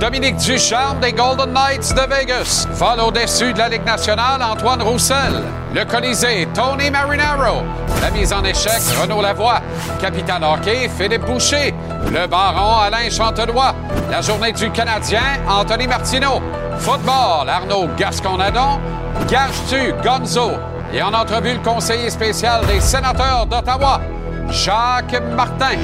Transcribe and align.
Dominique 0.00 0.36
Ducharme 0.38 0.98
des 0.98 1.12
Golden 1.12 1.52
Knights 1.52 1.94
de 1.94 2.00
Vegas. 2.00 2.66
Fall 2.74 3.00
au-dessus 3.00 3.52
de 3.52 3.58
la 3.58 3.68
Ligue 3.68 3.84
nationale, 3.84 4.42
Antoine 4.42 4.82
Roussel. 4.82 5.40
Le 5.72 5.84
Colisée, 5.84 6.48
Tony 6.52 6.90
Marinaro. 6.90 7.62
La 8.02 8.10
mise 8.10 8.32
en 8.32 8.42
échec, 8.42 8.80
Renaud 9.00 9.22
Lavoie. 9.22 9.60
Capitaine 10.00 10.42
hockey, 10.42 10.88
Philippe 10.88 11.24
Boucher. 11.24 11.72
Le 12.10 12.26
baron, 12.26 12.80
Alain 12.80 13.08
Chantenois. 13.08 13.72
La 14.10 14.20
journée 14.20 14.50
du 14.52 14.68
Canadien, 14.72 15.38
Anthony 15.48 15.86
Martineau. 15.86 16.42
Football, 16.80 17.48
Arnaud 17.48 17.88
Gasconadon. 17.96 18.80
Gage-tu, 19.30 19.94
Gonzo. 20.02 20.52
Et 20.92 21.00
en 21.02 21.14
entrevue, 21.14 21.52
le 21.52 21.60
conseiller 21.60 22.10
spécial 22.10 22.66
des 22.66 22.80
sénateurs 22.80 23.46
d'Ottawa, 23.46 24.00
Jacques 24.50 25.22
Martin. 25.36 25.76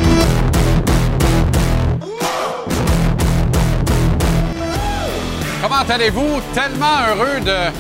Comment 5.67 5.89
allez-vous? 5.89 6.43
Tellement 6.53 7.07
heureux 7.09 7.41
de 7.41 7.73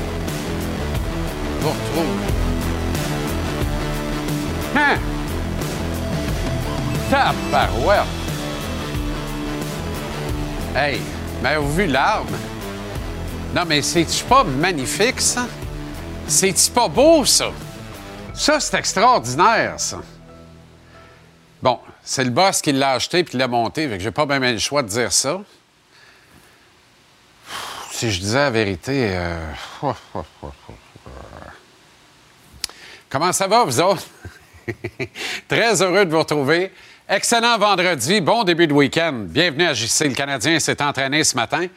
vous 1.60 1.68
retrouver. 1.68 2.32
Hein? 4.74 4.96
Tabarouette! 7.10 8.06
Hey, 10.74 10.98
mais 11.42 11.56
vous 11.56 11.74
vu 11.74 11.86
l'arbre? 11.86 12.32
Non, 13.54 13.64
mais 13.66 13.82
c'est-tu 13.82 14.24
pas 14.24 14.44
magnifique, 14.44 15.20
ça? 15.20 15.46
C'est-tu 16.26 16.70
pas 16.70 16.88
beau, 16.88 17.26
ça? 17.26 17.50
Ça, 18.32 18.60
c'est 18.60 18.78
extraordinaire, 18.78 19.74
ça. 19.76 19.98
Bon, 21.62 21.78
c'est 22.02 22.24
le 22.24 22.30
boss 22.30 22.62
qui 22.62 22.72
l'a 22.72 22.92
acheté 22.92 23.24
puis 23.24 23.32
qui 23.32 23.36
l'a 23.36 23.46
monté, 23.46 23.86
fait 23.86 23.98
que 23.98 24.02
j'ai 24.02 24.10
pas 24.10 24.24
bien 24.24 24.40
le 24.40 24.56
choix 24.56 24.82
de 24.82 24.88
dire 24.88 25.12
ça. 25.12 25.40
Si 27.94 28.10
je 28.10 28.18
disais 28.18 28.38
la 28.38 28.50
vérité. 28.50 29.10
euh, 29.14 29.52
Comment 33.08 33.32
ça 33.32 33.46
va, 33.46 33.62
vous 33.62 33.80
autres? 33.80 34.02
Très 35.48 35.80
heureux 35.80 36.04
de 36.04 36.10
vous 36.10 36.18
retrouver. 36.18 36.72
Excellent 37.08 37.56
vendredi, 37.56 38.20
bon 38.20 38.42
début 38.42 38.66
de 38.66 38.72
week-end. 38.72 39.12
Bienvenue 39.28 39.68
à 39.68 39.74
JC. 39.74 40.08
Le 40.08 40.14
Canadien 40.14 40.58
s'est 40.58 40.82
entraîné 40.82 41.22
ce 41.22 41.36
matin 41.36 41.68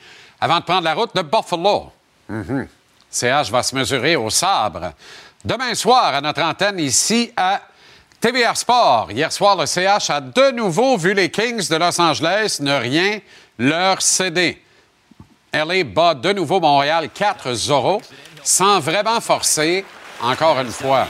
avant 0.41 0.57
de 0.59 0.63
prendre 0.63 0.85
la 0.85 0.95
route 0.95 1.15
de 1.15 1.21
Buffalo. 1.21 1.91
Mhm. 2.27 2.67
CH 3.11 3.51
va 3.51 3.61
se 3.61 3.75
mesurer 3.75 4.15
au 4.15 4.31
sabre. 4.31 4.93
Demain 5.45 5.75
soir, 5.75 6.15
à 6.15 6.21
notre 6.21 6.41
antenne 6.41 6.79
ici 6.79 7.31
à 7.37 7.61
TVR 8.19 8.57
Sport. 8.57 9.11
Hier 9.11 9.31
soir, 9.31 9.55
le 9.55 9.67
CH 9.67 10.09
a 10.09 10.19
de 10.19 10.49
nouveau 10.49 10.97
vu 10.97 11.13
les 11.13 11.29
Kings 11.29 11.69
de 11.69 11.75
Los 11.75 12.01
Angeles 12.01 12.57
ne 12.59 12.73
rien 12.73 13.19
leur 13.59 14.01
céder. 14.01 14.63
Bat 15.65 16.15
de 16.15 16.33
nouveau 16.33 16.59
Montréal 16.59 17.09
4-0 17.15 18.01
sans 18.43 18.79
vraiment 18.79 19.19
forcer, 19.19 19.83
encore 20.21 20.59
une 20.59 20.69
fois. 20.69 21.07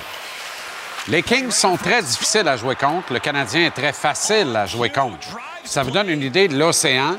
Les 1.10 1.22
Kings 1.22 1.52
sont 1.52 1.76
très 1.76 2.02
difficiles 2.02 2.48
à 2.48 2.56
jouer 2.56 2.76
contre. 2.76 3.12
Le 3.12 3.20
Canadien 3.20 3.66
est 3.66 3.76
très 3.76 3.92
facile 3.92 4.56
à 4.56 4.66
jouer 4.66 4.90
contre. 4.90 5.28
Ça 5.66 5.84
vous 5.84 5.92
donne 5.92 6.10
une 6.10 6.22
idée 6.22 6.48
de 6.48 6.58
l'océan 6.58 7.18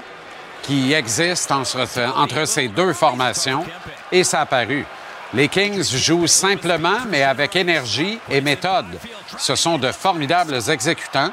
qui 0.62 0.92
existe 0.92 1.50
entre, 1.52 2.46
ces 2.46 2.68
deux 2.68 2.94
formations 2.94 3.64
et 4.10 4.24
ça 4.24 4.46
a. 4.50 4.64
Les 5.34 5.48
Kings 5.48 5.84
jouent 5.84 6.26
simplement, 6.26 7.00
mais 7.08 7.22
avec 7.22 7.56
énergie 7.56 8.18
et 8.30 8.40
méthode. 8.40 8.98
Ce 9.36 9.54
sont 9.54 9.76
de 9.76 9.92
formidables 9.92 10.58
exécutants 10.70 11.30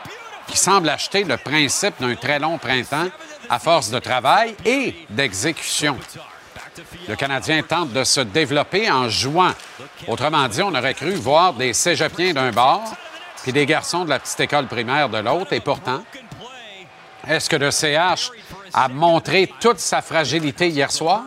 qui 0.47 0.57
semblent 0.57 0.89
acheter 0.89 1.23
le 1.23 1.37
principe 1.37 1.95
d'un 2.01 2.15
très 2.15 2.37
long 2.37 2.57
printemps 2.57 3.07
à 3.49 3.59
force 3.59 3.89
de 3.89 3.99
travail 3.99 4.55
et 4.65 4.95
d'exécution. 5.09 5.97
Le 7.07 7.15
Canadien 7.15 7.63
tente 7.63 7.93
de 7.93 8.03
se 8.03 8.21
développer 8.21 8.91
en 8.91 9.09
jouant. 9.09 9.53
Autrement 10.07 10.47
dit, 10.47 10.61
on 10.61 10.75
aurait 10.75 10.93
cru 10.93 11.13
voir 11.13 11.53
des 11.53 11.73
cégepiens 11.73 12.33
d'un 12.33 12.51
bord 12.51 12.95
puis 13.45 13.53
des 13.53 13.67
garçons 13.67 14.05
de 14.05 14.09
la 14.09 14.17
petite 14.17 14.39
école 14.39 14.65
primaire 14.65 15.07
de 15.07 15.19
l'autre. 15.19 15.53
Et 15.53 15.59
pourtant, 15.59 16.03
est-ce 17.27 17.47
que 17.47 17.55
le 17.55 17.69
CH 17.69 18.31
a 18.73 18.87
montré 18.87 19.51
toute 19.59 19.77
sa 19.77 20.01
fragilité 20.01 20.69
hier 20.69 20.91
soir? 20.91 21.21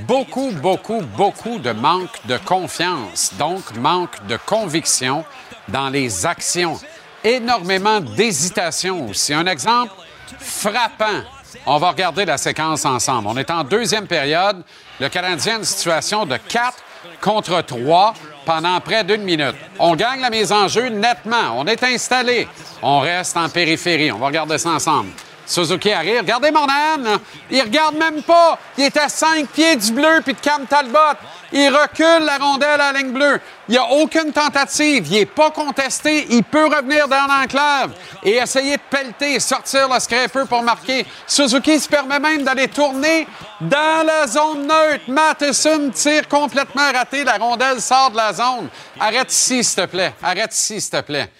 Beaucoup, 0.00 0.50
beaucoup, 0.50 1.00
beaucoup 1.00 1.60
de 1.60 1.70
manque 1.70 2.26
de 2.26 2.38
confiance, 2.38 3.32
donc 3.38 3.72
manque 3.76 4.26
de 4.26 4.36
conviction 4.36 5.24
dans 5.68 5.90
les 5.90 6.26
actions. 6.26 6.76
Énormément 7.22 8.00
d'hésitation 8.00 9.08
aussi. 9.08 9.32
Un 9.32 9.46
exemple 9.46 9.92
frappant. 10.38 11.22
On 11.66 11.78
va 11.78 11.90
regarder 11.90 12.24
la 12.24 12.36
séquence 12.36 12.84
ensemble. 12.84 13.28
On 13.28 13.36
est 13.36 13.50
en 13.50 13.64
deuxième 13.64 14.06
période. 14.06 14.62
Le 15.00 15.08
Canadien 15.08 15.54
a 15.54 15.58
une 15.58 15.64
situation 15.64 16.26
de 16.26 16.36
4 16.36 16.76
contre 17.20 17.62
3 17.62 18.14
pendant 18.44 18.80
près 18.80 19.04
d'une 19.04 19.22
minute. 19.22 19.54
On 19.78 19.94
gagne 19.94 20.20
la 20.20 20.30
mise 20.30 20.52
en 20.52 20.68
jeu 20.68 20.88
nettement. 20.88 21.54
On 21.54 21.66
est 21.66 21.82
installé. 21.82 22.48
On 22.82 23.00
reste 23.00 23.36
en 23.36 23.48
périphérie. 23.48 24.12
On 24.12 24.18
va 24.18 24.26
regarder 24.26 24.58
ça 24.58 24.70
ensemble. 24.70 25.10
Suzuki 25.46 25.90
arrive. 25.90 26.18
Regardez 26.18 26.50
Mornan. 26.50 27.18
Il 27.50 27.62
regarde 27.62 27.96
même 27.96 28.22
pas. 28.22 28.58
Il 28.76 28.84
est 28.84 28.96
à 28.98 29.08
5 29.08 29.46
pieds 29.48 29.76
du 29.76 29.92
bleu 29.92 30.20
puis 30.22 30.34
de 30.34 30.40
Cam 30.40 30.66
Talbot. 30.66 31.16
Il 31.52 31.68
recule 31.74 32.24
la 32.26 32.36
rondelle 32.38 32.80
à 32.80 32.92
la 32.92 32.98
ligne 32.98 33.12
bleue. 33.12 33.40
Il 33.68 33.72
n'y 33.72 33.78
a 33.78 33.84
aucune 33.90 34.32
tentative. 34.32 35.06
Il 35.06 35.12
n'est 35.20 35.26
pas 35.26 35.50
contesté. 35.50 36.26
Il 36.30 36.44
peut 36.44 36.66
revenir 36.66 37.08
dans 37.08 37.26
l'enclave 37.26 37.92
et 38.22 38.32
essayer 38.36 38.76
de 38.76 38.82
pelleter, 38.90 39.40
sortir 39.40 39.88
le 39.88 39.98
scraper 39.98 40.44
pour 40.48 40.62
marquer. 40.62 41.06
Suzuki 41.26 41.80
se 41.80 41.88
permet 41.88 42.18
même 42.20 42.42
d'aller 42.42 42.68
tourner 42.68 43.26
dans 43.62 44.06
la 44.06 44.26
zone 44.26 44.66
neutre. 44.66 45.04
Matheson 45.08 45.90
tire 45.94 46.28
complètement 46.28 46.92
raté. 46.92 47.24
La 47.24 47.38
rondelle 47.38 47.80
sort 47.80 48.10
de 48.10 48.16
la 48.16 48.32
zone. 48.32 48.68
Arrête 49.00 49.32
ici, 49.32 49.64
s'il 49.64 49.76
te 49.82 49.86
plaît. 49.86 50.12
Arrête 50.22 50.54
ici, 50.54 50.80
s'il 50.80 50.90
te 50.90 51.00
plaît. 51.00 51.30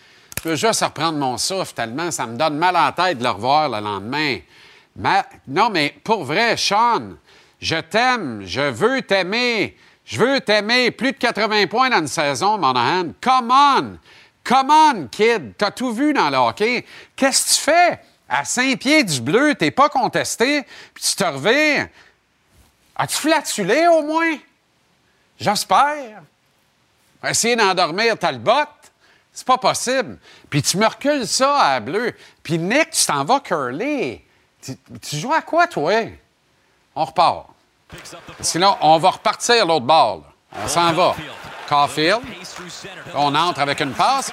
Je 0.42 0.48
veux 0.50 0.56
juste 0.56 0.82
reprendre 0.84 1.18
mon 1.18 1.36
souffle 1.36 1.72
tellement 1.74 2.10
ça 2.12 2.24
me 2.24 2.36
donne 2.36 2.56
mal 2.56 2.76
en 2.76 2.92
tête 2.92 3.18
de 3.18 3.24
le 3.24 3.30
revoir 3.30 3.68
le 3.68 3.80
lendemain. 3.80 4.38
Ma- 4.96 5.26
Non, 5.48 5.68
mais 5.68 5.94
pour 6.04 6.24
vrai, 6.24 6.56
Sean, 6.56 7.14
je 7.60 7.76
t'aime, 7.76 8.42
je 8.46 8.60
veux 8.60 9.02
t'aimer. 9.02 9.76
Je 10.08 10.18
veux 10.18 10.40
t'aimer. 10.40 10.90
Plus 10.90 11.12
de 11.12 11.18
80 11.18 11.66
points 11.66 11.90
dans 11.90 11.98
une 11.98 12.08
saison, 12.08 12.56
Monahan. 12.56 13.12
Come 13.20 13.50
on! 13.50 13.98
Come 14.42 14.70
on, 14.70 15.08
kid! 15.08 15.52
T'as 15.58 15.70
tout 15.70 15.92
vu 15.92 16.14
dans 16.14 16.30
le 16.30 16.38
hockey. 16.38 16.86
Qu'est-ce 17.14 17.44
que 17.44 17.54
tu 17.54 17.60
fais? 17.60 18.00
À 18.26 18.44
cinq 18.46 18.78
pieds 18.78 19.04
du 19.04 19.20
bleu, 19.20 19.54
t'es 19.54 19.70
pas 19.70 19.90
contesté, 19.90 20.62
puis 20.94 21.02
tu 21.02 21.14
te 21.14 21.24
revires. 21.24 21.88
As-tu 22.96 23.16
flatulé 23.16 23.86
au 23.88 24.02
moins? 24.02 24.38
J'espère. 25.38 26.22
Essayer 27.24 27.56
d'endormir 27.56 28.18
Talbot. 28.18 28.64
C'est 29.30 29.46
pas 29.46 29.58
possible. 29.58 30.18
Puis 30.48 30.62
tu 30.62 30.78
me 30.78 30.86
recules 30.86 31.26
ça 31.26 31.58
à 31.58 31.80
bleu. 31.80 32.14
Puis 32.42 32.58
Nick, 32.58 32.90
tu 32.90 33.04
t'en 33.04 33.24
vas 33.24 33.40
curler. 33.40 34.26
Tu 34.62 35.16
joues 35.16 35.34
à 35.34 35.42
quoi, 35.42 35.66
toi? 35.66 36.10
On 36.94 37.04
repart. 37.04 37.50
Sinon, 38.40 38.76
on 38.80 38.98
va 38.98 39.10
repartir 39.10 39.66
l'autre 39.66 39.86
bord. 39.86 40.22
On 40.62 40.68
s'en 40.68 40.92
va. 40.92 41.14
Caulfield. 41.68 42.20
On 43.14 43.34
entre 43.34 43.60
avec 43.60 43.80
une 43.80 43.92
passe. 43.92 44.32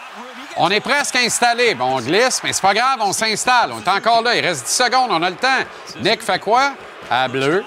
On 0.57 0.69
est 0.69 0.79
presque 0.79 1.15
installé. 1.17 1.75
Bon, 1.75 1.97
on 1.97 1.99
glisse, 1.99 2.41
mais 2.43 2.53
c'est 2.53 2.61
pas 2.61 2.73
grave, 2.73 2.99
on 3.01 3.11
s'installe. 3.11 3.73
On 3.73 3.81
est 3.81 3.89
encore 3.89 4.21
là. 4.21 4.35
Il 4.35 4.45
reste 4.45 4.65
10 4.65 4.71
secondes, 4.71 5.09
on 5.11 5.21
a 5.21 5.29
le 5.29 5.35
temps. 5.35 5.59
Nick 6.01 6.21
fait 6.21 6.39
quoi? 6.39 6.71
À 7.11 7.27
bleu, 7.27 7.63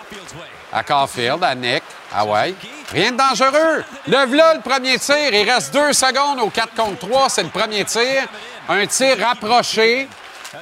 à 0.73 0.83
Caulfield, 0.83 1.45
à 1.45 1.55
Nick, 1.55 1.83
à 2.15 2.25
White. 2.25 2.57
Rien 2.91 3.13
de 3.13 3.19
dangereux. 3.19 3.85
Le 4.07 4.25
le 4.25 4.61
premier 4.61 4.99
tir. 4.99 5.33
Il 5.33 5.51
reste 5.51 5.73
deux 5.73 5.93
secondes 5.93 6.41
au 6.41 6.49
4 6.49 6.75
contre 6.75 7.07
3. 7.09 7.29
C'est 7.29 7.43
le 7.43 7.51
premier 7.51 7.85
tir. 7.85 8.27
Un 8.69 8.87
tir 8.87 9.19
rapproché 9.21 10.09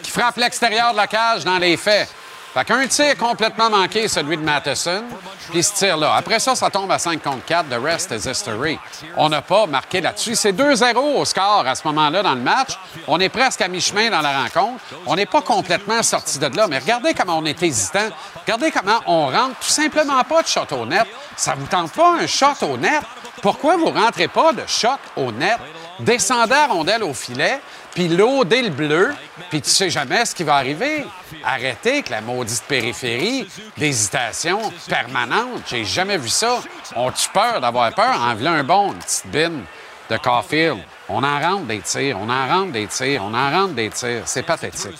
qui 0.03 0.11
frappe 0.11 0.37
l'extérieur 0.37 0.93
de 0.93 0.97
la 0.97 1.07
cage 1.07 1.45
dans 1.45 1.59
les 1.59 1.77
faits. 1.77 2.09
Fait 2.57 2.65
qu'un 2.65 2.87
tir 2.87 3.19
complètement 3.19 3.69
manqué, 3.69 4.09
celui 4.09 4.39
de 4.39 4.43
Matheson, 4.43 5.05
puis 5.51 5.63
ce 5.63 5.75
tir-là. 5.75 6.15
Après 6.17 6.39
ça, 6.39 6.55
ça 6.55 6.71
tombe 6.71 6.91
à 6.91 6.99
5 6.99 7.23
contre 7.23 7.45
4. 7.45 7.69
The 7.69 7.79
rest 7.79 8.11
is 8.13 8.27
history. 8.27 8.79
On 9.19 9.29
n'a 9.29 9.43
pas 9.43 9.67
marqué 9.67 10.01
là-dessus. 10.01 10.37
C'est 10.37 10.53
2-0 10.53 10.97
au 10.97 11.23
score 11.27 11.65
à 11.67 11.75
ce 11.75 11.87
moment-là 11.87 12.23
dans 12.23 12.35
le 12.35 12.41
match. 12.41 12.71
On 13.09 13.21
est 13.21 13.29
presque 13.29 13.61
à 13.61 13.69
mi-chemin 13.69 14.09
dans 14.09 14.23
la 14.23 14.41
rencontre. 14.41 14.83
On 15.05 15.17
n'est 15.17 15.27
pas 15.27 15.43
complètement 15.43 16.03
sorti 16.03 16.39
de 16.39 16.47
là. 16.57 16.67
Mais 16.67 16.79
regardez 16.79 17.13
comment 17.13 17.37
on 17.37 17.45
est 17.45 17.63
hésitant. 17.63 18.09
Regardez 18.47 18.71
comment 18.71 19.01
on 19.07 19.27
rentre 19.27 19.57
tout 19.61 19.69
simplement 19.69 20.25
pas 20.25 20.41
de 20.41 20.49
shot 20.49 20.75
au 20.75 20.87
net. 20.87 21.07
Ça 21.37 21.57
vous 21.59 21.67
tente 21.67 21.93
pas 21.93 22.15
un 22.23 22.27
shot 22.27 22.57
au 22.63 22.79
net? 22.79 23.03
Pourquoi 23.43 23.77
vous 23.77 23.91
rentrez 23.91 24.29
pas 24.29 24.55
de 24.55 24.63
shot 24.67 24.89
au 25.17 25.31
net? 25.31 25.59
Descendez 26.01 26.55
à 26.55 26.67
rondelle 26.69 27.03
au 27.03 27.15
filet, 27.15 27.61
puis 27.97 28.09
loader 28.09 28.61
le 28.61 28.69
bleu, 28.69 29.15
puis 29.49 29.63
tu 29.63 29.71
sais 29.71 29.89
jamais 29.89 30.27
ce 30.27 30.35
qui 30.35 30.45
va 30.45 30.57
arriver. 30.57 31.07
Arrêtez 31.43 31.93
avec 31.93 32.11
la 32.11 32.21
maudite 32.21 32.63
périphérie 32.69 33.49
d'hésitation 33.79 34.71
permanente. 34.87 35.63
J'ai 35.67 35.83
jamais 35.87 36.19
vu 36.19 36.29
ça. 36.29 36.61
On 36.95 37.11
tue 37.11 37.31
peur 37.33 37.59
d'avoir 37.59 37.95
peur? 37.95 38.21
En 38.21 38.37
un 38.45 38.65
bon, 38.65 38.93
une 38.93 38.99
petite 38.99 39.27
bine 39.29 39.63
de 40.11 40.17
Caulfield. 40.19 40.79
On 41.09 41.25
en 41.25 41.41
rentre 41.41 41.65
des 41.65 41.81
tirs, 41.81 42.19
on 42.21 42.29
en 42.29 42.47
rentre 42.47 42.73
des 42.73 42.87
tirs, 42.87 43.25
on 43.25 43.33
en 43.33 43.51
rentre 43.51 43.73
des 43.73 43.89
tirs. 43.89 44.25
C'est 44.27 44.43
pathétique. 44.43 44.99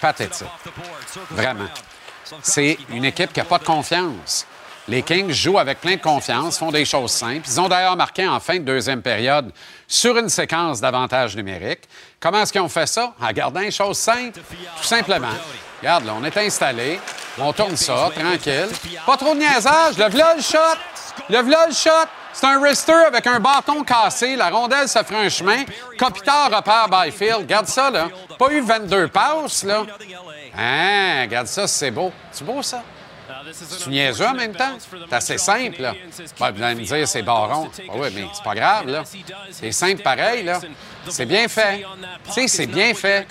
Pathétique. 0.00 0.46
Vraiment. 1.32 1.68
C'est 2.40 2.78
une 2.90 3.04
équipe 3.04 3.32
qui 3.32 3.40
n'a 3.40 3.46
pas 3.46 3.58
de 3.58 3.64
confiance. 3.64 4.46
Les 4.86 5.02
Kings 5.02 5.32
jouent 5.32 5.58
avec 5.58 5.80
plein 5.80 5.96
de 5.96 6.00
confiance, 6.00 6.56
font 6.56 6.70
des 6.70 6.84
choses 6.84 7.10
simples. 7.10 7.46
Ils 7.48 7.60
ont 7.60 7.68
d'ailleurs 7.68 7.96
marqué 7.96 8.28
en 8.28 8.38
fin 8.38 8.54
de 8.54 8.64
deuxième 8.64 9.02
période 9.02 9.52
sur 9.88 10.16
une 10.18 10.28
séquence 10.28 10.80
d'avantages 10.80 11.34
numériques. 11.34 11.88
Comment 12.20 12.42
est-ce 12.42 12.52
qu'ils 12.52 12.60
ont 12.60 12.68
fait 12.68 12.86
ça? 12.86 13.14
En 13.20 13.32
gardant 13.32 13.60
une 13.60 13.72
chose 13.72 13.96
simple, 13.98 14.38
tout 14.38 14.84
simplement. 14.84 15.26
Regarde, 15.80 16.04
là, 16.04 16.12
on 16.20 16.24
est 16.24 16.36
installé, 16.36 17.00
on 17.38 17.52
tourne 17.52 17.76
ça, 17.76 18.10
tranquille. 18.14 18.68
Pas 19.06 19.16
trop 19.16 19.34
de 19.34 19.40
niaisage, 19.40 19.96
le 19.96 20.08
v'là 20.08 20.34
le 20.36 20.42
shot! 20.42 20.58
Le 21.30 21.38
v'là 21.38 21.66
le 21.68 21.74
shot! 21.74 22.08
C'est 22.32 22.46
un 22.46 22.60
wrister 22.60 22.92
avec 22.92 23.26
un 23.26 23.40
bâton 23.40 23.82
cassé. 23.82 24.36
La 24.36 24.50
rondelle 24.50 24.88
se 24.88 24.98
ferait 25.00 25.26
un 25.26 25.28
chemin. 25.28 25.64
Kopitar 25.98 26.50
repère 26.54 26.88
Byfield. 26.88 27.38
Regarde 27.38 27.66
ça, 27.66 27.90
là. 27.90 28.08
Pas 28.38 28.52
eu 28.52 28.60
22 28.60 29.08
passes, 29.08 29.64
là. 29.64 29.82
Hein, 30.56 31.22
regarde 31.22 31.48
ça, 31.48 31.66
c'est 31.66 31.90
beau. 31.90 32.12
C'est 32.30 32.44
beau, 32.44 32.62
ça? 32.62 32.82
Tu 33.82 33.90
niaiseux 33.90 34.26
en 34.26 34.34
même 34.34 34.54
temps? 34.54 34.76
C'est 34.78 35.14
assez 35.14 35.38
simple, 35.38 35.82
là. 35.82 35.94
Ben, 36.38 36.50
vous 36.52 36.62
allez 36.62 36.74
me 36.80 36.84
dire, 36.84 37.08
c'est 37.08 37.22
baron. 37.22 37.68
Ben 37.76 37.84
oui, 37.94 38.08
mais 38.14 38.26
c'est 38.32 38.42
pas 38.44 38.54
grave, 38.54 38.86
là. 38.88 39.04
C'est 39.50 39.72
simple 39.72 40.02
pareil, 40.02 40.44
là. 40.44 40.60
C'est 41.08 41.26
bien 41.26 41.48
fait. 41.48 41.84
Tu 42.26 42.32
sais, 42.32 42.48
c'est 42.48 42.66
bien 42.66 42.94
fait. 42.94 43.26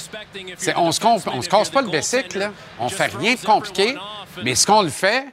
on 0.76 0.92
se, 0.92 1.02
se 1.02 1.50
casse 1.50 1.70
pas 1.70 1.82
le 1.82 1.90
bicycle, 1.90 2.40
là. 2.40 2.52
On 2.80 2.90
fait 2.90 3.16
rien 3.16 3.36
de 3.36 3.46
compliqué, 3.46 3.98
mais 4.44 4.56
ce 4.56 4.66
qu'on 4.66 4.82
le 4.82 4.90
fait, 4.90 5.26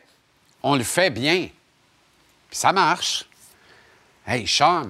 on 0.62 0.76
le 0.76 0.84
fait 0.84 1.10
bien. 1.10 1.48
Puis 2.50 2.58
ça 2.58 2.72
marche. 2.72 3.26
Hey, 4.26 4.46
Sean, 4.46 4.86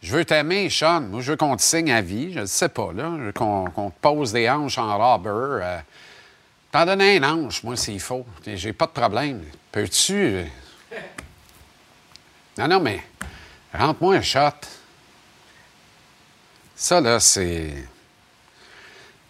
je 0.00 0.14
veux 0.14 0.24
t'aimer, 0.24 0.70
Sean. 0.70 1.00
Moi, 1.00 1.20
je 1.20 1.32
veux 1.32 1.36
qu'on 1.36 1.56
te 1.56 1.62
signe 1.62 1.90
à 1.90 2.00
vie. 2.00 2.32
Je 2.32 2.40
ne 2.40 2.46
sais 2.46 2.68
pas, 2.68 2.92
là. 2.94 3.10
Qu'on 3.34 3.90
te 3.90 4.00
pose 4.00 4.32
des 4.32 4.48
hanches 4.48 4.78
en 4.78 4.96
robber. 4.96 5.30
Euh, 5.64 5.78
T'en 6.76 6.84
donner 6.84 7.16
un 7.16 7.22
ange, 7.22 7.62
moi, 7.62 7.74
s'il 7.74 8.00
faut. 8.00 8.26
J'ai 8.44 8.74
pas 8.74 8.84
de 8.84 8.90
problème. 8.90 9.42
Peux-tu. 9.72 10.12
Euh, 10.12 10.44
non, 12.58 12.68
non, 12.68 12.80
mais 12.80 13.02
rentre-moi 13.72 14.16
un 14.16 14.20
shot. 14.20 14.50
Ça, 16.74 17.00
là, 17.00 17.18
c'est. 17.18 17.72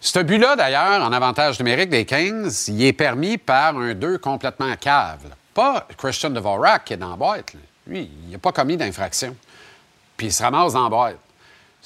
Ce 0.01 0.19
but-là, 0.19 0.57
d'ailleurs, 0.57 1.01
en 1.01 1.13
avantage 1.13 1.57
numérique 1.59 1.89
des 1.89 2.03
Kings, 2.03 2.51
il 2.67 2.83
est 2.83 2.91
permis 2.91 3.37
par 3.37 3.77
un 3.77 3.93
2 3.93 4.17
complètement 4.17 4.75
cave. 4.75 5.33
Pas 5.53 5.87
Christian 5.97 6.31
Dvorak 6.31 6.83
qui 6.83 6.93
est 6.95 6.97
dans 6.97 7.11
la 7.11 7.15
boîte. 7.15 7.53
Lui, 7.87 8.11
il 8.25 8.31
n'a 8.31 8.39
pas 8.39 8.51
commis 8.51 8.75
d'infraction. 8.75 9.33
Puis 10.17 10.27
il 10.27 10.33
se 10.33 10.43
ramasse 10.43 10.73
dans 10.73 10.83
la 10.83 10.89
boîte. 10.89 11.19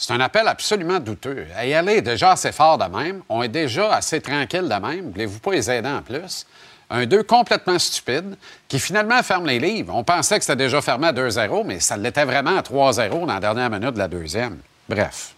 C'est 0.01 0.13
un 0.13 0.19
appel 0.19 0.47
absolument 0.47 0.99
douteux. 0.99 1.45
Elle 1.55 1.87
est 1.87 2.01
déjà 2.01 2.31
assez 2.31 2.51
fort 2.51 2.79
de 2.79 2.85
même. 2.85 3.21
On 3.29 3.43
est 3.43 3.49
déjà 3.49 3.93
assez 3.93 4.19
tranquille 4.19 4.67
de 4.67 4.87
même. 4.87 5.11
Voulez-vous 5.11 5.37
pas 5.37 5.51
les 5.51 5.69
aider 5.69 5.87
en 5.87 6.01
plus? 6.01 6.47
Un 6.89 7.05
2 7.05 7.21
complètement 7.21 7.77
stupide 7.77 8.35
qui 8.67 8.79
finalement 8.79 9.21
ferme 9.21 9.45
les 9.45 9.59
livres. 9.59 9.93
On 9.95 10.03
pensait 10.03 10.39
que 10.39 10.43
c'était 10.43 10.63
déjà 10.63 10.81
fermé 10.81 11.09
à 11.09 11.13
2-0, 11.13 11.65
mais 11.67 11.79
ça 11.79 11.97
l'était 11.97 12.25
vraiment 12.25 12.57
à 12.57 12.61
3-0 12.61 13.11
dans 13.11 13.25
la 13.27 13.39
dernière 13.39 13.69
minute 13.69 13.93
de 13.93 13.99
la 13.99 14.07
deuxième. 14.07 14.57
Bref. 14.89 15.35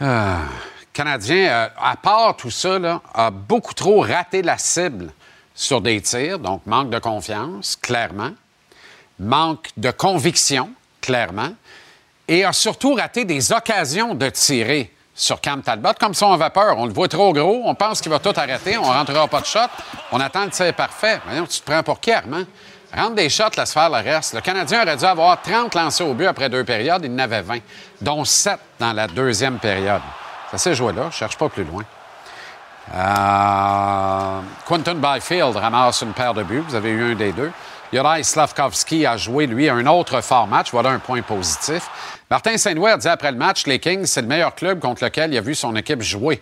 Ah. 0.00 0.38
Canadien, 0.94 1.50
euh, 1.50 1.68
à 1.78 1.96
part 1.96 2.34
tout 2.38 2.50
ça, 2.50 2.78
a 3.12 3.30
beaucoup 3.30 3.74
trop 3.74 4.00
raté 4.00 4.40
la 4.40 4.56
cible 4.56 5.12
sur 5.54 5.82
des 5.82 6.00
tirs, 6.00 6.38
donc 6.38 6.64
manque 6.64 6.88
de 6.88 6.98
confiance, 6.98 7.76
clairement. 7.76 8.32
Manque 9.18 9.68
de 9.76 9.90
conviction, 9.90 10.70
clairement 11.02 11.52
et 12.28 12.44
a 12.44 12.52
surtout 12.52 12.94
raté 12.94 13.24
des 13.24 13.52
occasions 13.52 14.14
de 14.14 14.28
tirer 14.28 14.92
sur 15.14 15.40
Cam 15.40 15.62
Talbot. 15.62 15.94
Comme 16.00 16.14
ça, 16.14 16.26
on 16.26 16.34
avait 16.34 16.50
peur. 16.50 16.78
On 16.78 16.86
le 16.86 16.92
voit 16.92 17.08
trop 17.08 17.32
gros. 17.32 17.62
On 17.64 17.74
pense 17.74 18.00
qu'il 18.00 18.10
va 18.10 18.18
tout 18.18 18.32
arrêter. 18.34 18.78
On 18.78 18.82
rentrera 18.82 19.28
pas 19.28 19.40
de 19.40 19.46
shot. 19.46 19.60
On 20.10 20.20
attend 20.20 20.44
le 20.44 20.50
tir 20.50 20.72
parfait. 20.74 21.20
Voyons, 21.26 21.46
tu 21.46 21.60
te 21.60 21.70
prends 21.70 21.82
pour 21.82 22.00
qui, 22.00 22.12
Armand? 22.12 22.44
Rentre 22.94 23.14
des 23.14 23.30
shots, 23.30 23.56
laisse 23.56 23.72
faire 23.72 23.88
le 23.88 23.96
reste. 23.96 24.34
Le 24.34 24.40
Canadien 24.42 24.82
aurait 24.82 24.96
dû 24.96 25.04
avoir 25.04 25.40
30 25.40 25.74
lancés 25.74 26.04
au 26.04 26.12
but 26.12 26.26
après 26.26 26.50
deux 26.50 26.64
périodes. 26.64 27.02
Il 27.04 27.12
en 27.12 27.18
avait 27.18 27.40
20, 27.40 27.58
dont 28.02 28.24
7 28.24 28.58
dans 28.78 28.92
la 28.92 29.06
deuxième 29.06 29.58
période. 29.58 30.02
Ça 30.50 30.58
s'est 30.58 30.74
joué 30.74 30.92
là. 30.92 31.08
Je 31.10 31.16
cherche 31.16 31.38
pas 31.38 31.48
plus 31.48 31.64
loin. 31.64 31.84
Euh... 32.94 34.40
Quentin 34.66 34.94
Byfield 34.94 35.56
ramasse 35.56 36.02
une 36.02 36.12
paire 36.12 36.34
de 36.34 36.42
buts. 36.42 36.62
Vous 36.68 36.74
avez 36.74 36.90
eu 36.90 37.12
un 37.12 37.14
des 37.14 37.32
deux. 37.32 37.50
Juraj 37.92 38.22
Slavkovski 38.22 39.04
a 39.04 39.18
joué, 39.18 39.46
lui, 39.46 39.68
un 39.68 39.86
autre 39.86 40.22
fort 40.22 40.46
match. 40.46 40.70
Voilà 40.72 40.90
un 40.90 40.98
point 40.98 41.20
positif. 41.20 41.90
Martin 42.30 42.56
Saint-Louis 42.56 42.90
a 42.90 42.96
dit 42.96 43.08
après 43.08 43.30
le 43.30 43.36
match 43.36 43.66
les 43.66 43.78
Kings, 43.78 44.06
c'est 44.06 44.22
le 44.22 44.28
meilleur 44.28 44.54
club 44.54 44.80
contre 44.80 45.04
lequel 45.04 45.34
il 45.34 45.36
a 45.36 45.42
vu 45.42 45.54
son 45.54 45.76
équipe 45.76 46.00
jouer. 46.00 46.40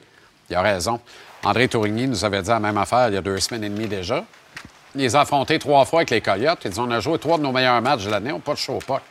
Il 0.48 0.54
a 0.54 0.62
raison. 0.62 1.00
André 1.42 1.66
Tourigny 1.66 2.06
nous 2.06 2.24
avait 2.24 2.42
dit 2.42 2.50
la 2.50 2.60
même 2.60 2.78
affaire 2.78 3.08
il 3.08 3.14
y 3.14 3.16
a 3.16 3.20
deux 3.20 3.38
semaines 3.40 3.64
et 3.64 3.68
demie 3.68 3.88
déjà. 3.88 4.24
Il 4.94 5.00
les 5.00 5.16
a 5.16 5.22
affrontés 5.22 5.58
trois 5.58 5.84
fois 5.84 6.00
avec 6.00 6.10
les 6.10 6.20
Coyotes. 6.20 6.60
Ils 6.64 6.70
dit 6.70 6.78
on 6.78 6.90
a 6.92 7.00
joué 7.00 7.18
trois 7.18 7.36
de 7.36 7.42
nos 7.42 7.50
meilleurs 7.50 7.82
matchs 7.82 8.04
de 8.04 8.10
l'année, 8.10 8.30
on 8.30 8.36
n'a 8.36 8.42
pas 8.42 8.52
de 8.52 8.58
chaud 8.58 8.78
pas. 8.86 9.02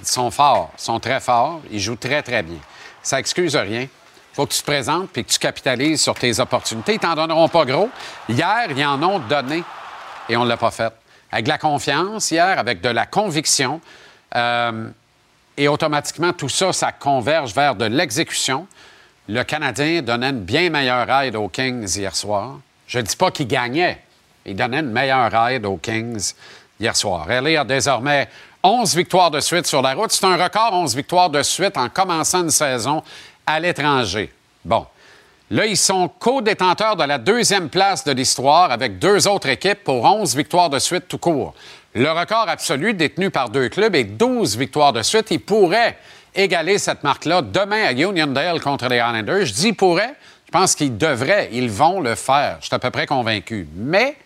Ils 0.00 0.06
sont 0.06 0.30
forts, 0.32 0.72
ils 0.76 0.82
sont 0.82 0.98
très 0.98 1.20
forts, 1.20 1.60
ils 1.70 1.80
jouent 1.80 1.96
très, 1.96 2.22
très 2.22 2.42
bien. 2.42 2.58
Ça 3.00 3.20
excuse 3.20 3.54
rien. 3.54 3.82
Il 3.82 4.34
faut 4.34 4.46
que 4.46 4.52
tu 4.52 4.60
te 4.60 4.66
présentes 4.66 5.16
et 5.16 5.22
que 5.22 5.30
tu 5.30 5.38
capitalises 5.38 6.02
sur 6.02 6.14
tes 6.14 6.40
opportunités. 6.40 6.94
Ils 6.94 6.98
t'en 6.98 7.14
donneront 7.14 7.48
pas 7.48 7.64
gros. 7.64 7.90
Hier, 8.28 8.66
ils 8.70 8.84
en 8.84 9.00
ont 9.02 9.20
donné 9.20 9.62
et 10.28 10.36
on 10.36 10.44
ne 10.44 10.48
l'a 10.48 10.56
pas 10.56 10.70
fait 10.70 10.92
avec 11.32 11.48
la 11.48 11.58
confiance 11.58 12.30
hier, 12.30 12.58
avec 12.58 12.82
de 12.82 12.90
la 12.90 13.06
conviction. 13.06 13.80
Euh, 14.36 14.88
et 15.56 15.66
automatiquement, 15.66 16.32
tout 16.32 16.48
ça, 16.48 16.72
ça 16.72 16.92
converge 16.92 17.54
vers 17.54 17.74
de 17.74 17.86
l'exécution. 17.86 18.66
Le 19.28 19.42
Canadien 19.42 20.02
donnait 20.02 20.30
une 20.30 20.40
bien 20.40 20.70
meilleure 20.70 21.10
aide 21.22 21.36
aux 21.36 21.48
Kings 21.48 21.96
hier 21.96 22.14
soir. 22.14 22.58
Je 22.86 22.98
ne 22.98 23.04
dis 23.04 23.16
pas 23.16 23.30
qu'il 23.30 23.48
gagnait. 23.48 24.02
Il 24.44 24.56
donnait 24.56 24.80
une 24.80 24.90
meilleure 24.90 25.34
aide 25.48 25.64
aux 25.64 25.76
Kings 25.76 26.34
hier 26.78 26.94
soir. 26.96 27.30
Elle 27.30 27.56
a 27.56 27.64
désormais 27.64 28.28
11 28.62 28.94
victoires 28.94 29.30
de 29.30 29.40
suite 29.40 29.66
sur 29.66 29.80
la 29.82 29.94
route. 29.94 30.12
C'est 30.12 30.26
un 30.26 30.36
record, 30.36 30.72
11 30.72 30.94
victoires 30.94 31.30
de 31.30 31.42
suite 31.42 31.76
en 31.76 31.88
commençant 31.88 32.42
une 32.42 32.50
saison 32.50 33.02
à 33.46 33.58
l'étranger. 33.60 34.32
Bon. 34.64 34.86
Là, 35.52 35.66
ils 35.66 35.76
sont 35.76 36.08
co-détenteurs 36.08 36.96
de 36.96 37.04
la 37.04 37.18
deuxième 37.18 37.68
place 37.68 38.04
de 38.04 38.12
l'histoire 38.12 38.70
avec 38.70 38.98
deux 38.98 39.28
autres 39.28 39.50
équipes 39.50 39.84
pour 39.84 40.02
11 40.02 40.34
victoires 40.34 40.70
de 40.70 40.78
suite 40.78 41.08
tout 41.08 41.18
court. 41.18 41.52
Le 41.94 42.10
record 42.10 42.48
absolu 42.48 42.94
détenu 42.94 43.30
par 43.30 43.50
deux 43.50 43.68
clubs 43.68 43.94
est 43.94 44.04
12 44.04 44.56
victoires 44.56 44.94
de 44.94 45.02
suite. 45.02 45.26
Ils 45.30 45.40
pourraient 45.40 45.98
égaler 46.34 46.78
cette 46.78 47.04
marque-là 47.04 47.42
demain 47.42 47.84
à 47.84 47.92
Uniondale 47.92 48.62
contre 48.62 48.88
les 48.88 48.96
Islanders. 48.96 49.44
Je 49.44 49.52
dis 49.52 49.74
pourraient. 49.74 50.14
Je 50.46 50.52
pense 50.52 50.74
qu'ils 50.74 50.96
devraient. 50.96 51.50
Ils 51.52 51.70
vont 51.70 52.00
le 52.00 52.14
faire. 52.14 52.56
Je 52.60 52.68
suis 52.68 52.74
à 52.74 52.78
peu 52.78 52.90
près 52.90 53.06
convaincu. 53.06 53.68
Mais 53.74 54.16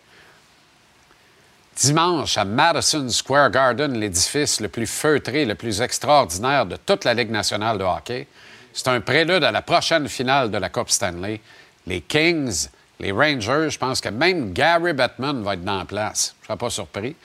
dimanche 1.75 2.38
à 2.38 2.45
Madison 2.45 3.09
Square 3.09 3.50
Garden, 3.50 3.99
l'édifice 3.99 4.61
le 4.61 4.68
plus 4.68 4.87
feutré, 4.87 5.45
le 5.45 5.56
plus 5.56 5.80
extraordinaire 5.80 6.66
de 6.66 6.76
toute 6.76 7.04
la 7.04 7.14
Ligue 7.14 7.33
nationale 7.33 7.78
de 7.78 7.83
hockey, 7.83 8.28
c'est 8.76 8.88
un 8.88 9.00
prélude 9.00 9.42
à 9.42 9.50
la 9.50 9.62
prochaine 9.62 10.06
finale 10.06 10.50
de 10.50 10.59
la 10.59 10.68
Coupe 10.68 10.90
Stanley. 10.90 11.40
Les 11.87 12.02
Kings, 12.02 12.68
les 13.00 13.11
Rangers, 13.11 13.71
je 13.71 13.78
pense 13.78 14.02
que 14.02 14.11
même 14.11 14.52
Gary 14.52 14.92
Bettman 14.92 15.42
va 15.42 15.54
être 15.54 15.64
dans 15.64 15.78
la 15.78 15.87
place. 15.87 16.35
Je 16.40 16.45
ne 16.45 16.47
serais 16.49 16.59
pas 16.59 16.71
surpris. 16.71 17.16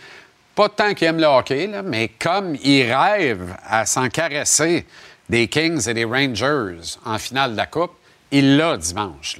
Pas 0.55 0.69
tant 0.69 0.93
qu'il 0.93 1.07
aime 1.07 1.19
le 1.19 1.25
hockey, 1.25 1.69
mais 1.83 2.07
comme 2.07 2.55
il 2.63 2.93
rêve 2.93 3.53
à 3.67 3.85
s'en 3.85 4.07
caresser 4.07 4.85
des 5.27 5.49
Kings 5.49 5.89
et 5.89 5.93
des 5.93 6.05
Rangers 6.05 6.97
en 7.03 7.17
finale 7.17 7.51
de 7.51 7.57
la 7.57 7.65
Coupe, 7.65 7.95
il 8.31 8.55
l'a 8.55 8.77
dimanche. 8.77 9.37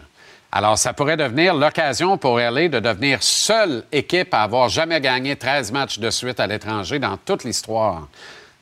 Alors, 0.52 0.78
ça 0.78 0.92
pourrait 0.92 1.16
devenir 1.16 1.54
l'occasion 1.54 2.18
pour 2.18 2.40
LA 2.40 2.68
de 2.68 2.82
devenir 2.82 3.24
seule 3.24 3.86
équipe 3.90 4.34
à 4.34 4.44
avoir 4.44 4.68
jamais 4.68 5.00
gagné 5.00 5.38
13 5.38 5.72
matchs 5.72 6.00
de 6.00 6.10
suite 6.10 6.42
à 6.42 6.48
l'étranger 6.48 7.00
dans 7.00 7.16
toute 7.16 7.46
l'histoire 7.46 8.10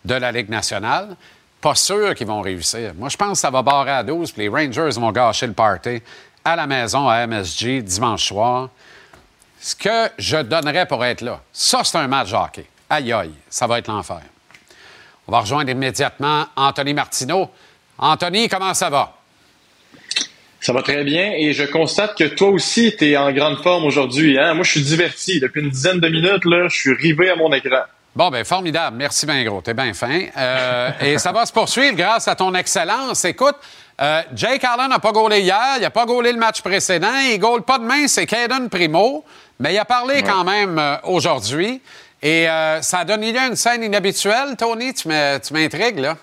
de 0.06 0.14
la 0.14 0.32
Ligue 0.32 0.50
nationale 0.50 1.16
pas 1.62 1.76
sûr 1.76 2.16
qu'ils 2.16 2.28
vont 2.28 2.42
réussir. 2.42 2.94
Moi, 2.96 3.10
je 3.10 3.18
pense 3.18 3.34
que 3.34 3.38
ça 3.40 3.50
va 3.50 3.62
barrer 3.62 3.92
à 3.92 4.04
12, 4.04 4.32
puis 4.32 4.44
les 4.44 4.50
Rangers 4.50 5.00
vont 5.00 5.12
gâcher 5.12 5.48
le 5.48 5.54
party 5.54 6.02
à 6.44 6.56
la 6.56 6.68
maison 6.68 7.08
à 7.08 7.26
MSG 7.28 7.82
dimanche 7.82 8.28
soir. 8.28 8.70
Ce 9.60 9.76
que 9.76 10.10
je 10.18 10.38
donnerais 10.38 10.86
pour 10.86 11.04
être 11.04 11.22
là, 11.22 11.42
ça, 11.52 11.84
c'est 11.84 11.98
un 11.98 12.08
match 12.08 12.32
hockey. 12.32 12.66
Aïe, 12.90 13.12
aïe, 13.12 13.34
ça 13.50 13.68
va 13.68 13.80
être 13.80 13.88
l'enfer. 13.88 14.22
On 15.28 15.32
va 15.32 15.42
rejoindre 15.42 15.70
immédiatement 15.70 16.46
Anthony 16.56 16.94
Martineau. 16.94 17.50
Anthony, 17.98 18.48
comment 18.48 18.74
ça 18.74 18.90
va? 18.90 19.16
Ça 20.62 20.74
va 20.74 20.82
très 20.82 21.04
bien 21.04 21.34
et 21.38 21.54
je 21.54 21.64
constate 21.64 22.18
que 22.18 22.24
toi 22.24 22.50
aussi, 22.50 22.96
tu 22.98 23.12
es 23.12 23.18
en 23.18 23.32
grande 23.32 23.62
forme 23.62 23.86
aujourd'hui. 23.86 24.38
Hein? 24.40 24.56
Moi, 24.56 24.64
je 24.64 24.72
suis 24.72 24.84
diverti. 24.84 25.40
Depuis 25.40 25.62
une 25.62 25.70
dizaine 25.70 26.00
de 26.00 26.08
minutes, 26.10 26.46
là, 26.46 26.68
je 26.68 26.78
suis 26.78 26.94
rivé 26.94 27.30
à 27.30 27.36
mon 27.36 27.52
écran. 27.54 27.84
Bon, 28.20 28.30
bien, 28.30 28.44
formidable. 28.44 28.98
Merci 28.98 29.26
bien 29.26 29.42
gros. 29.46 29.62
T'es 29.62 29.74
bien 29.74 29.94
fin. 29.94 30.24
Euh, 30.36 30.92
et 31.00 31.18
ça 31.18 31.32
va 31.32 31.46
se 31.46 31.54
poursuivre 31.54 31.96
grâce 31.96 32.28
à 32.28 32.36
ton 32.36 32.54
excellence. 32.54 33.24
Écoute, 33.24 33.56
euh, 34.02 34.22
Jake 34.36 34.62
Allen 34.66 34.90
n'a 34.90 35.00
pas 35.00 35.14
gaulé 35.14 35.40
hier, 35.40 35.76
il 35.78 35.84
n'a 35.84 35.90
pas 35.90 36.06
gaulé 36.06 36.34
le 36.34 36.38
match 36.38 36.62
précédent, 36.62 37.18
il 37.32 37.40
gaule 37.40 37.62
pas 37.62 37.78
demain, 37.78 38.10
c'est 38.10 38.26
Caden 38.26 38.68
Primo, 38.68 39.24
mais 39.62 39.74
il 39.74 39.78
a 39.78 39.86
parlé 39.86 40.22
quand 40.22 40.44
même 40.44 40.78
euh, 40.78 40.98
aujourd'hui. 41.04 41.82
Et 42.22 42.48
ça 42.82 42.98
a 43.00 43.06
donné 43.06 43.32
lieu 43.32 43.40
à 43.40 43.48
une 43.48 43.56
scène 43.56 43.86
inhabituelle. 43.86 44.58
Tony, 44.58 44.94
tu 44.94 45.08
m'intrigues, 45.08 46.00
là? 46.00 46.18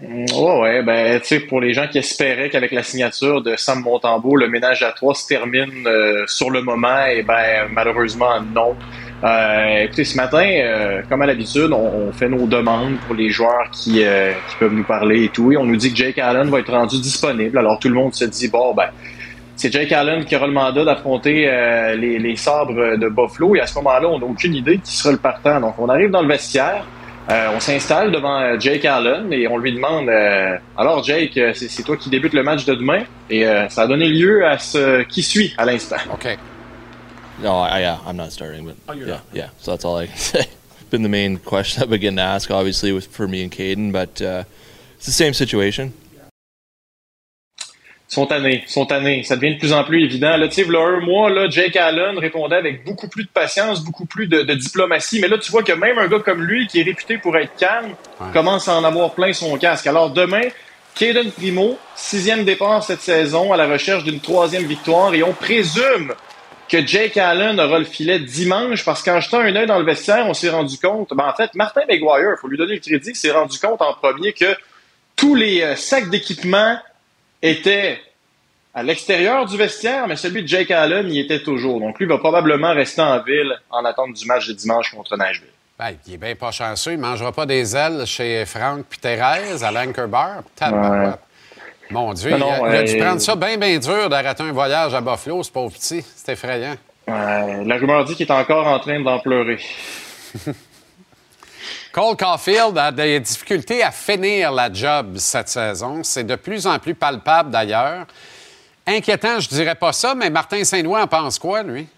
Oui, 0.00 0.26
ouais, 0.32 0.82
ben, 0.84 1.18
tu 1.18 1.26
sais, 1.26 1.40
pour 1.40 1.60
les 1.60 1.74
gens 1.74 1.88
qui 1.88 1.98
espéraient 1.98 2.50
qu'avec 2.50 2.70
la 2.70 2.84
signature 2.84 3.42
de 3.42 3.56
Sam 3.56 3.80
Montembeau, 3.80 4.36
le 4.36 4.48
ménage 4.48 4.84
à 4.84 4.92
trois 4.92 5.16
se 5.16 5.26
termine 5.26 5.88
sur 6.28 6.50
le 6.50 6.62
moment, 6.62 7.04
et 7.06 7.24
ben, 7.24 7.66
malheureusement, 7.72 8.40
non. 8.40 8.76
Euh, 9.22 9.84
écoutez, 9.84 10.04
ce 10.04 10.16
matin, 10.16 10.44
euh, 10.44 11.02
comme 11.08 11.22
à 11.22 11.26
l'habitude, 11.26 11.72
on, 11.72 12.10
fait 12.12 12.28
nos 12.28 12.46
demandes 12.46 12.96
pour 13.06 13.14
les 13.14 13.30
joueurs 13.30 13.70
qui, 13.70 14.02
qui 14.02 14.56
peuvent 14.58 14.72
nous 14.72 14.84
parler 14.84 15.24
et 15.24 15.28
tout, 15.28 15.52
et 15.52 15.56
on 15.56 15.64
nous 15.64 15.76
dit 15.76 15.90
que 15.90 15.96
Jake 15.96 16.18
Allen 16.18 16.48
va 16.48 16.58
être 16.58 16.72
rendu 16.72 17.00
disponible. 17.00 17.58
Alors 17.58 17.78
tout 17.78 17.88
le 17.88 17.94
monde 17.94 18.14
se 18.14 18.24
dit, 18.24 18.48
bon, 18.48 18.74
ben, 18.74 18.88
c'est 19.56 19.72
Jake 19.72 19.92
Allen 19.92 20.24
qui 20.24 20.34
aura 20.36 20.46
le 20.46 20.52
mandat 20.52 20.84
d'affronter 20.84 21.50
les, 21.96 22.18
les 22.18 22.36
sabres 22.36 22.96
de 22.96 23.08
Buffalo, 23.08 23.56
et 23.56 23.60
à 23.60 23.66
ce 23.66 23.74
moment-là, 23.76 24.08
on 24.08 24.18
n'a 24.18 24.26
aucune 24.26 24.54
idée 24.54 24.78
qui 24.78 24.96
sera 24.96 25.12
le 25.12 25.18
partant. 25.18 25.60
Donc, 25.60 25.74
on 25.78 25.88
arrive 25.88 26.10
dans 26.10 26.22
le 26.22 26.28
vestiaire. 26.28 26.84
Euh, 27.30 27.50
on 27.54 27.60
s'installe 27.60 28.10
devant 28.10 28.40
euh, 28.40 28.56
Jake 28.58 28.84
Allen 28.84 29.32
et 29.32 29.46
on 29.46 29.58
lui 29.58 29.72
demande 29.72 30.08
euh, 30.08 30.56
Alors 30.76 31.04
Jake, 31.04 31.38
c'est 31.54 31.82
toi 31.84 31.96
qui 31.96 32.10
débute 32.10 32.32
le 32.32 32.42
match 32.42 32.64
de 32.64 32.74
demain 32.74 33.02
et 33.28 33.44
ça 33.68 33.82
a 33.82 33.86
donné 33.86 34.08
lieu 34.08 34.44
à 34.44 34.58
ce 34.58 35.02
qui 35.02 35.22
suit 35.22 35.54
à 35.56 35.64
l'instant. 35.64 35.96
OK. 36.12 36.36
No, 37.42 37.56
I, 37.56 37.80
yeah, 37.80 37.98
I'm 38.04 38.16
not 38.16 38.32
starting, 38.32 38.66
but 38.66 38.76
oh, 38.88 38.92
yeah, 38.92 39.06
not? 39.06 39.22
yeah. 39.32 39.48
So 39.58 39.72
that's 39.72 39.84
all 39.84 39.96
I 39.96 40.06
can 40.06 40.16
say. 40.32 40.46
Been 40.90 41.02
the 41.02 41.08
main 41.08 41.38
question 41.38 41.82
I've 41.82 41.90
been 41.90 42.00
getting 42.00 42.18
asked, 42.18 42.50
obviously, 42.50 42.92
with 42.92 43.06
for 43.06 43.28
me 43.28 43.42
and 43.42 43.52
Caden, 43.52 43.92
but 43.92 44.20
uh, 44.20 44.44
it's 44.96 45.06
the 45.06 45.12
same 45.12 45.34
situation 45.34 45.92
sont 48.10 48.26
tannés, 48.26 48.64
sont 48.66 48.86
tannés. 48.86 49.22
Ça 49.22 49.36
devient 49.36 49.54
de 49.54 49.58
plus 49.60 49.72
en 49.72 49.84
plus 49.84 50.04
évident. 50.04 50.36
Là, 50.36 50.48
tu 50.48 50.54
sais, 50.54 50.64
là, 50.64 50.80
un 50.80 51.00
mois, 51.00 51.30
là, 51.30 51.48
Jake 51.48 51.76
Allen 51.76 52.18
répondait 52.18 52.56
avec 52.56 52.84
beaucoup 52.84 53.08
plus 53.08 53.22
de 53.22 53.28
patience, 53.28 53.84
beaucoup 53.84 54.04
plus 54.04 54.26
de, 54.26 54.42
diplomatie. 54.54 55.20
Mais 55.20 55.28
là, 55.28 55.38
tu 55.38 55.50
vois 55.52 55.62
que 55.62 55.72
même 55.72 55.96
un 55.96 56.08
gars 56.08 56.18
comme 56.18 56.42
lui, 56.42 56.66
qui 56.66 56.80
est 56.80 56.82
réputé 56.82 57.18
pour 57.18 57.36
être 57.36 57.54
calme, 57.56 57.94
commence 58.32 58.68
à 58.68 58.74
en 58.74 58.84
avoir 58.84 59.12
plein 59.12 59.32
son 59.32 59.56
casque. 59.58 59.86
Alors 59.86 60.10
demain, 60.10 60.42
Caden 60.96 61.30
Primo, 61.30 61.78
sixième 61.94 62.44
départ 62.44 62.82
cette 62.82 63.00
saison, 63.00 63.52
à 63.52 63.56
la 63.56 63.68
recherche 63.68 64.02
d'une 64.02 64.20
troisième 64.20 64.64
victoire. 64.64 65.14
Et 65.14 65.22
on 65.22 65.32
présume 65.32 66.12
que 66.70 66.86
Jake 66.86 67.16
Allen 67.16 67.58
aura 67.58 67.80
le 67.80 67.84
filet 67.84 68.20
dimanche 68.20 68.84
parce 68.84 69.02
qu'en 69.02 69.20
jetant 69.20 69.40
un 69.40 69.54
œil 69.56 69.66
dans 69.66 69.78
le 69.80 69.84
vestiaire, 69.84 70.24
on 70.26 70.34
s'est 70.34 70.50
rendu 70.50 70.78
compte, 70.78 71.12
ben 71.12 71.26
en 71.26 71.34
fait, 71.34 71.52
Martin 71.56 71.80
McGuire, 71.88 72.36
faut 72.40 72.46
lui 72.46 72.56
donner 72.56 72.74
le 72.74 72.80
crédit, 72.80 73.14
s'est 73.14 73.32
rendu 73.32 73.58
compte 73.58 73.82
en 73.82 73.92
premier 73.94 74.32
que 74.32 74.56
tous 75.16 75.34
les 75.34 75.62
euh, 75.62 75.74
sacs 75.74 76.08
d'équipement 76.08 76.78
était 77.42 78.00
à 78.72 78.84
l'extérieur 78.84 79.46
du 79.46 79.56
vestiaire, 79.56 80.06
mais 80.06 80.14
celui 80.14 80.42
de 80.42 80.48
Jake 80.48 80.70
Allen 80.70 81.10
y 81.10 81.18
était 81.18 81.42
toujours. 81.42 81.80
Donc 81.80 81.98
lui 81.98 82.06
va 82.06 82.18
probablement 82.18 82.72
rester 82.72 83.02
en 83.02 83.20
ville 83.20 83.52
en 83.70 83.84
attente 83.84 84.12
du 84.12 84.24
match 84.26 84.46
de 84.46 84.52
dimanche 84.52 84.94
contre 84.94 85.16
Nashville. 85.16 85.48
Ben, 85.76 85.96
il 86.06 86.14
est 86.14 86.18
bien 86.18 86.36
pas 86.36 86.52
chanceux. 86.52 86.92
Il 86.92 86.98
ne 86.98 87.02
mangera 87.02 87.32
pas 87.32 87.46
des 87.46 87.74
ailes 87.74 88.06
chez 88.06 88.44
Franck 88.46 88.84
puis 88.88 89.00
Thérèse 89.00 89.64
à 89.64 89.72
l'Anchor 89.72 90.06
Bar. 90.06 90.42
Mon 91.90 92.12
Dieu, 92.12 92.30
il, 92.36 92.42
a, 92.42 92.82
dû 92.84 92.96
prendre 92.98 93.20
ça 93.20 93.34
bien, 93.34 93.56
bien 93.56 93.78
dur 93.78 94.08
d'arrêter 94.08 94.42
un 94.42 94.52
voyage 94.52 94.94
à 94.94 95.00
Buffalo, 95.00 95.42
ce 95.42 95.50
pauvre 95.50 95.72
petit. 95.72 96.04
C'est 96.14 96.32
effrayant. 96.32 96.76
la 97.06 97.76
rumeur 97.76 98.04
dit 98.04 98.14
qu'il 98.14 98.26
est 98.26 98.32
encore 98.32 98.66
en 98.66 98.78
train 98.78 99.00
d'en 99.00 99.18
pleurer. 99.18 99.58
Cole 101.92 102.16
Caulfield 102.16 102.78
a 102.78 102.92
des 102.92 103.18
difficultés 103.18 103.82
à 103.82 103.90
finir 103.90 104.52
la 104.52 104.72
job 104.72 105.16
cette 105.16 105.48
saison. 105.48 106.04
C'est 106.04 106.22
de 106.22 106.36
plus 106.36 106.66
en 106.68 106.78
plus 106.78 106.94
palpable 106.94 107.50
d'ailleurs. 107.50 108.06
Inquiétant, 108.86 109.40
je 109.40 109.48
dirais 109.48 109.74
pas 109.74 109.92
ça, 109.92 110.14
mais 110.14 110.30
Martin 110.30 110.62
Saint-Louis 110.62 111.00
en 111.00 111.08
pense 111.08 111.38
quoi, 111.38 111.64
lui? 111.64 111.88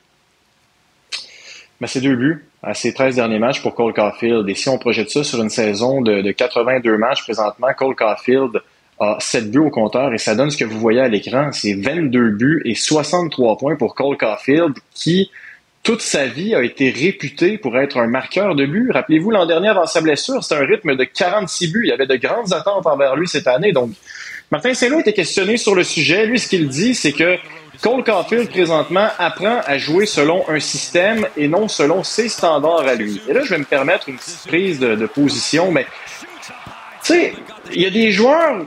Ben, 1.78 1.86
c'est 1.86 2.00
deux 2.00 2.16
buts 2.16 2.48
à 2.62 2.74
ses 2.74 2.94
13 2.94 3.16
derniers 3.16 3.38
matchs 3.38 3.60
pour 3.60 3.74
Cole 3.74 3.92
Caulfield. 3.92 4.48
Et 4.48 4.54
si 4.54 4.68
on 4.68 4.78
projette 4.78 5.10
ça 5.10 5.24
sur 5.24 5.42
une 5.42 5.50
saison 5.50 6.00
de, 6.00 6.30
82 6.30 6.96
matchs 6.96 7.22
présentement, 7.24 7.68
Cole 7.76 7.94
Caulfield 7.94 8.62
a 9.02 9.16
7 9.20 9.50
buts 9.50 9.58
au 9.58 9.70
compteur 9.70 10.12
et 10.14 10.18
ça 10.18 10.34
donne 10.34 10.50
ce 10.50 10.56
que 10.56 10.64
vous 10.64 10.78
voyez 10.78 11.00
à 11.00 11.08
l'écran. 11.08 11.50
C'est 11.52 11.74
22 11.74 12.30
buts 12.30 12.62
et 12.64 12.74
63 12.74 13.58
points 13.58 13.76
pour 13.76 13.94
Cole 13.94 14.16
Caulfield 14.16 14.74
qui 14.94 15.30
toute 15.82 16.00
sa 16.00 16.26
vie 16.26 16.54
a 16.54 16.62
été 16.62 16.90
réputé 16.90 17.58
pour 17.58 17.76
être 17.76 17.98
un 17.98 18.06
marqueur 18.06 18.54
de 18.54 18.66
but. 18.66 18.90
Rappelez-vous, 18.92 19.32
l'an 19.32 19.46
dernier, 19.46 19.68
avant 19.68 19.86
sa 19.86 20.00
blessure, 20.00 20.42
c'était 20.42 20.62
un 20.62 20.66
rythme 20.66 20.94
de 20.94 21.04
46 21.04 21.72
buts. 21.72 21.80
Il 21.84 21.88
y 21.88 21.92
avait 21.92 22.06
de 22.06 22.16
grandes 22.16 22.52
attentes 22.52 22.86
envers 22.86 23.16
lui 23.16 23.26
cette 23.26 23.48
année. 23.48 23.72
Donc, 23.72 23.90
Martin 24.52 24.74
Saint-Louis 24.74 25.00
était 25.00 25.12
questionné 25.12 25.56
sur 25.56 25.74
le 25.74 25.82
sujet. 25.82 26.26
Lui, 26.26 26.38
ce 26.38 26.48
qu'il 26.48 26.68
dit, 26.68 26.94
c'est 26.94 27.12
que 27.12 27.36
Cole 27.80 28.04
Caulfield, 28.04 28.48
présentement, 28.50 29.08
apprend 29.18 29.60
à 29.66 29.76
jouer 29.76 30.06
selon 30.06 30.48
un 30.48 30.60
système 30.60 31.26
et 31.36 31.48
non 31.48 31.66
selon 31.66 32.04
ses 32.04 32.28
standards 32.28 32.86
à 32.86 32.94
lui. 32.94 33.20
Et 33.28 33.32
là, 33.32 33.40
je 33.42 33.50
vais 33.50 33.58
me 33.58 33.64
permettre 33.64 34.08
une 34.08 34.16
petite 34.16 34.46
prise 34.46 34.78
de, 34.78 35.06
position, 35.06 35.72
mais 35.72 35.86
tu 37.02 37.14
sais, 37.14 37.34
il 37.74 37.82
y 37.82 37.86
a 37.86 37.90
des 37.90 38.12
joueurs 38.12 38.66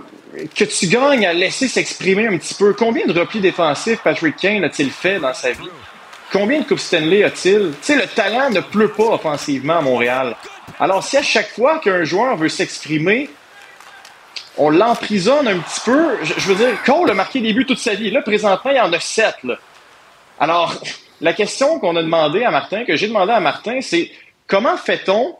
que 0.56 0.64
tu 0.64 0.88
gagnes 0.88 1.26
à 1.26 1.34
laisser 1.34 1.68
s'exprimer 1.68 2.28
un 2.28 2.38
petit 2.38 2.54
peu. 2.54 2.74
Combien 2.74 3.06
de 3.06 3.18
replis 3.18 3.40
défensifs 3.40 4.00
Patrick 4.04 4.36
Kane 4.38 4.64
a-t-il 4.64 4.92
fait 4.92 5.20
dans 5.20 5.34
sa 5.34 5.52
vie? 5.52 5.70
Combien 6.32 6.60
de 6.60 6.66
Coupe 6.66 6.80
Stanley 6.80 7.24
a-t-il? 7.24 7.72
Tu 7.72 7.78
sais, 7.82 7.96
le 7.96 8.08
talent 8.08 8.50
ne 8.50 8.60
pleut 8.60 8.90
pas 8.90 9.14
offensivement 9.14 9.78
à 9.78 9.82
Montréal. 9.82 10.36
Alors, 10.80 11.04
si 11.04 11.18
à 11.18 11.24
chaque 11.24 11.50
fois 11.50 11.80
qu'un 11.80 12.04
joueur 12.04 12.36
veut 12.36 12.50
s'exprimer, 12.50 13.30
on 14.58 14.70
l'emprisonne 14.70 15.48
un 15.48 15.60
petit 15.60 15.82
peu, 15.86 16.18
je, 16.24 16.52
veux 16.52 16.56
dire, 16.56 16.82
Cole 16.84 17.10
a 17.12 17.14
marqué 17.14 17.40
des 17.42 17.54
buts 17.54 17.66
toute 17.66 17.80
sa 17.80 17.94
vie. 17.94 18.12
Là, 18.12 18.22
présentement, 18.22 18.72
il 18.72 18.80
en 18.80 18.92
a 18.92 19.00
sept. 19.00 19.36
Alors, 20.40 20.76
la 21.22 21.34
question 21.34 21.80
qu'on 21.80 21.96
a 21.96 22.04
demandé 22.04 22.44
à 22.44 22.52
Martin, 22.52 22.84
que 22.86 22.96
j'ai 22.96 23.08
demandé 23.08 23.32
à 23.32 23.40
Martin, 23.40 23.80
c'est 23.82 24.12
comment 24.48 24.78
fait-on 24.78 25.36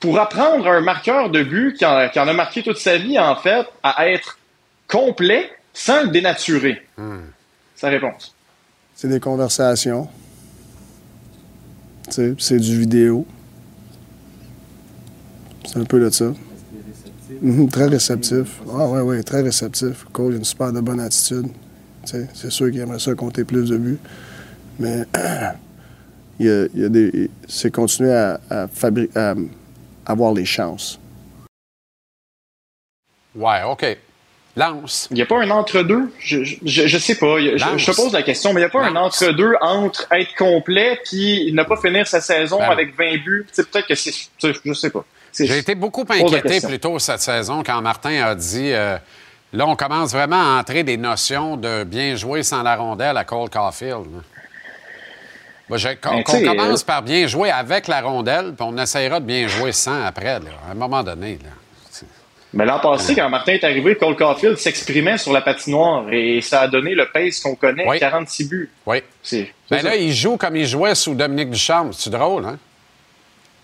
pour 0.00 0.18
apprendre 0.18 0.66
un 0.68 0.80
marqueur 0.80 1.30
de 1.30 1.42
but 1.42 1.76
qui 1.76 1.84
en, 1.84 2.28
a 2.28 2.32
marqué 2.32 2.62
toute 2.62 2.78
sa 2.78 2.96
vie, 2.98 3.18
en 3.18 3.36
fait, 3.36 3.66
à 3.82 4.08
être 4.08 4.38
complet 4.86 5.50
sans 5.72 6.02
le 6.04 6.08
dénaturer? 6.08 6.86
Hmm. 6.96 7.20
Sa 7.76 7.88
réponse 7.88 8.34
c'est 8.98 9.06
des 9.06 9.20
conversations. 9.20 10.08
C'est 12.08 12.56
du 12.56 12.80
vidéo. 12.80 13.24
C'est 15.64 15.78
un 15.78 15.84
peu 15.84 16.00
de 16.00 16.10
ça. 16.10 16.32
Mhm, 17.40 17.68
très 17.68 17.86
réceptif. 17.86 18.60
Ah 18.68 18.88
oui, 18.88 19.00
oui, 19.02 19.22
très 19.22 19.42
réceptif. 19.42 20.04
Cole 20.12 20.32
a 20.32 20.36
une 20.38 20.44
super 20.44 20.72
de 20.72 20.80
bonne 20.80 20.98
attitude. 20.98 21.46
C'est 22.04 22.50
sûr 22.50 22.72
qu'il 22.72 22.80
aimerait 22.80 22.98
ça 22.98 23.14
compter 23.14 23.44
plus 23.44 23.70
de 23.70 23.76
buts. 23.76 24.00
Mais 24.80 25.04
il 26.40 26.46
y 26.46 26.50
a, 26.50 26.66
il 26.74 26.80
y 26.80 26.84
a 26.84 26.88
des. 26.88 27.30
C'est 27.46 27.70
continuer 27.70 28.14
à, 28.14 28.40
à, 28.50 28.66
à 29.14 29.34
avoir 30.08 30.32
les 30.32 30.44
chances. 30.44 30.98
Ouais, 33.36 33.62
OK. 33.62 33.86
Il 35.10 35.14
n'y 35.14 35.22
a 35.22 35.26
pas 35.26 35.40
un 35.40 35.50
entre-deux? 35.50 36.12
Je, 36.18 36.42
je, 36.42 36.98
sais 36.98 37.14
pas. 37.14 37.38
Je, 37.38 37.86
te 37.86 37.94
pose 37.94 38.12
la 38.12 38.22
question, 38.22 38.52
mais 38.52 38.60
il 38.60 38.64
n'y 38.64 38.68
a 38.68 38.70
pas 38.70 38.84
un 38.84 38.96
entre-deux 38.96 39.54
entre 39.60 40.06
être 40.10 40.34
complet 40.36 40.98
puis 41.04 41.52
ne 41.52 41.62
pas 41.62 41.76
finir 41.76 42.06
sa 42.06 42.20
saison 42.20 42.58
ben 42.58 42.70
avec 42.70 42.96
20 42.96 43.18
buts? 43.24 43.46
Peut-être 43.54 43.86
que 43.86 43.94
c'est. 43.94 44.12
Je 44.42 44.72
sais 44.72 44.90
pas. 44.90 45.04
J'ai 45.38 45.58
été 45.58 45.74
beaucoup 45.74 46.04
inquiété 46.08 46.60
plutôt 46.60 46.98
cette 46.98 47.20
saison 47.20 47.62
quand 47.62 47.80
Martin 47.80 48.24
a 48.24 48.34
dit 48.34 48.72
euh, 48.72 48.96
là, 49.52 49.66
on 49.66 49.76
commence 49.76 50.12
vraiment 50.12 50.40
à 50.40 50.58
entrer 50.58 50.82
des 50.82 50.96
notions 50.96 51.56
de 51.56 51.84
bien 51.84 52.16
jouer 52.16 52.42
sans 52.42 52.62
la 52.62 52.74
rondelle 52.74 53.16
à 53.16 53.24
Cole 53.24 53.50
Caulfield. 53.50 54.06
Ben, 55.70 55.76
on, 56.06 56.22
commence 56.22 56.82
par 56.82 57.02
bien 57.02 57.26
jouer 57.26 57.50
avec 57.50 57.88
la 57.88 58.00
rondelle, 58.00 58.54
puis 58.56 58.66
on 58.66 58.76
essaiera 58.78 59.20
de 59.20 59.26
bien 59.26 59.46
jouer 59.48 59.72
sans 59.72 60.04
après, 60.04 60.28
à 60.28 60.40
un 60.70 60.74
moment 60.74 61.02
donné. 61.02 61.38
Là. 61.42 61.50
Mais 62.54 62.64
l'an 62.64 62.78
passé, 62.78 63.14
quand 63.14 63.28
Martin 63.28 63.52
est 63.52 63.64
arrivé, 63.64 63.94
Cole 63.94 64.16
Caulfield 64.16 64.56
s'exprimait 64.56 65.18
sur 65.18 65.32
la 65.32 65.42
patinoire 65.42 66.10
et 66.10 66.40
ça 66.40 66.62
a 66.62 66.68
donné 66.68 66.94
le 66.94 67.06
pace 67.12 67.40
qu'on 67.40 67.54
connaît, 67.54 67.98
46 67.98 68.48
buts. 68.48 68.70
Oui. 68.86 69.02
Mais 69.32 69.48
ben 69.70 69.82
là, 69.82 69.96
il 69.96 70.12
joue 70.14 70.38
comme 70.38 70.56
il 70.56 70.66
jouait 70.66 70.94
sous 70.94 71.14
Dominique 71.14 71.50
Duchamp. 71.50 71.92
C'est 71.92 72.10
drôle, 72.10 72.46
hein? 72.46 72.58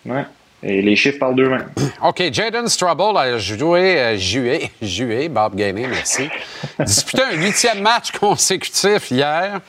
Oui. 0.05 0.21
Et 0.63 0.83
les 0.83 0.97
chiffres 0.97 1.19
parlent 1.19 1.35
d'eux-mêmes. 1.35 1.71
OK, 2.03 2.23
Jaden 2.31 2.69
Strubble 2.69 3.17
a 3.17 3.39
joué, 3.39 3.99
euh, 3.99 4.19
joué, 4.19 4.71
joué, 4.81 5.29
Bob 5.29 5.55
Gainé, 5.55 5.87
merci. 5.87 6.29
disputé 6.79 7.23
un 7.23 7.37
huitième 7.37 7.81
match 7.81 8.13
consécutif 8.13 9.11
hier. 9.11 9.61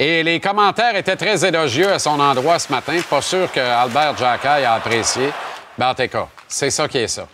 Et 0.00 0.22
les 0.22 0.38
commentaires 0.38 0.94
étaient 0.94 1.16
très 1.16 1.44
élogieux 1.44 1.90
à 1.90 1.98
son 1.98 2.20
endroit 2.20 2.60
ce 2.60 2.70
matin. 2.70 2.96
Pas 3.10 3.20
sûr 3.20 3.50
que 3.50 3.58
Albert 3.58 4.16
Jacquet 4.16 4.64
a 4.64 4.74
apprécié. 4.74 5.30
Ben, 5.76 5.88
en 5.88 5.94
tout 5.94 6.06
cas, 6.06 6.28
c'est 6.46 6.70
ça 6.70 6.86
qui 6.86 6.98
est 6.98 7.08
ça. 7.08 7.26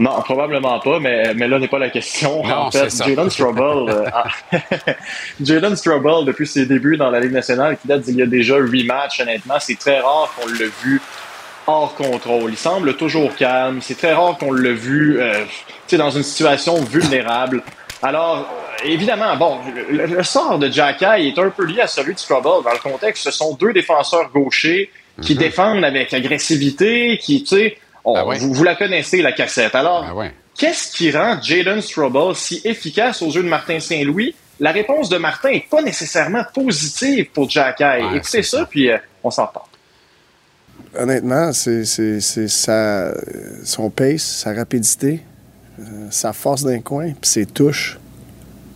Non, 0.00 0.20
probablement 0.22 0.80
pas, 0.80 0.98
mais, 0.98 1.32
mais 1.34 1.46
là 1.46 1.60
n'est 1.60 1.68
pas 1.68 1.78
la 1.78 1.90
question. 1.90 2.42
Non, 2.44 2.54
en 2.56 2.70
fait. 2.72 2.90
Jalen 2.90 3.30
Strobel, 3.30 3.88
euh, 3.88 4.04
ah, 4.12 4.24
Jalen 5.40 5.76
Strobel, 5.76 6.24
depuis 6.24 6.48
ses 6.48 6.66
débuts 6.66 6.96
dans 6.96 7.10
la 7.10 7.20
Ligue 7.20 7.32
nationale, 7.32 7.76
qui 7.80 7.86
date 7.86 8.00
d'il 8.00 8.16
y 8.16 8.22
a 8.22 8.26
déjà 8.26 8.56
huit 8.56 8.84
matchs, 8.84 9.20
honnêtement, 9.20 9.60
c'est 9.60 9.78
très 9.78 10.00
rare 10.00 10.34
qu'on 10.36 10.48
l'a 10.48 10.66
vu 10.82 11.00
hors 11.68 11.94
contrôle. 11.94 12.50
Il 12.50 12.56
semble 12.56 12.96
toujours 12.96 13.32
calme. 13.36 13.78
C'est 13.80 13.96
très 13.96 14.12
rare 14.12 14.38
qu'on 14.38 14.50
l'a 14.50 14.72
vu 14.72 15.20
euh, 15.20 15.44
dans 15.92 16.10
une 16.10 16.24
situation 16.24 16.82
vulnérable. 16.82 17.62
Alors, 18.02 18.48
évidemment, 18.84 19.36
bon, 19.36 19.58
le, 19.90 20.06
le 20.06 20.22
sort 20.22 20.58
de 20.58 20.70
Jacky 20.70 21.04
est 21.28 21.38
un 21.38 21.50
peu 21.50 21.64
lié 21.64 21.80
à 21.82 21.86
celui 21.86 22.14
de 22.14 22.18
Strobel. 22.18 22.62
Dans 22.64 22.72
le 22.72 22.78
contexte, 22.90 23.24
ce 23.24 23.30
sont 23.30 23.54
deux 23.54 23.72
défenseurs 23.72 24.30
gauchers 24.32 24.90
qui 25.20 25.34
défendent 25.34 25.84
avec 25.84 26.12
agressivité, 26.14 27.18
qui, 27.22 27.42
tu 27.42 27.56
sais, 27.56 27.78
Ben 28.04 28.24
vous, 28.38 28.52
vous 28.54 28.64
la 28.64 28.74
connaissez, 28.74 29.20
la 29.22 29.32
cassette. 29.32 29.74
Alors, 29.74 30.14
Ben 30.14 30.30
qu'est-ce 30.58 30.92
qui 30.96 31.10
rend 31.10 31.40
Jaden 31.42 31.80
Strobel 31.82 32.34
si 32.34 32.60
efficace 32.64 33.22
aux 33.22 33.30
yeux 33.30 33.42
de 33.42 33.48
Martin 33.48 33.78
Saint-Louis? 33.80 34.34
La 34.60 34.70
réponse 34.72 35.08
de 35.08 35.16
Martin 35.18 35.50
n'est 35.50 35.66
pas 35.68 35.82
nécessairement 35.82 36.44
positive 36.54 37.26
pour 37.32 37.48
Jacky. 37.50 37.82
Ouais, 37.82 38.00
Écoutez 38.16 38.20
c'est 38.24 38.42
ça, 38.42 38.58
ça. 38.58 38.66
puis 38.66 38.90
euh, 38.90 38.96
on 39.24 39.30
s'en 39.30 39.46
reparle. 39.46 39.66
Honnêtement, 40.98 41.52
c'est 41.52 41.84
c'est- 41.84 42.20
c'est 42.20 42.48
sa- 42.48 43.12
son 43.64 43.88
pace, 43.90 44.22
sa 44.22 44.52
rapidité, 44.52 45.20
euh, 45.80 45.82
sa 46.10 46.32
force 46.32 46.64
d'un 46.64 46.80
coin, 46.80 47.06
puis 47.12 47.30
ses 47.30 47.46
touches. 47.46 47.98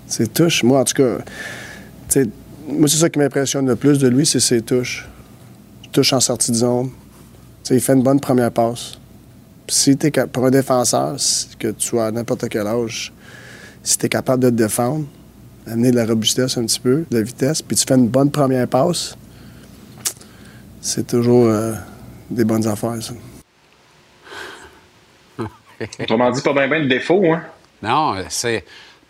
Ses 0.06 0.26
touches, 0.28 0.62
moi, 0.62 0.80
en 0.80 0.84
tout 0.84 0.94
cas, 0.94 1.18
moi, 2.68 2.88
c'est 2.88 2.96
ça 2.96 3.08
qui 3.08 3.18
m'impressionne 3.18 3.66
le 3.66 3.76
plus 3.76 3.98
de 3.98 4.08
lui, 4.08 4.26
c'est 4.26 4.40
ses 4.40 4.62
touches. 4.62 5.08
Touche 5.92 6.12
en 6.12 6.20
sortie 6.20 6.50
de 6.50 6.56
zone. 6.56 6.90
Tu 6.90 6.94
sais, 7.68 7.74
il 7.74 7.80
fait 7.80 7.94
une 7.94 8.02
bonne 8.02 8.20
première 8.20 8.50
passe. 8.50 8.98
Si 9.68 9.96
t'es 9.96 10.10
pour 10.10 10.46
un 10.46 10.50
défenseur, 10.50 11.16
que 11.58 11.68
tu 11.68 11.86
sois 11.86 12.06
à 12.06 12.10
n'importe 12.10 12.48
quel 12.48 12.66
âge, 12.66 13.12
si 13.82 13.98
tu 13.98 14.06
es 14.06 14.08
capable 14.08 14.42
de 14.42 14.50
te 14.50 14.54
défendre, 14.54 15.06
amener 15.66 15.90
de 15.90 15.96
la 15.96 16.06
robustesse 16.06 16.56
un 16.58 16.66
petit 16.66 16.80
peu, 16.80 17.04
de 17.10 17.16
la 17.16 17.22
vitesse, 17.22 17.62
puis 17.62 17.76
tu 17.76 17.84
fais 17.86 17.94
une 17.94 18.08
bonne 18.08 18.30
première 18.30 18.68
passe, 18.68 19.16
c'est 20.80 21.06
toujours 21.06 21.46
euh, 21.46 21.72
des 22.30 22.44
bonnes 22.44 22.66
affaires, 22.66 23.02
ça. 23.02 23.14
Autrement 26.00 26.30
dit, 26.30 26.40
pas 26.42 26.52
bien 26.52 26.68
ben 26.68 26.84
de 26.84 26.88
défaut, 26.88 27.24
hein? 27.32 27.42
Non, 27.82 28.14
c'est 28.28 28.64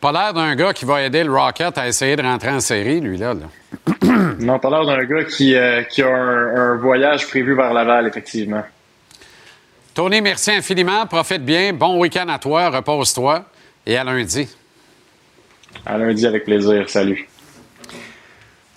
pas 0.07 0.13
l'air 0.13 0.33
d'un 0.33 0.55
gars 0.55 0.73
qui 0.73 0.85
va 0.85 1.03
aider 1.03 1.25
le 1.25 1.33
Rocket 1.33 1.77
à 1.77 1.89
essayer 1.89 2.15
de 2.15 2.23
rentrer 2.23 2.51
en 2.51 2.61
série, 2.61 3.01
lui, 3.01 3.19
là. 3.19 3.35
là. 3.35 3.47
Non, 4.39 4.61
pas 4.61 4.71
l'air 4.71 4.87
d'un 4.87 5.03
gars 5.03 5.25
qui, 5.25 5.57
euh, 5.57 5.83
qui 5.83 6.01
a 6.01 6.07
un, 6.07 6.57
un 6.57 6.77
voyage 6.77 7.27
prévu 7.27 7.57
vers 7.57 7.73
Laval, 7.73 8.07
effectivement. 8.07 8.63
Tony, 9.95 10.21
merci 10.21 10.53
infiniment. 10.53 11.07
Profite 11.07 11.45
bien. 11.45 11.73
Bon 11.73 11.99
week-end 11.99 12.29
à 12.29 12.39
toi. 12.39 12.69
Repose-toi. 12.69 13.47
Et 13.85 13.97
à 13.97 14.05
lundi. 14.05 14.49
À 15.85 15.99
lundi 15.99 16.25
avec 16.25 16.45
plaisir. 16.45 16.89
Salut. 16.89 17.29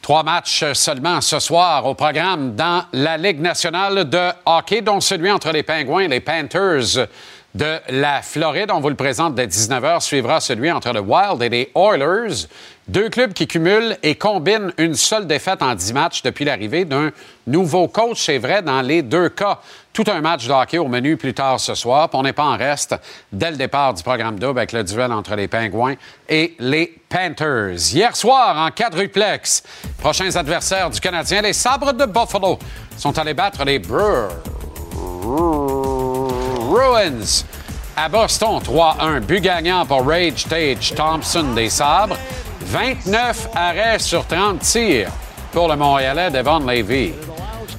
Trois 0.01 0.23
matchs 0.23 0.73
seulement 0.73 1.21
ce 1.21 1.37
soir 1.37 1.85
au 1.85 1.93
programme 1.93 2.55
dans 2.55 2.85
la 2.91 3.17
Ligue 3.17 3.39
nationale 3.39 4.09
de 4.09 4.29
hockey, 4.47 4.81
dont 4.81 4.99
celui 4.99 5.29
entre 5.29 5.51
les 5.51 5.61
Pingouins 5.61 6.05
et 6.05 6.07
les 6.07 6.21
Panthers 6.21 7.07
de 7.55 7.79
la 7.89 8.21
Floride. 8.21 8.69
On 8.71 8.79
vous 8.79 8.89
le 8.89 8.95
présente 8.95 9.35
dès 9.35 9.47
19h. 9.47 10.01
Suivra 10.01 10.39
celui 10.39 10.71
entre 10.71 10.93
le 10.93 10.99
Wild 10.99 11.41
et 11.41 11.49
les 11.49 11.71
Oilers. 11.75 12.47
Deux 12.87 13.09
clubs 13.09 13.33
qui 13.33 13.47
cumulent 13.47 13.97
et 14.01 14.15
combinent 14.15 14.71
une 14.77 14.95
seule 14.95 15.27
défaite 15.27 15.61
en 15.61 15.75
10 15.75 15.93
matchs 15.93 16.21
depuis 16.23 16.45
l'arrivée 16.45 16.85
d'un 16.85 17.11
nouveau 17.45 17.87
coach. 17.87 18.23
C'est 18.25 18.37
vrai 18.37 18.61
dans 18.61 18.81
les 18.81 19.01
deux 19.01 19.29
cas. 19.29 19.59
Tout 19.93 20.05
un 20.07 20.21
match 20.21 20.47
de 20.47 20.77
au 20.77 20.87
menu 20.87 21.17
plus 21.17 21.33
tard 21.33 21.59
ce 21.59 21.75
soir. 21.75 22.09
On 22.13 22.23
n'est 22.23 22.33
pas 22.33 22.45
en 22.45 22.57
reste 22.57 22.95
dès 23.31 23.51
le 23.51 23.57
départ 23.57 23.93
du 23.93 24.03
programme 24.03 24.39
double 24.39 24.59
avec 24.59 24.71
le 24.71 24.83
duel 24.83 25.11
entre 25.11 25.35
les 25.35 25.47
Pingouins 25.47 25.95
et 26.27 26.55
les 26.59 26.99
Panthers. 27.09 27.93
Hier 27.93 28.15
soir, 28.15 28.57
en 28.57 28.71
quadruplex, 28.71 29.63
prochains 29.97 30.35
adversaires 30.35 30.89
du 30.89 30.99
Canadien, 30.99 31.41
les 31.41 31.53
Sabres 31.53 31.93
de 31.93 32.05
Buffalo 32.05 32.59
sont 32.97 33.17
allés 33.17 33.33
battre 33.33 33.65
les 33.65 33.79
Brewers. 33.79 34.29
Bruins 36.69 37.45
à 37.97 38.07
Boston, 38.07 38.59
3-1. 38.63 39.21
But 39.21 39.41
gagnant 39.41 39.87
pour 39.87 40.05
Rage 40.05 40.45
Tage 40.47 40.93
Thompson 40.95 41.55
des 41.55 41.67
Sabres. 41.67 42.15
29 42.61 43.49
arrêts 43.55 43.97
sur 43.97 44.23
30 44.27 44.59
tirs 44.59 45.09
pour 45.51 45.67
le 45.67 45.75
Montréalais 45.75 46.29
Devon 46.29 46.59
Levy. 46.59 47.13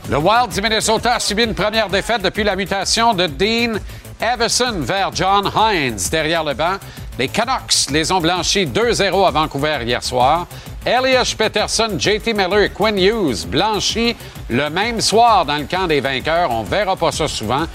Le 0.09 0.19
Wild 0.19 0.51
du 0.53 0.61
Minnesota 0.61 1.15
a 1.15 1.21
subi 1.21 1.45
une 1.45 1.55
première 1.55 1.89
défaite 1.89 2.23
depuis 2.23 2.43
la 2.43 2.57
mutation 2.57 3.15
de 3.15 3.29
Dean 3.29 3.79
Everson 4.21 4.81
vers 4.81 5.15
John 5.15 5.49
Hines 5.55 6.09
derrière 6.11 6.43
le 6.43 6.55
banc. 6.55 6.75
Les 7.17 7.29
Canucks 7.29 7.91
les 7.93 8.11
ont 8.11 8.21
blanchis 8.21 8.67
2-0 8.67 9.25
à 9.25 9.31
Vancouver 9.31 9.79
hier 9.85 10.03
soir. 10.03 10.49
Elias 10.85 11.35
Peterson, 11.39 11.97
JT 11.97 12.33
Miller 12.33 12.63
et 12.63 12.71
Quinn 12.71 12.99
Hughes 12.99 13.47
blanchis 13.47 14.17
le 14.49 14.69
même 14.69 15.01
soir 15.01 15.45
dans 15.45 15.59
le 15.59 15.65
camp 15.65 15.87
des 15.87 16.01
vainqueurs. 16.01 16.51
On 16.51 16.65
verra 16.65 16.97
pas 16.97 17.13
ça 17.13 17.29
souvent. 17.29 17.67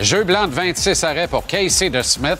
Jeu 0.00 0.24
blanc 0.24 0.48
de 0.48 0.54
26 0.54 1.04
arrêts 1.04 1.28
pour 1.28 1.46
Casey 1.46 1.90
de 1.90 2.00
Smith. 2.00 2.38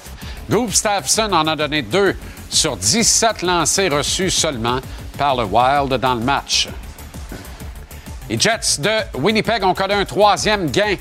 Gustafsson 0.48 1.30
en 1.30 1.46
a 1.46 1.54
donné 1.54 1.82
deux 1.82 2.16
sur 2.48 2.74
17 2.74 3.42
lancés 3.42 3.90
reçus 3.90 4.30
seulement 4.30 4.80
par 5.18 5.36
le 5.36 5.44
Wild 5.44 5.92
dans 6.00 6.14
le 6.14 6.20
match. 6.20 6.68
Les 8.30 8.40
Jets 8.40 8.78
de 8.78 9.18
Winnipeg 9.18 9.62
ont 9.62 9.74
collé 9.74 9.92
un 9.92 10.06
troisième 10.06 10.70
gain 10.70 10.96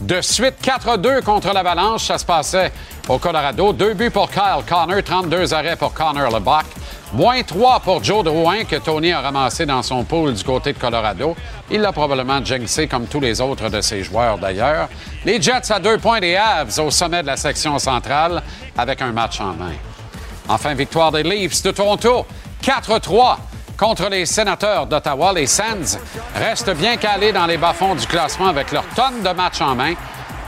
de 0.00 0.20
suite 0.20 0.54
4-2 0.62 1.22
contre 1.22 1.52
l'Avalanche. 1.52 2.04
Ça 2.04 2.16
se 2.16 2.24
passait 2.24 2.70
au 3.08 3.18
Colorado. 3.18 3.72
Deux 3.72 3.94
buts 3.94 4.10
pour 4.10 4.30
Kyle 4.30 4.62
Connor, 4.68 5.02
32 5.02 5.52
arrêts 5.52 5.76
pour 5.76 5.92
Connor 5.92 6.30
LeBach. 6.30 6.66
Moins 7.14 7.44
3 7.44 7.78
pour 7.78 8.02
Joe 8.02 8.24
Drouin 8.24 8.64
que 8.64 8.74
Tony 8.74 9.12
a 9.12 9.20
ramassé 9.20 9.64
dans 9.66 9.84
son 9.84 10.02
pool 10.02 10.34
du 10.34 10.42
côté 10.42 10.72
de 10.72 10.78
Colorado. 10.78 11.36
Il 11.70 11.80
l'a 11.80 11.92
probablement 11.92 12.44
jinxé 12.44 12.88
comme 12.88 13.06
tous 13.06 13.20
les 13.20 13.40
autres 13.40 13.68
de 13.68 13.80
ses 13.80 14.02
joueurs 14.02 14.36
d'ailleurs. 14.36 14.88
Les 15.24 15.40
Jets 15.40 15.70
à 15.70 15.78
deux 15.78 15.98
points 15.98 16.18
des 16.18 16.34
Avs 16.34 16.80
au 16.80 16.90
sommet 16.90 17.22
de 17.22 17.28
la 17.28 17.36
section 17.36 17.78
centrale 17.78 18.42
avec 18.76 19.00
un 19.00 19.12
match 19.12 19.40
en 19.40 19.52
main. 19.52 19.74
Enfin, 20.48 20.74
victoire 20.74 21.12
des 21.12 21.22
Leafs 21.22 21.62
de 21.62 21.70
Toronto, 21.70 22.26
4-3 22.60 23.36
contre 23.78 24.08
les 24.08 24.26
sénateurs 24.26 24.88
d'Ottawa. 24.88 25.32
Les 25.34 25.46
Sands 25.46 26.00
restent 26.34 26.74
bien 26.74 26.96
calés 26.96 27.32
dans 27.32 27.46
les 27.46 27.58
bas-fonds 27.58 27.94
du 27.94 28.08
classement 28.08 28.48
avec 28.48 28.72
leur 28.72 28.86
tonne 28.96 29.22
de 29.22 29.30
matchs 29.30 29.60
en 29.60 29.76
main, 29.76 29.94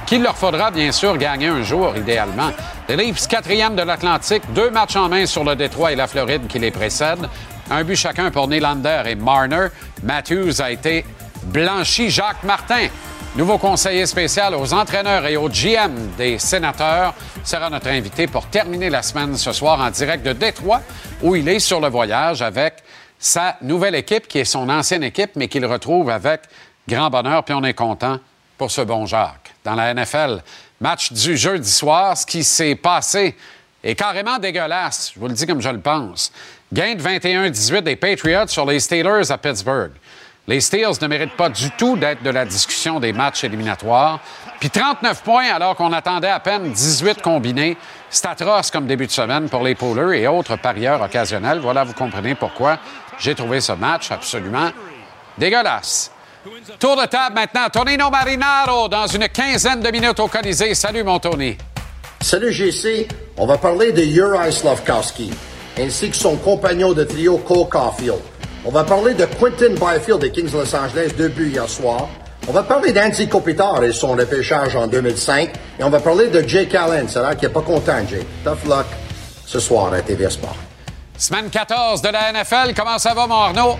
qu'il 0.06 0.22
leur 0.22 0.36
faudra 0.36 0.70
bien 0.70 0.92
sûr 0.92 1.18
gagner 1.18 1.48
un 1.48 1.62
jour, 1.62 1.96
idéalement. 1.96 2.50
Les 2.88 2.96
Leafs, 2.96 3.26
quatrième 3.26 3.74
de 3.74 3.82
l'Atlantique, 3.82 4.42
deux 4.54 4.70
matchs 4.70 4.96
en 4.96 5.08
main 5.08 5.26
sur 5.26 5.42
le 5.42 5.56
Détroit 5.56 5.92
et 5.92 5.96
la 5.96 6.06
Floride 6.06 6.46
qui 6.46 6.60
les 6.60 6.70
précèdent. 6.70 7.28
Un 7.70 7.82
but 7.82 7.96
chacun 7.96 8.30
pour 8.30 8.46
Nylander 8.46 9.02
et 9.06 9.16
Marner. 9.16 9.68
Matthews 10.04 10.62
a 10.62 10.70
été 10.70 11.04
blanchi. 11.42 12.08
Jacques 12.10 12.44
Martin, 12.44 12.86
nouveau 13.34 13.58
conseiller 13.58 14.06
spécial 14.06 14.54
aux 14.54 14.72
entraîneurs 14.72 15.26
et 15.26 15.36
aux 15.36 15.48
GM 15.48 16.14
des 16.16 16.38
sénateurs, 16.38 17.12
sera 17.42 17.68
notre 17.68 17.88
invité 17.88 18.28
pour 18.28 18.46
terminer 18.46 18.88
la 18.88 19.02
semaine 19.02 19.36
ce 19.36 19.50
soir 19.50 19.80
en 19.80 19.90
direct 19.90 20.24
de 20.24 20.32
Détroit, 20.32 20.82
où 21.22 21.34
il 21.34 21.48
est 21.48 21.58
sur 21.58 21.80
le 21.80 21.88
voyage 21.88 22.42
avec 22.42 22.74
sa 23.18 23.56
nouvelle 23.62 23.96
équipe, 23.96 24.28
qui 24.28 24.38
est 24.38 24.44
son 24.44 24.68
ancienne 24.68 25.02
équipe, 25.02 25.32
mais 25.34 25.48
qu'il 25.48 25.66
retrouve 25.66 26.10
avec 26.10 26.42
grand 26.88 27.10
bonheur. 27.10 27.42
Puis 27.42 27.54
on 27.54 27.64
est 27.64 27.74
content 27.74 28.20
pour 28.56 28.70
ce 28.70 28.82
bon 28.82 29.06
Jacques. 29.06 29.45
Dans 29.66 29.74
la 29.74 29.92
NFL, 29.92 30.44
match 30.80 31.12
du 31.12 31.36
jeudi 31.36 31.68
soir, 31.68 32.16
ce 32.16 32.24
qui 32.24 32.44
s'est 32.44 32.76
passé 32.76 33.34
est 33.82 33.96
carrément 33.96 34.38
dégueulasse. 34.38 35.10
Je 35.12 35.18
vous 35.18 35.26
le 35.26 35.34
dis 35.34 35.44
comme 35.44 35.60
je 35.60 35.68
le 35.68 35.80
pense. 35.80 36.30
Gain 36.72 36.94
de 36.94 37.02
21-18 37.02 37.80
des 37.80 37.96
Patriots 37.96 38.46
sur 38.46 38.64
les 38.64 38.78
Steelers 38.78 39.28
à 39.28 39.38
Pittsburgh. 39.38 39.90
Les 40.46 40.60
Steelers 40.60 41.02
ne 41.02 41.08
méritent 41.08 41.36
pas 41.36 41.48
du 41.48 41.68
tout 41.72 41.96
d'être 41.96 42.22
de 42.22 42.30
la 42.30 42.44
discussion 42.44 43.00
des 43.00 43.12
matchs 43.12 43.42
éliminatoires. 43.42 44.20
Puis 44.60 44.70
39 44.70 45.24
points 45.24 45.52
alors 45.52 45.74
qu'on 45.74 45.92
attendait 45.92 46.30
à 46.30 46.38
peine 46.38 46.70
18 46.70 47.20
combinés. 47.20 47.76
C'est 48.08 48.26
atroce 48.26 48.70
comme 48.70 48.86
début 48.86 49.08
de 49.08 49.12
semaine 49.12 49.48
pour 49.48 49.64
les 49.64 49.74
poolers 49.74 50.16
et 50.16 50.28
autres 50.28 50.54
parieurs 50.54 51.02
occasionnels. 51.02 51.58
Voilà, 51.58 51.82
vous 51.82 51.94
comprenez 51.94 52.36
pourquoi 52.36 52.78
j'ai 53.18 53.34
trouvé 53.34 53.60
ce 53.60 53.72
match 53.72 54.12
absolument 54.12 54.70
dégueulasse. 55.36 56.12
Tour 56.78 56.96
de 56.96 57.06
table 57.06 57.34
maintenant. 57.34 57.68
Tonino 57.72 58.10
Marinaro 58.10 58.88
dans 58.88 59.06
une 59.06 59.28
quinzaine 59.28 59.80
de 59.80 59.90
minutes 59.90 60.20
au 60.20 60.28
Colisée. 60.28 60.74
Salut, 60.74 61.02
mon 61.02 61.18
Tony. 61.18 61.56
Salut 62.20 62.52
GC, 62.52 63.08
on 63.36 63.46
va 63.46 63.58
parler 63.58 63.92
de 63.92 64.02
Uri 64.02 64.52
Slavkowski, 64.52 65.30
ainsi 65.78 66.10
que 66.10 66.16
son 66.16 66.36
compagnon 66.36 66.92
de 66.92 67.04
trio 67.04 67.38
Cole 67.38 67.68
Caulfield. 67.68 68.20
On 68.64 68.70
va 68.70 68.84
parler 68.84 69.14
de 69.14 69.26
Quentin 69.26 69.74
Byfield 69.74 70.20
des 70.20 70.32
Kings 70.32 70.50
de 70.50 70.58
Los 70.58 70.74
Angeles, 70.74 71.12
deux 71.16 71.28
buts 71.28 71.50
hier 71.50 71.68
soir. 71.68 72.08
On 72.48 72.52
va 72.52 72.62
parler 72.62 72.92
d'Andy 72.92 73.28
Kopitar 73.28 73.82
et 73.84 73.92
son 73.92 74.12
repêchage 74.12 74.76
en 74.76 74.86
2005. 74.86 75.50
Et 75.78 75.84
on 75.84 75.90
va 75.90 76.00
parler 76.00 76.28
de 76.28 76.46
Jake 76.46 76.74
Allen. 76.74 77.08
C'est 77.08 77.20
là 77.20 77.34
qu'il 77.34 77.48
n'est 77.48 77.54
pas 77.54 77.60
content, 77.60 77.98
Jake. 78.08 78.26
Tough 78.44 78.68
luck 78.68 78.86
ce 79.44 79.60
soir 79.60 79.92
à 79.92 80.00
TV 80.00 80.28
Sport. 80.30 80.56
Semaine 81.18 81.50
14 81.50 82.02
de 82.02 82.08
la 82.08 82.32
NFL. 82.32 82.72
Comment 82.74 82.98
ça 82.98 83.14
va, 83.14 83.26
mon 83.26 83.34
Arnaud? 83.34 83.76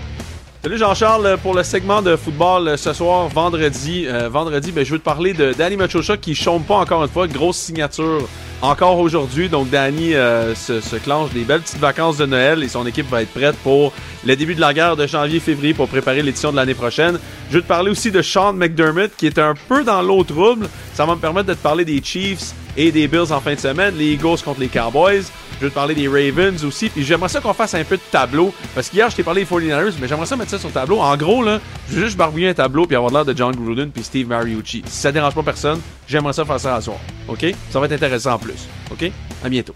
Salut 0.67 0.79
Jean-Charles 0.79 1.37
pour 1.41 1.53
le 1.53 1.63
segment 1.63 2.01
de 2.01 2.17
football 2.17 2.77
ce 2.77 2.91
soir, 2.91 3.29
vendredi. 3.29 4.03
Euh, 4.05 4.27
vendredi, 4.27 4.73
ben, 4.73 4.83
je 4.83 4.91
veux 4.91 4.99
te 4.99 5.03
parler 5.05 5.31
de 5.31 5.53
Danny 5.53 5.77
Machocha 5.77 6.17
qui 6.17 6.35
chôme 6.35 6.61
pas 6.63 6.75
encore 6.75 7.01
une 7.01 7.09
fois. 7.09 7.25
Grosse 7.25 7.55
signature 7.55 8.27
encore 8.61 8.99
aujourd'hui. 8.99 9.47
Donc 9.47 9.69
Danny 9.69 10.13
euh, 10.13 10.53
se, 10.55 10.81
se, 10.81 10.97
clenche 10.97 11.31
des 11.31 11.45
belles 11.45 11.61
petites 11.61 11.79
vacances 11.79 12.17
de 12.17 12.25
Noël 12.25 12.63
et 12.63 12.67
son 12.67 12.85
équipe 12.85 13.09
va 13.09 13.21
être 13.21 13.31
prête 13.31 13.55
pour 13.63 13.93
le 14.25 14.35
début 14.35 14.55
de 14.55 14.59
la 14.59 14.73
guerre 14.73 14.97
de 14.97 15.07
janvier-février 15.07 15.73
pour 15.73 15.87
préparer 15.87 16.21
l'édition 16.21 16.51
de 16.51 16.57
l'année 16.57 16.73
prochaine. 16.73 17.17
Je 17.49 17.55
veux 17.55 17.61
te 17.61 17.67
parler 17.67 17.89
aussi 17.89 18.11
de 18.11 18.21
Sean 18.21 18.51
McDermott 18.51 19.11
qui 19.15 19.27
est 19.27 19.39
un 19.39 19.53
peu 19.69 19.85
dans 19.85 20.01
l'eau 20.01 20.25
trouble. 20.25 20.67
Ça 20.93 21.05
va 21.05 21.15
me 21.15 21.21
permettre 21.21 21.47
de 21.47 21.53
te 21.53 21.63
parler 21.63 21.85
des 21.85 22.03
Chiefs 22.03 22.51
et 22.75 22.91
des 22.91 23.07
Bills 23.07 23.31
en 23.31 23.39
fin 23.39 23.53
de 23.53 23.59
semaine, 23.59 23.95
les 23.97 24.15
Eagles 24.15 24.41
contre 24.43 24.59
les 24.59 24.67
Cowboys. 24.67 25.23
Je 25.59 25.65
veux 25.65 25.69
te 25.69 25.75
parler 25.75 25.95
des 25.95 26.07
Ravens 26.07 26.63
aussi. 26.63 26.89
Puis 26.89 27.03
j'aimerais 27.03 27.29
ça 27.29 27.41
qu'on 27.41 27.53
fasse 27.53 27.73
un 27.73 27.83
peu 27.83 27.97
de 27.97 28.01
tableau. 28.11 28.53
Parce 28.75 28.89
qu'hier, 28.89 29.09
je 29.09 29.15
t'ai 29.15 29.23
parlé 29.23 29.43
des 29.43 29.49
49ers, 29.49 29.93
mais 29.99 30.07
j'aimerais 30.07 30.25
ça 30.25 30.35
mettre 30.35 30.51
ça 30.51 30.59
sur 30.59 30.67
le 30.67 30.73
tableau. 30.73 30.99
En 30.99 31.17
gros, 31.17 31.43
là, 31.43 31.59
je 31.89 31.95
veux 31.95 32.05
juste 32.05 32.17
barbouiller 32.17 32.49
un 32.49 32.53
tableau 32.53 32.85
puis 32.85 32.95
avoir 32.95 33.11
l'air 33.11 33.25
de 33.25 33.35
John 33.35 33.55
Gruden 33.55 33.91
puis 33.91 34.03
Steve 34.03 34.27
Mariucci. 34.27 34.83
Si 34.85 35.01
ça 35.01 35.11
dérange 35.11 35.33
pas 35.33 35.43
personne, 35.43 35.81
j'aimerais 36.07 36.33
ça 36.33 36.45
faire 36.45 36.59
ça 36.59 36.75
à 36.75 36.81
soir. 36.81 36.97
OK? 37.27 37.45
Ça 37.69 37.79
va 37.79 37.87
être 37.87 37.93
intéressant 37.93 38.33
en 38.33 38.39
plus. 38.39 38.67
OK? 38.91 39.11
À 39.43 39.49
bientôt. 39.49 39.73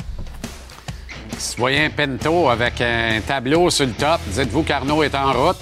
Citoyen 1.38 1.90
Pinto 1.90 2.50
avec 2.50 2.80
un 2.82 3.20
tableau 3.26 3.70
sur 3.72 3.86
le 3.88 3.94
top. 3.94 4.20
Dites-vous 4.28 4.64
qu'Arnaud 4.64 5.02
est 5.02 5.16
en 5.16 5.34
route. 5.34 5.58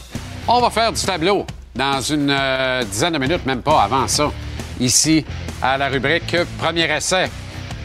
On 0.48 0.60
va 0.60 0.70
faire 0.70 0.92
du 0.92 1.02
tableau 1.02 1.46
dans 1.76 2.02
une 2.02 2.30
euh, 2.30 2.84
dizaine 2.84 3.14
de 3.14 3.20
minutes, 3.20 3.46
même 3.46 3.62
pas 3.62 3.84
avant 3.84 4.08
ça. 4.08 4.32
Ici, 4.80 5.26
à 5.62 5.78
la 5.78 5.88
rubrique 5.88 6.36
Premier 6.58 6.92
essai. 6.94 7.30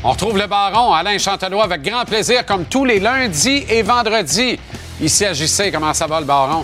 On 0.06 0.10
retrouve 0.10 0.36
le 0.36 0.46
baron 0.46 0.92
Alain 0.92 1.16
Chantelois 1.16 1.64
avec 1.64 1.80
grand 1.80 2.04
plaisir, 2.04 2.44
comme 2.44 2.66
tous 2.66 2.84
les 2.84 3.00
lundis 3.00 3.64
et 3.70 3.80
vendredis. 3.80 4.58
Ici 5.00 5.24
à 5.24 5.32
JC, 5.32 5.72
comment 5.72 5.94
ça 5.94 6.06
va 6.06 6.20
le 6.20 6.26
baron? 6.26 6.62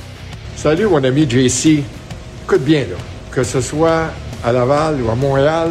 Salut 0.56 0.84
mon 0.84 1.02
ami 1.02 1.26
JC. 1.26 1.82
Écoute 2.44 2.60
bien 2.60 2.80
là, 2.80 2.96
que 3.32 3.42
ce 3.42 3.62
soit 3.62 4.08
à 4.44 4.52
Laval 4.52 5.00
ou 5.00 5.10
à 5.10 5.14
Montréal, 5.14 5.70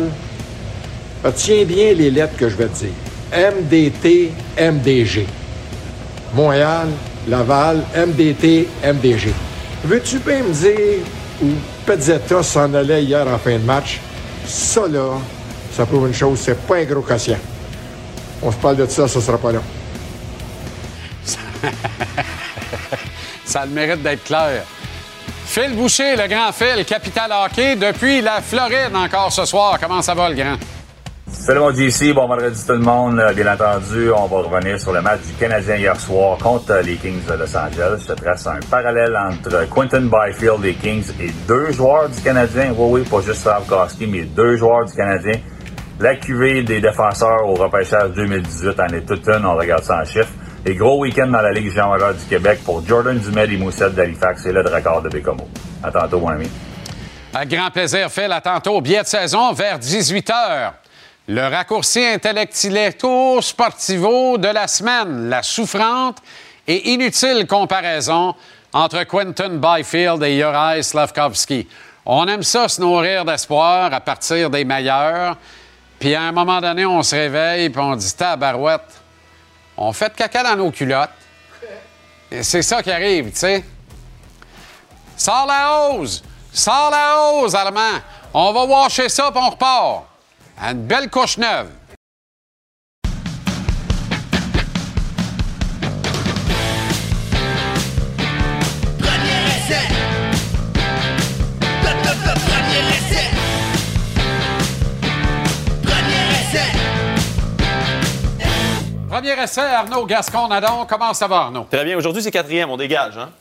retiens 1.23 1.63
bien 1.63 1.93
les 1.93 2.09
lettres 2.09 2.35
que 2.37 2.49
je 2.49 2.55
vais 2.55 2.69
te 2.69 2.85
dire. 2.85 3.51
MDT, 3.61 4.31
MDG. 4.59 5.27
Montréal, 6.33 6.87
Laval, 7.27 7.83
MDT, 7.95 8.67
MDG. 8.83 9.31
Veux-tu 9.85 10.17
bien 10.17 10.41
me 10.41 10.51
dire 10.51 11.05
où 11.43 11.49
Pezzetta 11.85 12.41
s'en 12.41 12.73
allait 12.73 13.03
hier 13.03 13.27
en 13.27 13.37
fin 13.37 13.59
de 13.59 13.63
match? 13.63 13.99
Ça 14.47 14.87
là, 14.87 15.19
ça 15.71 15.85
prouve 15.85 16.07
une 16.07 16.15
chose, 16.15 16.39
c'est 16.39 16.59
pas 16.65 16.77
un 16.77 16.83
gros 16.85 17.01
quotient. 17.01 17.37
On 18.41 18.51
se 18.51 18.57
parle 18.57 18.77
de 18.77 18.85
ça, 18.85 19.07
ça 19.07 19.19
sera 19.19 19.37
pas 19.37 19.51
long. 19.51 19.63
ça 23.45 23.61
a 23.61 23.65
le 23.65 23.71
mérite 23.71 24.01
d'être 24.01 24.23
clair. 24.23 24.63
Phil 25.45 25.75
Boucher, 25.75 26.15
le 26.15 26.27
grand 26.27 26.51
Phil, 26.53 26.85
capital 26.85 27.31
hockey, 27.31 27.75
depuis 27.75 28.21
la 28.21 28.39
Floride 28.39 28.95
encore 28.95 29.31
ce 29.31 29.45
soir. 29.45 29.77
Comment 29.81 30.01
ça 30.01 30.13
va, 30.13 30.29
le 30.29 30.35
grand? 30.35 30.57
Salut 31.31 31.59
mon 31.59 31.71
JC, 31.71 32.13
bon 32.13 32.27
vendredi 32.27 32.61
tout 32.65 32.73
le 32.73 32.79
monde. 32.79 33.21
Bien 33.35 33.53
entendu, 33.53 34.11
on 34.11 34.27
va 34.27 34.37
revenir 34.37 34.79
sur 34.79 34.91
le 34.91 35.01
match 35.01 35.21
du 35.21 35.33
Canadien 35.33 35.75
hier 35.75 35.99
soir 35.99 36.37
contre 36.37 36.81
les 36.83 36.95
Kings 36.95 37.25
de 37.25 37.33
Los 37.33 37.55
Angeles. 37.55 38.01
Je 38.01 38.13
te 38.13 38.21
trace 38.21 38.47
un 38.47 38.59
parallèle 38.69 39.17
entre 39.17 39.67
Quentin 39.69 40.01
Byfield 40.01 40.61
des 40.61 40.73
Kings 40.75 41.11
et 41.19 41.31
deux 41.47 41.71
joueurs 41.71 42.09
du 42.09 42.21
Canadien. 42.21 42.73
Oui, 42.77 43.01
oui, 43.01 43.09
pas 43.09 43.21
juste 43.21 43.41
Slavkowski, 43.41 44.07
mais 44.07 44.23
deux 44.23 44.57
joueurs 44.57 44.85
du 44.85 44.93
Canadien. 44.93 45.39
La 46.01 46.15
cuvée 46.15 46.63
des 46.63 46.79
défenseurs 46.79 47.45
au 47.45 47.55
repêchage 47.55 48.11
2018 48.11 48.79
en 48.79 48.87
est 48.87 49.05
toute 49.05 49.27
une, 49.27 49.45
on 49.45 49.57
regarde 49.57 49.83
ça 49.83 49.99
en 49.99 50.05
chiffres. 50.05 50.31
Et 50.65 50.73
gros 50.73 51.01
week-end 51.01 51.27
dans 51.27 51.41
la 51.41 51.51
Ligue 51.51 51.73
Jean 51.73 51.93
du 51.97 52.25
Québec 52.29 52.61
pour 52.63 52.87
Jordan 52.87 53.19
Dumais 53.19 53.47
et 53.51 53.57
Moussette 53.57 53.95
d'Halifax 53.95 54.45
et 54.45 54.53
le 54.53 54.61
record 54.61 55.01
de 55.01 55.09
Bécomo. 55.09 55.49
À 55.83 55.91
tantôt, 55.91 56.21
mon 56.21 56.29
ami. 56.29 56.49
Un 57.33 57.45
grand 57.45 57.69
plaisir, 57.69 58.09
Phil. 58.09 58.31
À 58.31 58.39
tantôt. 58.39 58.79
Billet 58.79 59.01
de 59.01 59.07
saison 59.07 59.51
vers 59.51 59.77
18 59.77 60.29
h. 60.29 60.71
Le 61.27 61.41
raccourci 61.41 62.05
intellectuel 62.05 62.93
sportivo 63.41 64.37
de 64.37 64.47
la 64.47 64.67
semaine, 64.67 65.29
la 65.29 65.43
souffrante 65.43 66.19
et 66.65 66.91
inutile 66.91 67.45
comparaison 67.45 68.35
entre 68.71 69.03
Quentin 69.03 69.57
Byfield 69.57 70.23
et 70.23 70.37
Juraj 70.37 70.81
Slavkovski. 70.81 71.67
On 72.05 72.25
aime 72.27 72.43
ça 72.43 72.69
se 72.69 72.79
nourrir 72.79 73.25
d'espoir 73.25 73.93
à 73.93 73.99
partir 73.99 74.49
des 74.49 74.63
meilleurs. 74.63 75.35
Puis 75.99 76.15
à 76.15 76.21
un 76.23 76.31
moment 76.31 76.61
donné, 76.61 76.85
on 76.85 77.03
se 77.03 77.15
réveille 77.15 77.69
puis 77.69 77.81
on 77.81 77.95
dit 77.95 78.13
Tabarouette, 78.15 79.01
on 79.75 79.91
fait 79.93 80.09
de 80.09 80.15
caca 80.15 80.43
dans 80.43 80.55
nos 80.55 80.71
culottes. 80.71 81.09
Et 82.31 82.43
c'est 82.43 82.61
ça 82.61 82.81
qui 82.81 82.91
arrive, 82.91 83.31
tu 83.31 83.37
sais. 83.37 83.63
Sors 85.17 85.45
la 85.45 85.89
hose! 85.91 86.23
Sors 86.51 86.89
la 86.91 87.17
hose, 87.19 87.55
Allemand! 87.55 87.99
On 88.33 88.53
va 88.53 88.63
washer 88.65 89.09
ça 89.09 89.31
puis 89.31 89.41
on 89.43 89.49
repart. 89.49 90.03
Une 90.61 90.83
belle 90.83 91.09
couche 91.09 91.37
neuve. 91.37 91.69
Premier 109.19 109.43
essai, 109.43 109.59
Arnaud 109.59 110.05
Gascon-Nadon. 110.05 110.85
Comment 110.87 111.13
ça 111.13 111.27
va, 111.27 111.39
Arnaud? 111.39 111.67
Très 111.69 111.83
bien. 111.83 111.97
Aujourd'hui, 111.97 112.23
c'est 112.23 112.31
quatrième. 112.31 112.69
On 112.69 112.77
dégage, 112.77 113.17
hein? 113.17 113.31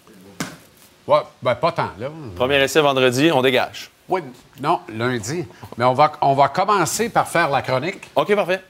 Ouais, 1.07 1.21
ben 1.41 1.55
pas 1.55 1.71
tant, 1.71 1.91
là. 2.01 2.09
Premier 2.35 2.61
essai 2.61 2.81
vendredi, 2.81 3.31
on 3.33 3.41
dégage. 3.43 3.89
Oui, 4.09 4.23
non, 4.61 4.81
lundi. 4.93 5.45
Mais 5.77 5.85
on 5.85 5.95
va, 5.95 6.11
on 6.21 6.35
va 6.35 6.49
commencer 6.49 7.11
par 7.11 7.29
faire 7.29 7.49
la 7.49 7.63
chronique. 7.63 8.11
OK, 8.17 8.35
parfait. 8.35 8.61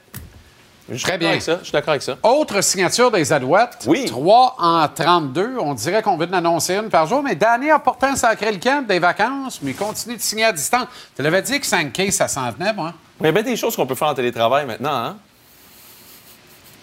Je 0.87 1.03
Très 1.03 1.17
bien. 1.17 1.29
Avec 1.29 1.41
ça. 1.41 1.57
Je 1.57 1.63
suis 1.63 1.71
d'accord 1.71 1.93
avec 1.93 2.03
ça. 2.03 2.15
Autre 2.21 2.61
signature 2.61 3.09
des 3.09 3.33
Alouettes. 3.33 3.85
Oui. 3.87 4.05
3 4.05 4.57
en 4.59 4.87
32. 4.87 5.57
On 5.59 5.73
dirait 5.73 6.03
qu'on 6.03 6.15
veut 6.15 6.27
en 6.29 6.33
annoncer 6.33 6.75
une 6.75 6.89
par 6.89 7.07
jour. 7.07 7.23
Mais 7.23 7.33
Danny 7.33 7.71
a 7.71 7.79
pourtant 7.79 8.15
sacré 8.15 8.51
le 8.51 8.59
camp 8.59 8.85
des 8.87 8.99
vacances, 8.99 9.63
mais 9.63 9.71
il 9.71 9.75
continue 9.75 10.15
de 10.15 10.21
signer 10.21 10.45
à 10.45 10.51
distance. 10.51 10.85
Tu 11.15 11.23
l'avais 11.23 11.41
dit 11.41 11.59
que 11.59 11.65
5K, 11.65 12.11
ça 12.11 12.27
s'en 12.27 12.53
tenait, 12.53 12.73
moi. 12.73 12.93
Il 13.19 13.25
y 13.25 13.29
a 13.29 13.31
bien 13.31 13.41
des 13.41 13.55
choses 13.55 13.75
qu'on 13.75 13.87
peut 13.87 13.95
faire 13.95 14.09
en 14.09 14.13
télétravail 14.13 14.67
maintenant, 14.67 14.93
hein? 14.93 15.17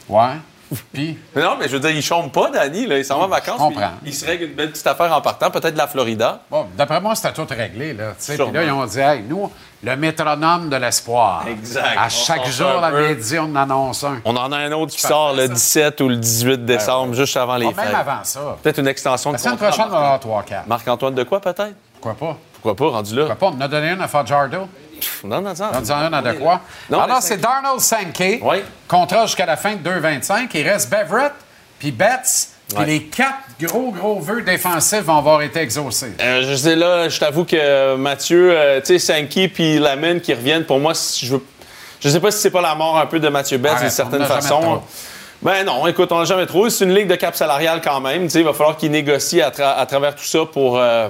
Ouais. 0.08 0.34
Puis. 0.92 1.16
Non, 1.36 1.56
mais 1.60 1.68
je 1.68 1.74
veux 1.74 1.80
dire, 1.80 1.90
il 1.90 2.02
chôme 2.02 2.28
pas, 2.30 2.50
Danny. 2.50 2.86
Là. 2.86 2.98
Il 2.98 3.04
s'en 3.04 3.20
va 3.20 3.26
en 3.26 3.28
vacances. 3.28 3.54
Je 3.60 3.64
comprends. 3.66 3.90
Il 4.04 4.12
se 4.12 4.26
règle 4.26 4.46
une 4.46 4.54
belle 4.54 4.72
petite 4.72 4.86
affaire 4.86 5.12
en 5.12 5.20
partant, 5.20 5.48
peut-être 5.48 5.74
de 5.74 5.78
la 5.78 5.86
Florida. 5.86 6.40
Bon, 6.50 6.66
d'après 6.76 7.00
moi, 7.00 7.14
c'était 7.14 7.32
tout 7.32 7.46
réglé. 7.48 7.92
Là. 7.92 8.14
Puis 8.18 8.36
là, 8.36 8.64
ils 8.64 8.72
ont 8.72 8.84
dit, 8.84 8.98
hey, 8.98 9.22
nous, 9.28 9.48
le 9.84 9.96
métronome 9.96 10.68
de 10.68 10.74
l'espoir. 10.74 11.44
Exact. 11.46 11.96
À 11.96 12.08
chaque 12.08 12.40
on 12.46 12.50
jour, 12.50 12.80
la 12.80 12.90
midi, 12.90 13.38
on 13.38 13.44
en 13.44 13.54
annonce 13.56 14.02
un. 14.02 14.20
On 14.24 14.36
en 14.36 14.50
a 14.50 14.56
un 14.56 14.72
autre 14.72 14.92
qui 14.92 15.00
sort 15.00 15.34
le 15.34 15.46
17 15.48 16.00
ou 16.00 16.08
le 16.08 16.16
18 16.16 16.64
décembre, 16.64 17.14
juste 17.14 17.36
avant 17.36 17.56
les 17.56 17.70
Pas 17.72 17.82
fêtes. 17.82 17.92
même 17.92 18.00
avant 18.00 18.24
ça. 18.24 18.56
Peut-être 18.60 18.78
une 18.80 18.88
extension 18.88 19.30
La 19.30 19.38
de 19.38 19.42
semaine 19.42 19.54
contrat. 19.58 19.68
prochaine, 19.68 19.86
on 19.86 19.92
va 19.92 19.98
avoir 19.98 20.20
3 20.20 20.42
4 20.42 20.66
Marc-Antoine 20.66 21.14
de 21.14 21.22
quoi, 21.22 21.40
peut-être? 21.40 21.74
Pourquoi 22.00 22.14
pas? 22.14 22.36
Pourquoi 22.54 22.74
pas, 22.74 22.92
rendu 22.96 23.14
là? 23.14 23.26
Pourquoi 23.26 23.50
pas? 23.50 23.56
On 23.56 23.60
a 23.60 23.68
donné 23.68 23.90
une 23.90 24.00
à 24.02 24.08
Fajardo. 24.08 24.66
Pff, 25.00 25.24
Non, 25.24 25.40
non, 25.40 25.52
non. 25.58 25.70
On 25.74 25.90
en 25.90 25.90
a 25.90 26.06
une 26.06 26.14
à 26.14 26.22
de 26.22 26.32
quoi? 26.32 26.60
Non, 26.90 27.00
Alors, 27.00 27.22
c'est 27.22 27.36
Darnold 27.38 27.80
Sankey. 27.80 28.40
Oui. 28.42 28.58
Contrat 28.88 29.26
jusqu'à 29.26 29.46
la 29.46 29.56
fin 29.56 29.74
de 29.76 29.88
2,25. 29.88 30.48
Il 30.54 30.68
reste 30.68 30.90
Beverett, 30.90 31.32
puis 31.78 31.92
Betts, 31.92 32.48
puis 32.74 32.84
les 32.84 33.02
quatre 33.04 33.34
gros, 33.60 33.92
gros 33.92 34.18
vœux 34.20 34.42
défensifs 34.42 35.02
vont 35.02 35.18
avoir 35.18 35.42
été 35.42 35.60
exaucés. 35.60 36.12
Euh, 36.20 36.42
je 36.48 36.54
sais 36.54 36.74
là, 36.76 37.08
je 37.08 37.18
t'avoue 37.20 37.44
que 37.44 37.94
Mathieu, 37.96 38.50
euh, 38.52 38.80
tu 38.80 38.98
sais, 38.98 39.12
Sankey 39.14 39.48
puis 39.48 39.78
Lamine 39.78 40.20
qui 40.20 40.34
reviennent, 40.34 40.64
pour 40.64 40.78
moi, 40.80 40.94
si 40.94 41.26
je 41.26 41.34
veux. 41.34 41.44
Je 42.00 42.08
sais 42.08 42.20
pas 42.20 42.30
si 42.30 42.38
c'est 42.38 42.50
pas 42.50 42.60
la 42.60 42.74
mort 42.74 42.98
un 42.98 43.06
peu 43.06 43.18
de 43.20 43.28
Mathieu 43.28 43.58
Betts 43.58 43.80
d'une 43.80 43.90
certaine 43.90 44.24
façon. 44.24 44.82
Ben 45.42 45.64
non, 45.64 45.86
écoute, 45.86 46.10
on 46.12 46.18
l'a 46.18 46.24
jamais 46.24 46.46
trouvé. 46.46 46.70
C'est 46.70 46.84
une 46.84 46.94
ligue 46.94 47.08
de 47.08 47.14
cap 47.14 47.36
salarial 47.36 47.80
quand 47.82 48.00
même. 48.00 48.24
Tu 48.24 48.30
sais, 48.30 48.38
il 48.40 48.44
va 48.44 48.52
falloir 48.54 48.76
qu'il 48.76 48.90
négocie 48.90 49.40
à, 49.42 49.50
tra- 49.50 49.76
à 49.76 49.84
travers 49.86 50.14
tout 50.14 50.24
ça 50.24 50.40
pour, 50.50 50.78
euh, 50.78 51.08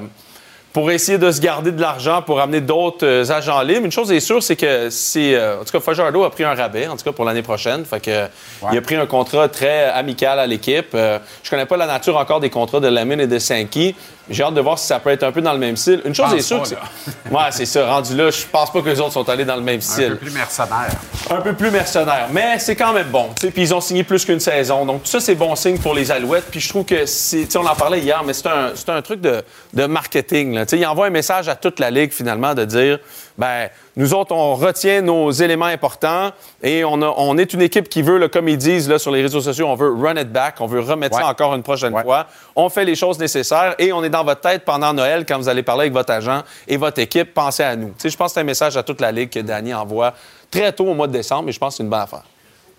pour 0.77 0.91
essayer 0.91 1.17
de 1.17 1.31
se 1.33 1.41
garder 1.41 1.73
de 1.73 1.81
l'argent 1.81 2.21
pour 2.21 2.39
amener 2.39 2.61
d'autres 2.61 3.07
euh, 3.07 3.31
agents 3.31 3.62
libres. 3.62 3.87
Une 3.87 3.91
chose 3.91 4.12
est 4.12 4.21
sûre, 4.21 4.43
c'est 4.43 4.57
que 4.57 4.91
c'est. 4.91 5.35
euh, 5.35 5.59
en 5.59 5.65
tout 5.65 5.73
cas, 5.73 5.81
Fajardo 5.81 6.23
a 6.23 6.31
pris 6.31 6.45
un 6.45 6.55
rabais, 6.55 6.87
en 6.87 6.99
tout 6.99 7.03
cas 7.05 7.12
pour 7.12 7.25
l'année 7.25 7.41
prochaine. 7.41 7.87
Fait 7.87 7.99
que 7.99 8.27
il 8.71 8.77
a 8.77 8.83
pris 8.83 8.95
un 8.97 9.07
contrat 9.07 9.49
très 9.49 9.85
amical 9.87 10.39
à 10.39 10.47
l'équipe. 10.47 10.89
Euh, 10.95 11.19
je 11.43 11.49
connais 11.49 11.65
pas 11.65 11.79
la 11.79 11.87
nature 11.87 12.19
encore 12.19 12.41
des 12.41 12.51
contrats 12.51 12.81
de 12.81 12.89
Lamine 12.89 13.21
et 13.23 13.27
de 13.27 13.39
Sankey. 13.39 13.95
J'ai 14.29 14.43
hâte 14.43 14.55
de 14.55 14.61
voir 14.61 14.77
si 14.77 14.89
ça 14.89 14.99
peut 14.99 15.11
être 15.11 15.23
un 15.23 15.31
peu 15.31 15.41
dans 15.41 15.53
le 15.53 15.59
même 15.61 15.77
style. 15.77 16.03
Une 16.05 16.12
chose 16.12 16.27
pense 16.27 16.35
est 16.35 16.43
sûre, 16.43 16.57
pas, 16.59 16.62
que 16.65 16.69
c'est- 16.71 16.75
là. 16.75 17.39
ouais, 17.39 17.45
c'est 17.53 17.65
ça. 17.65 17.87
Rendu 17.87 18.17
là, 18.17 18.29
je 18.33 18.43
pense 18.51 18.73
pas 18.73 18.83
que 18.83 18.89
les 18.89 19.01
autres 19.01 19.12
sont 19.12 19.29
allés 19.29 19.45
dans 19.45 19.55
le 19.55 19.62
même 19.62 19.79
Un 19.79 19.81
style 19.81 20.11
peu 20.11 20.17
plus 20.17 20.33
mercenaire. 20.33 20.89
un 21.31 21.37
peu 21.41 21.53
plus 21.55 21.71
mercenaire. 21.71 22.27
Mais 22.33 22.59
c'est 22.59 22.75
quand 22.75 22.93
même 22.93 23.07
bon. 23.09 23.29
Puis 23.41 23.53
ils 23.57 23.73
ont 23.73 23.81
signé 23.81 24.03
plus 24.03 24.25
qu'une 24.25 24.41
saison. 24.41 24.85
Donc 24.85 25.05
tout 25.05 25.09
ça, 25.11 25.21
c'est 25.21 25.37
bon 25.37 25.55
signe 25.55 25.79
pour 25.79 25.95
les 25.95 26.11
Alouettes. 26.11 26.47
Puis 26.51 26.59
je 26.61 26.69
trouve 26.69 26.85
que 26.85 27.07
c'est. 27.07 27.47
On 27.57 27.65
en 27.65 27.77
parlait 27.77 28.01
hier, 28.01 28.21
mais 28.27 28.33
c'est 28.35 28.49
un, 28.49 28.73
un 28.89 29.03
truc 29.03 29.21
de, 29.21 29.43
de 29.73 29.87
marketing. 29.87 30.55
là. 30.55 30.65
Sais, 30.70 30.79
il 30.79 30.87
envoie 30.87 31.07
un 31.07 31.11
message 31.11 31.48
à 31.48 31.57
toute 31.57 31.79
la 31.81 31.90
Ligue, 31.90 32.12
finalement, 32.12 32.55
de 32.55 32.64
dire 32.64 32.98
ben 33.38 33.68
nous 33.96 34.14
autres, 34.14 34.35
on 34.35 34.55
retient 34.55 35.02
nos 35.02 35.31
éléments 35.31 35.66
importants 35.66 36.31
et 36.62 36.85
on, 36.85 37.00
a- 37.02 37.14
on 37.18 37.37
est 37.38 37.52
une 37.52 37.62
équipe 37.62 37.88
qui 37.88 38.02
veut, 38.02 38.18
là, 38.18 38.29
comme 38.29 38.48
ils 38.48 38.57
disent 38.59 38.88
là, 38.88 38.98
sur 38.98 39.11
les 39.11 39.22
réseaux 39.22 39.40
sociaux, 39.40 39.66
on 39.66 39.74
veut 39.74 39.92
run 39.92 40.16
it 40.16 40.31
back, 40.33 40.57
on 40.61 40.66
veut 40.66 40.81
remettre 40.81 41.16
ça 41.22 41.29
encore 41.31 41.55
une 41.55 41.62
prochaine 41.62 41.92
fois. 42.02 42.26
On 42.55 42.68
fait 42.68 42.85
les 42.85 42.94
choses 42.94 43.18
nécessaires 43.18 43.74
et 43.79 43.92
on 43.92 44.02
est 44.05 44.09
dans 44.11 44.24
votre 44.24 44.40
tête 44.40 44.64
pendant 44.64 44.92
Noël 44.92 45.24
quand 45.26 45.37
vous 45.38 45.48
allez 45.48 45.62
parler 45.62 45.83
avec 45.83 45.92
votre 45.92 46.12
agent 46.12 46.42
et 46.66 46.76
votre 46.76 46.98
équipe. 47.00 47.35
Pensez 47.35 47.62
à 47.62 47.76
nous. 47.76 47.88
Tu 47.88 47.94
sais, 47.98 48.11
je 48.11 48.16
pense 48.16 48.31
que 48.31 48.35
c'est 48.35 48.40
un 48.40 48.44
message 48.44 48.76
à 48.76 48.83
toute 48.83 49.00
la 49.00 49.12
Ligue 49.12 49.31
que 49.31 49.40
Danny 49.40 49.72
envoie 49.74 50.14
très 50.50 50.72
tôt 50.72 50.87
au 50.87 50.94
mois 50.94 51.07
de 51.07 51.12
décembre 51.12 51.48
et 51.48 51.52
je 51.52 51.59
pense 51.59 51.74
que 51.74 51.76
c'est 51.79 51.83
une 51.83 51.90
bonne 51.90 52.00
affaire. 52.00 52.22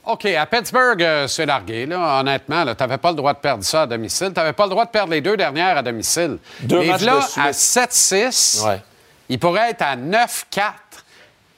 OK, 0.08 0.26
à 0.26 0.46
Pittsburgh, 0.46 1.02
euh, 1.04 1.28
c'est 1.28 1.46
largué. 1.46 1.86
Là, 1.86 2.20
honnêtement, 2.22 2.63
tu 2.65 2.72
n'avais 2.80 2.98
pas 2.98 3.10
le 3.10 3.15
droit 3.17 3.34
de 3.34 3.39
perdre 3.39 3.63
ça 3.63 3.82
à 3.82 3.88
domicile. 3.88 4.28
Tu 4.28 4.39
n'avais 4.39 4.54
pas 4.54 4.63
le 4.63 4.70
droit 4.70 4.86
de 4.86 4.89
perdre 4.89 5.12
les 5.12 5.20
deux 5.22 5.36
dernières 5.36 5.78
à 5.78 5.82
domicile. 5.84 6.38
Deux 6.62 6.84
matchs 6.84 7.02
là, 7.02 7.20
de 7.36 7.41
à 7.41 7.52
7-6, 7.52 8.65
Ouais. 8.65 8.82
il 9.28 9.38
pourrait 9.38 9.72
être 9.72 9.82
à 9.82 9.96
9-4, 9.98 10.74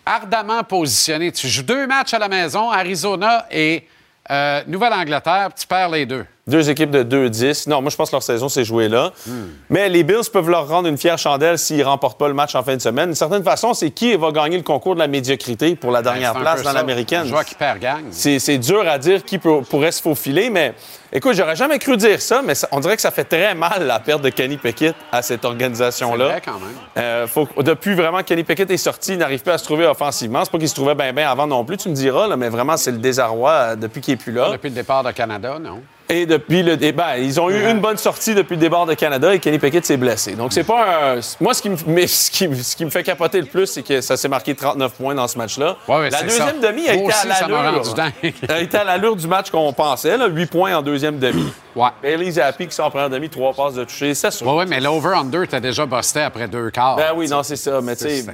ardemment 0.05 0.63
positionné. 0.63 1.31
Tu 1.31 1.47
joues 1.47 1.63
deux 1.63 1.85
matchs 1.85 2.13
à 2.13 2.19
la 2.19 2.27
maison, 2.27 2.71
Arizona 2.71 3.45
et 3.51 3.88
euh, 4.31 4.62
Nouvelle-Angleterre, 4.67 5.49
puis 5.53 5.62
tu 5.62 5.67
perds 5.67 5.89
les 5.89 6.05
deux. 6.05 6.25
Deux 6.49 6.69
équipes 6.69 6.91
de 6.91 7.03
2-10. 7.03 7.69
Non, 7.69 7.81
moi, 7.81 7.89
je 7.91 7.95
pense 7.95 8.09
que 8.09 8.15
leur 8.15 8.23
saison 8.23 8.49
s'est 8.49 8.63
jouée 8.65 8.89
là. 8.89 9.12
Hmm. 9.27 9.31
Mais 9.69 9.88
les 9.89 10.03
Bills 10.03 10.29
peuvent 10.31 10.49
leur 10.49 10.67
rendre 10.67 10.88
une 10.88 10.97
fière 10.97 11.17
chandelle 11.17 11.57
s'ils 11.57 11.77
ne 11.77 11.83
remportent 11.83 12.17
pas 12.19 12.27
le 12.27 12.33
match 12.33 12.55
en 12.55 12.63
fin 12.63 12.75
de 12.75 12.81
semaine. 12.81 13.05
D'une 13.07 13.15
certaine 13.15 13.43
façon, 13.43 13.73
c'est 13.73 13.91
qui 13.91 14.15
va 14.15 14.31
gagner 14.31 14.57
le 14.57 14.63
concours 14.63 14.95
de 14.95 14.99
la 14.99 15.07
médiocrité 15.07 15.75
pour 15.75 15.91
la 15.91 16.01
dernière 16.01 16.33
Ben, 16.33 16.39
un 16.39 16.41
place 16.41 16.63
dans 16.63 16.73
l'américaine? 16.73 17.21
Un 17.21 17.25
joueur 17.25 17.45
qui 17.45 17.55
perd 17.55 17.79
gagne. 17.79 18.05
C'est 18.12 18.57
dur 18.57 18.83
à 18.88 18.97
dire 18.97 19.23
qui 19.23 19.38
peut- 19.38 19.62
pourrait 19.69 19.91
se 19.91 20.01
faufiler, 20.01 20.49
mais 20.49 20.73
écoute, 21.13 21.33
j'aurais 21.33 21.55
jamais 21.55 21.79
cru 21.79 21.95
dire 21.97 22.21
ça, 22.21 22.41
mais 22.43 22.55
ça- 22.55 22.67
on 22.71 22.79
dirait 22.79 22.95
que 22.95 23.01
ça 23.01 23.12
fait 23.12 23.23
très 23.25 23.53
mal 23.55 23.85
la 23.85 23.99
perte 23.99 24.21
de 24.21 24.29
Kenny 24.29 24.57
Pickett 24.57 24.95
à 25.12 25.21
cette 25.21 25.41
C'est 25.41 25.47
organisation-là. 25.47 26.25
vrai 26.25 26.41
quand 26.43 26.53
même. 26.59 26.69
Euh, 26.97 27.27
faut 27.27 27.47
depuis 27.62 27.93
vraiment 27.93 28.23
Kenny 28.23 28.43
Pickett 28.43 28.69
est 28.71 28.77
sorti, 28.77 29.13
il 29.13 29.17
n'arrive 29.19 29.41
plus 29.41 29.51
à 29.51 29.57
se 29.57 29.63
trouver 29.63 29.85
offensivement. 29.85 30.43
C'est 30.43 30.51
pas 30.51 30.57
qu'il 30.57 30.69
se 30.69 30.75
trouvait 30.75 30.95
bien 30.95 31.13
bien 31.13 31.29
avant 31.29 31.47
non 31.47 31.63
plus, 31.65 31.77
tu 31.77 31.89
me 31.89 31.93
diras, 31.93 32.27
là, 32.27 32.35
mais 32.38 32.49
vraiment, 32.49 32.77
c'est 32.77 32.91
le 32.91 32.97
désarroi 32.97 33.51
euh, 33.51 33.75
depuis 33.75 34.01
qu'il 34.01 34.13
est 34.15 34.17
plus 34.17 34.31
là. 34.31 34.51
Depuis 34.51 34.69
le 34.69 34.75
départ 34.75 35.03
de 35.03 35.12
Canada, 35.12 35.57
non? 35.59 35.81
Et 36.12 36.26
depuis 36.26 36.63
le 36.63 36.76
débat, 36.76 37.19
ils 37.19 37.39
ont 37.39 37.52
eu 37.52 37.69
une 37.69 37.80
bonne 37.80 37.98
sortie 37.98 38.34
depuis 38.34 38.56
le 38.56 38.62
départ 38.62 38.88
de 38.88 38.95
Canada 38.95 39.32
et 39.32 39.39
Kenny 39.39 39.60
Pickett 39.60 39.86
s'est 39.86 39.95
blessé. 39.95 40.34
Donc 40.34 40.54
c'est 40.54 40.63
pas 40.63 41.13
un... 41.15 41.19
Moi, 41.39 41.54
ce 41.54 41.62
qui, 41.62 41.69
me... 41.69 41.78
ce, 41.78 42.32
qui... 42.32 42.63
ce 42.63 42.76
qui 42.76 42.84
me 42.84 42.89
fait 42.89 43.04
capoter 43.04 43.39
le 43.39 43.45
plus, 43.45 43.67
c'est 43.67 43.84
que 43.84 44.02
ça 44.02 44.17
s'est 44.17 44.28
marqué 44.28 44.56
39 44.56 44.93
points 44.93 45.13
dans 45.13 45.28
ce 45.28 45.38
match-là. 45.38 45.78
Ouais, 45.88 45.98
ouais, 45.98 46.10
la 46.10 46.24
deuxième 46.24 46.62
ça. 46.62 46.67
demi 46.72 46.88
a 46.88 46.95
été 46.95 47.04
à 47.04 47.06
aussi, 47.06 47.28
ça 47.28 47.48
m'a 47.48 47.62
l'allure. 47.62 47.95
a 48.50 48.60
été 48.60 48.78
à 48.78 48.84
l'allure 48.84 49.15
du 49.15 49.28
match 49.28 49.52
qu'on 49.52 49.72
pensait, 49.72 50.17
là, 50.17 50.28
8 50.28 50.48
points 50.48 50.76
en 50.76 50.82
deuxième 50.82 51.19
demi. 51.19 51.54
Ouais. 51.76 51.89
Bailey 52.02 52.32
Zappi 52.32 52.65
qui 52.65 52.74
sort 52.74 52.88
en 52.88 52.89
première 52.89 53.12
demi, 53.12 53.30
3 53.30 53.54
passes 53.54 53.76
de 53.76 53.84
toucher, 53.84 54.15
c'est 54.15 54.32
sûr. 54.32 54.48
Oui, 54.48 54.54
oui, 54.58 54.65
mais 54.67 54.80
l'over-under, 54.80 55.48
t'as 55.48 55.60
déjà 55.60 55.86
busté 55.86 56.22
après 56.22 56.48
deux 56.48 56.72
quarts. 56.72 56.95
Ben 56.95 57.12
oui, 57.15 57.28
non, 57.30 57.43
c'est 57.43 57.56
ça. 57.56 57.82
Mais 57.82 57.95
tu 57.95 58.10
sais, 58.10 58.26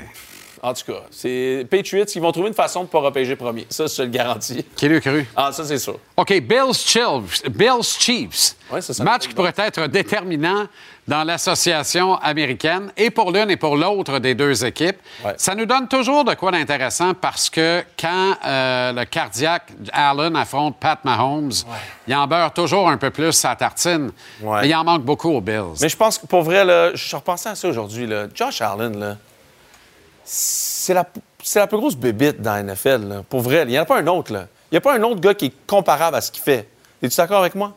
en 0.66 0.74
tout 0.74 0.92
cas, 0.92 1.00
c'est 1.12 1.68
Patriots 1.70 2.06
qui 2.06 2.20
vont 2.20 2.32
trouver 2.32 2.48
une 2.48 2.56
façon 2.56 2.80
de 2.80 2.86
ne 2.86 2.90
pas 2.90 3.00
repêcher 3.00 3.36
premier. 3.36 3.68
Ça, 3.70 3.86
je 3.86 3.96
te 3.96 4.02
le 4.02 4.08
garantis. 4.08 4.66
Qui 4.76 4.90
l'a 4.90 5.00
cru? 5.00 5.28
Ah, 5.36 5.52
ça, 5.52 5.64
c'est 5.64 5.78
sûr. 5.78 6.00
OK, 6.18 6.42
Bills 6.42 6.74
Chiefs. 6.74 7.48
Bills 7.52 7.84
Chiefs. 8.00 8.56
Ouais, 8.72 8.82
c'est 8.82 8.94
ça. 8.94 9.04
Match 9.04 9.28
qui 9.28 9.36
pourrait 9.36 9.54
être 9.58 9.86
déterminant 9.88 10.66
dans 11.08 11.24
l'association 11.24 12.16
américaine 12.16 12.92
et 12.98 13.12
pour 13.12 13.32
l'une 13.32 13.52
et 13.52 13.58
pour 13.58 13.78
l'autre 13.78 14.18
des 14.18 14.34
deux 14.34 14.66
équipes. 14.66 14.98
Ouais. 15.24 15.36
Ça 15.38 15.54
nous 15.54 15.68
donne 15.68 15.88
toujours 15.88 16.26
de 16.26 16.34
quoi 16.34 16.50
d'intéressant 16.50 17.14
parce 17.14 17.48
que 17.52 17.84
quand 18.00 18.34
euh, 18.44 18.92
le 18.92 19.06
cardiaque 19.06 19.68
Allen 19.94 20.36
affronte 20.36 20.78
Pat 20.80 20.98
Mahomes, 21.06 21.52
il 22.08 22.16
en 22.16 22.26
beurre 22.26 22.54
toujours 22.54 22.90
un 22.90 22.98
peu 22.98 23.12
plus 23.12 23.34
sa 23.34 23.56
tartine. 23.56 24.10
Ouais. 24.42 24.62
Mais 24.62 24.70
il 24.70 24.76
en 24.76 24.84
manque 24.84 25.04
beaucoup 25.04 25.30
aux 25.30 25.42
Bills. 25.42 25.76
Mais 25.80 25.90
je 25.90 25.98
pense 25.98 26.18
que 26.18 26.26
pour 26.26 26.42
vrai, 26.42 26.66
là, 26.66 26.96
je 26.96 27.16
repensais 27.16 27.50
à 27.50 27.56
ça 27.56 27.68
aujourd'hui. 27.68 28.08
là. 28.08 28.26
Josh 28.34 28.62
Allen, 28.62 29.00
là, 29.00 29.18
c'est 30.26 30.94
la, 30.94 31.04
plus 31.68 31.78
grosse 31.78 31.96
bébite 31.96 32.42
dans 32.42 32.54
la 32.54 32.64
NFL. 32.64 33.08
là. 33.08 33.24
Pour 33.30 33.42
vrai, 33.42 33.62
il 33.64 33.70
n'y 33.70 33.80
en 33.80 33.84
a 33.84 33.86
pas 33.86 34.00
un 34.00 34.08
autre. 34.08 34.34
là. 34.34 34.48
Il 34.72 34.74
n'y 34.74 34.78
a 34.78 34.82
pas 34.82 34.96
un 34.98 35.02
autre 35.04 35.22
gars 35.22 35.34
qui 35.34 35.46
est 35.46 35.54
comparable 35.68 36.18
à 36.18 36.22
ce 36.22 36.32
qu'il 36.32 36.42
fait. 36.44 36.68
Es-tu 37.02 37.16
d'accord 37.16 37.40
avec 37.42 37.56
moi? 37.56 37.74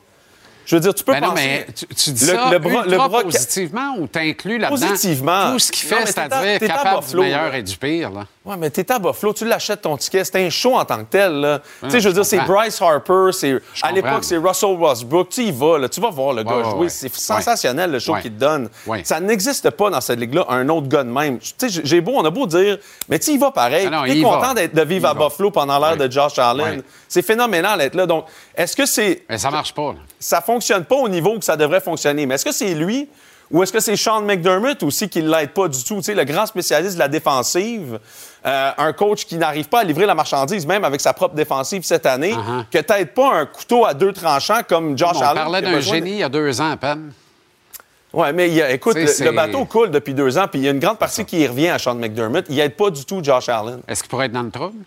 Je 0.65 0.77
veux 0.77 0.81
dire, 0.81 0.95
tu 0.95 1.03
peux 1.03 1.13
Ben 1.13 1.21
non, 1.21 1.33
mais 1.35 1.67
tu, 1.75 1.87
tu 1.87 2.11
dis 2.11 2.27
Le- 2.27 2.33
ça 2.35 2.51
le 2.51 2.59
bras- 2.59 2.85
le 2.85 2.97
bras- 2.97 3.23
positivement 3.23 3.95
ou 3.99 4.07
t'inclus 4.07 4.59
là-dedans 4.59 4.87
Positivement. 4.87 5.53
tout 5.53 5.59
ce 5.59 5.73
qu'il 5.73 5.89
fait, 5.89 6.05
c'est-à-dire 6.07 6.57
à 6.57 6.59
capable 6.59 7.07
du 7.07 7.17
meilleur 7.17 7.55
et 7.55 7.63
du 7.63 7.77
pire. 7.77 8.11
Là. 8.11 8.27
Ouais, 8.49 8.57
mais 8.57 8.71
t'es 8.71 8.91
à 8.91 8.99
Buffalo, 8.99 9.33
tu 9.35 9.45
l'achètes 9.45 9.83
ton 9.83 9.97
ticket, 9.99 10.25
c'est 10.25 10.37
un 10.45 10.49
show 10.49 10.75
en 10.77 10.85
tant 10.85 10.99
que 10.99 11.11
tel. 11.11 11.33
là. 11.41 11.61
tu 11.83 11.91
sais, 11.91 12.01
je 12.01 12.09
veux 12.09 12.15
dire, 12.15 12.25
c'est. 12.25 12.39
Bryce 12.41 12.81
Harper, 12.81 13.31
c'est 13.33 13.61
à 13.83 13.93
l'époque, 13.93 14.25
c'est 14.25 14.39
Russell 14.39 14.75
Westbrook. 14.79 15.29
Tu 15.29 15.43
y 15.43 15.53
vas, 15.53 15.79
là, 15.79 15.89
tu 15.89 16.01
vas 16.01 16.09
voir 16.11 16.33
le 16.33 16.43
gars 16.45 16.57
ouais, 16.57 16.65
jouer. 16.71 16.89
C'est 16.89 17.15
sensationnel 17.15 17.91
le 17.93 17.99
show 17.99 18.15
qu'il 18.23 18.33
te 18.33 18.39
donne. 18.41 18.69
Ça 19.05 19.21
n'existe 19.21 19.69
pas 19.71 19.91
dans 19.91 20.01
cette 20.01 20.19
ligue-là, 20.19 20.47
un 20.49 20.69
autre 20.71 20.89
gars 20.89 21.05
de 21.05 21.11
même. 21.11 21.39
Tu 21.39 21.69
sais, 21.71 21.81
j'ai 21.85 22.01
beau, 22.01 22.13
on 22.17 22.25
a 22.25 22.31
beau 22.31 22.47
dire, 22.47 22.79
mais 23.09 23.19
tu 23.19 23.33
y 23.33 23.39
vas 23.39 23.51
pareil. 23.51 23.85
Ah 23.87 23.91
non, 23.91 24.05
T'es 24.05 24.17
il 24.17 24.23
content 24.23 24.41
va. 24.41 24.55
d'être- 24.55 24.75
de 24.75 24.83
vivre 24.83 25.07
Il 25.07 25.11
à 25.11 25.15
va. 25.15 25.29
Buffalo 25.29 25.51
pendant 25.51 25.79
l'ère 25.79 25.97
de 25.97 26.11
Josh 26.11 26.39
Allen. 26.39 26.83
C'est 27.07 27.23
phénoménal 27.23 27.79
d'être 27.79 27.95
là. 27.95 28.07
Donc, 28.07 28.25
est-ce 28.57 28.75
que 28.75 28.87
c'est 28.87 29.25
Mais 29.29 29.37
ça 29.39 29.51
marche 29.51 29.75
pas. 29.75 29.93
là. 29.93 29.99
ça 30.19 30.41
fonctionne 30.41 30.85
pas 30.85 30.97
au 30.97 31.09
niveau 31.09 31.39
que 31.39 31.45
ça 31.45 31.57
devrait 31.57 31.81
fonctionner. 31.81 32.25
Mais 32.27 32.37
est-ce 32.37 32.45
que 32.45 32.53
c'est 32.53 32.75
lui 32.75 33.09
ou 33.51 33.63
est-ce 33.63 33.73
que 33.73 33.81
c'est 33.81 33.97
Sean 33.97 34.21
McDermott 34.23 34.83
aussi 34.83 35.09
qui 35.09 35.23
ne 35.23 35.31
l'aide 35.31 35.51
pas 35.53 35.69
du 35.69 35.83
tout? 35.83 35.97
Tu 35.97 36.03
sais, 36.03 36.15
le 36.15 36.25
grand 36.25 36.47
spécialiste 36.47 36.95
de 36.95 36.99
la 36.99 37.09
défensive, 37.09 37.99
euh, 38.47 38.71
un 38.77 38.93
coach 38.93 39.25
qui 39.25 39.37
n'arrive 39.37 39.69
pas 39.69 39.81
à 39.81 39.85
livrer 39.85 40.07
la 40.07 40.15
marchandise, 40.15 40.67
même 40.67 40.85
avec 40.85 41.01
sa 41.01 41.13
propre 41.13 41.35
défensive 41.35 41.83
cette 41.85 42.07
année, 42.07 42.33
Uh-huh. 42.35 42.65
que 42.71 42.79
t'aides 42.79 43.15
pas 43.15 43.33
un 43.35 43.47
couteau 43.47 43.85
à 43.87 43.95
deux 43.95 44.13
tranchants 44.13 44.61
comme 44.69 44.97
Josh 44.99 45.17
On 45.17 45.21
Allen. 45.23 45.35
parlait 45.45 45.61
qui 45.61 45.67
a 45.67 45.71
d'un 45.71 45.77
de- 45.77 45.81
génie 45.83 46.11
il 46.11 46.17
y 46.19 46.23
a 46.23 46.29
deux 46.29 46.61
ans 46.61 46.71
à 46.73 46.77
peine. 46.77 47.13
Ouais, 48.13 48.33
mais 48.33 48.49
il 48.49 48.55
y 48.55 48.63
a- 48.63 48.71
écoute, 48.71 48.97
le, 48.97 49.31
bateau 49.33 49.65
coule 49.67 49.91
depuis 49.91 50.15
deux 50.15 50.39
ans, 50.39 50.47
puis 50.51 50.61
il 50.61 50.65
y 50.65 50.69
a 50.69 50.71
une 50.71 50.79
grande 50.79 50.99
partie 50.99 51.25
qui 51.27 51.41
y 51.41 51.47
revient 51.47 51.69
à 51.69 51.79
Sean 51.79 51.95
McDermott. 51.95 52.47
Il 52.49 52.59
aide 52.59 52.75
pas 52.75 52.89
du 52.91 53.05
tout 53.05 53.23
Josh 53.23 53.49
Allen. 53.51 53.81
Est-ce 53.87 54.03
qu'il 54.03 54.09
pourrait 54.11 54.27
être 54.27 54.33
dans 54.33 54.43
le 54.43 54.51
trouble? 54.51 54.79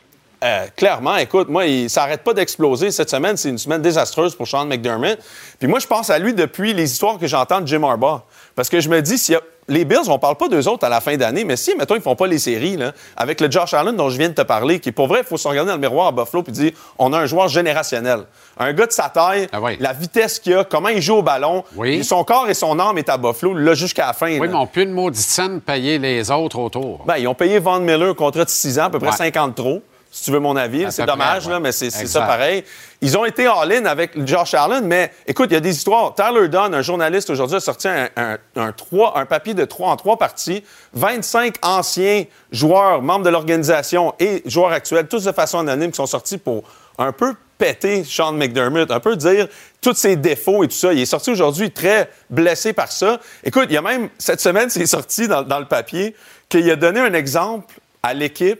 Euh, 0.44 0.66
clairement, 0.76 1.18
écoute, 1.18 1.50
moi, 1.50 1.68
il, 1.68 1.88
ça 1.88 2.02
arrête 2.02 2.24
pas 2.24 2.34
d'exploser. 2.34 2.90
Cette 2.90 3.12
semaine, 3.12 3.38
c'est 3.38 3.50
une 3.50 3.60
semaine 3.60 3.84
désastreuse 3.84 4.34
pour 4.34 4.48
Sean 4.48 4.66
McDermott. 4.66 5.20
Puis 5.60 5.68
moi, 5.68 5.78
je 5.78 5.86
pense 5.86 6.10
à 6.10 6.18
lui 6.18 6.34
depuis 6.34 6.74
les 6.74 6.92
histoires 6.92 7.20
que 7.20 7.28
j'entends 7.28 7.62
de 7.62 7.68
Jim 7.68 7.84
Harbaugh. 7.84 8.22
Parce 8.56 8.70
que 8.70 8.80
je 8.80 8.90
me 8.90 9.02
dis, 9.02 9.18
s'il 9.18 9.34
y 9.34 9.38
a- 9.38 9.42
les 9.68 9.86
Bills, 9.86 10.10
on 10.10 10.20
parle 10.20 10.36
pas 10.36 10.50
d'eux 10.50 10.68
autres 10.68 10.86
à 10.86 10.90
la 10.90 11.00
fin 11.00 11.16
d'année, 11.16 11.46
mais 11.46 11.56
si, 11.56 11.74
mettons, 11.76 11.96
ils 11.96 12.02
font 12.02 12.16
pas 12.16 12.28
les 12.28 12.40
séries, 12.40 12.76
là, 12.76 12.92
avec 13.16 13.40
le 13.40 13.50
Josh 13.50 13.74
Allen 13.74 13.96
dont 13.96 14.10
je 14.10 14.18
viens 14.18 14.28
de 14.28 14.34
te 14.34 14.42
parler, 14.42 14.80
qui, 14.80 14.92
pour 14.92 15.08
vrai, 15.08 15.20
il 15.20 15.26
faut 15.26 15.38
se 15.38 15.48
regarder 15.48 15.70
dans 15.70 15.76
le 15.76 15.82
miroir 15.82 16.08
à 16.08 16.12
Buffalo 16.12 16.44
puis 16.44 16.52
dire, 16.52 16.72
on 17.00 17.14
a 17.14 17.20
un 17.20 17.26
joueur 17.26 17.48
générationnel. 17.48 18.22
Un 18.58 18.74
gars 18.74 18.88
de 18.88 18.92
sa 18.92 19.08
taille, 19.10 19.48
Ah 19.54 19.62
oui. 19.62 19.78
la 19.80 19.94
vitesse 19.94 20.40
qu'il 20.40 20.56
a, 20.56 20.64
comment 20.66 20.90
il 20.90 21.02
joue 21.02 21.16
au 21.18 21.22
ballon, 21.22 21.64
Oui. 21.78 22.04
son 22.04 22.24
corps 22.26 22.50
et 22.50 22.54
son 22.54 22.78
âme 22.80 22.98
est 22.98 23.08
à 23.08 23.18
Buffalo, 23.18 23.54
là, 23.54 23.74
jusqu'à 23.74 24.08
la 24.08 24.14
fin. 24.14 24.28
Oui, 24.28 24.40
là. 24.40 24.48
mais 24.48 24.56
on 24.56 24.68
peut 24.68 24.82
une 24.82 24.92
maudite 24.92 25.22
scène 25.22 25.62
payer 25.62 25.98
les 26.00 26.30
autres 26.32 26.60
autour. 26.60 27.06
Ben, 27.06 27.16
ils 27.18 27.28
ont 27.28 27.36
payé 27.36 27.60
Von 27.60 27.80
Miller 27.80 28.10
un 28.10 28.14
contrat 28.14 28.44
de 28.44 28.50
6 28.50 28.78
ans, 28.80 28.86
à 28.86 28.90
peu 28.90 29.00
près 29.00 29.10
Ouais. 29.12 29.16
50 29.16 29.56
trop, 29.56 29.82
si 30.12 30.26
tu 30.26 30.32
veux 30.32 30.40
mon 30.40 30.56
avis. 30.58 30.86
C'est 30.92 31.02
dommage, 31.14 31.44
près, 31.44 31.54
là, 31.54 31.60
mais 31.62 31.72
c'est 31.72 31.90
ça 32.08 32.20
pareil. 32.28 32.64
Ils 33.02 33.18
ont 33.18 33.24
été 33.26 33.48
all-in 33.48 33.86
avec 33.86 34.12
Josh 34.28 34.54
Allen, 34.54 34.86
mais 34.86 35.12
écoute, 35.26 35.48
il 35.50 35.54
y 35.54 35.58
a 35.58 35.62
des 35.62 35.76
histoires. 35.76 36.14
Tyler 36.14 36.50
Dunn, 36.50 36.74
un 36.76 36.82
journaliste 36.82 37.30
aujourd'hui, 37.30 37.56
a 37.58 37.60
sorti 37.62 37.88
un, 37.88 38.10
un- 38.18 38.38
un 38.58 38.72
trois- 38.74 39.18
un 39.18 39.26
papier 39.26 39.54
de 39.54 39.64
3 39.66 39.90
en 39.90 39.96
3 39.96 40.18
parties. 40.18 40.64
25 40.94 41.56
anciens 41.64 42.26
joueurs, 42.52 43.02
membres 43.02 43.26
de 43.26 43.30
l'organisation 43.30 44.14
et 44.20 44.44
joueurs 44.46 44.72
actuels, 44.74 45.08
tous 45.08 45.24
de 45.24 45.32
façon 45.32 45.60
anonyme, 45.60 45.92
qui 45.92 45.96
sont 45.98 46.06
sortis 46.06 46.38
pour 46.38 46.64
un 46.98 47.12
peu 47.14 47.34
péter 47.58 48.04
Sean 48.04 48.34
McDermott, 48.34 48.92
un 48.92 49.00
peu 49.00 49.16
dire 49.16 49.48
tous 49.82 49.94
ses 49.94 50.16
défauts 50.16 50.64
et 50.64 50.68
tout 50.68 50.76
ça. 50.76 50.94
Il 50.94 51.00
est 51.00 51.06
sorti 51.06 51.32
aujourd'hui 51.32 51.72
très 51.72 52.10
blessé 52.30 52.74
par 52.74 52.92
ça. 52.92 53.20
Écoute, 53.44 53.68
il 53.70 53.74
y 53.74 53.78
a 53.78 53.82
même, 53.82 54.10
cette 54.18 54.42
semaine, 54.42 54.70
c'est 54.72 54.86
sorti 54.88 55.28
dans, 55.28 55.44
dans 55.44 55.60
le 55.60 55.66
papier 55.68 56.16
qu'il 56.50 56.70
a 56.70 56.76
donné 56.76 57.00
un 57.00 57.14
exemple 57.14 57.76
à 58.04 58.14
l'équipe 58.14 58.60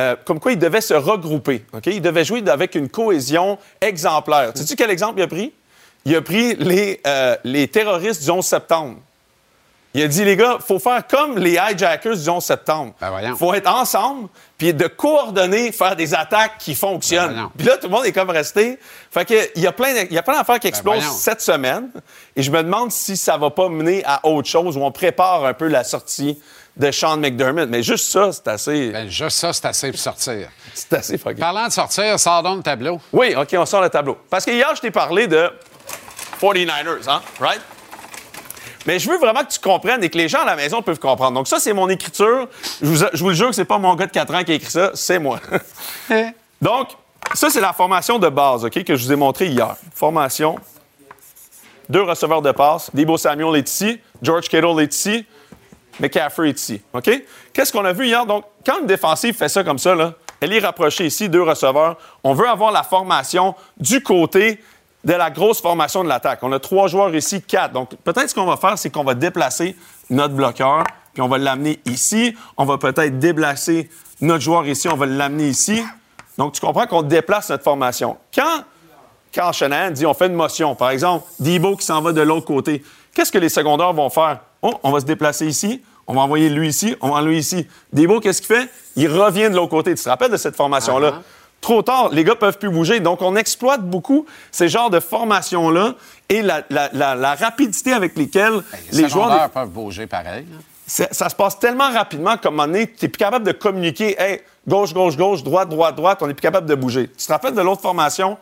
euh, 0.00 0.16
comme 0.24 0.40
quoi 0.40 0.52
il 0.52 0.58
devait 0.58 0.80
se 0.80 0.94
regrouper. 0.94 1.64
OK? 1.72 1.86
Il 1.86 2.00
devait 2.02 2.24
jouer 2.24 2.42
avec 2.48 2.74
une 2.74 2.88
cohésion 2.88 3.58
exemplaire. 3.80 4.52
Sais-tu 4.54 4.76
quel 4.76 4.90
exemple 4.90 5.18
il 5.18 5.22
a 5.22 5.28
pris? 5.28 5.52
Il 6.04 6.16
a 6.16 6.22
pris 6.22 6.54
les, 6.56 7.00
euh, 7.06 7.36
les 7.44 7.68
terroristes 7.68 8.22
du 8.24 8.30
11 8.30 8.44
septembre. 8.44 8.96
Il 9.92 10.02
a 10.04 10.06
dit, 10.06 10.24
les 10.24 10.36
gars, 10.36 10.58
faut 10.64 10.78
faire 10.78 11.04
comme 11.08 11.36
les 11.36 11.54
hijackers 11.58 12.16
du 12.16 12.28
11 12.30 12.44
septembre. 12.44 12.92
Ben 13.00 13.34
faut 13.36 13.52
être 13.54 13.68
ensemble, 13.68 14.28
puis 14.56 14.72
de 14.72 14.86
coordonner, 14.86 15.72
faire 15.72 15.96
des 15.96 16.14
attaques 16.14 16.58
qui 16.60 16.76
fonctionnent. 16.76 17.34
Ben 17.34 17.50
puis 17.58 17.66
là, 17.66 17.76
tout 17.76 17.88
le 17.88 17.92
monde 17.92 18.06
est 18.06 18.12
comme 18.12 18.30
resté. 18.30 18.78
Fait 19.10 19.24
que, 19.24 19.34
il 19.56 19.62
y 19.62 19.66
a 19.66 19.72
plein 19.72 19.92
de- 19.92 20.06
il 20.08 20.12
y 20.12 20.18
a 20.18 20.22
plein 20.22 20.36
d'affaires 20.38 20.60
qui 20.60 20.68
explosent 20.68 20.94
Ben 20.98 21.00
voyons. 21.04 21.18
cette 21.18 21.40
semaine. 21.40 21.90
Et 22.36 22.42
je 22.44 22.52
me 22.52 22.62
demande 22.62 22.92
si 22.92 23.16
ça 23.16 23.36
va 23.36 23.50
pas 23.50 23.68
mener 23.68 24.04
à 24.06 24.24
autre 24.28 24.48
chose, 24.48 24.76
où 24.76 24.80
on 24.84 24.92
prépare 24.92 25.44
un 25.44 25.54
peu 25.54 25.66
la 25.66 25.82
sortie 25.82 26.40
de 26.76 26.90
Sean 26.90 27.16
McDermott. 27.16 27.68
Mais 27.68 27.82
juste 27.82 28.10
ça, 28.10 28.32
c'est 28.32 28.48
assez, 28.48 28.90
Ben, 28.90 29.08
juste 29.08 29.38
ça, 29.38 29.52
c'est 29.52 29.66
assez 29.66 29.90
pour 29.90 30.00
sortir. 30.00 30.48
c'est 30.74 30.92
assez 30.92 31.18
fucking. 31.18 31.38
Parlant 31.38 31.66
de 31.66 31.72
sortir, 31.72 32.18
sors 32.18 32.42
donc 32.42 32.58
le 32.58 32.62
tableau. 32.62 33.00
Oui, 33.12 33.34
OK, 33.36 33.54
on 33.54 33.66
sort 33.66 33.82
le 33.82 33.90
tableau. 33.90 34.18
Parce 34.28 34.44
que 34.44 34.50
hier, 34.50 34.74
je 34.74 34.80
t'ai 34.80 34.90
parlé 34.90 35.26
de 35.26 35.50
49ers, 36.40 37.08
hein? 37.08 37.20
Right? 37.38 37.60
Mais 38.86 38.98
je 38.98 39.10
veux 39.10 39.18
vraiment 39.18 39.44
que 39.44 39.52
tu 39.52 39.60
comprennes 39.60 40.02
et 40.02 40.08
que 40.08 40.16
les 40.16 40.28
gens 40.28 40.40
à 40.40 40.46
la 40.46 40.56
maison 40.56 40.80
peuvent 40.80 40.98
comprendre. 40.98 41.32
Donc, 41.32 41.48
ça, 41.48 41.60
c'est 41.60 41.72
mon 41.74 41.88
écriture. 41.88 42.48
Je 42.80 42.86
vous, 42.86 43.04
je 43.12 43.22
vous 43.22 43.28
le 43.28 43.34
jure 43.34 43.48
que 43.48 43.54
c'est 43.54 43.64
pas 43.66 43.78
mon 43.78 43.94
gars 43.94 44.06
de 44.06 44.12
4 44.12 44.34
ans 44.34 44.42
qui 44.42 44.52
a 44.52 44.54
écrit 44.54 44.70
ça, 44.70 44.92
c'est 44.94 45.18
moi. 45.18 45.38
Donc, 46.62 46.88
ça, 47.34 47.50
c'est 47.50 47.60
la 47.60 47.72
formation 47.72 48.18
de 48.18 48.28
base, 48.28 48.64
OK, 48.64 48.82
que 48.82 48.96
je 48.96 49.04
vous 49.04 49.12
ai 49.12 49.16
montré 49.16 49.46
hier. 49.46 49.76
Formation. 49.94 50.56
Deux 51.88 52.02
receveurs 52.02 52.42
de 52.42 52.52
passe. 52.52 52.90
Debo 52.94 53.18
Samuel 53.18 53.56
est 53.56 53.68
ici. 53.68 54.00
George 54.22 54.48
Kittle 54.48 54.80
est 54.80 54.94
ici. 54.94 55.26
McCaffrey 56.00 56.50
ici. 56.50 56.80
OK? 56.92 57.10
Qu'est-ce 57.52 57.72
qu'on 57.72 57.84
a 57.84 57.92
vu 57.92 58.06
hier? 58.06 58.26
Donc, 58.26 58.44
quand 58.64 58.80
une 58.80 58.86
défensive 58.86 59.34
fait 59.34 59.48
ça 59.48 59.62
comme 59.62 59.78
ça, 59.78 59.94
elle 60.40 60.52
est 60.52 60.58
rapprochée 60.58 61.06
ici, 61.06 61.28
deux 61.28 61.42
receveurs. 61.42 61.96
On 62.24 62.34
veut 62.34 62.48
avoir 62.48 62.72
la 62.72 62.82
formation 62.82 63.54
du 63.76 64.02
côté 64.02 64.60
de 65.04 65.12
la 65.12 65.30
grosse 65.30 65.60
formation 65.60 66.04
de 66.04 66.08
l'attaque. 66.08 66.40
On 66.42 66.52
a 66.52 66.58
trois 66.58 66.88
joueurs 66.88 67.14
ici, 67.14 67.42
quatre. 67.42 67.72
Donc, 67.72 67.94
peut-être 68.04 68.30
ce 68.30 68.34
qu'on 68.34 68.46
va 68.46 68.56
faire, 68.56 68.76
c'est 68.78 68.90
qu'on 68.90 69.04
va 69.04 69.14
déplacer 69.14 69.76
notre 70.10 70.34
bloqueur, 70.34 70.84
puis 71.12 71.22
on 71.22 71.28
va 71.28 71.38
l'amener 71.38 71.80
ici. 71.86 72.34
On 72.56 72.64
va 72.64 72.78
peut-être 72.78 73.18
déplacer 73.18 73.90
notre 74.20 74.42
joueur 74.42 74.66
ici, 74.66 74.88
on 74.88 74.96
va 74.96 75.06
l'amener 75.06 75.48
ici. 75.48 75.82
Donc, 76.36 76.52
tu 76.52 76.60
comprends 76.60 76.86
qu'on 76.86 77.02
déplace 77.02 77.50
notre 77.50 77.64
formation. 77.64 78.16
Quand 78.34 78.64
Carl 79.32 79.54
Shanahan 79.54 79.90
dit 79.90 80.06
on 80.06 80.14
fait 80.14 80.26
une 80.26 80.34
motion, 80.34 80.74
par 80.74 80.90
exemple, 80.90 81.26
Debo 81.38 81.76
qui 81.76 81.86
s'en 81.86 82.02
va 82.02 82.12
de 82.12 82.20
l'autre 82.20 82.46
côté, 82.46 82.82
qu'est-ce 83.14 83.32
que 83.32 83.38
les 83.38 83.48
secondaires 83.48 83.92
vont 83.92 84.10
faire? 84.10 84.40
Oh, 84.62 84.74
on 84.82 84.90
va 84.90 85.00
se 85.00 85.04
déplacer 85.06 85.46
ici, 85.46 85.82
on 86.10 86.14
va 86.14 86.22
envoyer 86.22 86.48
lui 86.50 86.68
ici, 86.68 86.96
on 87.00 87.08
va 87.08 87.14
envoyer 87.16 87.28
lui 87.28 87.38
ici. 87.38 87.66
Debo, 87.92 88.20
qu'est-ce 88.20 88.42
qu'il 88.42 88.54
fait? 88.56 88.68
Il 88.96 89.08
revient 89.08 89.48
de 89.50 89.54
l'autre 89.56 89.70
côté. 89.70 89.94
Tu 89.94 90.02
te 90.02 90.08
rappelles 90.08 90.30
de 90.32 90.36
cette 90.36 90.56
formation-là? 90.56 91.22
Trop 91.60 91.82
tard, 91.82 92.08
les 92.10 92.24
gars 92.24 92.34
peuvent 92.34 92.58
plus 92.58 92.70
bouger. 92.70 93.00
Donc, 93.00 93.20
on 93.22 93.36
exploite 93.36 93.82
beaucoup 93.82 94.26
ces 94.50 94.68
genres 94.68 94.90
de 94.90 94.98
formations-là 94.98 95.94
et 96.28 96.42
la, 96.42 96.62
la- 96.70 96.88
la- 96.92 97.14
la 97.14 97.34
rapidité 97.34 97.92
avec 97.92 98.16
lesquelles 98.16 98.62
Les, 98.92 99.02
les 99.02 99.08
joueurs... 99.08 99.50
peuvent 99.50 99.68
bouger 99.68 100.06
pareil. 100.06 100.46
ça, 100.86 101.06
ça 101.10 101.28
se 101.28 101.34
passe 101.34 101.58
tellement 101.58 101.90
rapidement 101.92 102.30
un 102.42 102.50
moment 102.50 102.66
donné, 102.66 102.86
tu 102.90 103.04
n'es 103.04 103.08
plus 103.10 103.18
capable 103.18 103.44
de 103.46 103.52
communiquer. 103.52 104.16
Hey, 104.20 104.40
gauche, 104.66 104.92
gauche, 104.94 105.16
gauche, 105.16 105.42
droite, 105.44 105.68
droite, 105.68 105.94
droite. 105.96 106.18
On 106.22 106.26
n'est 106.26 106.34
plus 106.34 106.40
capable 106.42 106.66
de 106.66 106.74
bouger. 106.74 107.08
Tu 107.16 107.26
te 107.26 107.32
rappelles 107.32 107.54
de 107.54 107.60
l'autre 107.62 107.82
formation 107.82 108.38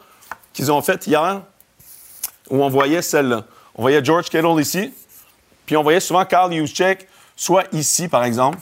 qu'ils 0.52 0.70
ont 0.72 0.80
faite 0.80 1.06
hier? 1.06 1.42
Où 2.50 2.62
on 2.62 2.68
voyait 2.70 3.02
celle-là? 3.02 3.44
On 3.74 3.82
voyait 3.82 4.02
George 4.04 4.30
Kittle 4.30 4.58
ici, 4.60 4.92
puis 5.66 5.76
on 5.76 5.82
voyait 5.82 6.00
souvent 6.00 6.24
Carl 6.24 6.52
Juszczyk 6.52 7.06
soit 7.38 7.64
ici, 7.72 8.08
par 8.08 8.24
exemple, 8.24 8.58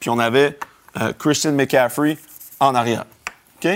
puis 0.00 0.08
on 0.08 0.18
avait 0.18 0.58
euh, 0.98 1.12
Christian 1.18 1.52
McCaffrey 1.52 2.16
en 2.60 2.74
arrière. 2.74 3.04
OK? 3.62 3.70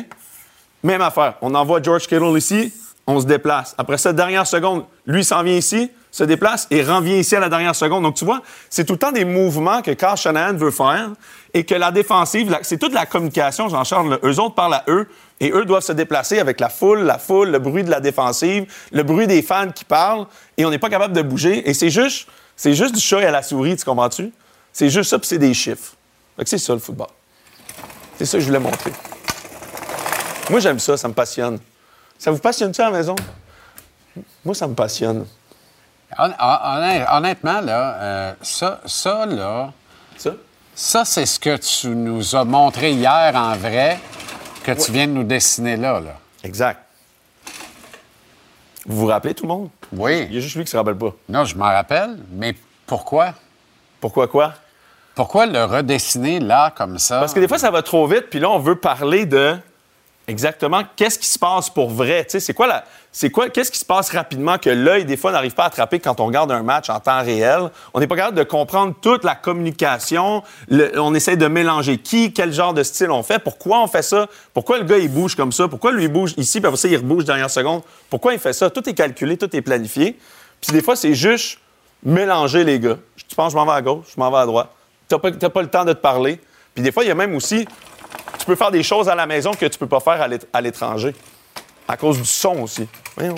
Même 0.83 1.03
affaire. 1.03 1.35
On 1.43 1.55
envoie 1.55 1.83
George 1.83 2.07
Kittle 2.07 2.39
ici, 2.39 2.73
on 3.07 3.21
se 3.21 3.27
déplace. 3.27 3.75
Après 3.77 3.99
ça, 3.99 4.13
dernière 4.13 4.47
seconde, 4.47 4.85
lui 5.05 5.25
s'en 5.25 5.43
vient 5.43 5.57
ici, 5.57 5.91
se 6.13 6.25
déplace 6.25 6.67
et 6.71 6.83
revient 6.83 7.19
ici 7.19 7.37
à 7.37 7.41
la 7.41 7.49
dernière 7.49 7.75
seconde. 7.75 8.05
Donc, 8.05 8.15
tu 8.15 8.25
vois, 8.25 8.41
c'est 8.71 8.85
tout 8.85 8.95
le 8.95 8.99
temps 8.99 9.13
des 9.13 9.25
mouvements 9.25 9.83
que 9.83 9.91
Carl 9.91 10.17
Shanahan 10.17 10.55
veut 10.55 10.71
faire 10.71 11.11
et 11.53 11.65
que 11.65 11.75
la 11.75 11.91
défensive, 11.91 12.57
c'est 12.63 12.79
toute 12.79 12.95
la 12.95 13.05
communication, 13.05 13.69
Jean-Charles. 13.69 14.19
Eux 14.23 14.41
autres 14.41 14.55
parlent 14.55 14.75
à 14.75 14.85
eux 14.89 15.09
et 15.41 15.51
eux 15.51 15.65
doivent 15.65 15.83
se 15.83 15.93
déplacer 15.93 16.39
avec 16.39 16.61
la 16.61 16.69
foule, 16.69 17.01
la 17.01 17.19
foule, 17.19 17.51
le 17.51 17.59
bruit 17.59 17.85
de 17.85 17.91
la 17.91 18.01
défensive, 18.01 18.67
le 18.93 19.03
bruit 19.03 19.27
des 19.27 19.43
fans 19.43 19.71
qui 19.71 19.85
parlent 19.85 20.27
et 20.57 20.65
on 20.65 20.71
n'est 20.71 20.79
pas 20.79 20.89
capable 20.89 21.15
de 21.15 21.23
bouger. 21.23 21.69
Et 21.69 21.75
c'est 21.75 21.91
juste, 21.91 22.29
c'est 22.57 22.75
juste 22.75 22.95
du 22.95 23.01
chat 23.01 23.21
et 23.21 23.27
à 23.27 23.31
la 23.31 23.43
souris, 23.43 23.77
tu 23.77 23.85
comprends-tu? 23.85 24.33
C'est 24.73 24.91
juste 24.91 25.11
ça, 25.11 25.19
puis 25.19 25.29
c'est 25.29 25.39
des 25.39 25.55
chiffres. 25.55 25.93
Fait 26.37 26.45
que 26.45 26.51
c'est 26.51 26.59
ça, 26.59 26.73
le 26.73 26.79
football. 26.79 27.09
C'est 28.19 28.27
ça 28.27 28.39
que 28.39 28.41
je 28.43 28.47
voulais 28.47 28.59
montrer. 28.59 28.93
Moi, 30.51 30.61
j'aime 30.61 30.79
ça, 30.79 30.97
ça 30.97 31.09
me 31.09 31.15
passionne. 31.15 31.59
Ça 32.19 32.31
vous 32.31 32.39
passionne-tu 32.39 32.81
à 32.81 32.85
la 32.91 32.97
maison? 32.97 33.15
Moi, 34.45 34.55
ça 34.55 34.67
me 34.67 34.75
passionne. 34.75 35.27
Hon- 36.19 36.33
hon- 36.39 36.59
honnêt- 36.79 37.05
Honnêtement, 37.11 37.61
là, 37.61 37.95
euh, 37.95 38.35
ça, 38.43 38.81
ça, 38.87 39.27
là, 39.27 39.73
Ça? 40.17 40.31
ça, 40.75 41.05
c'est 41.05 41.27
ce 41.27 41.39
que 41.41 41.57
tu 41.57 41.89
nous 41.89 42.35
as 42.37 42.45
montré 42.45 42.93
hier 42.93 43.33
en 43.35 43.55
vrai, 43.57 43.99
que 44.63 44.73
tu 44.73 44.93
viens 44.93 45.07
de 45.07 45.13
nous 45.13 45.25
dessiner 45.25 45.77
là. 45.77 46.01
là. 46.01 46.15
Exact. 46.45 46.81
Vous 48.87 48.99
vous 49.01 49.07
rappelez, 49.07 49.35
tout 49.35 49.43
le 49.45 49.49
monde? 49.49 49.69
Oui. 49.93 50.27
Il 50.29 50.35
y 50.35 50.39
a 50.39 50.41
juste 50.41 50.57
lui 50.57 50.65
qui 50.65 50.71
se 50.71 50.77
rappelle 50.77 50.97
pas. 50.97 51.15
Non, 51.29 51.45
je 51.45 51.57
m'en 51.57 51.65
rappelle, 51.65 52.17
mais 52.33 52.55
pourquoi? 52.87 53.35
Pourquoi 54.01 54.29
quoi? 54.29 54.55
Pourquoi 55.15 55.47
le 55.47 55.65
redessiner 55.65 56.41
là, 56.41 56.73
comme 56.77 56.99
ça? 56.99 57.21
Parce 57.21 57.33
que 57.33 57.41
des 57.41 57.49
fois, 57.49 57.59
ça 57.59 57.71
va 57.71 57.83
trop 57.83 58.07
vite, 58.07 58.27
puis 58.31 58.39
là, 58.39 58.51
on 58.51 58.59
veut 58.59 58.77
parler 58.77 59.25
de 59.25 59.57
exactement 60.29 60.83
qu'est-ce 60.97 61.19
qui 61.19 61.29
se 61.29 61.39
passe 61.39 61.71
pour 61.71 61.91
vrai? 61.91 62.27
C'est 62.29 62.55
quoi 62.55 62.67
la. 62.67 62.85
C'est 63.13 63.31
quoi, 63.31 63.49
qu'est-ce 63.49 63.71
qui 63.71 63.79
se 63.79 63.85
passe 63.85 64.11
rapidement 64.11 64.59
que 64.59 64.69
l'œil, 64.69 65.07
des 65.07 65.17
fois, 65.17 65.33
n'arrive 65.33 65.55
pas 65.55 65.63
à 65.63 65.67
attraper 65.69 66.01
quand 66.01 66.21
on 66.21 66.27
regarde 66.27 66.53
un 66.53 66.63
match 66.63 66.91
en 66.91 67.01
temps 67.01 67.23
réel? 67.23 67.71
On 67.95 68.01
n'est 68.01 68.07
pas 68.07 68.17
capable 68.17 68.37
de 68.37 68.43
comprendre 68.43 68.95
toute 69.01 69.25
la 69.25 69.35
communication. 69.35 70.43
On 70.71 71.15
essaie 71.15 71.39
de 71.39 71.47
mélanger 71.47 71.97
qui, 71.97 72.35
quel 72.35 72.53
genre 72.53 72.75
de 72.75 72.83
style 72.83 73.11
on 73.11 73.23
fait, 73.23 73.39
pourquoi 73.39 73.83
on 73.83 73.87
fait 73.87 74.03
ça, 74.03 74.27
pourquoi 74.53 74.77
le 74.77 74.85
gars, 74.85 74.99
il 74.99 75.11
bouge 75.11 75.35
comme 75.35 75.51
ça, 75.51 75.67
pourquoi 75.67 75.93
lui, 75.93 76.05
il 76.05 76.13
bouge 76.13 76.35
ici, 76.37 76.61
puis 76.61 76.67
après 76.67 76.77
ça, 76.77 76.89
il 76.89 76.97
rebouge 76.99 77.25
dernière 77.25 77.49
seconde. 77.49 77.81
Pourquoi 78.11 78.35
il 78.35 78.39
fait 78.39 78.53
ça? 78.53 78.69
Tout 78.69 78.87
est 78.87 78.93
calculé, 78.95 79.39
tout 79.39 79.57
est 79.57 79.63
planifié. 79.63 80.19
Puis 80.61 80.73
des 80.73 80.83
fois, 80.83 80.95
c'est 80.95 81.15
juste 81.15 81.59
mélanger 82.03 82.65
les 82.65 82.79
gars. 82.79 82.99
Tu 83.29 83.35
penses, 83.35 83.53
je 83.53 83.57
m'en 83.57 83.65
vais 83.65 83.73
à 83.73 83.81
gauche, 83.81 84.09
je 84.15 84.21
m'en 84.21 84.31
vais 84.31 84.39
à 84.39 84.45
droite. 84.45 84.69
Tu 85.09 85.15
n'as 85.15 85.49
pas 85.49 85.63
le 85.63 85.69
temps 85.69 85.87
de 85.87 85.95
te 85.95 86.01
parler. 86.01 86.39
Puis 86.75 86.85
des 86.85 86.93
fois, 86.93 87.03
il 87.03 87.09
y 87.09 87.11
a 87.11 87.15
même 87.15 87.35
aussi, 87.35 87.67
tu 88.47 88.53
peux 88.53 88.57
faire 88.57 88.71
des 88.71 88.85
choses 88.85 89.09
à 89.09 89.17
la 89.17 89.27
maison 89.27 89.51
que 89.55 89.67
tu 89.67 89.77
peux 89.77 89.89
pas 89.89 89.99
faire 89.99 90.23
à 90.23 90.29
l'ét- 90.29 90.47
à 90.53 90.61
l'étranger. 90.61 91.13
À 91.89 91.97
cause 91.97 92.19
du 92.19 92.25
son 92.25 92.61
aussi. 92.63 92.87
Voyons. 93.17 93.35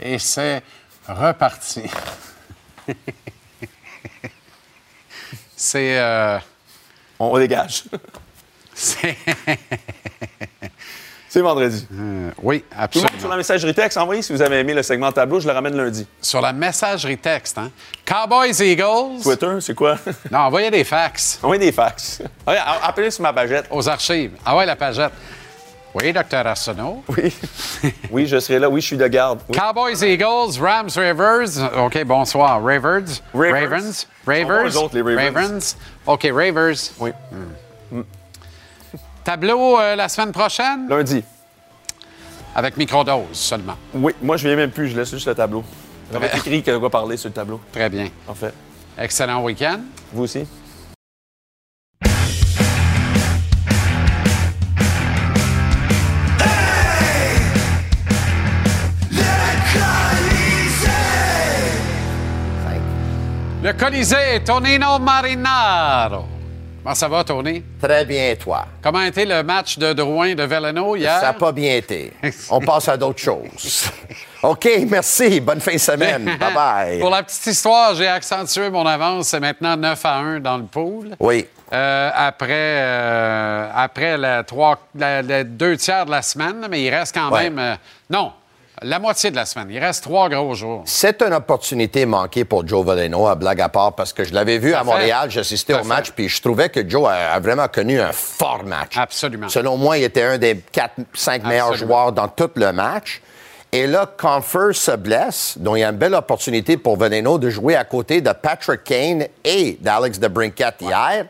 Et 0.00 0.18
c'est 0.18 0.62
reparti. 1.06 1.82
c'est. 5.54 5.98
euh, 5.98 6.38
On 7.18 7.36
dégage. 7.38 7.84
c'est. 8.74 9.18
C'est 11.34 11.40
vendredi. 11.40 11.84
Euh, 11.92 12.30
oui, 12.44 12.60
Tout 12.60 12.64
le 12.70 12.76
monde 12.76 12.84
absolument. 12.84 13.18
sur 13.18 13.28
la 13.28 13.36
messagerie 13.36 13.74
texte, 13.74 13.98
envoyez 13.98 14.22
si 14.22 14.32
vous 14.32 14.40
avez 14.40 14.60
aimé 14.60 14.72
le 14.72 14.84
segment 14.84 15.10
tableau, 15.10 15.40
je 15.40 15.48
le 15.48 15.52
ramène 15.52 15.76
lundi. 15.76 16.06
Sur 16.22 16.40
la 16.40 16.52
messagerie 16.52 17.18
texte, 17.18 17.58
hein? 17.58 17.72
Cowboys 18.04 18.60
Eagles. 18.60 19.20
Twitter, 19.20 19.56
c'est 19.58 19.74
quoi? 19.74 19.98
Non, 20.30 20.38
envoyez 20.38 20.70
des 20.70 20.84
fax 20.84 21.40
envoyez 21.42 21.58
des 21.58 21.72
fax. 21.72 22.22
Appelez 22.84 23.10
sur 23.10 23.22
ma 23.22 23.32
pagette. 23.32 23.66
aux 23.72 23.88
archives. 23.88 24.30
Ah 24.46 24.56
ouais, 24.56 24.64
la 24.64 24.76
pagette. 24.76 25.10
Oui, 25.92 26.12
docteur 26.12 26.46
Arsenault. 26.46 27.02
Oui. 27.08 27.34
oui, 28.12 28.26
je 28.28 28.38
serai 28.38 28.60
là. 28.60 28.70
Oui, 28.70 28.80
je 28.80 28.86
suis 28.86 28.96
de 28.96 29.08
garde. 29.08 29.40
Oui. 29.48 29.58
Cowboys 29.58 30.04
Eagles, 30.04 30.60
Rams 30.60 30.90
Ravers. 30.94 31.84
OK, 31.84 32.04
bonsoir. 32.04 32.62
Ravers. 32.62 33.02
Ravers. 33.34 34.06
Ravens. 34.24 34.76
Eux 34.76 34.78
autres, 34.78 34.96
les 34.96 35.16
Ravens. 35.16 35.76
OK, 36.06 36.28
Ravers. 36.32 36.76
Oui. 37.00 37.10
Tableau 39.24 39.78
euh, 39.80 39.96
la 39.96 40.08
semaine 40.08 40.32
prochaine? 40.32 40.86
Lundi. 40.88 41.24
avec 42.54 42.76
microdose 42.76 43.24
seulement. 43.32 43.76
Oui, 43.94 44.12
moi, 44.22 44.36
je 44.36 44.46
viens 44.46 44.56
même 44.56 44.70
plus, 44.70 44.88
je 44.88 44.96
laisse 44.96 45.10
juste 45.10 45.26
le 45.26 45.34
tableau. 45.34 45.64
J'avais 46.12 46.26
écrit 46.28 46.62
qu'il 46.62 46.72
y 46.72 46.76
a 46.76 46.78
quoi 46.78 46.90
parler 46.90 47.16
sur 47.16 47.28
le 47.30 47.34
tableau, 47.34 47.60
Très 47.72 47.88
bien. 47.88 48.08
en 48.28 48.34
fait. 48.34 48.52
Excellent 48.98 49.42
week-end. 49.42 49.80
Vous 50.12 50.24
aussi? 50.24 50.46
Le 63.62 63.72
Colisée, 63.72 64.42
Tonino 64.44 64.98
Marinaro. 64.98 66.26
Comment 66.84 66.94
ça 66.94 67.08
va, 67.08 67.24
Tony? 67.24 67.62
Très 67.80 68.04
bien, 68.04 68.34
toi. 68.36 68.66
Comment 68.82 68.98
a 68.98 69.06
été 69.06 69.24
le 69.24 69.42
match 69.42 69.78
de 69.78 69.94
Drouin 69.94 70.34
de 70.34 70.42
Veleno 70.42 70.94
hier? 70.96 71.18
Ça 71.18 71.28
n'a 71.28 71.32
pas 71.32 71.50
bien 71.50 71.76
été. 71.76 72.12
On 72.50 72.60
passe 72.60 72.88
à 72.90 72.96
d'autres 72.98 73.20
choses. 73.20 73.88
OK, 74.42 74.68
merci. 74.90 75.40
Bonne 75.40 75.60
fin 75.62 75.72
de 75.72 75.78
semaine. 75.78 76.26
Bye-bye. 76.38 77.00
Pour 77.00 77.08
la 77.08 77.22
petite 77.22 77.46
histoire, 77.46 77.94
j'ai 77.94 78.06
accentué 78.06 78.68
mon 78.68 78.84
avance. 78.84 79.28
C'est 79.28 79.40
maintenant 79.40 79.78
9 79.78 80.04
à 80.04 80.14
1 80.18 80.40
dans 80.40 80.58
le 80.58 80.64
pool. 80.64 81.16
Oui. 81.20 81.46
Euh, 81.72 82.10
après 82.14 82.52
euh, 82.52 83.68
après 83.74 84.18
la 84.18 84.44
trois, 84.44 84.78
la- 84.94 85.22
la 85.22 85.42
deux 85.42 85.78
tiers 85.78 86.04
de 86.04 86.10
la 86.10 86.20
semaine, 86.20 86.66
mais 86.70 86.82
il 86.82 86.90
reste 86.90 87.14
quand 87.14 87.30
Ouais. 87.30 87.44
même. 87.44 87.58
euh, 87.58 87.74
non, 88.10 88.30
la 88.84 88.98
moitié 88.98 89.30
de 89.30 89.36
la 89.36 89.46
semaine. 89.46 89.68
Il 89.70 89.78
reste 89.78 90.04
trois 90.04 90.28
gros 90.28 90.54
jours. 90.54 90.82
C'est 90.84 91.22
une 91.22 91.32
opportunité 91.32 92.06
manquée 92.06 92.44
pour 92.44 92.66
Joe 92.66 92.84
Valeno, 92.84 93.26
à 93.26 93.34
blague 93.34 93.60
à 93.60 93.68
part, 93.68 93.94
parce 93.94 94.12
que 94.12 94.24
je 94.24 94.34
l'avais 94.34 94.58
vu 94.58 94.74
à 94.74 94.78
fait. 94.78 94.84
Montréal, 94.84 95.30
j'assistais 95.30 95.74
au 95.74 95.84
match, 95.84 96.10
puis 96.12 96.28
je 96.28 96.40
trouvais 96.40 96.68
que 96.68 96.88
Joe 96.88 97.08
a, 97.08 97.32
a 97.32 97.40
vraiment 97.40 97.66
connu 97.68 98.00
un 98.00 98.12
fort 98.12 98.64
match. 98.64 98.96
Absolument. 98.96 99.48
Selon 99.48 99.76
moi, 99.76 99.98
il 99.98 100.04
était 100.04 100.22
un 100.22 100.38
des 100.38 100.54
4-5 100.54 101.46
meilleurs 101.46 101.68
Absolument. 101.68 101.94
joueurs 101.94 102.12
dans 102.12 102.28
tout 102.28 102.50
le 102.54 102.72
match. 102.72 103.22
Et 103.72 103.88
là, 103.88 104.06
Confer 104.06 104.72
se 104.72 104.92
blesse, 104.92 105.58
donc 105.58 105.78
il 105.78 105.80
y 105.80 105.84
a 105.84 105.88
une 105.88 105.96
belle 105.96 106.14
opportunité 106.14 106.76
pour 106.76 106.96
Valeno 106.96 107.38
de 107.38 107.50
jouer 107.50 107.74
à 107.74 107.82
côté 107.82 108.20
de 108.20 108.30
Patrick 108.30 108.84
Kane 108.84 109.26
et 109.42 109.76
d'Alex 109.80 110.20
DeBrincat 110.20 110.74
hier. 110.80 111.26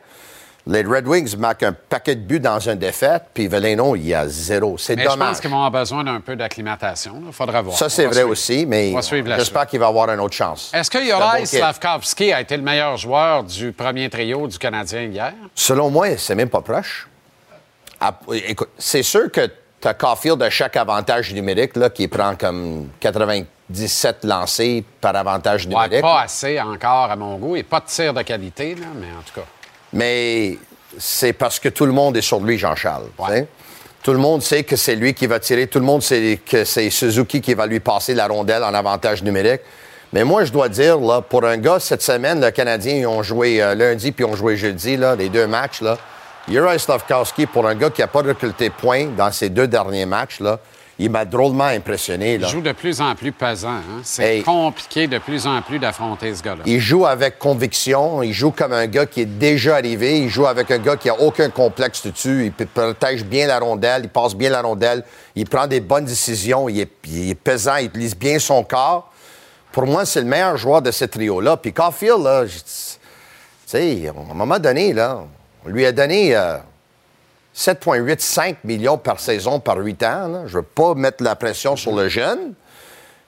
Les 0.66 0.82
Red 0.82 1.06
Wings 1.06 1.36
marquent 1.36 1.64
un 1.64 1.74
paquet 1.74 2.14
de 2.14 2.22
buts 2.22 2.40
dans 2.40 2.58
une 2.58 2.76
défaite, 2.76 3.24
puis 3.34 3.48
Valeno, 3.48 3.96
il 3.96 4.06
y 4.06 4.14
a 4.14 4.26
zéro. 4.26 4.78
C'est 4.78 4.96
Mais 4.96 5.04
je 5.04 5.08
dommage. 5.10 5.28
pense 5.28 5.40
qu'ils 5.40 5.50
vont 5.50 5.62
avoir 5.62 5.82
besoin 5.82 6.04
d'un 6.04 6.20
peu 6.20 6.36
d'acclimatation. 6.36 7.22
Il 7.26 7.32
faudra 7.34 7.60
voir. 7.60 7.76
Ça, 7.76 7.90
c'est 7.90 8.06
vrai 8.06 8.14
suivre. 8.14 8.30
aussi, 8.30 8.66
mais 8.66 8.94
j'espère 9.36 9.66
qu'il 9.66 9.78
va 9.78 9.88
avoir 9.88 10.08
une 10.08 10.20
autre 10.20 10.34
chance. 10.34 10.70
Est-ce 10.72 10.90
que 10.90 10.98
kid. 10.98 11.46
Slavkovski 11.46 12.32
a 12.32 12.40
été 12.40 12.56
le 12.56 12.62
meilleur 12.62 12.96
joueur 12.96 13.44
du 13.44 13.72
premier 13.72 14.08
trio 14.08 14.46
du 14.48 14.56
Canadien 14.58 15.02
hier? 15.02 15.34
Selon 15.54 15.90
moi, 15.90 16.16
c'est 16.16 16.34
même 16.34 16.48
pas 16.48 16.62
proche. 16.62 17.08
Écoute, 18.32 18.70
c'est 18.78 19.02
sûr 19.02 19.30
que 19.30 19.46
tu 19.80 19.88
as 19.88 19.92
Caulfield 19.94 20.42
à 20.42 20.48
chaque 20.48 20.76
avantage 20.78 21.32
numérique 21.34 21.76
là, 21.76 21.90
qui 21.90 22.08
prend 22.08 22.36
comme 22.36 22.88
17 23.68 24.24
lancés 24.24 24.84
par 25.00 25.14
avantage 25.14 25.64
Ouais, 25.66 25.68
numérique. 25.74 26.00
pas 26.00 26.22
assez 26.22 26.58
encore 26.60 27.10
à 27.10 27.16
mon 27.16 27.36
goût 27.36 27.56
et 27.56 27.62
pas 27.62 27.80
de 27.80 27.86
tir 27.86 28.14
de 28.14 28.22
qualité, 28.22 28.74
là, 28.74 28.86
mais 28.94 29.06
en 29.08 29.22
tout 29.22 29.34
cas. 29.40 29.46
Mais 29.94 30.58
c'est 30.98 31.32
parce 31.32 31.58
que 31.58 31.68
tout 31.68 31.86
le 31.86 31.92
monde 31.92 32.16
est 32.16 32.22
sur 32.22 32.40
lui, 32.40 32.58
Jean-Charles. 32.58 33.06
Tout 34.02 34.12
le 34.12 34.18
monde 34.18 34.42
sait 34.42 34.64
que 34.64 34.76
c'est 34.76 34.96
lui 34.96 35.14
qui 35.14 35.26
va 35.26 35.38
tirer. 35.40 35.66
Tout 35.66 35.78
le 35.78 35.84
monde 35.84 36.02
sait 36.02 36.38
que 36.44 36.64
c'est 36.64 36.90
Suzuki 36.90 37.40
qui 37.40 37.54
va 37.54 37.66
lui 37.66 37.80
passer 37.80 38.12
la 38.12 38.26
rondelle 38.26 38.62
en 38.62 38.74
avantage 38.74 39.22
numérique. 39.22 39.62
Mais 40.12 40.24
moi, 40.24 40.44
je 40.44 40.52
dois 40.52 40.68
dire, 40.68 40.98
là, 41.00 41.22
pour 41.22 41.44
un 41.44 41.56
gars, 41.56 41.80
cette 41.80 42.02
semaine, 42.02 42.40
le 42.40 42.50
Canadien, 42.50 42.94
ils 42.94 43.06
ont 43.06 43.22
joué 43.22 43.62
euh, 43.62 43.74
lundi 43.74 44.12
puis 44.12 44.24
ils 44.24 44.28
ont 44.28 44.36
joué 44.36 44.56
jeudi, 44.56 44.96
là, 44.96 45.16
les 45.16 45.28
deux 45.28 45.46
matchs. 45.46 45.80
Là. 45.80 45.96
Juraj 46.48 46.82
Slavkowski, 46.82 47.46
pour 47.46 47.66
un 47.66 47.74
gars 47.74 47.90
qui 47.90 48.00
n'a 48.00 48.06
pas 48.06 48.22
recruté 48.22 48.70
point 48.70 49.06
dans 49.06 49.32
ces 49.32 49.48
deux 49.48 49.66
derniers 49.66 50.06
matchs, 50.06 50.40
là, 50.40 50.60
il 50.98 51.10
m'a 51.10 51.24
drôlement 51.24 51.64
impressionné. 51.64 52.34
Il 52.34 52.40
Là. 52.42 52.48
joue 52.48 52.60
de 52.60 52.72
plus 52.72 53.00
en 53.00 53.14
plus 53.14 53.32
pesant. 53.32 53.68
hein. 53.70 54.00
C'est 54.04 54.36
Hey. 54.38 54.42
compliqué 54.42 55.06
de 55.08 55.18
plus 55.18 55.46
en 55.46 55.60
plus 55.62 55.78
d'affronter 55.78 56.34
ce 56.34 56.42
gars-là. 56.42 56.62
Il 56.66 56.78
joue 56.80 57.04
avec 57.06 57.38
conviction. 57.38 58.22
Il 58.22 58.32
joue 58.32 58.52
comme 58.52 58.72
un 58.72 58.86
gars 58.86 59.06
qui 59.06 59.22
est 59.22 59.26
déjà 59.26 59.74
arrivé. 59.76 60.18
Il 60.20 60.28
joue 60.28 60.46
avec 60.46 60.70
un 60.70 60.78
gars 60.78 60.96
qui 60.96 61.08
a 61.10 61.20
aucun 61.20 61.50
complexe 61.50 62.06
dessus. 62.06 62.52
Il 62.58 62.66
protège 62.66 63.24
bien 63.24 63.46
la 63.48 63.58
rondelle. 63.58 64.02
Il 64.04 64.08
passe 64.10 64.34
bien 64.36 64.50
la 64.50 64.62
rondelle. 64.62 65.04
Il 65.34 65.48
prend 65.48 65.66
des 65.66 65.80
bonnes 65.80 66.04
décisions. 66.04 66.68
Il 66.68 66.78
est, 66.80 66.90
il 67.06 67.30
est 67.30 67.34
pesant. 67.34 67.76
Il 67.76 67.86
utilise 67.86 68.16
bien 68.16 68.38
son 68.38 68.62
corps. 68.62 69.10
Pour 69.72 69.86
moi, 69.86 70.04
c'est 70.06 70.20
le 70.20 70.26
meilleur 70.26 70.56
joueur 70.56 70.80
de 70.82 70.92
ce 70.92 71.04
trio-là. 71.04 71.56
Puis 71.56 71.72
Caulfield, 71.72 72.22
là, 72.22 72.44
tu 72.44 72.52
sais, 73.66 74.06
à 74.06 74.10
un 74.10 74.34
moment 74.34 74.58
donné, 74.60 74.92
là, 74.92 75.24
on 75.66 75.68
lui 75.70 75.84
a 75.84 75.90
donné 75.90 76.36
euh, 76.36 76.58
7,85 77.56 78.56
millions 78.64 78.98
par 78.98 79.20
saison 79.20 79.60
par 79.60 79.76
8 79.78 80.02
ans. 80.02 80.28
là. 80.28 80.42
Je 80.46 80.54
veux 80.58 80.62
pas 80.62 80.94
mettre 80.94 81.22
la 81.22 81.36
pression 81.36 81.76
sur 81.76 81.94
le 81.94 82.08
jeune. 82.08 82.54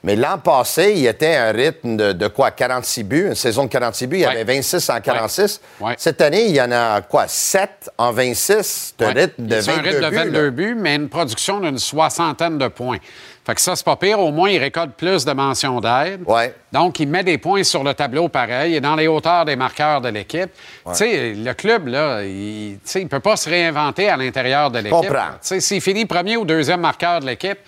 Mais 0.03 0.15
l'an 0.15 0.39
passé, 0.39 0.93
il 0.97 1.07
était 1.07 1.35
à 1.35 1.47
un 1.47 1.53
rythme 1.53 1.97
de, 1.97 2.13
de 2.13 2.29
quoi? 2.29 2.53
46 2.53 3.03
buts, 3.03 3.27
une 3.29 3.35
saison 3.35 3.65
de 3.65 3.69
46 3.71 4.07
buts. 4.07 4.17
Il 4.19 4.21
y 4.21 4.25
avait 4.25 4.45
26 4.45 4.89
en 4.91 5.01
46. 5.01 5.61
Cette 5.97 6.21
année, 6.21 6.45
il 6.45 6.55
y 6.55 6.61
en 6.63 6.71
a 6.71 7.01
quoi? 7.01 7.27
7 7.27 7.91
en 7.99 8.13
26. 8.13 8.95
C'est 8.99 9.05
un 9.05 9.13
rythme 9.13 9.47
de 9.47 9.61
C'est 9.61 9.73
22 9.73 9.79
un 9.79 9.83
rythme 9.91 10.05
de 10.05 10.11
buts. 10.11 10.17
22 10.17 10.45
là. 10.45 10.51
buts, 10.51 10.75
mais 10.79 10.95
une 10.95 11.09
production 11.09 11.59
d'une 11.61 11.79
soixantaine 11.79 12.57
de 12.59 12.69
points. 12.69 12.99
Fait 13.47 13.55
que 13.55 13.61
ça, 13.61 13.77
c'est 13.77 13.85
pas 13.85 13.95
pire. 13.95 14.19
Au 14.19 14.33
moins, 14.33 14.51
il 14.51 14.59
récolte 14.59 14.91
plus 14.97 15.25
de 15.25 15.33
mentions 15.33 15.81
d'aide. 15.81 16.25
Donc, 16.73 16.99
il 16.99 17.07
met 17.07 17.23
des 17.23 17.39
points 17.39 17.63
sur 17.63 17.85
le 17.85 17.95
tableau 17.95 18.29
pareil 18.29 18.75
et 18.75 18.81
dans 18.81 18.97
les 18.97 19.07
hauteurs 19.07 19.45
des 19.45 19.55
marqueurs 19.55 20.01
de 20.01 20.09
l'équipe. 20.09 20.51
Ouais. 20.85 20.93
Tu 20.93 20.99
sais, 20.99 21.33
le 21.35 21.55
club, 21.55 21.87
là, 21.87 22.25
il 22.25 22.79
il 22.97 23.09
peut 23.09 23.21
pas 23.21 23.37
se 23.37 23.49
réinventer 23.49 24.09
à 24.09 24.17
l'intérieur 24.17 24.71
de 24.73 24.79
l'équipe. 24.79 24.91
comprends. 24.91 25.31
Tu 25.35 25.39
sais, 25.43 25.61
S'il 25.61 25.81
finit 25.81 26.07
premier 26.07 26.37
ou 26.37 26.45
deuxième 26.45 26.81
marqueur 26.81 27.21
de 27.21 27.27
l'équipe, 27.27 27.59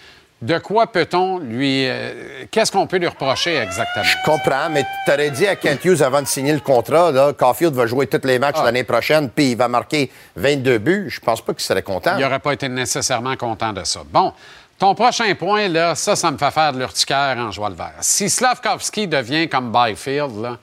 de 0.42 0.56
quoi 0.58 0.86
peut-on 0.86 1.38
lui. 1.38 1.84
euh, 1.88 2.44
Qu'est-ce 2.50 2.70
qu'on 2.72 2.86
peut 2.86 2.98
lui 2.98 3.08
reprocher 3.08 3.56
exactement? 3.56 4.04
Je 4.04 4.16
comprends, 4.24 4.70
mais 4.70 4.84
tu 5.04 5.12
aurais 5.12 5.30
dit 5.30 5.46
à 5.48 5.56
Kent 5.56 5.84
Hughes 5.84 6.02
avant 6.02 6.22
de 6.22 6.26
signer 6.28 6.52
le 6.52 6.60
contrat, 6.60 7.10
là, 7.10 7.32
Caulfield 7.32 7.74
va 7.74 7.86
jouer 7.86 8.06
tous 8.06 8.24
les 8.24 8.38
matchs 8.38 8.54
Ah. 8.60 8.64
l'année 8.64 8.84
prochaine, 8.84 9.30
puis 9.30 9.50
il 9.52 9.56
va 9.56 9.66
marquer 9.68 10.10
22 10.36 10.78
buts. 10.78 11.06
Je 11.10 11.18
pense 11.18 11.40
pas 11.40 11.52
qu'il 11.54 11.62
serait 11.62 11.82
content. 11.82 12.16
Il 12.16 12.22
n'aurait 12.22 12.38
pas 12.38 12.52
été 12.52 12.68
nécessairement 12.68 13.36
content 13.36 13.72
de 13.72 13.82
ça. 13.84 14.00
Bon, 14.12 14.32
ton 14.78 14.94
prochain 14.94 15.34
point, 15.34 15.68
là, 15.68 15.94
ça, 15.94 16.14
ça 16.14 16.30
me 16.30 16.38
fait 16.38 16.50
faire 16.50 16.72
de 16.72 16.78
l'urticaire 16.78 17.36
en 17.38 17.50
joie 17.50 17.68
le 17.68 17.74
vert. 17.74 17.94
Si 18.00 18.30
Slavkovski 18.30 19.08
devient 19.08 19.48
comme 19.48 19.72
Byfield, 19.72 20.40
là, 20.40 20.56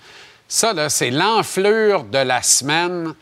ça, 0.47 0.73
là, 0.73 0.89
c'est 0.89 1.09
l'enflure 1.09 2.03
de 2.03 2.19
la 2.19 2.41
semaine 2.41 3.13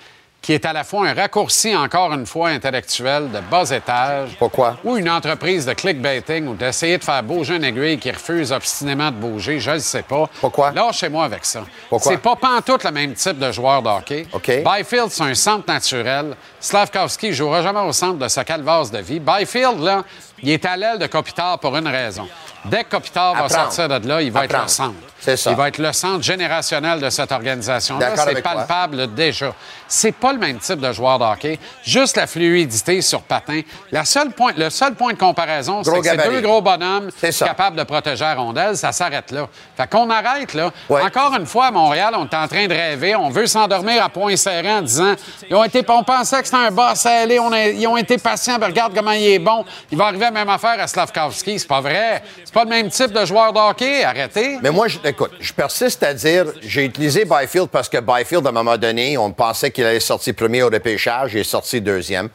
qui 0.43 0.51
est 0.51 0.65
à 0.65 0.73
la 0.73 0.83
fois 0.83 1.07
un 1.07 1.13
raccourci, 1.13 1.73
encore 1.73 2.11
une 2.11 2.25
fois, 2.25 2.49
intellectuel 2.49 3.31
de 3.31 3.39
bas 3.39 3.63
étage. 3.71 4.35
Pourquoi? 4.37 4.75
Ou 4.83 4.97
une 4.97 5.09
entreprise 5.09 5.65
de 5.65 5.71
clickbaiting 5.71 6.47
ou 6.47 6.53
d'essayer 6.53 6.97
de 6.97 7.03
faire 7.03 7.23
bouger 7.23 7.55
une 7.55 7.63
aiguille 7.63 7.97
qui 7.97 8.11
refuse 8.11 8.51
obstinément 8.51 9.09
de 9.09 9.15
bouger. 9.15 9.61
Je 9.61 9.71
ne 9.71 9.79
sais 9.79 10.01
pas. 10.01 10.29
Pourquoi? 10.41 10.71
Lâchez-moi 10.71 11.23
avec 11.23 11.45
ça. 11.45 11.63
Pourquoi? 11.89 12.11
C'est 12.11 12.17
pas 12.17 12.35
pantoute 12.35 12.83
le 12.83 12.91
même 12.91 13.13
type 13.13 13.39
de 13.39 13.51
joueur 13.53 13.81
de 13.81 13.87
hockey. 13.87 14.27
OK. 14.33 14.51
Byfield, 14.65 15.09
c'est 15.11 15.23
un 15.23 15.33
centre 15.33 15.65
naturel. 15.65 16.35
Slavkovski 16.59 17.29
ne 17.29 17.33
jouera 17.33 17.61
jamais 17.61 17.79
au 17.79 17.93
centre 17.93 18.17
de 18.17 18.27
sa 18.27 18.43
calvasse 18.43 18.91
de 18.91 18.99
vie. 18.99 19.21
Byfield, 19.21 19.79
là, 19.79 20.03
il 20.43 20.49
est 20.51 20.63
à 20.65 20.77
l'aile 20.77 20.99
de 20.99 21.07
Kopitar 21.07 21.57
pour 21.59 21.75
une 21.75 21.87
raison. 21.87 22.27
Dès 22.65 22.83
que 22.85 22.91
Kopitar 22.91 23.33
va 23.35 23.49
sortir 23.49 23.89
de 23.89 24.07
là, 24.07 24.21
il 24.21 24.31
va 24.31 24.45
être 24.45 24.61
le 24.61 24.67
centre. 24.67 24.93
C'est 25.19 25.37
ça. 25.37 25.51
Il 25.51 25.55
va 25.57 25.69
être 25.69 25.77
le 25.77 25.91
centre 25.93 26.21
générationnel 26.21 26.99
de 26.99 27.09
cette 27.09 27.31
organisation-là. 27.31 28.07
D'accord 28.09 28.25
C'est 28.25 28.31
avec 28.31 28.43
toi. 28.43 28.53
palpable 28.55 29.13
déjà. 29.13 29.53
C'est 29.87 30.11
pas 30.11 30.33
le 30.33 30.39
même 30.39 30.57
type 30.59 30.79
de 30.79 30.91
joueur 30.91 31.17
de 31.19 31.23
hockey. 31.23 31.59
Juste 31.83 32.17
la 32.17 32.27
fluidité 32.27 33.01
sur 33.01 33.21
patin. 33.21 33.61
La 33.91 34.03
seule 34.05 34.31
point, 34.31 34.51
le 34.57 34.69
seul 34.69 34.95
point 34.95 35.13
de 35.13 35.17
comparaison, 35.17 35.81
c'est 35.83 35.91
que 35.91 36.03
c'est 36.03 36.29
deux 36.29 36.41
gros 36.41 36.61
bonhommes 36.61 37.09
capables 37.45 37.77
de 37.77 37.83
protéger 37.83 38.23
la 38.25 38.35
rondelle. 38.35 38.75
Ça 38.77 38.91
s'arrête 38.91 39.31
là. 39.31 39.47
Fait 39.77 39.89
qu'on 39.89 40.09
arrête 40.09 40.53
là. 40.53 40.71
Encore 40.89 41.35
une 41.39 41.45
fois, 41.45 41.67
à 41.67 41.71
Montréal, 41.71 42.13
on 42.17 42.25
est 42.25 42.35
en 42.35 42.47
train 42.47 42.67
de 42.67 42.73
rêver. 42.73 43.15
On 43.15 43.29
veut 43.29 43.47
s'endormir 43.47 44.03
à 44.03 44.09
point 44.09 44.35
serré 44.35 44.71
en 44.73 44.81
disant 44.81 45.15
ils 45.49 45.55
ont 45.55 45.63
été, 45.63 45.85
on 45.89 46.03
pensait 46.03 46.39
que 46.41 46.45
c'était 46.47 46.57
un 46.57 46.71
boss 46.71 47.05
allé. 47.05 47.39
On 47.39 47.51
a- 47.53 47.67
ils 47.67 47.87
ont 47.87 47.97
été 47.97 48.17
patients. 48.17 48.57
Ben, 48.57 48.67
regarde 48.67 48.93
comment 48.95 49.11
il 49.11 49.23
est 49.25 49.39
bon. 49.39 49.63
Il 49.91 49.97
va 49.97 50.05
arriver 50.07 50.25
à 50.25 50.31
même 50.33 50.49
affaire 50.49 50.79
à 50.79 50.87
Slavkovski. 50.87 51.59
C'est 51.59 51.67
pas 51.67 51.81
vrai. 51.81 52.23
C'est 52.43 52.53
pas 52.53 52.63
le 52.63 52.69
même 52.69 52.89
type 52.89 53.11
de 53.11 53.25
joueur 53.25 53.53
de 53.53 53.59
hockey. 53.59 54.03
Arrêtez. 54.03 54.57
Mais 54.61 54.71
moi, 54.71 54.87
je, 54.87 54.99
écoute, 55.03 55.31
je 55.39 55.53
persiste 55.53 56.03
à 56.03 56.13
dire, 56.13 56.45
j'ai 56.61 56.85
utilisé 56.85 57.25
Byfield 57.25 57.69
parce 57.69 57.87
que 57.87 57.99
Byfield, 57.99 58.45
à 58.45 58.49
un 58.49 58.53
moment 58.53 58.77
donné, 58.77 59.17
on 59.17 59.31
pensait 59.31 59.71
qu'il 59.71 59.85
allait 59.85 59.99
sortir 59.99 60.33
premier 60.35 60.63
au 60.63 60.69
repêchage, 60.69 61.33
il 61.33 61.39
est 61.39 61.43
sorti 61.43 61.79
deuxième. 61.79 62.29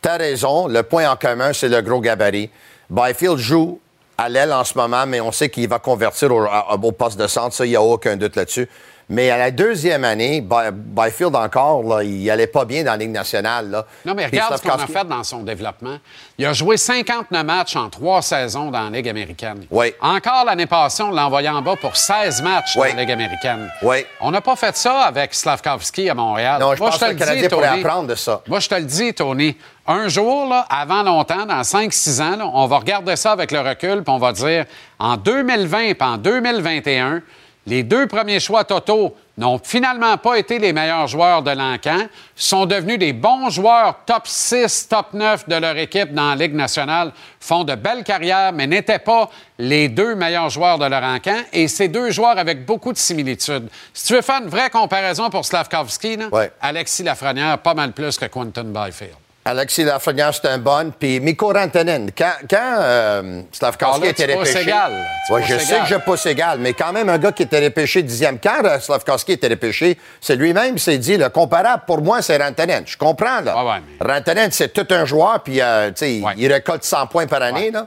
T'as 0.00 0.16
raison, 0.16 0.66
le 0.66 0.82
point 0.82 1.08
en 1.10 1.16
commun, 1.16 1.52
c'est 1.52 1.68
le 1.68 1.80
gros 1.80 2.00
gabarit. 2.00 2.50
Byfield 2.90 3.38
joue 3.38 3.80
à 4.18 4.28
l'aile 4.28 4.52
en 4.52 4.64
ce 4.64 4.76
moment, 4.76 5.06
mais 5.06 5.20
on 5.20 5.32
sait 5.32 5.50
qu'il 5.50 5.68
va 5.68 5.78
convertir 5.78 6.32
au, 6.32 6.46
au 6.82 6.92
poste 6.92 7.18
de 7.18 7.26
centre, 7.26 7.54
ça, 7.54 7.66
il 7.66 7.70
n'y 7.70 7.76
a 7.76 7.82
aucun 7.82 8.16
doute 8.16 8.36
là-dessus. 8.36 8.68
Mais 9.08 9.30
à 9.30 9.38
la 9.38 9.52
deuxième 9.52 10.02
année, 10.02 10.40
By- 10.40 10.72
Byfield 10.72 11.36
encore, 11.36 11.84
là, 11.84 12.02
il 12.02 12.28
allait 12.28 12.48
pas 12.48 12.64
bien 12.64 12.82
dans 12.82 12.90
la 12.90 12.96
Ligue 12.96 13.12
nationale. 13.12 13.70
Là. 13.70 13.86
Non, 14.04 14.14
mais 14.14 14.26
Puis 14.26 14.32
regarde 14.40 14.56
ce 14.56 14.62
qu'on 14.62 14.74
a 14.74 14.86
fait 14.86 15.04
dans 15.06 15.22
son 15.22 15.44
développement. 15.44 15.98
Il 16.38 16.44
a 16.44 16.52
joué 16.52 16.76
59 16.76 17.44
matchs 17.44 17.76
en 17.76 17.88
trois 17.88 18.20
saisons 18.20 18.72
dans 18.72 18.90
la 18.90 18.90
Ligue 18.90 19.08
américaine. 19.08 19.64
Oui. 19.70 19.94
Encore 20.00 20.44
l'année 20.44 20.66
passée, 20.66 21.04
on 21.04 21.12
l'a 21.12 21.26
envoyé 21.26 21.48
en 21.48 21.62
bas 21.62 21.76
pour 21.80 21.96
16 21.96 22.42
matchs 22.42 22.72
Oui. 22.76 22.88
dans 22.90 22.96
la 22.96 23.02
Ligue 23.02 23.12
américaine. 23.12 23.70
Oui. 23.82 23.98
On 24.20 24.32
n'a 24.32 24.40
pas 24.40 24.56
fait 24.56 24.76
ça 24.76 25.02
avec 25.02 25.34
Slavkovski 25.34 26.10
à 26.10 26.14
Montréal. 26.14 26.60
Non, 26.60 26.72
je 26.74 26.78
pense 26.78 26.98
te 26.98 27.04
que 27.04 27.10
le 27.10 27.16
Canadien 27.16 27.48
pourrait 27.48 27.66
apprendre 27.68 28.08
de 28.08 28.16
ça. 28.16 28.42
Moi, 28.48 28.58
je 28.58 28.68
te 28.68 28.74
le 28.74 28.84
dis, 28.84 29.14
Tony. 29.14 29.56
Un 29.86 30.08
jour, 30.08 30.48
là, 30.48 30.66
avant 30.68 31.04
longtemps, 31.04 31.46
dans 31.46 31.62
5-6 31.62 32.20
ans, 32.20 32.36
là, 32.36 32.50
on 32.52 32.66
va 32.66 32.78
regarder 32.78 33.14
ça 33.14 33.30
avec 33.30 33.52
le 33.52 33.60
recul, 33.60 34.02
puis 34.02 34.12
on 34.12 34.18
va 34.18 34.32
dire, 34.32 34.64
en 34.98 35.16
2020 35.16 35.78
et 35.78 35.96
en 36.00 36.16
2021, 36.16 37.22
les 37.66 37.82
deux 37.82 38.06
premiers 38.06 38.40
choix 38.40 38.64
totaux 38.64 39.16
n'ont 39.38 39.58
finalement 39.62 40.16
pas 40.16 40.38
été 40.38 40.58
les 40.58 40.72
meilleurs 40.72 41.08
joueurs 41.08 41.42
de 41.42 41.50
l'encan, 41.50 41.98
sont 42.34 42.64
devenus 42.64 42.98
des 42.98 43.12
bons 43.12 43.50
joueurs 43.50 43.96
top 44.06 44.26
6, 44.26 44.88
top 44.88 45.12
9 45.12 45.48
de 45.48 45.56
leur 45.56 45.76
équipe 45.76 46.14
dans 46.14 46.30
la 46.30 46.36
Ligue 46.36 46.54
nationale, 46.54 47.12
font 47.38 47.64
de 47.64 47.74
belles 47.74 48.02
carrières, 48.02 48.52
mais 48.54 48.66
n'étaient 48.66 48.98
pas 48.98 49.28
les 49.58 49.88
deux 49.88 50.14
meilleurs 50.14 50.48
joueurs 50.48 50.78
de 50.78 50.86
leur 50.86 51.02
encan, 51.02 51.36
et 51.52 51.68
ces 51.68 51.88
deux 51.88 52.10
joueurs 52.10 52.38
avec 52.38 52.64
beaucoup 52.64 52.92
de 52.92 52.98
similitudes. 52.98 53.68
Si 53.92 54.06
tu 54.06 54.14
veux 54.14 54.22
faire 54.22 54.40
une 54.42 54.48
vraie 54.48 54.70
comparaison 54.70 55.28
pour 55.28 55.44
Slavkovski, 55.44 56.16
là, 56.16 56.28
Ouais. 56.32 56.50
Alexis 56.62 57.02
Lafrenière, 57.02 57.58
pas 57.58 57.74
mal 57.74 57.92
plus 57.92 58.16
que 58.16 58.24
Quentin 58.26 58.64
Byfield. 58.64 59.12
Alexis 59.46 59.84
Lafrenière, 59.84 60.34
c'est 60.34 60.48
un 60.48 60.58
bon. 60.58 60.92
Puis 60.98 61.20
Mikko 61.20 61.52
Rantanen, 61.52 62.10
quand, 62.18 62.32
quand 62.50 62.76
euh, 62.80 63.42
là, 63.62 64.06
était 64.08 64.34
repêché... 64.34 64.62
égal. 64.62 65.06
Ouais, 65.30 65.42
je 65.44 65.56
sais 65.58 65.74
égal. 65.76 65.82
que 65.82 65.88
je 65.88 65.94
pousse 65.94 66.26
égal, 66.26 66.58
mais 66.58 66.72
quand 66.72 66.92
même, 66.92 67.08
un 67.08 67.18
gars 67.18 67.30
qui 67.30 67.44
était 67.44 67.64
repêché 67.64 68.02
dixième. 68.02 68.40
Quand 68.40 68.64
euh, 68.64 68.80
Slavkovski 68.80 69.32
était 69.32 69.46
repêché, 69.46 69.98
c'est 70.20 70.34
lui-même 70.34 70.74
qui 70.74 70.82
s'est 70.82 70.98
dit, 70.98 71.16
le 71.16 71.28
comparable, 71.28 71.84
pour 71.86 72.02
moi, 72.02 72.22
c'est 72.22 72.42
Rantanen. 72.42 72.82
Je 72.86 72.96
comprends, 72.96 73.40
là. 73.40 73.56
Ouais, 73.56 73.70
ouais, 73.70 73.78
mais- 74.00 74.14
Rantanen, 74.14 74.50
c'est 74.50 74.72
tout 74.72 74.92
un 74.92 75.04
joueur, 75.04 75.40
puis, 75.44 75.60
euh, 75.60 75.92
il 76.36 76.52
récolte 76.52 76.82
100 76.82 77.06
points 77.06 77.28
par 77.28 77.42
année, 77.42 77.70
là. 77.70 77.86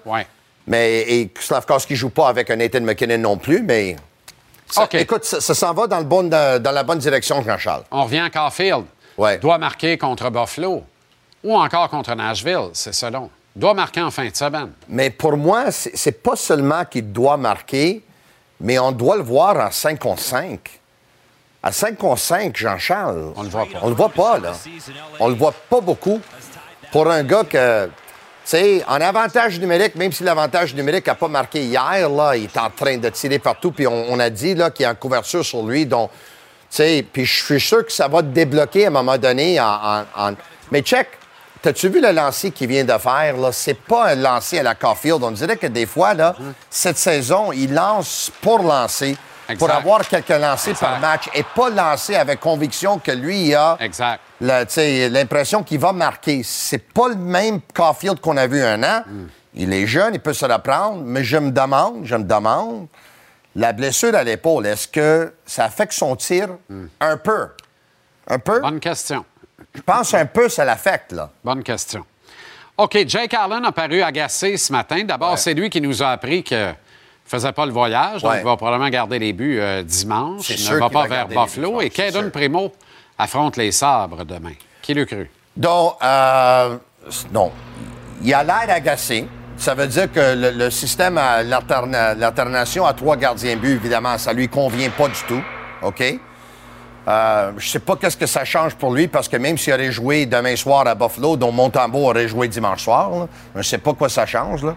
Mais 0.65 1.01
et 1.01 1.33
Slavkovski 1.37 1.95
joue 1.97 2.09
pas 2.09 2.29
avec 2.29 2.49
un 2.51 2.55
Nathan 2.55 2.81
McKinnon 2.81 3.17
non 3.17 3.37
plus, 3.37 3.61
mais... 3.63 3.97
ça-. 4.69 4.87
Écoute, 4.93 5.25
ça, 5.25 5.41
ça 5.41 5.53
s'en 5.53 5.73
va 5.73 5.87
dans, 5.87 5.97
le 5.97 6.05
bon, 6.05 6.23
dans, 6.29 6.61
la 6.63 6.83
bonne 6.83 6.99
direction, 6.99 7.43
Jean-Charles. 7.43 7.83
On 7.91 8.05
revient 8.05 8.19
à 8.19 8.29
Caulfield. 8.29 8.85
Doit 9.41 9.57
marquer 9.57 9.97
contre 9.97 10.29
Buffalo 10.29 10.85
ou 11.43 11.55
encore 11.57 11.89
contre 11.89 12.13
Nashville, 12.15 12.69
c'est 12.73 12.93
selon. 12.93 13.29
Doit 13.55 13.73
marquer 13.73 14.01
en 14.01 14.11
fin 14.11 14.27
de 14.27 14.35
semaine. 14.35 14.71
Mais 14.87 15.09
pour 15.09 15.35
moi, 15.35 15.71
c'est 15.71 16.21
pas 16.23 16.35
seulement 16.35 16.85
qu'il 16.85 17.11
doit 17.11 17.35
marquer, 17.37 18.03
mais 18.61 18.77
on 18.79 18.91
doit 18.91 19.17
le 19.17 19.23
voir 19.23 19.57
en 19.57 19.71
5 19.71 19.99
contre 19.99 20.21
5. 20.21 20.59
À 21.61 21.71
5 21.71 21.97
contre 21.97 22.21
5, 22.21 22.55
Jean-Charles. 22.55 23.33
On 23.35 23.43
le 23.43 23.49
voit 23.49 23.65
pas. 23.65 23.79
On 23.81 23.89
le 23.89 23.95
voit 23.95 24.09
pas, 24.09 24.39
là. 24.39 24.53
On 25.19 25.27
le 25.27 25.33
voit 25.35 25.53
pas 25.69 25.81
beaucoup. 25.81 26.21
Pour 26.91 27.09
un 27.11 27.23
gars 27.23 27.43
que, 27.43 27.85
tu 27.87 27.91
sais, 28.45 28.83
en 28.87 29.01
avantage 29.01 29.59
numérique, 29.59 29.95
même 29.95 30.11
si 30.11 30.23
l'avantage 30.23 30.73
numérique 30.73 31.07
n'a 31.07 31.15
pas 31.15 31.27
marqué 31.27 31.63
hier, 31.63 32.09
là, 32.09 32.35
il 32.37 32.45
est 32.45 32.57
en 32.57 32.69
train 32.69 32.97
de 32.97 33.09
tirer 33.09 33.39
partout. 33.39 33.71
Puis 33.71 33.85
on, 33.87 34.05
on 34.09 34.19
a 34.19 34.29
dit 34.29 34.55
là, 34.55 34.71
qu'il 34.71 34.83
y 34.83 34.85
a 34.85 34.91
une 34.91 34.95
couverture 34.95 35.43
sur 35.43 35.63
lui. 35.63 35.85
Donc, 35.85 36.11
tu 36.11 36.17
sais, 36.77 37.05
puis 37.11 37.25
je 37.25 37.43
suis 37.45 37.59
sûr 37.59 37.85
que 37.85 37.91
ça 37.91 38.07
va 38.07 38.21
te 38.21 38.27
débloquer 38.27 38.85
à 38.85 38.87
un 38.87 38.91
moment 38.91 39.17
donné. 39.17 39.59
En, 39.59 39.65
en- 39.65 40.05
en- 40.15 40.33
Mais 40.71 40.81
check, 40.81 41.09
T'as-tu 41.61 41.89
vu 41.89 41.99
le 42.01 42.11
lancer 42.11 42.51
qu'il 42.51 42.67
vient 42.69 42.85
de 42.85 42.97
faire? 42.97 43.35
Là? 43.37 43.51
C'est 43.51 43.73
pas 43.79 44.07
un 44.11 44.15
lancer 44.15 44.59
à 44.59 44.63
la 44.63 44.75
Caulfield. 44.75 45.21
On 45.23 45.31
dirait 45.31 45.57
que 45.57 45.67
des 45.67 45.85
fois, 45.85 46.13
là, 46.13 46.35
cette 46.69 46.97
saison, 46.97 47.51
il 47.51 47.73
lance 47.73 48.31
pour 48.41 48.59
lancer, 48.63 49.17
pour 49.57 49.67
Exact. 49.67 49.71
avoir 49.71 50.07
quelques 50.07 50.29
lancers 50.29 50.75
par 50.79 50.99
match 50.99 51.29
et 51.33 51.43
pas 51.43 51.69
lancer 51.69 52.15
avec 52.15 52.39
conviction 52.39 52.97
que 52.99 53.11
lui, 53.11 53.47
il 53.47 53.55
a 53.55 53.77
Exact. 53.81 54.21
l'impression 54.39 55.63
qu'il 55.63 55.79
va 55.79 55.91
marquer. 55.91 56.41
C'est 56.43 56.77
pas 56.93 57.09
le 57.09 57.15
même 57.15 57.59
Caulfield 57.73 58.21
qu'on 58.21 58.37
a 58.37 58.47
vu 58.47 58.63
un 58.63 58.81
an. 58.83 59.03
Il 59.53 59.73
est 59.73 59.87
jeune, 59.87 60.13
il 60.13 60.19
peut 60.21 60.33
se 60.33 60.45
reprendre, 60.45 61.01
mais 61.03 61.23
je 61.23 61.37
me 61.37 61.51
demande, 61.51 62.01
je 62.05 62.15
me 62.15 62.23
demande, 62.23 62.87
la 63.55 63.73
blessure 63.73 64.15
à 64.15 64.23
l'épaule, 64.23 64.65
est-ce 64.67 64.87
que 64.87 65.33
ça 65.45 65.65
affecte 65.65 65.91
son 65.93 66.15
tir? 66.15 66.47
Un 67.01 67.17
peu? 67.17 67.47
Un 68.27 68.37
peu? 68.39 68.61
Bonne 68.61 68.79
question. 68.79 69.25
Je 69.73 69.81
pense 69.81 70.13
un 70.13 70.25
peu, 70.25 70.49
ça 70.49 70.65
l'affecte, 70.65 71.11
là. 71.11 71.29
Bonne 71.43 71.63
question. 71.63 72.05
OK, 72.77 72.97
Jake 73.07 73.33
Allen 73.33 73.65
a 73.65 73.71
paru 73.71 74.01
agacé 74.01 74.55
ce 74.57 74.71
matin. 74.71 75.03
D'abord, 75.03 75.37
c'est 75.37 75.53
lui 75.53 75.69
qui 75.69 75.81
nous 75.81 76.01
a 76.01 76.09
appris 76.09 76.43
qu'il 76.43 76.57
ne 76.57 76.73
faisait 77.25 77.51
pas 77.51 77.65
le 77.65 77.71
voyage, 77.71 78.21
donc 78.21 78.31
Ouais. 78.31 78.39
il 78.39 78.43
va 78.45 78.55
probablement 78.55 78.89
garder 78.89 79.19
les 79.19 79.33
buts 79.33 79.59
euh, 79.59 79.83
dimanche. 79.83 80.49
Il 80.49 80.69
ne 80.71 80.79
va 80.79 80.89
pas 80.89 81.01
va 81.07 81.07
vers 81.07 81.27
Buffalo. 81.27 81.79
buts 81.79 81.85
Et 81.85 81.89
Caden. 81.89 82.31
Primo 82.31 82.71
affronte 83.17 83.57
les 83.57 83.71
sabres 83.71 84.23
demain. 84.23 84.53
Qui 84.81 84.93
l'a 84.93 85.05
cru? 85.05 85.29
Donc, 85.57 85.95
euh, 86.01 86.77
non. 87.33 87.51
Il 88.23 88.33
a 88.33 88.43
l'air 88.43 88.69
agacé. 88.69 89.27
Ça 89.57 89.75
veut 89.75 89.87
dire 89.87 90.09
que 90.09 90.35
le, 90.35 90.51
le 90.51 90.69
système 90.71 91.17
à 91.17 91.43
l'alterna- 91.43 92.13
l'alternation 92.15 92.85
à 92.85 92.93
trois 92.93 93.17
gardiens 93.17 93.57
but, 93.57 93.71
évidemment, 93.75 94.17
ça 94.17 94.31
lui 94.31 94.47
convient 94.47 94.89
pas 94.89 95.09
du 95.09 95.19
tout. 95.27 95.41
OK? 95.81 96.01
Euh, 97.09 97.51
je 97.57 97.67
sais 97.67 97.79
pas 97.79 97.95
qu'est-ce 97.95 98.17
que 98.17 98.27
ça 98.27 98.45
change 98.45 98.75
pour 98.75 98.93
lui 98.93 99.07
parce 99.07 99.27
que 99.27 99.37
même 99.37 99.57
s'il 99.57 99.73
aurait 99.73 99.91
joué 99.91 100.27
demain 100.27 100.55
soir 100.55 100.85
à 100.85 100.93
Buffalo, 100.93 101.35
dont 101.37 101.51
Montembeau 101.51 102.07
aurait 102.09 102.27
joué 102.27 102.47
dimanche 102.47 102.83
soir, 102.83 103.09
là, 103.09 103.27
je 103.55 103.61
sais 103.63 103.79
pas 103.79 103.93
quoi 103.93 104.09
ça 104.09 104.27
change. 104.27 104.63
Là. 104.63 104.75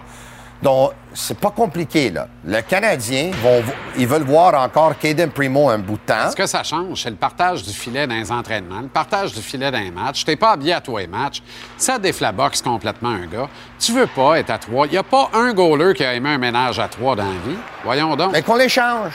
Donc, 0.62 0.92
c'est 1.12 1.36
pas 1.36 1.50
compliqué. 1.50 2.08
Là. 2.10 2.28
Le 2.44 2.62
Canadien, 2.62 3.32
vont, 3.42 3.62
ils 3.98 4.06
veulent 4.06 4.22
voir 4.22 4.54
encore 4.54 4.96
Caden 4.96 5.30
Primo 5.30 5.68
un 5.68 5.78
bout 5.78 5.94
de 5.94 6.12
temps. 6.12 6.30
Ce 6.30 6.36
que 6.36 6.46
ça 6.46 6.62
change, 6.62 7.02
c'est 7.02 7.10
le 7.10 7.16
partage 7.16 7.64
du 7.64 7.72
filet 7.72 8.06
dans 8.06 8.14
les 8.14 8.30
entraînements, 8.30 8.80
le 8.80 8.88
partage 8.88 9.34
du 9.34 9.42
filet 9.42 9.70
dans 9.70 9.80
les 9.80 9.90
matchs. 9.90 10.24
T'es 10.24 10.36
pas 10.36 10.52
habillé 10.52 10.74
à 10.74 10.80
tous 10.80 10.96
les 10.96 11.08
matchs. 11.08 11.42
Ça 11.76 11.98
déflaboxe 11.98 12.62
complètement 12.62 13.10
un 13.10 13.26
gars. 13.26 13.48
Tu 13.78 13.92
veux 13.92 14.06
pas 14.06 14.38
être 14.38 14.50
à 14.50 14.58
trois. 14.58 14.86
Il 14.86 14.92
n'y 14.92 14.98
a 14.98 15.02
pas 15.02 15.28
un 15.34 15.52
goaler 15.52 15.92
qui 15.94 16.04
a 16.04 16.14
aimé 16.14 16.30
un 16.30 16.38
ménage 16.38 16.78
à 16.78 16.88
trois 16.88 17.16
dans 17.16 17.24
la 17.24 17.50
vie. 17.50 17.58
Voyons 17.84 18.14
donc. 18.16 18.32
Mais 18.32 18.42
qu'on 18.42 18.56
l'échange. 18.56 19.12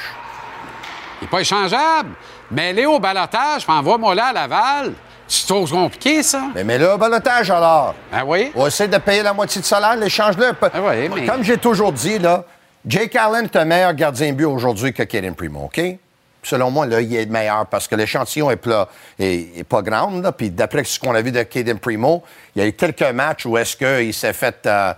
Il 1.21 1.23
n'est 1.23 1.29
pas 1.29 1.39
échangeable. 1.39 2.11
Mais 2.51 2.73
Léo 2.73 2.93
au 2.93 2.99
balotage, 2.99 3.65
envoie-moi 3.67 4.15
là 4.15 4.25
à 4.27 4.33
Laval. 4.33 4.93
C'est 5.27 5.45
trop 5.47 5.65
compliqué, 5.65 6.23
ça? 6.23 6.43
Mais 6.55 6.63
mets-le 6.63 6.93
au 6.93 6.97
balotage 6.97 7.51
alors. 7.51 7.93
Ben 8.11 8.23
oui. 8.25 8.51
On 8.55 8.65
essaie 8.67 8.87
de 8.87 8.97
payer 8.97 9.23
la 9.23 9.33
moitié 9.33 9.59
de 9.59 9.65
salaire, 9.65 9.97
l'échange-le. 9.97 10.53
Ah 10.61 10.69
oui, 10.81 11.09
mais- 11.13 11.25
Comme 11.25 11.43
j'ai 11.43 11.57
toujours 11.57 11.91
dit, 11.91 12.17
là, 12.17 12.45
Jake 12.85 13.13
Allen 13.17 13.45
est 13.45 13.55
un 13.57 13.65
meilleur 13.65 13.93
gardien 13.93 14.31
de 14.31 14.37
but 14.37 14.45
aujourd'hui 14.45 14.93
que 14.93 15.03
Kaden 15.03 15.35
Primo, 15.35 15.65
OK? 15.65 15.81
Selon 16.43 16.71
moi, 16.71 16.85
là, 16.85 17.01
il 17.01 17.13
est 17.13 17.25
meilleur 17.25 17.65
parce 17.65 17.89
que 17.89 17.95
l'échantillon 17.95 18.49
est, 18.51 18.55
plat, 18.55 18.87
est, 19.19 19.57
est 19.59 19.63
pas 19.65 19.81
grand. 19.81 20.11
là. 20.21 20.31
Puis 20.31 20.49
d'après 20.49 20.85
ce 20.85 20.97
qu'on 20.97 21.13
a 21.13 21.21
vu 21.21 21.33
de 21.33 21.43
Kaden 21.43 21.77
Primo, 21.79 22.23
il 22.55 22.61
y 22.61 22.65
a 22.65 22.67
eu 22.69 22.71
quelques 22.73 23.01
matchs 23.11 23.45
où 23.45 23.57
est-ce 23.57 23.75
qu'il 23.75 24.13
s'est 24.13 24.31
fait... 24.31 24.65
euh, 24.65 24.93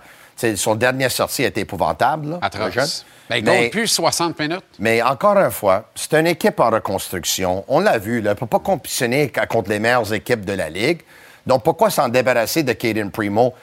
son 0.56 0.74
dernière 0.74 1.10
sortie 1.10 1.42
était 1.44 1.60
épouvantable. 1.62 2.30
Là, 2.30 2.38
le 2.42 2.70
jeune. 2.70 2.82
Atroce. 2.82 3.04
Ben, 3.28 3.36
il 3.36 3.44
Mais- 3.44 3.68
plus 3.70 3.86
60 3.86 4.38
minutes. 4.38 4.64
mais 4.80 5.00
encore 5.02 5.36
une 5.38 5.50
fois, 5.52 5.84
c'est 5.94 6.14
une 6.14 6.26
équipe 6.26 6.58
en 6.58 6.70
reconstruction. 6.70 7.64
On 7.68 7.80
l'a 7.80 7.96
vu, 7.98 8.20
là, 8.20 8.30
ne 8.30 8.34
peut 8.34 8.46
pas 8.46 8.58
compétitionner 8.58 9.30
contre 9.48 9.70
les 9.70 9.78
meilleures 9.78 10.12
équipes 10.12 10.44
de 10.44 10.52
la 10.52 10.68
Ligue. 10.68 11.00
Donc, 11.46 11.62
pourquoi 11.62 11.90
s'en 11.90 12.08
débarrasser 12.08 12.62
de 12.64 12.72
Caden 12.72 13.10
Primo? 13.10 13.54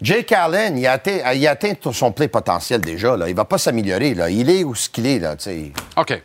Jake 0.00 0.30
Allen, 0.32 0.78
il 0.78 0.86
a 0.86 0.92
atteint, 0.92 1.32
il 1.34 1.46
a 1.46 1.50
atteint 1.52 1.74
tout 1.74 1.92
son 1.92 2.12
plein 2.12 2.28
potentiel 2.28 2.80
déjà. 2.80 3.16
Là. 3.16 3.26
Il 3.28 3.32
ne 3.32 3.36
va 3.36 3.44
pas 3.46 3.58
s'améliorer. 3.58 4.14
Là. 4.14 4.28
Il 4.30 4.48
est 4.50 4.62
où 4.62 4.74
ce 4.74 4.88
qu'il 4.88 5.06
est. 5.06 5.18
Là. 5.18 5.34
OK. 5.96 6.22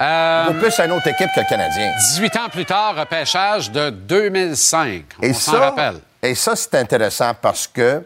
Euh, 0.00 0.44
Il 0.48 0.54
vaut 0.54 0.60
plus 0.60 0.78
à 0.78 0.84
une 0.84 0.92
autre 0.92 1.08
équipe 1.08 1.28
que 1.34 1.40
le 1.40 1.48
Canadien. 1.48 1.90
18 2.12 2.36
ans 2.36 2.48
plus 2.52 2.64
tard, 2.64 2.94
repêchage 2.96 3.72
de 3.72 3.90
2005. 3.90 5.02
On 5.22 5.34
s'en 5.34 5.58
rappelle. 5.58 5.96
et 6.22 6.34
ça, 6.36 6.54
c'est 6.54 6.74
intéressant 6.76 7.32
parce 7.40 7.66
que 7.66 8.04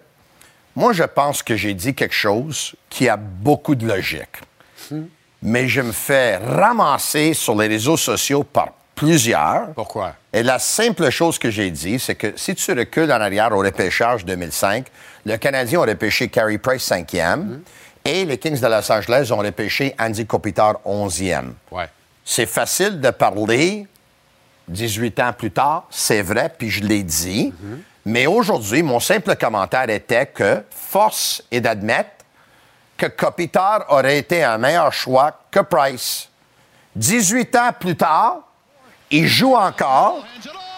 moi, 0.74 0.92
je 0.92 1.04
pense 1.04 1.42
que 1.42 1.56
j'ai 1.56 1.74
dit 1.74 1.94
quelque 1.94 2.14
chose 2.14 2.74
qui 2.88 3.08
a 3.08 3.16
beaucoup 3.16 3.74
de 3.74 3.86
logique. 3.86 4.40
Mais 5.42 5.68
je 5.68 5.80
me 5.80 5.92
fais 5.92 6.36
ramasser 6.36 7.34
sur 7.34 7.56
les 7.56 7.66
réseaux 7.66 7.96
sociaux 7.96 8.44
par 8.44 8.68
plusieurs. 8.94 9.72
Pourquoi? 9.74 10.14
Et 10.32 10.42
la 10.42 10.58
simple 10.58 11.10
chose 11.10 11.38
que 11.38 11.50
j'ai 11.50 11.70
dit, 11.70 11.98
c'est 11.98 12.14
que 12.14 12.34
si 12.36 12.54
tu 12.54 12.72
recules 12.72 13.10
en 13.10 13.20
arrière 13.20 13.52
au 13.52 13.58
repêchage 13.58 14.24
2005, 14.24 14.86
le 15.26 15.36
Canadien 15.36 15.82
a 15.82 15.86
repêché 15.86 16.28
Carey 16.28 16.58
Price 16.58 16.88
5e 16.88 17.58
et 18.04 18.24
les 18.24 18.38
Kings 18.38 18.60
de 18.60 18.66
Los 18.66 18.90
Angeles 18.90 19.30
ont 19.32 19.38
repêché 19.38 19.94
Andy 19.98 20.26
Kopitar 20.26 20.80
11e. 20.86 21.52
Ouais. 21.70 21.88
C'est 22.24 22.46
facile 22.46 23.00
de 23.00 23.10
parler 23.10 23.86
18 24.68 25.20
ans 25.20 25.32
plus 25.32 25.50
tard, 25.50 25.84
c'est 25.90 26.22
vrai, 26.22 26.52
puis 26.56 26.70
je 26.70 26.82
l'ai 26.84 27.02
dit. 27.02 27.52
Mais 28.04 28.26
aujourd'hui, 28.26 28.82
mon 28.82 29.00
simple 29.00 29.36
commentaire 29.36 29.88
était 29.88 30.26
que 30.26 30.62
force 30.70 31.42
est 31.50 31.60
d'admettre 31.60 32.10
que 32.96 33.06
Kopitar 33.06 33.84
aurait 33.88 34.18
été 34.18 34.42
un 34.42 34.58
meilleur 34.58 34.92
choix 34.92 35.32
que 35.50 35.60
Price. 35.60 36.28
18 36.96 37.56
ans 37.56 37.70
plus 37.78 37.96
tard, 37.96 38.40
il 39.10 39.26
joue 39.26 39.54
encore. 39.54 40.24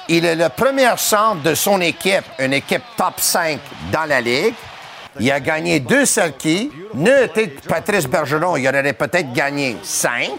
Il 0.08 0.24
est 0.24 0.36
le 0.36 0.48
premier 0.50 0.94
centre 0.96 1.42
de 1.42 1.54
son 1.54 1.80
équipe, 1.80 2.24
une 2.38 2.52
équipe 2.52 2.82
top 2.96 3.14
5 3.18 3.58
dans 3.90 4.04
la 4.04 4.20
Ligue. 4.20 4.54
Il 5.20 5.30
a 5.30 5.40
gagné 5.40 5.80
deux 5.80 6.04
Selkie. 6.04 6.70
Ne 6.94 7.24
était 7.24 7.46
Patrice 7.46 8.06
Bergeron, 8.06 8.56
il 8.56 8.66
aurait 8.66 8.92
peut-être 8.92 9.32
gagné 9.32 9.76
cinq. 9.82 10.32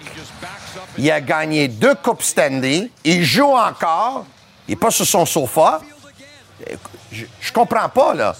Il 0.97 1.09
a 1.09 1.21
gagné 1.21 1.67
deux 1.67 1.95
Coupes 1.95 2.21
Stanley. 2.21 2.89
Il 3.03 3.23
joue 3.23 3.55
encore. 3.55 4.25
Il 4.67 4.71
n'est 4.71 4.75
pas 4.75 4.91
sur 4.91 5.05
son 5.05 5.25
sofa. 5.25 5.81
Je, 7.11 7.25
je 7.39 7.53
comprends 7.53 7.89
pas, 7.89 8.13
là. 8.13 8.35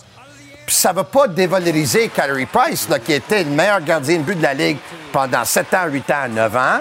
Puis 0.66 0.76
ça 0.76 0.92
ne 0.92 0.98
veut 0.98 1.04
pas 1.04 1.28
dévaloriser 1.28 2.10
Carey 2.10 2.48
Price, 2.52 2.88
qui 3.06 3.14
était 3.14 3.44
le 3.44 3.52
meilleur 3.52 3.82
gardien 3.82 4.18
de 4.18 4.24
but 4.24 4.36
de 4.36 4.44
la 4.44 4.54
Ligue 4.54 4.78
pendant 5.12 5.46
7 5.46 5.74
ans, 5.76 5.88
8 5.88 6.12
ans, 6.12 6.28
9 6.30 6.56
ans, 6.56 6.80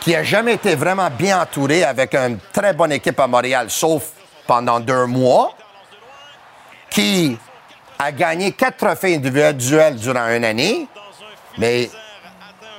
qui 0.00 0.12
n'a 0.12 0.24
jamais 0.24 0.54
été 0.54 0.74
vraiment 0.74 1.10
bien 1.10 1.42
entouré 1.42 1.84
avec 1.84 2.14
une 2.14 2.38
très 2.52 2.72
bonne 2.72 2.92
équipe 2.92 3.20
à 3.20 3.26
Montréal, 3.26 3.66
sauf 3.68 4.04
pendant 4.46 4.80
deux 4.80 5.06
mois, 5.06 5.54
qui 6.88 7.36
a 7.98 8.10
gagné 8.10 8.52
quatre 8.52 8.78
trophées 8.78 9.16
individuels 9.16 9.96
durant 9.96 10.28
une 10.28 10.44
année, 10.44 10.88
mais 11.58 11.90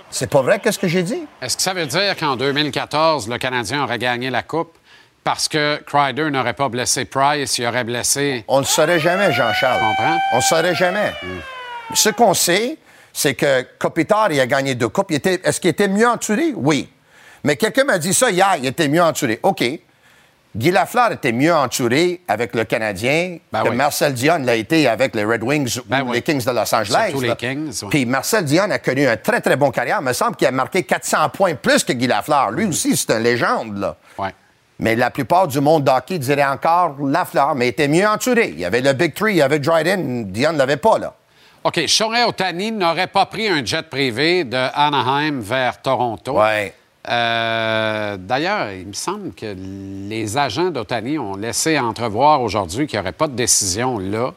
c'est 0.10 0.30
pas 0.30 0.41
vrai 0.41 0.60
qu'est-ce 0.60 0.80
que 0.80 0.88
j'ai 0.88 1.04
dit? 1.04 1.26
Est-ce 1.41 1.56
que 1.56 1.64
ça 1.64 1.74
veut 1.74 1.86
dire 1.86 2.16
qu'en 2.18 2.36
2014, 2.36 3.30
le 3.30 3.38
Canadien 3.38 3.84
aurait 3.84 3.99
gagné 3.99 4.30
la 4.30 4.43
Coupe? 4.43 4.76
Parce 5.24 5.48
que 5.48 5.82
Kreider 5.86 6.30
n'aurait 6.30 6.54
pas 6.54 6.70
blessé 6.70 7.06
Price, 7.06 7.58
il 7.58 7.66
aurait 7.66 7.84
blessé... 7.84 8.44
On 8.48 8.58
ne 8.58 8.62
le 8.62 8.68
saurait 8.68 9.00
jamais, 9.00 9.32
Jean-Charles. 9.32 9.80
Tu 9.80 9.86
comprends? 9.86 10.20
On 10.32 10.36
ne 10.36 10.42
le 10.42 10.46
saurait 10.46 10.76
jamais. 10.76 11.14
Ce 11.94 12.10
qu'on 12.10 12.34
sait, 12.34 12.78
c'est 13.14 13.36
que 13.36 13.62
Kopitar, 13.80 14.32
il 14.32 14.40
a 14.40 14.48
gagné 14.48 14.76
deux 14.76 14.90
coupes. 14.90 15.12
Est-ce 15.12 15.60
qu'il 15.60 15.70
était 15.70 15.88
mieux 15.88 16.08
entouré? 16.08 16.54
Oui. 16.56 16.90
Mais 17.44 17.56
quelqu'un 17.56 17.84
m'a 17.84 17.98
dit 17.98 18.14
ça 18.14 18.30
hier, 18.32 18.56
il 18.58 18.66
était 18.66 18.88
mieux 18.88 19.04
entouré. 19.04 19.40
OK. 19.44 19.64
Guy 20.56 20.70
Lafleur 20.70 21.12
était 21.12 21.32
mieux 21.32 21.54
entouré 21.54 22.22
avec 22.28 22.54
le 22.54 22.64
Canadien 22.64 23.38
Ben 23.52 23.64
que 23.64 23.70
oui. 23.70 23.76
Marcel 23.76 24.14
Dion 24.14 24.38
l'a 24.38 24.56
été 24.56 24.88
avec 24.88 25.16
les 25.16 25.26
Red 25.26 25.42
Wings 25.42 25.80
Ben 25.88 26.04
ou 26.04 26.10
oui. 26.10 26.18
les 26.18 26.22
Kings 26.22 26.46
de 26.46 26.52
Los 26.52 26.76
Angeles. 26.76 27.08
Surtout 27.10 27.22
les. 27.22 27.36
Kings, 27.36 27.80
oui. 27.82 27.88
Puis 27.90 28.06
Marcel 28.06 28.46
Dion 28.46 28.70
a 28.70 28.78
connu 28.78 29.08
un 29.08 29.18
très, 29.18 29.42
très 29.42 29.56
bon 29.56 29.72
carrière. 29.72 29.98
Il 30.00 30.06
me 30.06 30.14
semble 30.14 30.36
qu'il 30.36 30.48
a 30.48 30.52
marqué 30.52 30.84
400 30.84 31.30
points 31.30 31.56
plus 31.56 31.84
que 31.84 31.94
Guy 31.94 32.06
Lafleur. 32.06 32.52
Lui 32.52 32.66
aussi, 32.66 32.96
c'est 32.96 33.12
une 33.12 33.24
légende, 33.24 33.80
là. 33.80 33.96
Mais 34.80 34.96
la 34.96 35.12
plupart 35.12 35.48
du 35.48 35.60
monde 35.62 35.84
d'hockey 35.84 36.20
dirait 36.20 36.46
encore 36.46 36.96
Lafleur, 37.06 37.56
mais 37.56 37.68
il 37.68 37.70
était 37.70 37.88
mieux 37.88 38.08
entouré. 38.08 38.50
Il 38.50 38.60
y 38.60 38.66
avait 38.66 38.82
le 38.82 38.94
Big 38.94 39.14
Three, 39.14 39.34
il 39.34 39.38
y 39.38 39.42
avait 39.42 39.60
Dryden, 39.60 40.32
Dion 40.32 40.54
ne 40.54 40.58
l'avait 40.58 40.78
pas, 40.78 40.98
là. 40.98 41.14
OK, 41.64 41.88
Shohei 41.88 42.24
Otani 42.28 42.74
n'aurait 42.74 43.08
pas 43.08 43.26
pris 43.26 43.48
un 43.48 43.64
jet 43.64 43.84
privé 43.90 44.44
de 44.44 44.58
Anaheim 44.74 45.40
vers 45.40 45.82
Toronto. 45.82 46.38
Ouais. 46.38 46.74
Euh, 47.10 48.18
D'ailleurs, 48.18 48.72
il 48.72 48.88
me 48.88 48.94
semble 48.94 49.34
que 49.34 49.56
les 50.10 50.38
agents 50.38 50.72
d'Otani 50.72 51.18
ont 51.18 51.36
laissé 51.36 51.80
entrevoir 51.80 52.42
aujourd'hui 52.42 52.88
qu'il 52.88 52.98
n'y 53.00 53.04
aurait 53.04 53.14
pas 53.14 53.28
de 53.28 53.36
décision 53.36 53.98
là. 53.98 54.34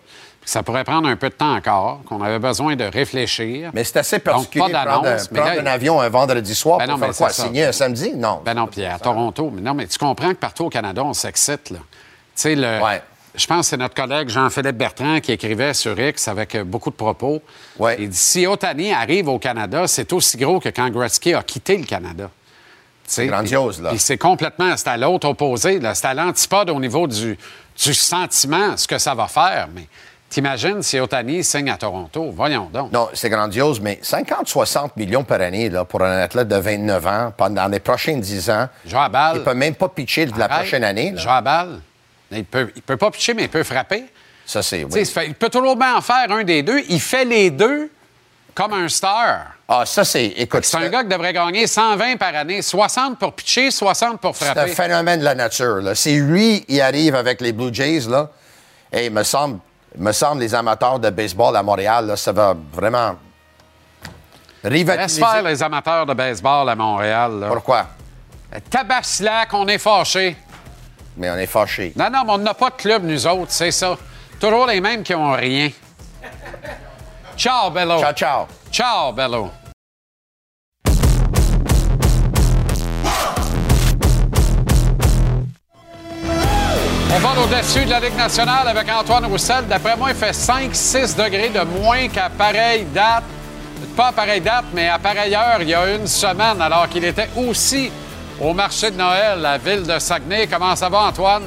Ça 0.46 0.62
pourrait 0.62 0.84
prendre 0.84 1.08
un 1.08 1.16
peu 1.16 1.28
de 1.28 1.34
temps 1.34 1.56
encore, 1.56 2.02
qu'on 2.08 2.22
avait 2.22 2.38
besoin 2.38 2.76
de 2.76 2.84
réfléchir. 2.84 3.70
Mais 3.74 3.82
c'est 3.82 3.98
assez 3.98 4.18
Donc, 4.18 4.24
particulier 4.24 4.72
pas 4.72 4.84
prendre, 4.84 5.04
un, 5.04 5.10
d'annonce, 5.10 5.26
prendre 5.26 5.54
là, 5.56 5.60
un 5.60 5.66
avion 5.66 6.00
un 6.00 6.08
vendredi 6.08 6.54
soir 6.54 6.78
Ben 6.78 6.86
pour 6.86 6.98
non, 6.98 7.04
faire 7.04 7.16
quoi? 7.16 7.30
Signer 7.30 7.64
un 7.64 7.72
samedi? 7.72 8.12
Non. 8.14 8.42
Ben 8.44 8.54
non, 8.54 8.68
puis 8.68 8.84
à 8.84 8.96
Toronto. 9.00 9.50
Mais 9.52 9.60
non, 9.60 9.74
mais 9.74 9.88
tu 9.88 9.98
comprends 9.98 10.28
que 10.28 10.36
partout 10.36 10.66
au 10.66 10.70
Canada, 10.70 11.02
on 11.04 11.14
s'excite, 11.14 11.70
là. 11.70 11.78
Tu 11.78 11.84
sais, 12.36 12.54
le. 12.54 12.80
Ouais. 12.80 13.02
Je 13.34 13.46
pense 13.46 13.66
que 13.66 13.70
c'est 13.70 13.76
notre 13.76 13.96
collègue 13.96 14.28
Jean-Philippe 14.28 14.76
Bertrand 14.76 15.20
qui 15.20 15.32
écrivait 15.32 15.74
sur 15.74 15.98
X 15.98 16.28
avec 16.28 16.54
euh, 16.54 16.62
beaucoup 16.62 16.90
de 16.90 16.94
propos. 16.94 17.42
Ouais. 17.78 17.96
Il 17.98 18.08
dit 18.08 18.16
si 18.16 18.46
Otani 18.46 18.92
arrive 18.92 19.28
au 19.28 19.40
Canada, 19.40 19.88
c'est 19.88 20.12
aussi 20.12 20.36
gros 20.36 20.60
que 20.60 20.68
quand 20.68 20.88
Gretzky 20.90 21.34
a 21.34 21.42
quitté 21.42 21.76
le 21.76 21.84
Canada. 21.84 22.30
C'est 23.04 23.26
grandiose, 23.26 23.82
là. 23.82 23.90
Puis 23.90 23.98
c'est 23.98 24.16
complètement, 24.16 24.76
c'est 24.76 24.88
à 24.88 24.96
l'autre 24.96 25.28
opposé, 25.28 25.80
là. 25.80 25.94
C'est 25.96 26.06
à 26.06 26.14
l'antipode 26.14 26.70
au 26.70 26.78
niveau 26.78 27.08
du, 27.08 27.36
du 27.84 27.94
sentiment, 27.94 28.76
ce 28.76 28.86
que 28.86 28.98
ça 28.98 29.14
va 29.14 29.26
faire, 29.26 29.68
mais 29.74 29.86
t'imagines 30.40 30.82
si 30.82 31.00
Otani 31.00 31.42
signe 31.42 31.70
à 31.70 31.78
Toronto? 31.78 32.30
Voyons 32.30 32.68
donc. 32.70 32.92
Non, 32.92 33.08
c'est 33.14 33.30
grandiose, 33.30 33.80
mais 33.80 33.98
50-60 34.02 34.90
millions 34.96 35.24
par 35.24 35.40
année 35.40 35.70
là, 35.70 35.86
pour 35.86 36.02
un 36.02 36.18
athlète 36.18 36.46
de 36.48 36.56
29 36.56 37.06
ans 37.06 37.32
pendant 37.34 37.66
les 37.68 37.80
prochains 37.80 38.18
10 38.18 38.50
ans. 38.50 38.68
À 38.94 39.08
balle. 39.08 39.36
Il 39.38 39.42
peut 39.42 39.54
même 39.54 39.74
pas 39.74 39.88
pitcher 39.88 40.26
de 40.26 40.38
la 40.38 40.46
prochaine 40.48 40.84
année. 40.84 41.12
là. 41.12 41.36
À 41.36 41.40
balle. 41.40 41.80
Il 42.30 42.44
peut, 42.44 42.70
il 42.76 42.82
peut 42.82 42.98
pas 42.98 43.10
pitcher, 43.10 43.32
mais 43.32 43.44
il 43.44 43.48
peut 43.48 43.62
frapper. 43.62 44.04
Ça, 44.44 44.62
c'est. 44.62 44.84
Oui. 44.84 44.90
il 45.00 45.06
fait- 45.06 45.26
il 45.28 45.34
peut 45.34 45.48
toujours 45.48 45.74
bien 45.74 45.96
en 45.96 46.00
faire 46.02 46.30
un 46.30 46.44
des 46.44 46.62
deux. 46.62 46.82
Il 46.90 47.00
fait 47.00 47.24
les 47.24 47.50
deux 47.50 47.90
comme 48.54 48.74
un 48.74 48.88
star. 48.90 49.54
Ah, 49.66 49.84
ça, 49.86 50.04
c'est. 50.04 50.26
Écoute, 50.36 50.64
C'est 50.66 50.76
un 50.76 50.88
gars 50.90 51.02
qui 51.02 51.08
devrait 51.08 51.32
gagner 51.32 51.66
120 51.66 52.16
par 52.18 52.34
année. 52.34 52.60
60 52.60 53.18
pour 53.18 53.32
pitcher, 53.32 53.70
60 53.70 54.20
pour 54.20 54.36
C'est 54.36 54.48
un 54.48 54.52
frapper. 54.52 54.70
phénomène 54.72 55.20
de 55.20 55.24
la 55.24 55.34
nature. 55.34 55.76
Là. 55.76 55.94
Si 55.94 56.18
lui, 56.18 56.62
il 56.68 56.80
arrive 56.82 57.14
avec 57.14 57.40
les 57.40 57.52
Blue 57.52 57.72
Jays, 57.72 58.00
là, 58.08 58.28
et 58.92 59.06
il 59.06 59.12
me 59.12 59.22
semble, 59.22 59.58
me 59.96 60.12
semble, 60.12 60.40
les 60.40 60.54
amateurs 60.54 60.98
de 60.98 61.10
baseball 61.10 61.56
à 61.56 61.62
Montréal, 61.62 62.06
là, 62.06 62.16
ça 62.16 62.32
va 62.32 62.54
vraiment 62.72 63.16
Laisse 64.62 64.72
rivaliser. 64.72 65.20
faire 65.22 65.42
les 65.42 65.62
amateurs 65.62 66.06
de 66.06 66.14
baseball 66.14 66.68
à 66.68 66.74
Montréal. 66.74 67.40
là. 67.40 67.48
Pourquoi? 67.48 67.86
Tabaslac, 68.70 69.52
on 69.54 69.66
est 69.68 69.78
fâchés. 69.78 70.36
Mais 71.16 71.30
on 71.30 71.36
est 71.36 71.46
fâchés. 71.46 71.92
Non, 71.96 72.10
non, 72.10 72.24
mais 72.24 72.32
on 72.32 72.38
n'a 72.38 72.54
pas 72.54 72.70
de 72.70 72.76
club, 72.76 73.04
nous 73.04 73.26
autres, 73.26 73.52
c'est 73.52 73.70
ça. 73.70 73.96
Toujours 74.40 74.66
les 74.66 74.80
mêmes 74.80 75.02
qui 75.02 75.14
ont 75.14 75.32
rien. 75.32 75.70
Ciao, 77.36 77.70
Bello. 77.70 77.98
Ciao, 78.00 78.12
ciao. 78.12 78.46
Ciao, 78.70 79.12
Bello. 79.12 79.50
On 87.16 87.18
va 87.18 87.40
au-dessus 87.40 87.86
de 87.86 87.90
la 87.90 87.98
Ligue 87.98 88.14
nationale 88.14 88.68
avec 88.68 88.86
Antoine 88.90 89.24
Roussel. 89.24 89.66
D'après 89.66 89.96
moi, 89.96 90.10
il 90.10 90.16
fait 90.16 90.32
5-6 90.32 91.16
degrés 91.16 91.48
de 91.48 91.60
moins 91.80 92.08
qu'à 92.08 92.28
pareille 92.28 92.84
date. 92.92 93.24
Pas 93.96 94.08
à 94.08 94.12
pareille 94.12 94.42
date, 94.42 94.66
mais 94.74 94.90
à 94.90 94.98
pareille 94.98 95.34
heure, 95.34 95.62
il 95.62 95.70
y 95.70 95.74
a 95.74 95.94
une 95.94 96.06
semaine, 96.06 96.60
alors 96.60 96.90
qu'il 96.90 97.06
était 97.06 97.30
aussi 97.34 97.90
au 98.38 98.52
marché 98.52 98.90
de 98.90 98.98
Noël, 98.98 99.40
la 99.40 99.56
ville 99.56 99.84
de 99.84 99.98
Saguenay. 99.98 100.46
Comment 100.46 100.76
ça 100.76 100.90
va, 100.90 101.04
Antoine? 101.04 101.44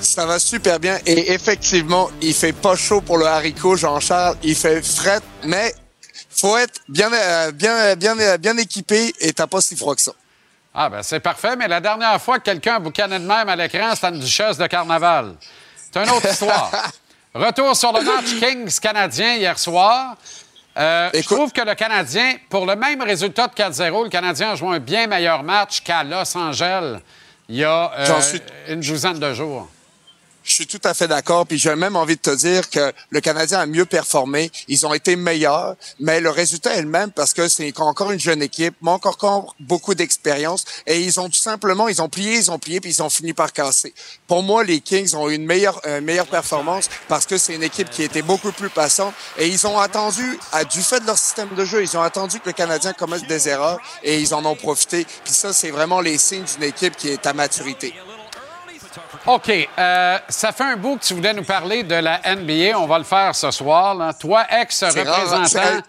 Ça 0.00 0.24
va 0.24 0.38
super 0.38 0.80
bien 0.80 0.96
et 1.04 1.30
effectivement, 1.34 2.08
il 2.22 2.32
fait 2.32 2.54
pas 2.54 2.74
chaud 2.74 3.02
pour 3.02 3.18
le 3.18 3.26
haricot, 3.26 3.76
Jean-Charles. 3.76 4.36
Il 4.44 4.54
fait 4.54 4.80
fret, 4.80 5.20
mais 5.44 5.74
faut 6.30 6.56
être 6.56 6.80
bien, 6.88 7.12
euh, 7.12 7.52
bien, 7.52 7.96
bien, 7.96 8.18
euh, 8.18 8.38
bien 8.38 8.56
équipé 8.56 9.12
et 9.20 9.34
t'as 9.34 9.46
pas 9.46 9.60
si 9.60 9.76
froid 9.76 9.94
que 9.94 10.00
ça. 10.00 10.12
Ah, 10.78 10.90
ben 10.90 11.02
c'est 11.02 11.20
parfait, 11.20 11.56
mais 11.56 11.68
la 11.68 11.80
dernière 11.80 12.20
fois 12.20 12.38
que 12.38 12.44
quelqu'un 12.44 12.78
boucanait 12.78 13.18
de 13.18 13.24
même 13.26 13.48
à 13.48 13.56
l'écran, 13.56 13.94
c'était 13.94 14.08
une 14.08 14.20
duchesse 14.20 14.58
de 14.58 14.66
carnaval. 14.66 15.34
C'est 15.90 16.02
une 16.02 16.10
autre 16.10 16.30
histoire. 16.30 16.70
Retour 17.34 17.74
sur 17.74 17.92
le 17.92 18.02
match 18.02 18.26
Kings-Canadien 18.38 19.36
hier 19.36 19.58
soir. 19.58 20.16
Euh, 20.76 21.08
je 21.14 21.22
trouve 21.22 21.50
que 21.52 21.62
le 21.62 21.74
Canadien, 21.74 22.34
pour 22.50 22.66
le 22.66 22.76
même 22.76 23.00
résultat 23.00 23.46
de 23.46 23.54
4-0, 23.54 24.04
le 24.04 24.10
Canadien 24.10 24.50
a 24.50 24.54
joué 24.56 24.76
un 24.76 24.78
bien 24.78 25.06
meilleur 25.06 25.42
match 25.42 25.80
qu'à 25.80 26.02
Los 26.04 26.36
Angeles 26.36 26.98
il 27.48 27.56
y 27.56 27.64
a 27.64 27.92
euh, 27.96 28.20
suis- 28.20 28.42
une 28.68 28.80
douzaine 28.80 29.18
de 29.18 29.32
jours. 29.32 29.68
Je 30.46 30.54
suis 30.54 30.66
tout 30.68 30.80
à 30.84 30.94
fait 30.94 31.08
d'accord, 31.08 31.44
puis 31.44 31.58
j'ai 31.58 31.74
même 31.74 31.96
envie 31.96 32.14
de 32.14 32.20
te 32.20 32.30
dire 32.30 32.70
que 32.70 32.92
le 33.10 33.20
Canadien 33.20 33.58
a 33.58 33.66
mieux 33.66 33.84
performé. 33.84 34.52
Ils 34.68 34.86
ont 34.86 34.94
été 34.94 35.16
meilleurs, 35.16 35.74
mais 35.98 36.20
le 36.20 36.30
résultat 36.30 36.76
est 36.76 36.82
le 36.82 36.88
même 36.88 37.10
parce 37.10 37.34
que 37.34 37.48
c'est 37.48 37.78
encore 37.80 38.12
une 38.12 38.20
jeune 38.20 38.40
équipe, 38.40 38.76
manque 38.80 39.06
encore 39.06 39.56
beaucoup 39.58 39.96
d'expérience, 39.96 40.64
et 40.86 41.00
ils 41.00 41.18
ont 41.18 41.28
tout 41.28 41.34
simplement, 41.34 41.88
ils 41.88 42.00
ont 42.00 42.08
plié, 42.08 42.36
ils 42.36 42.52
ont 42.52 42.60
plié, 42.60 42.80
puis 42.80 42.92
ils 42.92 43.02
ont 43.02 43.10
fini 43.10 43.32
par 43.32 43.52
casser. 43.52 43.92
Pour 44.28 44.44
moi, 44.44 44.62
les 44.62 44.80
Kings 44.80 45.16
ont 45.16 45.28
eu 45.28 45.34
une 45.34 45.46
meilleure, 45.46 45.80
euh, 45.84 46.00
meilleure 46.00 46.28
performance 46.28 46.88
parce 47.08 47.26
que 47.26 47.38
c'est 47.38 47.56
une 47.56 47.64
équipe 47.64 47.90
qui 47.90 48.04
était 48.04 48.22
beaucoup 48.22 48.52
plus 48.52 48.70
passante, 48.70 49.14
et 49.38 49.48
ils 49.48 49.66
ont 49.66 49.80
attendu, 49.80 50.38
à, 50.52 50.64
du 50.64 50.80
fait 50.80 51.00
de 51.00 51.06
leur 51.06 51.18
système 51.18 51.48
de 51.56 51.64
jeu, 51.64 51.82
ils 51.82 51.96
ont 51.96 52.02
attendu 52.02 52.38
que 52.38 52.46
le 52.46 52.52
Canadien 52.52 52.92
commette 52.92 53.26
des 53.26 53.48
erreurs, 53.48 53.80
et 54.04 54.20
ils 54.20 54.32
en 54.32 54.44
ont 54.44 54.54
profité. 54.54 55.08
Puis 55.24 55.34
ça, 55.34 55.52
c'est 55.52 55.72
vraiment 55.72 56.00
les 56.00 56.18
signes 56.18 56.44
d'une 56.54 56.62
équipe 56.62 56.96
qui 56.96 57.08
est 57.08 57.26
à 57.26 57.32
maturité. 57.32 57.92
OK. 59.26 59.68
euh, 59.78 60.18
ça 60.28 60.52
fait 60.52 60.64
un 60.64 60.76
bout 60.76 60.96
que 60.96 61.04
tu 61.04 61.14
voulais 61.14 61.34
nous 61.34 61.44
parler 61.44 61.82
de 61.82 61.94
la 61.94 62.20
NBA. 62.36 62.78
On 62.78 62.86
va 62.86 62.98
le 62.98 63.04
faire 63.04 63.34
ce 63.34 63.50
soir. 63.50 63.94
là. 63.94 64.12
Toi, 64.12 64.44
ex-représentant 64.50 65.60
rare, 65.60 65.82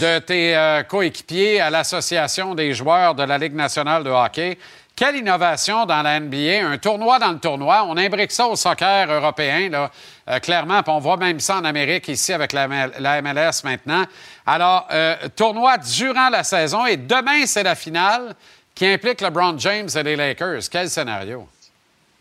de 0.00 0.18
tes 0.20 0.56
euh, 0.56 0.82
coéquipiers 0.82 1.60
à 1.60 1.70
l'Association 1.70 2.54
des 2.54 2.74
joueurs 2.74 3.14
de 3.14 3.22
la 3.22 3.38
Ligue 3.38 3.54
nationale 3.54 4.04
de 4.04 4.10
hockey. 4.10 4.58
Quelle 5.00 5.16
innovation 5.16 5.86
dans 5.86 6.02
la 6.02 6.20
NBA, 6.20 6.62
un 6.62 6.76
tournoi 6.76 7.18
dans 7.18 7.32
le 7.32 7.38
tournoi. 7.38 7.84
On 7.88 7.96
imbrique 7.96 8.30
ça 8.30 8.46
au 8.46 8.54
soccer 8.54 9.10
européen, 9.10 9.70
là, 9.70 9.90
euh, 10.28 10.38
clairement, 10.40 10.82
puis 10.82 10.92
on 10.92 10.98
voit 10.98 11.16
même 11.16 11.40
ça 11.40 11.56
en 11.56 11.64
Amérique, 11.64 12.08
ici, 12.08 12.32
avec 12.34 12.52
la, 12.52 12.64
ML 12.64 12.92
la 12.98 13.22
MLS 13.22 13.64
maintenant. 13.64 14.04
Alors, 14.44 14.86
euh, 14.92 15.16
tournoi 15.34 15.78
durant 15.78 16.28
la 16.28 16.44
saison, 16.44 16.84
et 16.84 16.98
demain, 16.98 17.46
c'est 17.46 17.62
la 17.62 17.74
finale 17.74 18.34
qui 18.74 18.86
implique 18.86 19.22
LeBron 19.22 19.58
James 19.58 19.88
et 19.94 20.02
les 20.02 20.16
Lakers. 20.16 20.68
Quel 20.70 20.90
scénario? 20.90 21.48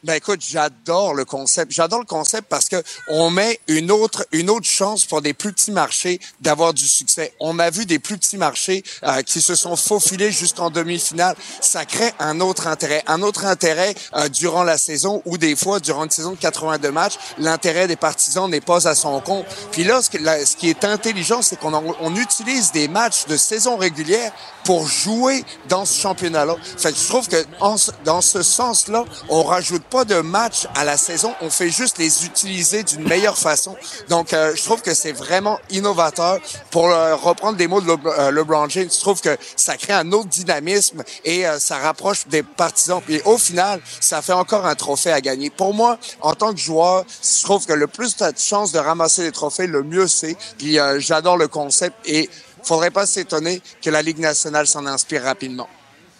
Ben 0.05 0.13
écoute, 0.13 0.39
j'adore 0.47 1.13
le 1.13 1.25
concept. 1.25 1.73
J'adore 1.73 1.99
le 1.99 2.05
concept 2.05 2.47
parce 2.47 2.69
que 2.69 2.81
on 3.09 3.29
met 3.29 3.59
une 3.67 3.91
autre 3.91 4.25
une 4.31 4.49
autre 4.49 4.65
chance 4.65 5.03
pour 5.03 5.21
des 5.21 5.33
plus 5.33 5.51
petits 5.51 5.73
marchés 5.73 6.21
d'avoir 6.39 6.73
du 6.73 6.87
succès. 6.87 7.33
On 7.41 7.59
a 7.59 7.69
vu 7.69 7.85
des 7.85 7.99
plus 7.99 8.17
petits 8.17 8.37
marchés 8.37 8.81
euh, 9.03 9.21
qui 9.23 9.41
se 9.41 9.55
sont 9.55 9.75
faufilés 9.75 10.31
jusqu'en 10.31 10.69
demi-finale. 10.69 11.35
Ça 11.59 11.83
crée 11.83 12.13
un 12.19 12.39
autre 12.39 12.67
intérêt, 12.67 13.03
un 13.07 13.21
autre 13.21 13.45
intérêt 13.45 13.93
euh, 14.15 14.29
durant 14.29 14.63
la 14.63 14.77
saison 14.77 15.21
ou 15.25 15.37
des 15.37 15.57
fois 15.57 15.81
durant 15.81 16.05
une 16.05 16.11
saison 16.11 16.31
de 16.31 16.37
82 16.37 16.91
matchs, 16.91 17.15
l'intérêt 17.37 17.87
des 17.87 17.97
partisans 17.97 18.49
n'est 18.49 18.61
pas 18.61 18.87
à 18.87 18.95
son 18.95 19.19
compte. 19.19 19.45
Puis 19.73 19.83
là, 19.83 20.01
ce, 20.01 20.55
qui 20.55 20.69
est 20.69 20.85
intelligent, 20.85 21.41
c'est 21.41 21.59
qu'on 21.59 21.73
on 21.73 22.15
utilise 22.15 22.71
des 22.71 22.87
matchs 22.87 23.25
de 23.25 23.35
saison 23.35 23.75
régulière 23.75 24.31
pour 24.63 24.87
jouer 24.87 25.43
dans 25.67 25.83
ce 25.83 25.99
championnat-là. 25.99 26.55
Fait 26.77 26.93
que 26.93 26.97
je 26.97 27.07
trouve 27.07 27.27
que 27.27 27.43
en 27.59 27.75
dans 28.05 28.21
ce 28.21 28.43
sens-là, 28.43 29.03
on 29.29 29.43
rajoute 29.43 29.83
pas 29.89 30.05
de 30.05 30.21
matchs 30.21 30.67
à 30.75 30.83
la 30.85 30.97
saison, 30.97 31.33
on 31.41 31.49
fait 31.49 31.69
juste 31.69 31.97
les 31.97 32.25
utiliser 32.25 32.83
d'une 32.83 33.07
meilleure 33.07 33.37
façon. 33.37 33.75
Donc, 34.07 34.33
euh, 34.33 34.53
je 34.55 34.63
trouve 34.63 34.81
que 34.81 34.93
c'est 34.93 35.11
vraiment 35.11 35.59
innovateur. 35.69 36.37
Pour 36.71 36.83
reprendre 36.85 37.57
des 37.57 37.67
mots 37.67 37.81
de 37.81 37.87
Le- 37.87 37.97
euh, 38.19 38.31
LeBron 38.31 38.69
James, 38.69 38.89
je 38.93 38.99
trouve 38.99 39.19
que 39.21 39.35
ça 39.55 39.77
crée 39.77 39.93
un 39.93 40.11
autre 40.11 40.29
dynamisme 40.29 41.03
et 41.25 41.47
euh, 41.47 41.59
ça 41.59 41.77
rapproche 41.77 42.27
des 42.27 42.43
partisans. 42.43 43.01
Puis 43.05 43.21
au 43.25 43.37
final, 43.37 43.81
ça 43.99 44.21
fait 44.21 44.33
encore 44.33 44.65
un 44.65 44.75
trophée 44.75 45.11
à 45.11 45.21
gagner. 45.21 45.49
Pour 45.49 45.73
moi, 45.73 45.97
en 46.21 46.33
tant 46.35 46.53
que 46.53 46.59
joueur, 46.59 47.03
je 47.23 47.43
trouve 47.43 47.65
que 47.65 47.73
le 47.73 47.87
plus 47.87 48.15
tu 48.15 48.23
as 48.23 48.31
de 48.31 48.37
chances 48.39 48.71
de 48.71 48.79
ramasser 48.79 49.23
des 49.23 49.31
trophées, 49.31 49.67
le 49.67 49.83
mieux 49.83 50.07
c'est. 50.07 50.35
Puis 50.57 50.79
euh, 50.79 50.99
j'adore 50.99 51.37
le 51.37 51.47
concept 51.47 51.95
et 52.05 52.29
faudrait 52.63 52.91
pas 52.91 53.05
s'étonner 53.05 53.61
que 53.81 53.89
la 53.89 54.01
Ligue 54.01 54.19
nationale 54.19 54.67
s'en 54.67 54.85
inspire 54.85 55.23
rapidement. 55.23 55.67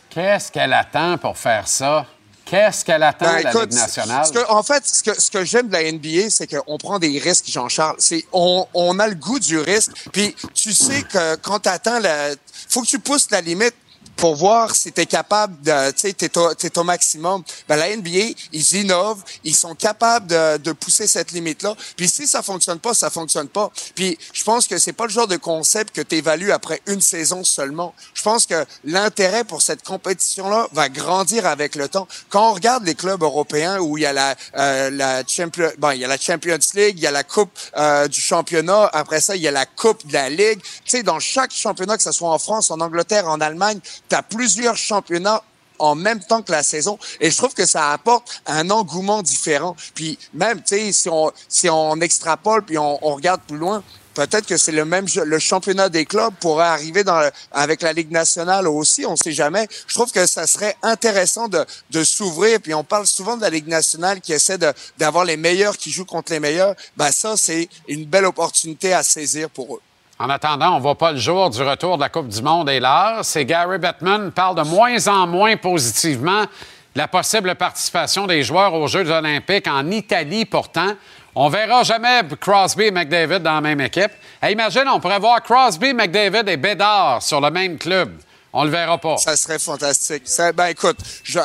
Qu'est-ce 0.09 0.51
qu'elle 0.51 0.73
attend 0.73 1.17
pour 1.17 1.37
faire 1.37 1.67
ça? 1.67 2.05
Qu'est-ce 2.49 2.83
qu'elle 2.83 3.03
attend 3.03 3.25
Ben, 3.25 3.39
de 3.39 3.43
la 3.43 3.49
écoute, 3.51 3.69
Ligue 3.71 3.79
nationale? 3.79 4.25
ce 4.25 4.31
que- 4.31 4.49
en 4.51 4.63
fait, 4.63 4.85
ce 4.85 5.03
que, 5.03 5.19
ce 5.21 5.29
que 5.29 5.45
j'aime 5.45 5.67
de 5.67 5.73
la 5.73 5.83
NBA, 5.91 6.29
c'est 6.29 6.47
qu'on 6.47 6.77
prend 6.77 6.97
des 6.99 7.19
risques, 7.19 7.45
Jean-Charles. 7.47 7.95
C'est 7.99 8.25
on, 8.33 8.65
on 8.73 8.97
a 8.99 9.07
le 9.07 9.15
goût 9.15 9.39
du 9.39 9.59
risque. 9.59 9.91
Puis 10.11 10.35
tu 10.53 10.73
sais 10.73 11.03
que 11.03 11.35
quand 11.35 11.59
tu 11.59 11.69
attends 11.69 11.99
la, 11.99 12.29
faut 12.69 12.81
que 12.81 12.87
tu 12.87 12.99
pousses 12.99 13.29
la 13.31 13.41
limite 13.41 13.75
pour 14.19 14.35
voir 14.35 14.75
si 14.75 14.91
tu 14.91 15.01
es 15.01 15.05
capable 15.05 15.61
de, 15.61 15.91
tu 15.91 16.09
sais, 16.09 16.13
t'es 16.13 16.37
au, 16.37 16.51
au 16.75 16.83
maximum. 16.83 17.41
Ben, 17.67 17.77
la 17.77 17.95
NBA, 17.95 18.35
ils 18.51 18.75
innovent, 18.75 19.23
ils 19.45 19.55
sont 19.55 19.75
capables 19.75 20.27
de, 20.27 20.57
de 20.57 20.71
pousser 20.73 21.07
cette 21.07 21.31
limite-là. 21.31 21.73
Puis 21.95 22.09
si 22.09 22.27
ça 22.27 22.41
fonctionne 22.41 22.79
pas, 22.79 22.93
ça 22.93 23.09
fonctionne 23.09 23.47
pas. 23.47 23.71
Puis 23.95 24.17
je 24.33 24.43
pense 24.43 24.67
que 24.67 24.77
c'est 24.77 24.93
pas 24.93 25.05
le 25.05 25.11
genre 25.11 25.27
de 25.27 25.37
concept 25.37 25.95
que 25.95 26.01
tu 26.01 26.15
évalues 26.15 26.51
après 26.51 26.81
une 26.87 26.99
saison 26.99 27.45
seulement. 27.45 27.93
Je 28.13 28.21
pense 28.21 28.45
que 28.45 28.65
l'intérêt 28.83 29.45
pour 29.45 29.61
cette 29.61 29.83
compétition-là 29.83 30.67
va 30.73 30.89
grandir 30.89 31.45
avec 31.45 31.75
le 31.75 31.87
temps. 31.87 32.07
Quand 32.29 32.51
on 32.51 32.53
regarde 32.53 32.85
les 32.85 32.95
clubs 32.95 33.23
européens 33.23 33.79
où 33.79 33.97
il 33.97 34.01
y 34.01 34.05
a 34.05 34.13
la, 34.13 34.35
euh, 34.57 34.89
la 34.89 35.23
Champions, 35.25 35.71
bon, 35.77 35.91
il 35.91 35.99
y 35.99 36.05
a 36.05 36.09
la 36.09 36.17
Champions 36.17 36.59
League, 36.73 36.95
il 36.97 37.03
y 37.03 37.07
a 37.07 37.11
la 37.11 37.23
Coupe 37.23 37.51
euh, 37.77 38.07
du 38.09 38.19
championnat, 38.19 38.89
après 38.91 39.21
ça, 39.21 39.37
il 39.37 39.41
y 39.41 39.47
a 39.47 39.51
la 39.51 39.65
Coupe 39.65 40.05
de 40.07 40.13
la 40.13 40.29
Ligue. 40.29 40.59
Tu 40.61 40.81
sais, 40.85 41.03
dans 41.03 41.19
chaque 41.19 41.51
championnat, 41.51 41.95
que 41.95 42.03
ce 42.03 42.11
soit 42.11 42.29
en 42.29 42.39
France, 42.39 42.69
en 42.69 42.81
Angleterre, 42.81 43.27
en 43.27 43.39
Allemagne, 43.39 43.79
tu 44.09 44.15
as 44.15 44.23
plusieurs 44.23 44.77
championnats 44.77 45.43
en 45.77 45.95
même 45.95 46.19
temps 46.19 46.41
que 46.41 46.51
la 46.51 46.61
saison. 46.63 46.99
Et 47.21 47.31
je 47.31 47.37
trouve 47.37 47.53
que 47.53 47.65
ça 47.65 47.91
apporte 47.91 48.41
un 48.45 48.69
engouement 48.69 49.21
différent. 49.21 49.75
Puis 49.95 50.19
même, 50.33 50.57
tu 50.61 50.75
sais, 50.75 50.91
si 50.91 51.07
on, 51.09 51.31
si 51.47 51.69
on 51.69 51.99
extrapole 52.01 52.63
puis 52.65 52.77
on, 52.77 52.99
on 53.07 53.15
regarde 53.15 53.39
plus 53.47 53.57
loin, 53.57 53.81
peut-être 54.13 54.45
que 54.45 54.57
c'est 54.57 54.73
le 54.73 54.83
même 54.83 55.07
jeu- 55.07 55.23
le 55.23 55.39
championnat 55.39 55.87
des 55.87 56.03
clubs 56.05 56.33
pourrait 56.41 56.65
arriver 56.65 57.05
dans 57.05 57.21
le- 57.21 57.31
avec 57.53 57.81
la 57.81 57.93
Ligue 57.93 58.11
nationale 58.11 58.67
aussi, 58.67 59.05
on 59.05 59.15
sait 59.15 59.31
jamais. 59.31 59.69
Je 59.87 59.93
trouve 59.95 60.11
que 60.11 60.25
ça 60.25 60.45
serait 60.47 60.75
intéressant 60.83 61.47
de, 61.47 61.65
de 61.91 62.03
s'ouvrir. 62.03 62.59
Puis 62.59 62.73
on 62.73 62.83
parle 62.83 63.07
souvent 63.07 63.37
de 63.37 63.41
la 63.41 63.49
Ligue 63.49 63.67
nationale 63.67 64.19
qui 64.19 64.33
essaie 64.33 64.57
d'avoir 64.97 65.23
les 65.23 65.37
meilleurs 65.37 65.77
qui 65.77 65.91
jouent 65.91 66.03
contre 66.03 66.33
les 66.33 66.41
meilleurs. 66.41 66.75
Ben 66.97 67.11
ça, 67.13 67.37
c'est 67.37 67.69
une 67.87 68.03
belle 68.03 68.25
opportunité 68.25 68.91
à 68.91 69.01
saisir 69.01 69.49
pour 69.49 69.77
eux. 69.77 69.81
En 70.21 70.29
attendant, 70.29 70.73
on 70.73 70.75
ne 70.75 70.81
voit 70.81 70.97
pas 70.97 71.13
le 71.13 71.17
jour 71.17 71.49
du 71.49 71.61
retour 71.61 71.95
de 71.95 72.01
la 72.01 72.09
Coupe 72.09 72.27
du 72.27 72.41
Monde 72.41 72.69
et 72.69 72.81
l'heure. 72.81 73.23
C'est 73.23 73.45
Gary 73.45 73.77
Bettman 73.77 74.33
parle 74.33 74.57
de 74.57 74.63
moins 74.63 75.07
en 75.07 75.25
moins 75.25 75.55
positivement 75.55 76.41
de 76.41 76.47
la 76.95 77.07
possible 77.07 77.55
participation 77.55 78.27
des 78.27 78.43
joueurs 78.43 78.73
aux 78.73 78.87
Jeux 78.87 79.09
olympiques 79.09 79.67
en 79.67 79.89
Italie 79.89 80.43
pourtant. 80.43 80.93
On 81.35 81.47
verra 81.47 81.83
jamais 81.83 82.19
Crosby 82.37 82.85
et 82.85 82.91
McDavid 82.91 83.39
dans 83.39 83.53
la 83.53 83.61
même 83.61 83.79
équipe. 83.79 84.11
Hey, 84.41 84.51
imagine, 84.51 84.89
on 84.93 84.99
pourrait 84.99 85.19
voir 85.19 85.41
Crosby, 85.41 85.93
McDavid 85.93 86.49
et 86.49 86.57
Bédard 86.57 87.23
sur 87.23 87.39
le 87.39 87.49
même 87.49 87.77
club. 87.77 88.11
On 88.51 88.65
le 88.65 88.71
verra 88.71 88.97
pas. 88.97 89.15
Ça 89.15 89.37
serait 89.37 89.59
fantastique. 89.59 90.23
Ben 90.53 90.67
écoute, 90.67 90.97
je, 91.23 91.39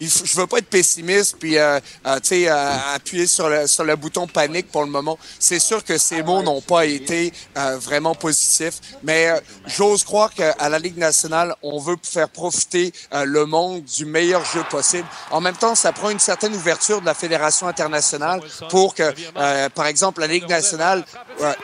je 0.00 0.36
veux 0.40 0.46
pas 0.46 0.58
être 0.58 0.70
pessimiste 0.70 1.36
puis 1.38 1.58
euh, 1.58 1.78
euh, 2.06 2.18
tu 2.20 2.28
sais 2.28 2.48
euh, 2.48 2.94
appuyer 2.94 3.26
sur 3.26 3.48
le 3.48 3.66
sur 3.66 3.84
le 3.84 3.96
bouton 3.96 4.26
panique 4.26 4.70
pour 4.70 4.82
le 4.82 4.90
moment. 4.90 5.18
C'est 5.38 5.58
sûr 5.58 5.84
que 5.84 5.98
ces 5.98 6.22
mots 6.22 6.42
n'ont 6.42 6.60
pas 6.60 6.86
été 6.86 7.32
euh, 7.56 7.78
vraiment 7.78 8.14
positifs, 8.14 8.80
mais 9.02 9.30
j'ose 9.66 10.04
croire 10.04 10.32
qu'à 10.32 10.68
la 10.68 10.78
Ligue 10.78 10.96
nationale, 10.96 11.54
on 11.62 11.78
veut 11.78 11.96
faire 12.02 12.28
profiter 12.28 12.92
le 13.12 13.44
monde 13.44 13.84
du 13.84 14.04
meilleur 14.04 14.44
jeu 14.44 14.62
possible. 14.70 15.06
En 15.30 15.40
même 15.40 15.56
temps, 15.56 15.74
ça 15.74 15.92
prend 15.92 16.10
une 16.10 16.18
certaine 16.18 16.54
ouverture 16.54 17.00
de 17.00 17.06
la 17.06 17.14
fédération 17.14 17.68
internationale 17.68 18.40
pour 18.70 18.94
que 18.94 19.12
par 19.70 19.86
exemple 19.86 20.20
la 20.20 20.26
Ligue 20.26 20.48
nationale 20.48 21.04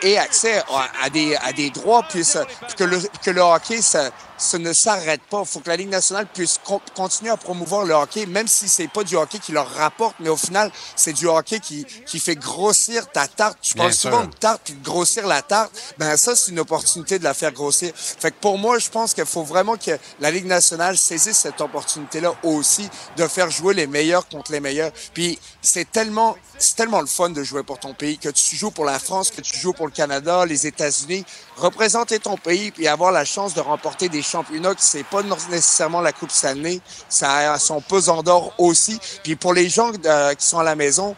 ait 0.03 0.19
accès 0.19 0.59
à, 0.59 0.89
à, 1.05 1.11
des 1.11 1.37
à 1.37 1.53
des 1.53 1.71
droits 1.71 2.03
puisse 2.03 2.39
que 2.77 2.85
le 2.85 2.99
que 3.23 3.31
le 3.31 3.41
hockey 3.41 3.81
ça 3.81 4.11
ça 4.37 4.59
ne 4.59 4.73
s'arrête 4.73 5.23
pas. 5.31 5.41
Il 5.41 5.47
faut 5.47 5.61
que 5.61 5.69
la 5.69 5.77
Ligue 5.77 5.89
nationale 5.89 6.27
puisse 6.33 6.61
continuer 6.95 7.31
à 7.31 7.37
promouvoir 7.37 7.85
le 7.85 7.95
hockey, 7.95 8.27
même 8.27 8.49
si 8.49 8.69
c'est 8.69 8.89
pas 8.89 9.05
du 9.05 9.17
hockey 9.17 9.39
qui 9.39 9.53
leur 9.53 9.69
rapporte, 9.69 10.17
mais 10.21 10.29
au 10.29 10.37
final, 10.37 10.71
c'est 10.95 11.13
du 11.13 11.27
hockey 11.27 11.61
qui, 11.61 11.85
qui 12.07 12.21
fait 12.21 12.37
grossir 12.37 13.11
ta 13.11 13.27
tarte. 13.27 13.59
Je 13.63 13.75
parle 13.75 13.93
souvent 13.93 14.25
de 14.25 14.35
tarte 14.35 14.63
puis 14.65 14.75
de 14.75 14.85
grossir 14.85 15.27
la 15.27 15.43
tarte. 15.43 15.73
Ben 15.99 16.17
ça, 16.17 16.37
c'est 16.37 16.51
une 16.51 16.61
opportunité 16.61 17.19
de 17.19 17.25
la 17.25 17.35
faire 17.35 17.53
grossir. 17.53 17.93
Fait 17.95 18.31
que 18.31 18.37
pour 18.41 18.59
moi, 18.59 18.79
je 18.79 18.89
pense 18.89 19.15
qu'il 19.15 19.27
faut 19.27 19.45
vraiment 19.45 19.77
que 19.77 19.99
la 20.21 20.31
Ligue 20.31 20.47
nationale 20.47 20.97
saisisse 20.97 21.39
cette 21.39 21.61
opportunité-là 21.61 22.35
aussi 22.43 22.89
de 23.17 23.27
faire 23.27 23.51
jouer 23.51 23.75
les 23.75 23.87
meilleurs 23.87 24.29
contre 24.29 24.53
les 24.53 24.61
meilleurs. 24.61 24.93
Puis 25.15 25.39
c'est 25.63 25.91
tellement 25.91 26.37
c'est 26.59 26.77
tellement 26.77 27.01
le 27.01 27.07
fun 27.07 27.31
de 27.31 27.43
jouer 27.43 27.63
pour 27.63 27.79
ton 27.79 27.95
pays, 27.95 28.19
que 28.19 28.29
tu 28.29 28.57
joues 28.57 28.71
pour 28.71 28.85
la 28.85 28.99
France, 28.99 29.31
que 29.31 29.41
tu 29.41 29.57
joues 29.57 29.73
pour 29.73 29.87
le 29.87 29.93
Canada, 29.93 30.45
les 30.47 30.67
États-Unis. 30.67 31.25
Représenter 31.57 32.19
ton 32.19 32.37
pays 32.37 32.71
puis 32.71 32.89
avoir 32.89 33.13
la 33.13 33.25
chance 33.25 33.55
de 33.55 33.61
remporter 33.61 34.09
des 34.09 34.23
championnats 34.23 34.75
c'est 34.79 35.05
pas 35.05 35.23
nécessairement 35.23 36.01
la 36.01 36.13
Coupe 36.13 36.31
Stanley, 36.31 36.81
ça 37.09 37.53
a 37.53 37.59
son 37.59 37.81
pesant 37.81 38.23
d'or 38.23 38.53
aussi. 38.59 38.99
Puis 39.23 39.37
pour 39.37 39.53
les 39.53 39.69
gens 39.69 39.91
euh, 40.05 40.35
qui 40.35 40.47
sont 40.47 40.59
à 40.59 40.65
la 40.65 40.77
maison, 40.77 41.15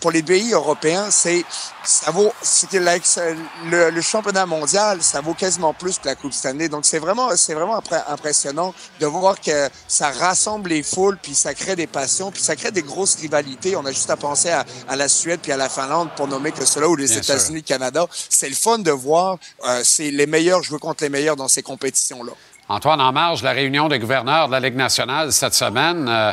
pour 0.00 0.10
les 0.10 0.22
pays 0.22 0.52
européens, 0.52 1.10
c'est 1.10 1.44
ça 1.84 2.10
vaut 2.12 2.32
le, 2.72 3.90
le, 3.90 4.00
championnat 4.00 4.46
mondial, 4.46 5.02
ça 5.02 5.20
vaut 5.20 5.34
quasiment 5.34 5.74
plus 5.74 5.98
que 5.98 6.06
la 6.06 6.14
Coupe 6.14 6.32
Stanley. 6.32 6.68
Donc 6.68 6.84
c'est 6.84 6.98
vraiment 6.98 7.30
c'est 7.36 7.54
vraiment 7.54 7.80
impressionnant 8.08 8.74
de 9.00 9.06
voir 9.06 9.40
que 9.40 9.68
ça 9.88 10.10
rassemble 10.10 10.70
les 10.70 10.82
foules 10.82 11.18
puis 11.20 11.34
ça 11.34 11.54
crée 11.54 11.74
des 11.74 11.86
passions 11.86 12.30
puis 12.30 12.42
ça 12.42 12.54
crée 12.56 12.70
des 12.70 12.82
grosses 12.82 13.16
rivalités. 13.16 13.76
On 13.76 13.84
a 13.84 13.90
juste 13.90 14.10
à 14.10 14.16
penser 14.16 14.50
à, 14.50 14.61
à 14.88 14.96
la 14.96 15.08
Suède 15.08 15.40
puis 15.42 15.52
à 15.52 15.56
la 15.56 15.68
Finlande 15.68 16.10
pour 16.16 16.28
nommer 16.28 16.52
que 16.52 16.64
cela 16.64 16.88
ou 16.88 16.96
les 16.96 17.16
États-Unis, 17.16 17.62
Canada. 17.62 18.06
C'est 18.28 18.48
le 18.48 18.54
fun 18.54 18.78
de 18.78 18.90
voir 18.90 19.38
euh, 19.64 19.80
c'est 19.84 20.10
les 20.10 20.26
meilleurs 20.26 20.62
jouer 20.62 20.78
contre 20.78 21.04
les 21.04 21.10
meilleurs 21.10 21.36
dans 21.36 21.48
ces 21.48 21.62
compétitions 21.62 22.22
là. 22.22 22.32
Antoine, 22.68 23.00
en 23.00 23.12
marge, 23.12 23.42
la 23.42 23.52
réunion 23.52 23.88
des 23.88 23.98
gouverneurs 23.98 24.46
de 24.46 24.52
la 24.52 24.60
Ligue 24.60 24.76
nationale 24.76 25.32
cette 25.32 25.54
semaine. 25.54 26.08
Euh, 26.08 26.32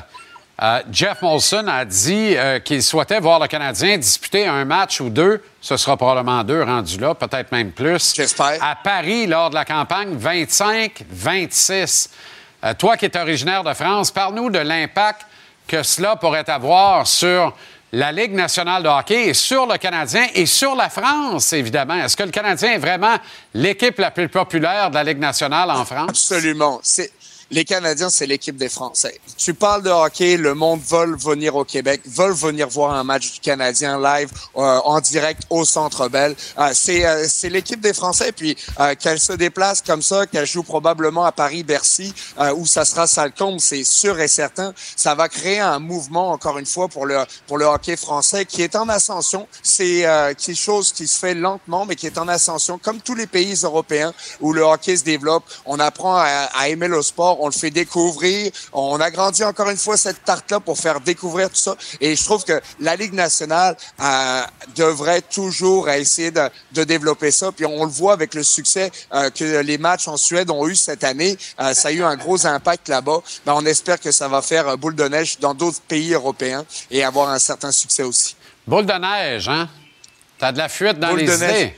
euh, 0.61 0.81
Jeff 0.91 1.21
Molson 1.21 1.67
a 1.67 1.85
dit 1.85 2.35
qu'il 2.65 2.83
souhaitait 2.83 3.19
voir 3.19 3.39
le 3.39 3.47
Canadien 3.47 3.97
disputer 3.97 4.45
un 4.45 4.65
match 4.65 5.01
ou 5.01 5.09
deux. 5.09 5.41
Ce 5.61 5.75
sera 5.77 5.97
probablement 5.97 6.43
deux 6.43 6.63
rendus 6.63 6.99
là, 6.99 7.15
peut-être 7.15 7.51
même 7.51 7.71
plus. 7.71 8.13
J'espère. 8.15 8.61
À 8.61 8.75
Paris, 8.75 9.25
lors 9.25 9.49
de 9.49 9.55
la 9.55 9.65
campagne 9.65 10.17
25-26. 10.17 12.09
Euh, 12.63 12.73
toi 12.73 12.97
qui 12.97 13.05
es 13.05 13.17
originaire 13.17 13.63
de 13.63 13.73
France, 13.73 14.11
parle-nous 14.11 14.49
de 14.49 14.59
l'impact 14.59 15.25
que 15.67 15.81
cela 15.83 16.15
pourrait 16.15 16.49
avoir 16.49 17.07
sur 17.07 17.55
la 17.91 18.11
Ligue 18.11 18.33
nationale 18.33 18.83
de 18.83 18.87
hockey 18.87 19.29
et 19.29 19.33
sur 19.33 19.65
le 19.65 19.77
Canadien 19.77 20.27
et 20.35 20.45
sur 20.45 20.75
la 20.75 20.89
France, 20.89 21.53
évidemment. 21.53 21.95
Est-ce 21.95 22.15
que 22.15 22.23
le 22.23 22.31
Canadien 22.31 22.73
est 22.73 22.77
vraiment 22.77 23.15
l'équipe 23.53 23.97
la 23.97 24.11
plus 24.11 24.29
populaire 24.29 24.89
de 24.89 24.95
la 24.95 25.03
Ligue 25.03 25.19
nationale 25.19 25.71
en 25.71 25.85
France? 25.85 26.09
Absolument. 26.09 26.81
Les 27.51 27.65
Canadiens, 27.65 28.09
c'est 28.09 28.27
l'équipe 28.27 28.57
des 28.57 28.69
Français. 28.69 29.19
Tu 29.37 29.53
parles 29.53 29.81
de 29.81 29.89
hockey, 29.89 30.37
le 30.37 30.53
monde 30.53 30.81
veut 30.87 31.15
venir 31.17 31.55
au 31.55 31.63
Québec, 31.63 32.01
veulent 32.05 32.33
venir 32.33 32.69
voir 32.69 32.93
un 32.93 33.03
match 33.03 33.33
du 33.33 33.39
Canadien 33.39 33.99
live 33.99 34.29
euh, 34.55 34.79
en 34.83 34.99
direct 34.99 35.43
au 35.49 35.65
Centre 35.65 36.09
Bell. 36.09 36.35
Euh, 36.59 36.69
c'est 36.73 37.05
euh, 37.05 37.25
c'est 37.27 37.49
l'équipe 37.49 37.81
des 37.81 37.93
Français. 37.93 38.31
Puis 38.31 38.55
qu'elle 38.99 39.19
se 39.19 39.33
déplace 39.33 39.81
comme 39.81 40.01
ça, 40.01 40.27
qu'elle 40.27 40.45
joue 40.45 40.63
probablement 40.63 41.25
à 41.25 41.31
Paris-Bercy, 41.31 42.13
où 42.55 42.65
ça 42.65 42.85
sera 42.85 43.07
Salcombe, 43.07 43.59
c'est 43.59 43.83
sûr 43.83 44.19
et 44.19 44.27
certain. 44.27 44.73
Ça 44.95 45.15
va 45.15 45.27
créer 45.29 45.59
un 45.59 45.79
mouvement 45.79 46.31
encore 46.31 46.57
une 46.57 46.65
fois 46.65 46.87
pour 46.87 47.05
le 47.05 47.17
pour 47.47 47.57
le 47.57 47.65
hockey 47.65 47.95
français 47.97 48.45
qui 48.45 48.61
est 48.61 48.75
en 48.75 48.89
ascension. 48.89 49.47
C'est 49.63 50.01
quelque 50.37 50.55
chose 50.55 50.91
qui 50.91 51.07
se 51.07 51.17
fait 51.17 51.33
lentement, 51.33 51.85
mais 51.85 51.95
qui 51.95 52.07
est 52.07 52.17
en 52.17 52.27
ascension, 52.27 52.77
comme 52.77 53.01
tous 53.01 53.15
les 53.15 53.27
pays 53.27 53.55
européens 53.63 54.13
où 54.39 54.53
le 54.53 54.61
hockey 54.61 54.97
se 54.97 55.03
développe. 55.03 55.43
On 55.65 55.79
apprend 55.79 56.17
à 56.17 56.69
aimer 56.69 56.87
le 56.87 57.01
sport 57.01 57.38
on 57.39 57.47
le 57.47 57.53
fait 57.53 57.71
découvrir. 57.71 58.51
On 58.73 58.99
a 58.99 59.09
grandi 59.09 59.43
encore 59.43 59.69
une 59.69 59.77
fois 59.77 59.97
cette 59.97 60.23
tarte-là 60.23 60.59
pour 60.59 60.77
faire 60.77 60.99
découvrir 61.01 61.49
tout 61.49 61.55
ça. 61.55 61.75
Et 61.99 62.15
je 62.15 62.23
trouve 62.23 62.43
que 62.43 62.61
la 62.79 62.95
Ligue 62.95 63.13
nationale 63.13 63.75
euh, 64.01 64.41
devrait 64.75 65.21
toujours 65.21 65.89
essayer 65.89 66.31
de, 66.31 66.83
développer 66.83 67.31
ça. 67.31 67.51
Puis 67.51 67.65
on 67.65 67.85
le 67.85 67.91
voit 67.91 68.13
avec 68.13 68.33
le 68.33 68.43
succès 68.43 68.91
euh, 69.13 69.29
que 69.29 69.59
les 69.61 69.77
matchs 69.77 70.07
en 70.07 70.17
Suède 70.17 70.49
ont 70.49 70.67
eu 70.67 70.75
cette 70.75 71.03
année. 71.03 71.37
Euh, 71.59 71.73
ça 71.73 71.89
a 71.89 71.91
eu 71.91 72.03
un 72.03 72.15
gros 72.15 72.45
impact 72.45 72.89
là-bas. 72.89 73.21
Mais 73.45 73.51
on 73.55 73.65
espère 73.65 73.99
que 73.99 74.11
ça 74.11 74.27
va 74.27 74.41
faire 74.41 74.77
boule 74.77 74.95
de 74.95 75.07
neige 75.07 75.39
dans 75.39 75.53
d'autres 75.53 75.81
pays 75.81 76.13
européens 76.13 76.65
et 76.91 77.03
avoir 77.03 77.29
un 77.29 77.39
certain 77.39 77.71
succès 77.71 78.03
aussi. 78.03 78.35
Boule 78.67 78.85
de 78.85 78.93
neige, 78.93 79.47
hein? 79.47 79.69
T'as 80.37 80.51
de 80.51 80.57
la 80.57 80.69
fuite 80.69 80.99
dans 80.99 81.15
les 81.15 81.33
idées. 81.33 81.73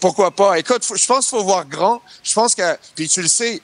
Pourquoi 0.00 0.30
pas? 0.30 0.58
Écoute, 0.58 0.84
je 0.84 1.06
pense 1.06 1.28
qu'il 1.28 1.38
faut 1.38 1.44
voir 1.44 1.64
grand. 1.64 2.02
Je 2.22 2.34
pense 2.34 2.54
que, 2.54 2.76
puis 2.94 3.08
tu 3.08 3.22
le 3.22 3.28
sais, 3.28 3.62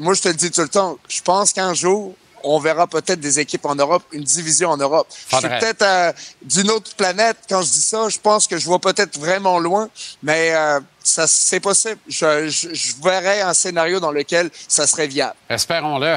moi, 0.00 0.14
je 0.14 0.22
te 0.22 0.28
le 0.28 0.34
dis 0.34 0.50
tout 0.50 0.62
le 0.62 0.68
temps, 0.68 0.98
je 1.08 1.20
pense 1.20 1.52
qu'un 1.52 1.74
jour, 1.74 2.14
on 2.42 2.58
verra 2.58 2.86
peut-être 2.86 3.20
des 3.20 3.38
équipes 3.38 3.66
en 3.66 3.74
Europe, 3.74 4.02
une 4.12 4.24
division 4.24 4.70
en 4.70 4.78
Europe. 4.78 5.06
Je 5.30 5.36
suis 5.36 5.48
peut-être 5.48 5.82
euh, 5.82 6.12
d'une 6.40 6.70
autre 6.70 6.94
planète 6.96 7.36
quand 7.46 7.60
je 7.60 7.70
dis 7.70 7.82
ça. 7.82 8.08
Je 8.08 8.18
pense 8.18 8.46
que 8.46 8.56
je 8.56 8.64
vois 8.64 8.78
peut-être 8.78 9.18
vraiment 9.18 9.58
loin, 9.58 9.90
mais 10.22 10.54
euh, 10.54 10.80
ça 11.02 11.26
c'est 11.26 11.60
possible. 11.60 11.98
Je, 12.08 12.48
je, 12.48 12.94
verrais 13.04 13.42
un 13.42 13.52
scénario 13.52 14.00
dans 14.00 14.10
lequel 14.10 14.50
ça 14.68 14.86
serait 14.86 15.06
viable. 15.06 15.34
Espérons-le. 15.50 16.16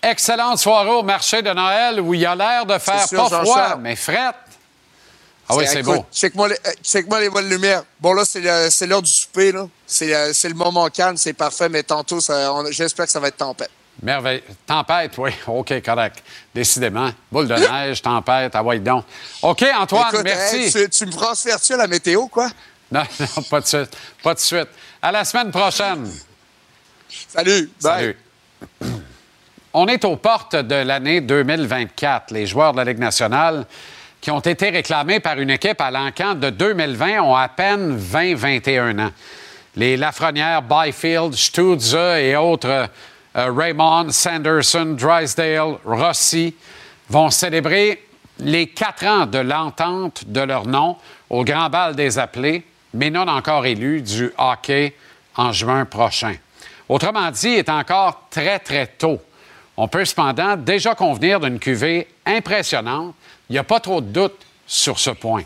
Excellente 0.00 0.60
soirée 0.60 0.90
au 0.90 1.02
marché 1.02 1.42
de 1.42 1.50
Noël 1.50 2.00
où 2.00 2.14
il 2.14 2.20
y 2.20 2.26
a 2.26 2.36
l'air 2.36 2.66
de 2.66 2.78
faire 2.78 3.08
pas 3.08 3.42
froid, 3.42 3.76
mais 3.80 3.96
fret. 3.96 4.32
Ah 5.48 5.56
oui, 5.56 5.64
c'est 5.66 5.82
beau. 5.82 6.04
Check-moi 6.12 6.48
les, 6.48 6.56
check 6.82 7.06
les 7.18 7.28
voies 7.28 7.42
de 7.42 7.48
lumière. 7.48 7.82
Bon, 8.00 8.12
là, 8.12 8.24
c'est 8.24 8.86
l'heure 8.86 9.02
du 9.02 9.10
là. 9.36 9.66
C'est 9.86 10.48
le 10.48 10.54
moment 10.54 10.88
calme, 10.88 11.16
c'est 11.16 11.32
parfait, 11.32 11.68
mais 11.68 11.82
tantôt, 11.82 12.18
j'espère 12.70 13.06
que 13.06 13.12
ça 13.12 13.20
va 13.20 13.28
être 13.28 13.36
tempête. 13.36 13.70
Merveille. 14.02 14.42
Tempête, 14.66 15.16
oui. 15.18 15.30
OK, 15.46 15.82
correct. 15.84 16.22
Décidément. 16.54 17.10
Boule 17.30 17.48
de 17.48 17.54
neige, 17.54 18.02
tempête, 18.02 18.52
ah 18.54 18.62
ouais, 18.62 18.78
donc. 18.78 19.04
OK, 19.42 19.64
Antoine, 19.78 20.22
merci. 20.22 20.72
tu, 20.90 21.06
me 21.06 21.12
transfères-tu 21.12 21.74
à 21.74 21.76
la 21.76 21.86
météo, 21.86 22.26
quoi? 22.26 22.48
Non, 22.90 23.02
non, 23.20 23.42
pas 23.44 23.60
de 23.60 23.66
suite. 23.66 23.96
Pas 24.22 24.34
de 24.34 24.40
suite. 24.40 24.68
À 25.00 25.12
la 25.12 25.24
semaine 25.24 25.50
prochaine. 25.50 26.10
Salut. 27.28 27.70
Salut. 27.78 28.16
On 29.72 29.86
est 29.88 30.04
aux 30.04 30.16
portes 30.16 30.56
de 30.56 30.74
l'année 30.74 31.20
2024. 31.20 32.32
Les 32.32 32.46
joueurs 32.46 32.72
de 32.72 32.78
la 32.78 32.84
Ligue 32.84 32.98
nationale 32.98 33.66
qui 34.24 34.30
ont 34.30 34.40
été 34.40 34.70
réclamés 34.70 35.20
par 35.20 35.38
une 35.38 35.50
équipe 35.50 35.82
à 35.82 35.90
l'encan 35.90 36.34
de 36.34 36.48
2020 36.48 37.20
ont 37.20 37.36
à 37.36 37.46
peine 37.48 37.98
20-21 37.98 38.98
ans. 38.98 39.10
Les 39.76 39.98
Lafrenière, 39.98 40.62
Byfield, 40.62 41.34
Stutze 41.34 41.94
et 41.94 42.34
autres, 42.34 42.88
euh, 43.36 43.52
Raymond, 43.54 44.08
Sanderson, 44.12 44.96
Drysdale, 44.98 45.76
Rossi, 45.84 46.54
vont 47.10 47.28
célébrer 47.28 48.02
les 48.38 48.68
quatre 48.68 49.04
ans 49.04 49.26
de 49.26 49.40
l'entente 49.40 50.24
de 50.26 50.40
leur 50.40 50.66
nom 50.66 50.96
au 51.28 51.44
Grand 51.44 51.68
Bal 51.68 51.94
des 51.94 52.18
appelés, 52.18 52.64
mais 52.94 53.10
non 53.10 53.28
encore 53.28 53.66
élus 53.66 54.00
du 54.00 54.32
hockey 54.38 54.94
en 55.36 55.52
juin 55.52 55.84
prochain. 55.84 56.36
Autrement 56.88 57.30
dit, 57.30 57.48
il 57.48 57.58
est 57.58 57.68
encore 57.68 58.28
très, 58.30 58.58
très 58.58 58.86
tôt. 58.86 59.20
On 59.76 59.86
peut 59.86 60.06
cependant 60.06 60.56
déjà 60.56 60.94
convenir 60.94 61.40
d'une 61.40 61.58
cuvée 61.58 62.08
impressionnante 62.24 63.14
il 63.48 63.52
n'y 63.52 63.58
a 63.58 63.64
pas 63.64 63.80
trop 63.80 64.00
de 64.00 64.06
doute 64.06 64.38
sur 64.66 64.98
ce 64.98 65.10
point. 65.10 65.42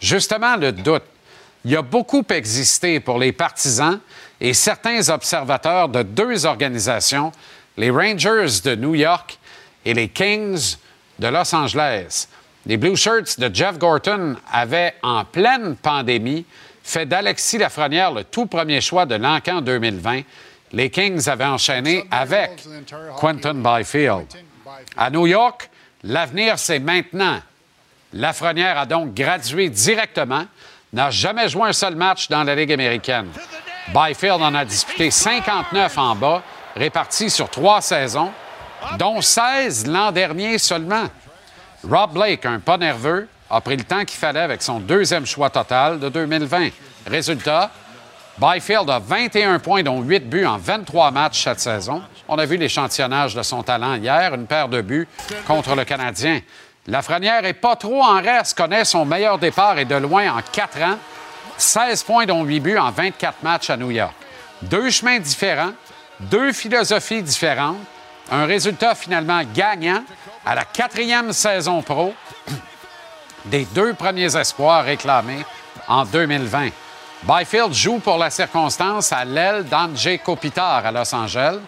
Justement, 0.00 0.56
le 0.56 0.72
doute. 0.72 1.04
Il 1.64 1.72
y 1.72 1.76
a 1.76 1.82
beaucoup 1.82 2.24
existé 2.30 3.00
pour 3.00 3.18
les 3.18 3.32
partisans 3.32 4.00
et 4.40 4.54
certains 4.54 5.08
observateurs 5.08 5.88
de 5.88 6.02
deux 6.02 6.46
organisations, 6.46 7.32
les 7.76 7.90
Rangers 7.90 8.60
de 8.64 8.74
New 8.74 8.94
York 8.94 9.38
et 9.84 9.94
les 9.94 10.08
Kings 10.08 10.76
de 11.18 11.28
Los 11.28 11.54
Angeles. 11.54 12.28
Les 12.66 12.76
Blue 12.76 12.96
Shirts 12.96 13.40
de 13.40 13.52
Jeff 13.52 13.78
Gorton 13.78 14.36
avaient, 14.52 14.94
en 15.02 15.24
pleine 15.24 15.76
pandémie, 15.76 16.44
fait 16.82 17.06
d'Alexis 17.06 17.58
Lafrenière 17.58 18.12
le 18.12 18.24
tout 18.24 18.46
premier 18.46 18.80
choix 18.80 19.06
de 19.06 19.16
l'encan 19.16 19.60
2020. 19.60 20.22
Les 20.72 20.90
Kings 20.90 21.28
avaient 21.28 21.44
enchaîné 21.44 22.04
avec 22.10 22.62
Quentin 23.18 23.54
Byfield. 23.54 24.26
À 24.96 25.10
New 25.10 25.26
York, 25.26 25.70
l'avenir, 26.02 26.58
c'est 26.58 26.78
maintenant. 26.78 27.40
Lafrenière 28.12 28.78
a 28.78 28.86
donc 28.86 29.14
gradué 29.14 29.68
directement, 29.68 30.44
n'a 30.92 31.10
jamais 31.10 31.48
joué 31.48 31.68
un 31.68 31.72
seul 31.72 31.94
match 31.94 32.28
dans 32.28 32.42
la 32.44 32.54
Ligue 32.54 32.72
américaine. 32.72 33.28
Byfield 33.88 34.42
en 34.42 34.54
a 34.54 34.64
disputé 34.64 35.10
59 35.10 35.98
en 35.98 36.14
bas, 36.14 36.42
répartis 36.74 37.30
sur 37.30 37.50
trois 37.50 37.80
saisons, 37.80 38.30
dont 38.98 39.20
16 39.20 39.86
l'an 39.86 40.12
dernier 40.12 40.58
seulement. 40.58 41.04
Rob 41.88 42.12
Blake, 42.12 42.44
un 42.46 42.60
pas 42.60 42.76
nerveux, 42.76 43.28
a 43.50 43.60
pris 43.60 43.76
le 43.76 43.84
temps 43.84 44.04
qu'il 44.04 44.18
fallait 44.18 44.40
avec 44.40 44.62
son 44.62 44.80
deuxième 44.80 45.26
choix 45.26 45.50
total 45.50 45.98
de 46.00 46.08
2020. 46.08 46.68
Résultat, 47.06 47.70
Byfield 48.40 48.88
a 48.88 49.00
21 49.00 49.58
points, 49.58 49.82
dont 49.82 50.00
8 50.00 50.28
buts 50.28 50.46
en 50.46 50.58
23 50.58 51.10
matchs 51.10 51.42
cette 51.42 51.58
saison. 51.58 52.02
On 52.28 52.38
a 52.38 52.46
vu 52.46 52.56
l'échantillonnage 52.56 53.34
de 53.34 53.42
son 53.42 53.64
talent 53.64 53.94
hier, 53.96 54.32
une 54.34 54.46
paire 54.46 54.68
de 54.68 54.80
buts 54.80 55.08
contre 55.46 55.74
le 55.74 55.84
Canadien. 55.84 56.40
Lafrenière 56.86 57.44
est 57.44 57.54
pas 57.54 57.74
trop 57.74 58.02
en 58.02 58.20
reste, 58.22 58.56
connaît 58.56 58.84
son 58.84 59.04
meilleur 59.04 59.38
départ 59.38 59.78
et 59.78 59.84
de 59.84 59.96
loin 59.96 60.32
en 60.32 60.40
4 60.40 60.82
ans. 60.82 60.98
16 61.56 62.04
points, 62.04 62.26
dont 62.26 62.44
8 62.44 62.60
buts 62.60 62.78
en 62.78 62.92
24 62.92 63.42
matchs 63.42 63.70
à 63.70 63.76
New 63.76 63.90
York. 63.90 64.14
Deux 64.62 64.88
chemins 64.90 65.18
différents, 65.18 65.72
deux 66.20 66.52
philosophies 66.52 67.22
différentes, 67.22 67.78
un 68.30 68.44
résultat 68.46 68.94
finalement 68.94 69.40
gagnant 69.52 70.04
à 70.46 70.54
la 70.54 70.64
quatrième 70.64 71.32
saison 71.32 71.82
pro 71.82 72.14
des 73.46 73.64
deux 73.74 73.94
premiers 73.94 74.36
espoirs 74.36 74.84
réclamés 74.84 75.44
en 75.88 76.04
2020. 76.04 76.68
Byfield 77.24 77.72
joue 77.72 77.98
pour 77.98 78.16
la 78.16 78.30
circonstance 78.30 79.12
à 79.12 79.24
l'aile 79.24 79.64
d'Andrzej 79.64 80.18
Kopitar 80.18 80.86
à 80.86 80.92
Los 80.92 81.14
Angeles 81.14 81.58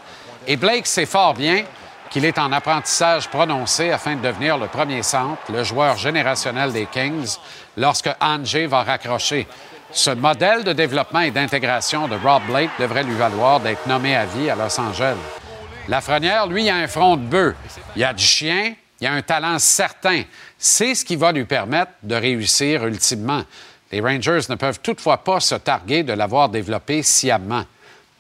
et 0.47 0.57
Blake 0.57 0.87
sait 0.87 1.07
fort 1.07 1.35
bien 1.35 1.65
qu'il 2.09 2.25
est 2.25 2.39
en 2.39 2.53
apprentissage 2.53 3.29
prononcé 3.29 3.91
afin 3.91 4.17
de 4.17 4.23
devenir 4.23 4.59
le 4.59 4.69
premier 4.69 5.03
centre, 5.03 5.43
le 5.53 5.65
joueur 5.65 5.97
générationnel 5.97 6.73
des 6.73 6.87
Kings, 6.87 7.37
lorsque 7.77 8.11
Andrzej 8.21 8.67
va 8.67 8.83
raccrocher. 8.83 9.47
Ce 9.93 10.11
modèle 10.11 10.63
de 10.63 10.73
développement 10.73 11.21
et 11.21 11.31
d'intégration 11.31 12.07
de 12.07 12.17
Rob 12.17 12.43
Blake 12.47 12.71
devrait 12.79 13.03
lui 13.03 13.15
valoir 13.15 13.61
d'être 13.61 13.87
nommé 13.87 14.15
à 14.17 14.25
vie 14.27 14.51
à 14.51 14.55
Los 14.55 14.81
Angeles. 14.81 15.17
Lafrenière, 15.89 16.47
lui, 16.47 16.69
a 16.69 16.77
un 16.77 16.87
front 16.87 17.17
de 17.17 17.23
bœuf. 17.23 17.55
Il 17.97 18.05
a 18.05 18.13
du 18.13 18.25
chien, 18.25 18.75
il 19.01 19.07
a 19.07 19.13
un 19.13 19.23
talent 19.23 19.59
certain. 19.59 20.23
C'est 20.59 20.95
ce 20.95 21.05
qui 21.05 21.17
va 21.17 21.33
lui 21.33 21.45
permettre 21.45 21.93
de 22.03 22.15
réussir 22.15 22.87
ultimement. 22.87 23.43
Les 23.93 24.01
Rangers 24.01 24.41
ne 24.49 24.55
peuvent 24.55 24.81
toutefois 24.81 25.19
pas 25.19 25.41
se 25.41 25.57
targuer 25.57 26.03
de 26.03 26.13
l'avoir 26.13 26.49
développé 26.49 27.03
sciemment. 27.03 27.65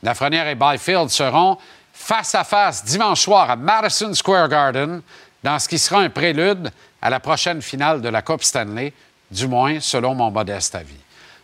Lafrenière 0.02 0.48
et 0.48 0.54
Byfield 0.54 1.10
seront 1.10 1.58
face 1.92 2.34
à 2.34 2.44
face 2.44 2.84
dimanche 2.84 3.20
soir 3.20 3.50
à 3.50 3.56
Madison 3.56 4.12
Square 4.14 4.48
Garden 4.48 5.02
dans 5.42 5.58
ce 5.58 5.68
qui 5.68 5.78
sera 5.78 6.00
un 6.00 6.10
prélude 6.10 6.70
à 7.00 7.10
la 7.10 7.20
prochaine 7.20 7.62
finale 7.62 8.00
de 8.00 8.08
la 8.08 8.22
Coupe 8.22 8.42
Stanley, 8.42 8.92
du 9.30 9.46
moins 9.46 9.80
selon 9.80 10.14
mon 10.14 10.30
modeste 10.30 10.74
avis. 10.74 10.94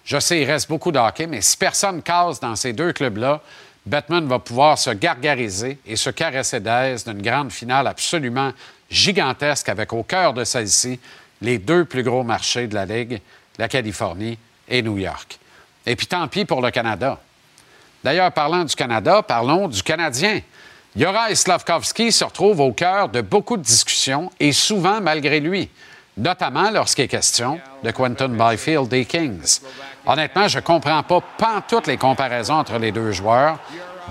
Je 0.05 0.19
sais, 0.19 0.41
il 0.41 0.51
reste 0.51 0.69
beaucoup 0.69 0.93
de 0.93 0.99
hockey, 0.99 1.27
mais 1.27 1.41
si 1.41 1.57
personne 1.57 2.03
casse 2.03 2.41
dans 2.41 2.57
ces 2.57 2.73
deux 2.73 2.93
clubs-là, 2.93 3.41
Batman 3.85 4.27
va 4.27 4.39
pouvoir 4.39 4.79
se 4.79 4.91
gargariser 4.91 5.79
et 5.87 5.97
se 5.97 6.11
caresser 6.11 6.61
d'aise 6.61 7.05
d'une 7.05 7.23
grande 7.23 7.53
finale 7.53 7.87
absolument 7.87 8.53
gigantesque 8.91 9.69
avec 9.69 9.93
au 9.93 10.03
cœur 10.03 10.33
de 10.33 10.45
celle-ci 10.45 10.99
les 11.41 11.59
deux 11.59 11.85
plus 11.85 12.03
gros 12.03 12.25
marchés 12.25 12.67
de 12.67 12.75
la 12.75 12.87
Ligue, 12.87 13.21
la 13.59 13.69
Californie 13.69 14.39
et 14.69 14.83
New 14.83 14.99
York. 14.99 15.39
Et 15.85 15.97
puis 15.97 16.07
tant 16.07 16.27
pis 16.29 16.45
pour 16.45 16.61
le 16.61 16.71
Canada. 16.71 17.19
D'ailleurs, 18.03 18.33
parlant 18.33 18.65
du 18.65 18.75
Canada, 18.75 19.23
parlons 19.23 19.69
du 19.69 19.83
Canadien. 19.83 20.41
Yoraï 20.95 21.37
Slavkovski 21.37 22.11
se 22.11 22.25
retrouve 22.25 22.61
au 22.61 22.73
cœur 22.73 23.09
de 23.09 23.21
beaucoup 23.21 23.57
de 23.57 23.63
discussions 23.63 24.31
et 24.41 24.53
souvent 24.53 25.01
malgré 25.01 25.41
lui, 25.41 25.69
notamment 26.17 26.71
lorsqu'il 26.71 27.05
est 27.05 27.09
question 27.09 27.61
de 27.83 27.91
Quentin 27.91 28.29
Byfield 28.29 28.89
des 28.89 29.05
Kings. 29.05 29.61
Honnêtement, 30.07 30.49
je 30.49 30.59
ne 30.59 30.63
comprends 30.63 31.03
pas 31.03 31.23
toutes 31.69 31.87
les 31.87 31.97
comparaisons 31.97 32.55
entre 32.55 32.79
les 32.79 32.93
deux 32.93 33.13
joueurs. 33.13 33.59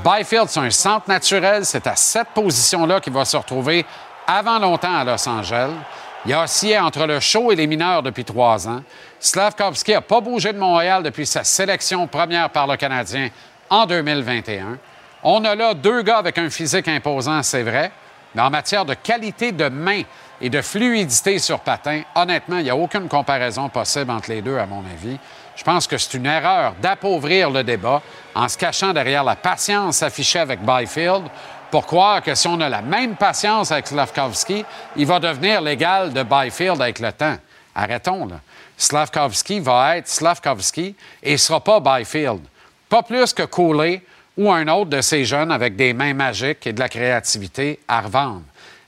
Byfield, 0.04 0.50
c'est 0.50 0.60
un 0.60 0.70
centre 0.70 1.10
naturel. 1.10 1.66
C'est 1.66 1.88
à 1.88 1.96
cette 1.96 2.30
position-là 2.30 3.00
qu'il 3.00 3.14
va 3.14 3.26
se 3.26 3.38
retrouver 3.38 3.86
avant 4.28 4.60
longtemps 4.60 4.96
à 4.96 5.04
Los 5.04 5.28
Angeles. 5.28 5.72
Il 6.28 6.34
a 6.34 6.44
oscillé 6.44 6.80
entre 6.80 7.06
le 7.06 7.20
show 7.20 7.52
et 7.52 7.56
les 7.56 7.68
mineurs 7.68 8.02
depuis 8.02 8.26
trois 8.26 8.68
ans. 8.68 8.82
Slavkovski 9.20 9.92
n'a 9.92 10.02
pas 10.02 10.22
bougé 10.22 10.52
de 10.54 10.58
Montréal 10.58 11.04
depuis 11.04 11.28
sa 11.28 11.44
sélection 11.44 12.08
première 12.08 12.50
par 12.50 12.66
le 12.66 12.76
Canadien 12.78 13.30
en 13.70 13.86
2021. 13.86 14.80
On 15.22 15.46
a 15.46 15.54
là 15.54 15.76
deux 15.76 16.02
gars 16.02 16.18
avec 16.18 16.40
un 16.40 16.50
physique 16.50 16.88
imposant, 16.88 17.44
c'est 17.44 17.62
vrai, 17.62 17.92
mais 18.34 18.42
en 18.42 18.50
matière 18.50 18.86
de 18.86 18.96
qualité 18.96 19.52
de 19.52 19.70
main 19.70 20.02
et 20.42 20.50
de 20.50 20.62
fluidité 20.62 21.38
sur 21.38 21.60
patin, 21.60 22.02
honnêtement, 22.16 22.58
il 22.58 22.64
n'y 22.64 22.70
a 22.70 22.76
aucune 22.76 23.08
comparaison 23.08 23.70
possible 23.70 24.10
entre 24.12 24.32
les 24.32 24.42
deux, 24.42 24.58
à 24.58 24.66
mon 24.66 24.80
avis. 24.80 25.18
Je 25.56 25.64
pense 25.64 25.88
que 25.88 25.98
c'est 25.98 26.18
une 26.18 26.26
erreur 26.26 26.74
d'appauvrir 26.82 27.50
le 27.50 27.64
débat 27.64 28.02
en 28.34 28.50
se 28.50 28.58
cachant 28.58 28.94
derrière 28.94 29.24
la 29.24 29.36
patience 29.36 30.04
affichée 30.04 30.40
avec 30.40 30.60
Byfield 30.62 31.24
pour 31.76 31.88
croire 31.88 32.24
que 32.24 32.34
si 32.36 32.48
on 32.48 32.62
a 32.62 32.70
la 32.70 32.82
même 32.82 33.18
patience 33.18 33.70
avec 33.70 33.88
Slavkovski, 33.88 34.64
il 34.96 35.06
va 35.06 35.20
devenir 35.20 35.60
l'égal 35.60 36.14
de 36.14 36.24
Byfield 36.24 36.82
avec 36.82 37.00
le 37.00 37.12
temps. 37.12 37.36
Arrêtons, 37.76 38.28
là. 38.28 38.40
Slavkovski 38.78 39.60
va 39.60 39.98
être 39.98 40.08
Slavkovski 40.08 40.96
et 41.22 41.34
ne 41.34 41.38
sera 41.38 41.62
pas 41.62 41.82
Byfield. 41.82 42.40
Pas 42.88 43.04
plus 43.04 43.34
que 43.34 43.44
Cooley 43.44 44.02
ou 44.38 44.50
un 44.54 44.66
autre 44.70 44.92
de 44.92 45.02
ces 45.02 45.26
jeunes 45.26 45.52
avec 45.52 45.76
des 45.76 45.92
mains 45.92 46.14
magiques 46.14 46.66
et 46.66 46.72
de 46.72 46.80
la 46.80 46.88
créativité 46.88 47.82
à 47.90 48.00
revendre. 48.00 48.44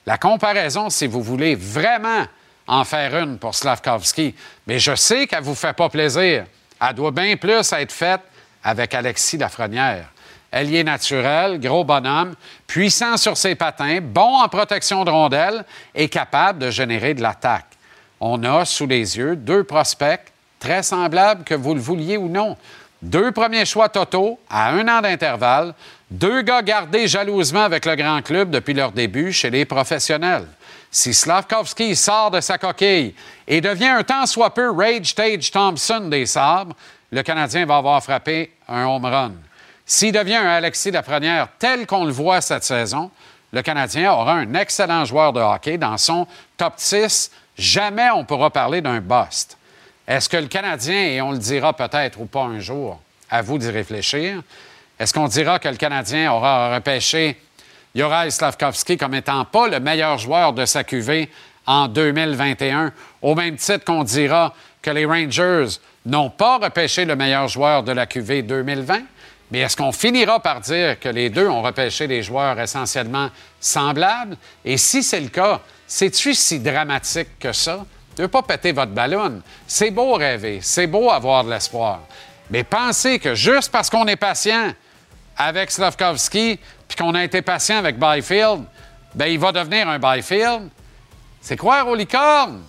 La 0.06 0.18
comparaison, 0.18 0.90
si 0.90 1.08
vous 1.08 1.22
voulez 1.22 1.56
vraiment 1.56 2.26
en 2.68 2.86
faire 2.86 3.18
une 3.18 3.38
pour 3.38 3.54
Slavkovski, 3.54 4.34
mais 4.66 4.80
je 4.80 4.96
sais 4.96 5.28
qu'elle 5.28 5.42
ne 5.42 5.46
vous 5.46 5.56
fait 5.56 5.74
pas 5.74 5.90
plaisir. 5.90 6.46
Elle 6.80 6.96
doit 6.96 7.12
bien 7.12 7.36
plus 7.36 7.70
être 7.74 7.92
faite 7.92 8.22
avec 8.64 8.94
Alexis 8.94 9.38
Lafrenière. 9.38 10.06
Ailier 10.52 10.84
naturel, 10.84 11.60
gros 11.60 11.84
bonhomme, 11.84 12.36
puissant 12.68 13.18
sur 13.18 13.36
ses 13.36 13.56
patins, 13.56 14.00
bon 14.02 14.42
en 14.42 14.48
protection 14.48 15.04
de 15.04 15.12
rondelles 15.12 15.66
et 15.94 16.08
capable 16.08 16.60
de 16.60 16.72
générer 16.72 17.14
de 17.14 17.22
l'attaque. 17.22 17.66
On 18.20 18.44
a 18.44 18.66
sous 18.66 18.88
les 18.88 19.18
yeux 19.18 19.36
deux 19.36 19.64
prospects 19.64 20.32
très 20.60 20.84
semblables 20.84 21.44
que 21.44 21.54
vous 21.54 21.74
le 21.74 21.82
vouliez 21.82 22.18
ou 22.18 22.30
non. 22.30 22.58
Deux 23.02 23.32
premiers 23.32 23.66
choix 23.66 23.90
totaux 23.90 24.40
à 24.50 24.70
un 24.72 24.88
an 24.88 25.02
d'intervalle, 25.02 25.74
deux 26.10 26.42
gars 26.42 26.64
gardés 26.64 27.08
jalousement 27.08 27.64
avec 27.64 27.86
le 27.86 27.96
grand 27.96 28.22
club 28.22 28.50
depuis 28.50 28.74
leur 28.74 28.92
début 28.92 29.32
chez 29.32 29.50
les 29.50 29.66
professionnels. 29.66 30.48
Si 30.90 31.14
Slavkovski 31.14 31.96
sort 31.96 32.32
de 32.32 32.40
sa 32.40 32.58
coquille 32.58 33.14
et 33.48 33.62
devient 33.62 33.88
un 33.88 34.04
tant 34.04 34.26
soit 34.26 34.54
peu 34.54 34.72
Rage 34.72 35.14
Tage 35.14 35.52
Thompson 35.52 36.08
des 36.10 36.26
sabres, 36.26 36.76
le 37.12 37.22
Canadien 37.22 37.66
va 37.66 37.78
avoir 37.78 38.02
frappé 38.02 38.52
un 38.68 38.86
home 38.86 39.06
run. 39.06 39.34
S'il 39.90 40.12
devient 40.12 40.36
un 40.36 40.50
Alexis 40.50 40.92
Lafrenière 40.92 41.48
tel 41.58 41.88
qu'on 41.88 42.04
le 42.04 42.12
voit 42.12 42.42
cette 42.42 42.66
saison, 42.66 43.10
le 43.54 43.62
Canadien 43.62 44.12
aura 44.12 44.34
un 44.34 44.54
excellent 44.54 45.06
joueur 45.06 45.32
de 45.32 45.40
hockey 45.40 45.78
dans 45.78 45.98
son 45.98 46.28
top 46.58 46.74
6. 46.76 47.32
Jamais 47.58 48.10
on 48.10 48.26
pourra 48.26 48.50
parler 48.50 48.82
d'un 48.82 49.00
bust. 49.00 49.58
Est-ce 50.06 50.28
que 50.28 50.36
le 50.36 50.48
Canadien, 50.48 51.06
et 51.06 51.22
on 51.22 51.32
le 51.32 51.38
dira 51.38 51.72
peut-être 51.72 52.20
ou 52.20 52.26
pas 52.26 52.44
un 52.44 52.60
jour, 52.60 53.00
à 53.30 53.42
vous 53.42 53.58
d'y 53.58 53.70
réfléchir, 53.70 54.42
est-ce 55.00 55.14
qu'on 55.14 55.30
dira 55.30 55.58
que 55.58 55.70
le 55.70 55.78
Canadien 55.78 56.34
aura 56.34 56.76
repêché 56.76 57.40
Yoraï 57.96 58.30
Slavkovski 58.30 58.98
comme 58.98 59.16
étant 59.16 59.46
pas 59.46 59.70
le 59.70 59.80
meilleur 59.80 60.18
joueur 60.18 60.52
de 60.52 60.66
sa 60.66 60.84
QV 60.84 61.30
en 61.66 61.88
2021, 61.88 62.92
au 63.22 63.36
même 63.36 63.56
titre 63.56 63.86
qu'on 63.86 64.04
dira 64.04 64.54
que 64.82 64.92
les 64.92 65.06
Rangers 65.06 65.80
n'ont 66.06 66.30
pas 66.30 66.58
repêché 66.58 67.06
le 67.06 67.16
meilleur 67.16 67.48
joueur 67.48 67.84
de 67.84 67.94
la 67.94 68.06
QV 68.06 68.42
2020? 68.42 69.02
Mais 69.52 69.60
est-ce 69.60 69.78
qu'on 69.78 69.92
finira 69.92 70.42
par 70.42 70.60
dire 70.60 71.00
que 71.00 71.08
les 71.08 71.30
deux 71.30 71.48
ont 71.48 71.62
repêché 71.62 72.08
des 72.08 72.22
joueurs 72.22 72.60
essentiellement 72.60 73.30
semblables? 73.60 74.38
Et 74.66 74.78
si 74.78 75.04
c'est 75.04 75.22
le 75.22 75.30
cas, 75.30 75.62
c'est-tu 75.88 76.34
si 76.34 76.60
dramatique 76.60 77.40
que 77.40 77.54
ça? 77.54 77.86
Ne 78.20 78.28
pas 78.28 78.42
péter 78.42 78.72
votre 78.72 78.92
ballon. 78.92 79.42
C'est 79.68 79.92
beau 79.92 80.14
rêver, 80.14 80.60
c'est 80.62 80.88
beau 80.88 81.10
avoir 81.12 81.44
de 81.44 81.52
l'espoir. 81.52 82.02
Mais 82.50 82.64
pensez 82.64 83.20
que 83.20 83.36
juste 83.36 83.72
parce 83.72 83.90
qu'on 83.90 84.08
est 84.08 84.16
patient 84.16 84.74
avec 85.38 85.72
Slavkovski, 85.72 86.60
puis 86.88 86.98
qu'on 86.98 87.14
a 87.16 87.24
été 87.24 87.42
patient 87.42 87.78
avec 87.78 87.98
Byfield, 87.98 88.64
ben 89.14 89.28
il 89.28 89.40
va 89.40 89.52
devenir 89.52 89.88
un 89.88 90.00
Byfield. 90.00 90.70
C'est 91.42 91.58
croire 91.58 91.88
aux 91.88 91.96
licornes. 91.96 92.64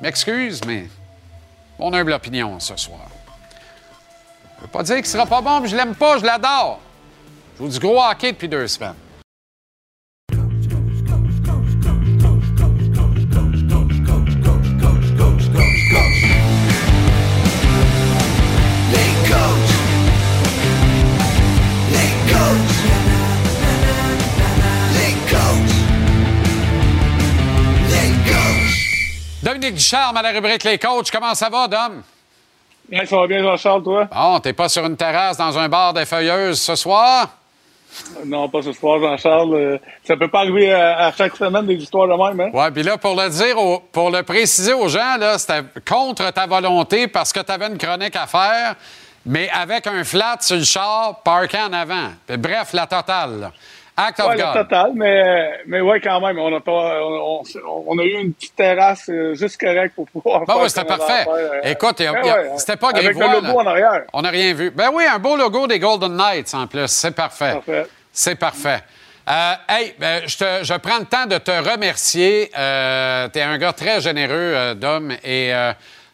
M'excuse, 0.00 0.60
mais 0.66 0.86
mon 1.78 1.92
humble 1.92 2.12
opinion 2.12 2.60
ce 2.60 2.76
soir. 2.76 3.09
Je 4.60 4.66
veux 4.66 4.70
pas 4.70 4.82
dire 4.82 4.96
qu'il 4.96 5.06
sera 5.06 5.24
pas 5.24 5.40
bon, 5.40 5.60
mais 5.60 5.68
je 5.68 5.76
l'aime 5.76 5.94
pas, 5.94 6.18
je 6.18 6.24
l'adore. 6.24 6.80
Je 7.58 7.64
joue 7.64 7.70
du 7.70 7.78
gros 7.78 8.02
hockey 8.02 8.32
depuis 8.32 8.48
deux 8.48 8.68
semaines. 8.68 8.94
Dominique 29.42 29.74
Ducharme 29.76 30.18
à 30.18 30.22
la 30.22 30.32
rubrique 30.32 30.64
Les 30.64 30.78
Coachs. 30.78 31.10
Comment 31.10 31.34
ça 31.34 31.48
va, 31.48 31.66
Dom? 31.66 32.02
Ouais, 32.90 33.06
ça 33.06 33.16
va 33.16 33.26
bien, 33.26 33.42
Jean-Charles, 33.42 33.82
toi? 33.82 34.08
Bon, 34.12 34.40
t'es 34.40 34.52
pas 34.52 34.68
sur 34.68 34.84
une 34.84 34.96
terrasse 34.96 35.36
dans 35.36 35.56
un 35.56 35.68
bar 35.68 35.92
des 35.92 36.04
feuilleuses 36.04 36.60
ce 36.60 36.74
soir? 36.74 37.28
Non, 38.24 38.48
pas 38.48 38.62
ce 38.62 38.72
soir, 38.72 39.00
Jean-Charles. 39.00 39.54
Euh, 39.54 39.78
ça 40.04 40.16
peut 40.16 40.28
pas 40.28 40.40
arriver 40.40 40.72
à, 40.72 41.06
à, 41.06 41.12
chaque 41.12 41.36
semaine 41.36 41.66
des 41.66 41.74
histoires 41.74 42.08
de 42.08 42.14
même, 42.14 42.40
hein? 42.40 42.50
Oui, 42.52 42.70
puis 42.72 42.82
là, 42.82 42.98
pour 42.98 43.14
le 43.14 43.28
dire, 43.28 43.58
au, 43.58 43.80
pour 43.92 44.10
le 44.10 44.22
préciser 44.22 44.72
aux 44.72 44.88
gens, 44.88 45.16
là, 45.18 45.38
c'était 45.38 45.62
contre 45.88 46.30
ta 46.32 46.46
volonté 46.46 47.06
parce 47.06 47.32
que 47.32 47.40
tu 47.40 47.52
avais 47.52 47.68
une 47.68 47.78
chronique 47.78 48.16
à 48.16 48.26
faire, 48.26 48.74
mais 49.24 49.48
avec 49.50 49.86
un 49.86 50.02
flat 50.02 50.36
sur 50.40 50.56
le 50.56 50.64
char, 50.64 51.20
parké 51.24 51.58
en 51.58 51.72
avant. 51.72 52.10
Puis, 52.26 52.36
bref, 52.36 52.72
la 52.72 52.86
totale. 52.86 53.40
Là. 53.40 53.52
Act 53.96 54.20
of 54.20 54.28
ouais, 54.28 54.36
God. 54.36 54.54
totale, 54.54 54.92
mais, 54.94 55.50
mais 55.66 55.80
ouais, 55.80 56.00
quand 56.00 56.20
même, 56.20 56.38
on 56.38 56.56
a, 56.56 56.60
pas, 56.60 57.00
on, 57.02 57.42
on, 57.42 57.84
on 57.86 57.98
a 57.98 58.02
eu 58.02 58.12
une 58.20 58.32
petite 58.32 58.56
terrasse 58.56 59.08
euh, 59.10 59.34
juste 59.34 59.60
correcte 59.60 59.94
pour 59.94 60.06
pouvoir 60.08 60.40
ben 60.46 60.54
faire 60.54 60.62
oui, 60.62 60.70
c'était 60.70 60.84
parfait. 60.84 61.26
Euh, 61.28 61.60
Écoute, 61.64 62.00
ouais, 62.00 62.08
ouais, 62.10 62.50
c'était 62.56 62.76
pas 62.76 62.90
Avec 62.90 63.04
grivois. 63.04 63.26
le 63.26 63.34
logo 63.34 63.46
là. 63.46 63.54
en 63.54 63.66
arrière. 63.66 64.02
On 64.12 64.22
n'a 64.22 64.30
rien 64.30 64.54
vu. 64.54 64.70
Ben 64.70 64.90
oui, 64.92 65.04
un 65.04 65.18
beau 65.18 65.36
logo 65.36 65.66
des 65.66 65.78
Golden 65.78 66.16
Knights 66.16 66.54
en 66.54 66.66
plus. 66.66 66.86
C'est 66.86 67.14
parfait. 67.14 67.52
Parfait. 67.54 67.86
C'est 68.12 68.36
parfait. 68.36 68.80
Euh, 69.28 69.52
hey, 69.68 69.94
ben, 69.98 70.22
je, 70.26 70.36
te, 70.36 70.64
je 70.64 70.74
prends 70.74 70.98
le 70.98 71.04
temps 71.04 71.26
de 71.26 71.38
te 71.38 71.50
remercier. 71.50 72.50
Euh, 72.58 73.28
tu 73.32 73.38
es 73.38 73.42
un 73.42 73.58
gars 73.58 73.72
très 73.72 74.00
généreux, 74.00 74.34
euh, 74.34 74.74
Dom, 74.74 75.12
et 75.22 75.52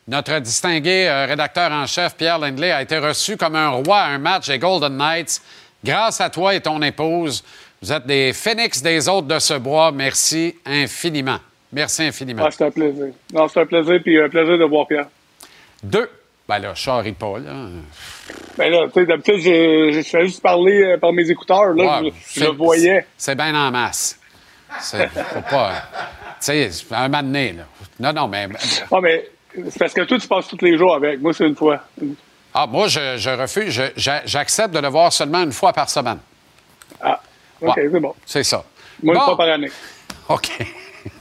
notre 0.09 0.39
distingué 0.39 1.11
rédacteur 1.27 1.73
en 1.73 1.87
chef, 1.87 2.15
Pierre 2.17 2.39
Lindley, 2.39 2.71
a 2.71 2.83
été 2.83 2.99
reçu 2.99 3.37
comme 3.37 3.57
un 3.57 3.71
roi 3.71 3.99
à 3.99 4.07
un 4.07 4.19
match 4.19 4.49
des 4.49 4.59
Golden 4.59 4.97
Knights. 4.97 5.41
Grâce 5.85 6.21
à 6.21 6.31
toi 6.31 6.55
et 6.55 6.61
ton 6.61 6.81
épouse, 6.83 7.45
vous 7.83 7.93
êtes 7.93 8.07
des 8.07 8.33
phénix 8.33 8.83
des 8.83 9.09
autres 9.09 9.27
de 9.27 9.39
ce 9.39 9.55
bois. 9.55 9.93
Merci 9.93 10.57
infiniment. 10.65 11.39
Merci 11.73 12.05
infiniment. 12.05 12.45
Ah, 12.47 12.51
c'est 12.51 12.65
un 12.65 12.71
plaisir. 12.71 13.07
Non, 13.33 13.49
c'est 13.49 13.61
un 13.61 13.67
plaisir, 13.67 14.01
puis 14.03 14.21
un 14.21 14.29
plaisir 14.29 14.59
de 14.59 14.65
voir 14.65 14.87
Pierre. 14.87 15.07
Deux. 15.83 16.09
Ben 16.49 16.61
là, 16.61 16.75
je 16.75 16.81
charrie 16.81 17.13
pas, 17.13 17.39
là. 17.39 17.53
Ben 18.57 18.71
là, 18.71 18.87
tu 18.87 19.01
sais, 19.01 19.07
d'habitude, 19.07 19.41
je, 19.41 19.91
je 19.93 20.03
fais 20.09 20.27
juste 20.27 20.41
parler 20.41 20.81
euh, 20.81 20.97
par 20.97 21.13
mes 21.13 21.29
écouteurs. 21.29 21.75
Là, 21.75 22.01
Ouais, 22.03 22.13
je, 22.33 22.45
le 22.45 22.51
voyais. 22.51 23.05
C'est 23.19 23.35
bien 23.35 23.53
en 23.55 23.71
masse. 23.73 24.19
C'est 24.81 25.09
faut 25.09 25.41
pas. 25.51 25.73
Tu 26.41 26.47
sais, 26.47 26.71
un 26.93 27.09
moment 27.09 27.23
donné, 27.25 27.53
là. 27.53 27.65
Non, 27.99 28.13
non, 28.13 28.29
mais. 28.29 28.47
Ah, 28.93 29.01
mais 29.03 29.29
c'est 29.69 29.79
parce 29.79 29.93
que 29.93 30.03
toi, 30.03 30.19
tu 30.19 30.29
passes 30.29 30.47
tous 30.47 30.63
les 30.65 30.79
jours 30.79 30.95
avec. 30.95 31.21
Moi, 31.21 31.33
c'est 31.35 31.47
une 31.47 31.57
fois. 31.57 31.81
Ah, 32.55 32.67
moi, 32.67 32.87
je, 32.87 33.17
je 33.17 33.31
refuse. 33.31 33.83
J'accepte 33.97 34.73
de 34.73 34.79
le 34.79 34.89
voir 34.89 35.13
seulement 35.13 35.43
une 35.43 35.53
fois 35.53 35.73
par 35.73 35.91
semaine. 35.91 36.19
Ah, 37.03 37.21
OK, 37.61 37.77
Ouais. 37.77 37.89
c'est 37.93 38.01
bon. 38.01 38.15
C'est 38.25 38.43
ça. 38.45 38.65
Moi, 39.03 39.15
une 39.15 39.21
Bon. 39.21 39.25
fois 39.27 39.37
par 39.37 39.49
année. 39.49 39.71
OK. 40.29 40.49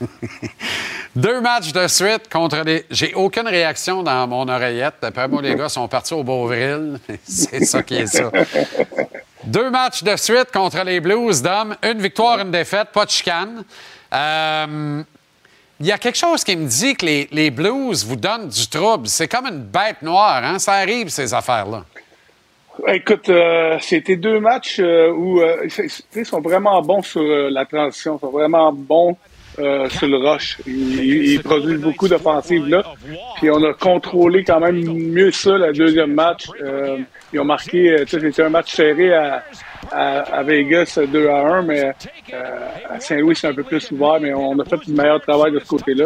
Deux 1.14 1.40
matchs 1.40 1.72
de 1.72 1.86
suite 1.86 2.28
contre 2.30 2.62
les. 2.64 2.84
J'ai 2.90 3.14
aucune 3.14 3.46
réaction 3.48 4.02
dans 4.02 4.26
mon 4.26 4.46
oreillette. 4.48 4.94
D'après 5.00 5.28
moi, 5.28 5.40
les 5.40 5.54
gars 5.54 5.68
sont 5.68 5.88
partis 5.88 6.12
au 6.14 6.22
Beauvril. 6.22 6.98
C'est 7.24 7.64
ça 7.64 7.82
qui 7.82 7.96
est 7.96 8.06
ça. 8.06 8.30
Deux 9.44 9.70
matchs 9.70 10.02
de 10.02 10.14
suite 10.16 10.50
contre 10.52 10.82
les 10.84 11.00
Blues 11.00 11.40
d'hommes. 11.40 11.76
Une 11.82 12.00
victoire, 12.02 12.40
une 12.40 12.50
défaite, 12.50 12.88
pas 12.92 13.04
de 13.06 13.10
chicane. 13.10 13.64
Euh, 14.12 15.02
Il 15.80 15.86
y 15.86 15.92
a 15.92 15.98
quelque 15.98 16.18
chose 16.18 16.42
qui 16.42 16.56
me 16.56 16.66
dit 16.66 16.94
que 16.96 17.06
les, 17.06 17.28
les 17.30 17.50
Blues 17.50 18.04
vous 18.04 18.16
donnent 18.16 18.48
du 18.48 18.66
trouble. 18.68 19.06
C'est 19.08 19.28
comme 19.28 19.46
une 19.46 19.62
bête 19.62 20.02
noire, 20.02 20.42
hein? 20.44 20.58
Ça 20.58 20.72
arrive, 20.72 21.08
ces 21.10 21.32
affaires-là. 21.32 21.84
Écoute, 22.88 23.28
euh, 23.30 23.78
c'était 23.80 24.16
deux 24.16 24.38
matchs 24.38 24.78
euh, 24.80 25.10
où 25.10 25.40
euh, 25.40 25.66
ils- 26.14 26.26
sont 26.26 26.40
vraiment 26.40 26.80
bons 26.82 27.02
sur 27.02 27.22
euh, 27.22 27.48
la 27.50 27.64
transition, 27.64 28.16
ils 28.16 28.20
sont 28.20 28.30
vraiment 28.30 28.72
bons 28.72 29.16
euh, 29.58 29.88
sur 29.88 30.06
le 30.06 30.18
rush. 30.18 30.58
Ils, 30.66 31.40
produisent 31.42 31.80
beaucoup 31.80 32.08
d'offensives 32.08 32.66
là. 32.68 32.82
Puis 33.36 33.50
on 33.50 33.62
a 33.64 33.72
contrôlé 33.72 34.44
quand 34.44 34.60
même 34.60 34.82
mieux 34.84 35.30
ça 35.30 35.56
le 35.56 35.72
deuxième 35.72 36.12
match. 36.12 36.44
Euh, 36.62 36.98
ils 37.32 37.40
ont 37.40 37.44
marqué, 37.44 37.96
tu 38.00 38.06
sais, 38.08 38.20
c'était 38.20 38.42
un 38.42 38.50
match 38.50 38.74
serré 38.74 39.14
à, 39.14 39.42
à, 39.92 40.20
à 40.38 40.42
Vegas 40.42 40.98
2 41.06 41.28
à 41.28 41.40
1, 41.58 41.62
mais 41.62 41.92
euh, 42.32 42.40
à 42.90 43.00
Saint-Louis 43.00 43.36
c'est 43.36 43.48
un 43.48 43.54
peu 43.54 43.62
plus 43.62 43.90
ouvert, 43.92 44.18
mais 44.20 44.32
on 44.34 44.58
a 44.58 44.64
fait 44.64 44.76
du 44.84 44.92
meilleur 44.92 45.20
travail 45.20 45.52
de 45.52 45.58
ce 45.60 45.66
côté-là. 45.66 46.04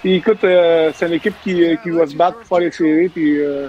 Puis 0.00 0.14
écoute, 0.14 0.42
euh, 0.44 0.90
c'est 0.94 1.06
une 1.06 1.14
équipe 1.14 1.34
qui, 1.42 1.76
qui 1.82 1.90
va 1.90 2.06
se 2.06 2.14
battre 2.14 2.38
pour 2.38 2.46
faire 2.58 2.66
les 2.66 2.70
séries, 2.72 3.08
puis 3.08 3.38
euh, 3.38 3.68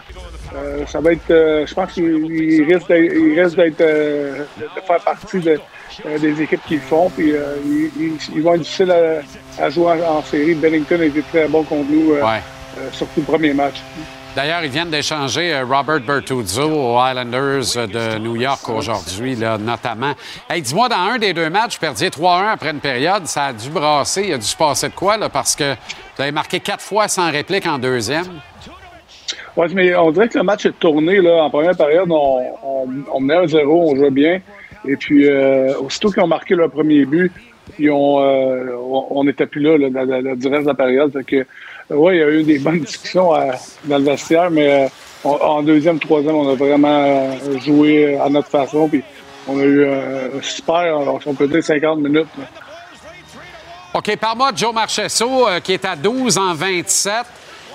euh, 0.56 0.86
ça 0.86 1.00
va 1.02 1.12
être, 1.14 1.30
euh, 1.32 1.66
je 1.66 1.74
pense 1.74 1.92
qu'il 1.94 2.06
il 2.06 2.64
risque 2.74 2.88
d'être, 2.88 3.82
euh, 3.82 4.38
de 4.60 4.82
faire 4.86 5.00
partie 5.04 5.40
de, 5.40 5.60
euh, 6.06 6.18
des 6.20 6.42
équipes 6.42 6.62
qui 6.68 6.76
le 6.76 6.82
font, 6.82 7.10
puis 7.10 7.34
euh, 7.34 7.56
ils, 7.66 7.90
ils- 8.00 8.18
ils 8.36 8.42
vont 8.42 8.54
être 8.54 8.62
difficiles 8.62 8.92
à, 8.92 9.64
à 9.64 9.70
jouer 9.70 9.92
en, 10.04 10.18
en 10.18 10.22
série. 10.24 10.56
Bennington 10.56 11.00
a 11.02 11.06
été 11.06 11.22
très 11.24 11.48
bon 11.48 11.64
contre 11.64 11.90
nous, 11.92 12.14
euh, 12.14 12.22
Ouais. 12.24 12.40
euh, 12.78 12.88
surtout 12.94 13.20
le 13.22 13.26
premier 13.26 13.54
match. 13.54 13.82
D'ailleurs, 14.36 14.64
ils 14.64 14.70
viennent 14.70 14.90
d'échanger 14.90 15.54
euh, 15.54 15.66
Robert 15.66 16.00
Bertuzzo 16.00 16.64
aux 16.64 16.98
Islanders 17.06 17.78
euh, 17.78 17.88
de 17.88 18.18
New 18.20 18.38
York 18.38 18.68
aujourd'hui, 18.70 19.36
notamment. 19.36 20.14
Hey, 20.50 20.62
dis-moi, 20.62 20.88
dans 20.88 20.96
un 20.96 21.18
des 21.18 21.34
deux 21.34 21.50
matchs, 21.50 21.74
vous 21.76 21.82
perdiez 21.82 22.10
3-1 22.10 22.54
après 22.54 22.72
une 22.72 22.80
période, 22.80 23.26
ça 23.26 23.48
a 23.48 23.54
dû 23.54 23.70
brasser, 23.70 24.24
il 24.28 24.34
a 24.34 24.38
dû 24.38 24.46
se 24.46 24.56
passer 24.56 24.88
de 24.88 24.94
quoi, 24.94 25.18
là, 25.18 25.28
parce 25.28 25.54
que 25.56 25.74
vous 26.16 26.22
avez 26.22 26.32
marqué 26.32 26.62
quatre 26.62 26.82
fois 26.82 27.10
sans 27.10 27.30
réplique 27.30 27.68
en 27.68 27.78
deuxième? 27.78 28.26
Ouais, 29.58 29.68
mais 29.74 29.94
on 29.96 30.12
dirait 30.12 30.30
que 30.30 30.38
le 30.38 30.46
match 30.46 30.66
est 30.66 30.80
tourné. 30.80 31.18
Là. 31.20 31.44
En 31.44 31.50
première 31.50 31.76
période, 31.76 32.10
on, 32.10 32.40
on, 32.64 32.88
on 33.14 33.20
menait 33.20 33.46
1-0, 33.48 33.66
on 33.68 33.96
jouait 33.98 34.12
bien. 34.12 34.40
Et 34.88 34.96
puis, 34.96 35.28
euh, 35.28 35.78
aussitôt 35.80 36.10
qu'ils 36.10 36.24
ont 36.24 36.28
marqué 36.28 36.56
leur 36.56 36.72
premier 36.72 37.04
but, 37.04 37.34
ils 37.78 37.92
ont, 37.92 38.22
euh, 38.22 38.74
on- 39.12 39.24
n'était 39.26 39.46
plus 39.46 39.60
là, 39.62 39.78
là 39.78 40.36
du 40.36 40.48
reste 40.48 40.64
de 40.64 40.68
la 40.68 40.74
période. 40.74 41.12
Fait 41.12 41.24
que, 41.26 41.46
euh, 41.92 41.96
ouais, 41.96 42.16
il 42.18 42.20
y 42.20 42.24
a 42.24 42.30
eu 42.30 42.44
des 42.44 42.60
bonnes 42.60 42.80
discussions 42.80 43.32
à- 43.34 43.56
dans 43.86 43.98
le 43.98 44.04
vestiaire, 44.06 44.50
mais 44.50 44.86
euh, 44.86 44.88
en 45.24 45.62
deuxième, 45.62 46.00
troisième, 46.00 46.36
on 46.36 46.50
a 46.50 46.56
vraiment 46.56 47.04
euh, 47.06 47.60
joué 47.60 48.18
à 48.18 48.30
notre 48.30 48.50
façon. 48.50 48.88
Puis 48.90 49.04
on 49.48 49.60
a 49.60 49.64
eu 49.64 49.82
euh, 49.84 50.38
un 50.38 50.42
super, 50.42 50.98
on 51.26 51.34
peut 51.36 51.48
dire 51.48 51.64
50 51.64 52.00
minutes. 52.00 52.28
OK, 53.94 54.16
par-moi 54.18 54.52
de 54.54 54.58
Joe 54.58 54.74
Marchesso, 54.74 55.48
euh, 55.48 55.60
qui 55.60 55.74
est 55.74 55.84
à 55.86 55.96
12 55.96 56.38
en 56.38 56.54
27. 56.54 57.14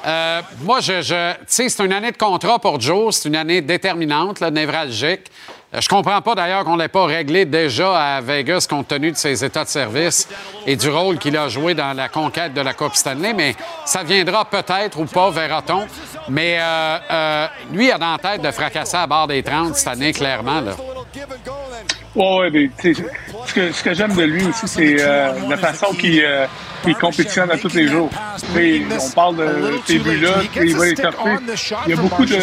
Euh, 0.06 0.40
moi, 0.62 0.80
je, 0.80 1.02
je- 1.02 1.32
tu 1.34 1.38
sais, 1.46 1.68
c'est 1.68 1.84
une 1.84 1.92
année 1.92 2.12
de 2.12 2.16
contrat 2.16 2.58
pour 2.58 2.80
Joe, 2.80 3.14
c'est 3.14 3.28
une 3.28 3.36
année 3.36 3.60
déterminante, 3.60 4.40
névralgique. 4.40 5.30
Euh, 5.76 5.80
Je 5.80 5.88
comprends 5.88 6.20
pas 6.22 6.34
d'ailleurs 6.34 6.64
qu'on 6.64 6.76
l'ait 6.76 6.88
pas 6.88 7.06
réglé 7.06 7.44
déjà 7.44 8.16
à 8.16 8.20
Vegas 8.20 8.66
compte 8.68 8.88
tenu 8.88 9.12
de 9.12 9.16
ses 9.16 9.44
états 9.44 9.64
de 9.64 9.68
service 9.68 10.28
et 10.66 10.76
du 10.76 10.88
rôle 10.88 11.18
qu'il 11.18 11.36
a 11.36 11.48
joué 11.48 11.74
dans 11.74 11.92
la 11.94 12.08
conquête 12.08 12.54
de 12.54 12.60
la 12.60 12.74
Coupe 12.74 12.94
Stanley, 12.94 13.32
mais 13.34 13.54
ça 13.84 14.02
viendra 14.02 14.44
peut-être 14.44 14.98
ou 14.98 15.04
pas, 15.04 15.30
verra-t-on. 15.30 15.86
Mais 16.28 16.58
euh, 16.60 16.98
euh, 17.10 17.46
lui 17.72 17.90
a 17.90 17.98
dans 17.98 18.12
la 18.12 18.18
tête 18.18 18.42
de 18.42 18.50
fracasser 18.50 18.96
à 18.96 19.06
barre 19.06 19.28
des 19.28 19.42
30 19.42 19.74
cette 19.74 19.88
année, 19.88 20.12
clairement. 20.12 20.60
Là. 20.60 20.72
Ouais, 22.16 22.38
ouais, 22.38 22.50
mais 22.50 22.70
ce 23.46 23.54
que, 23.54 23.72
ce 23.72 23.82
que 23.84 23.94
j'aime 23.94 24.14
de 24.14 24.22
lui 24.22 24.42
aussi, 24.46 24.66
c'est 24.66 24.96
euh, 25.00 25.32
la 25.48 25.56
façon 25.56 25.92
qu'il 25.94 26.22
euh, 26.24 26.46
qu'il 26.82 26.94
compétitionne 26.94 27.50
à 27.50 27.58
tous 27.58 27.74
les 27.74 27.86
jours. 27.88 28.10
On 28.54 29.10
parle 29.14 29.36
de 29.36 29.44
ces 29.84 29.98
buts-là, 29.98 30.30
il 30.62 30.76
va 30.76 30.84
les 30.86 30.96
chercher. 30.96 31.78
Il 31.86 31.90
y 31.90 31.92
a 31.92 31.96
beaucoup 31.96 32.24
de. 32.24 32.36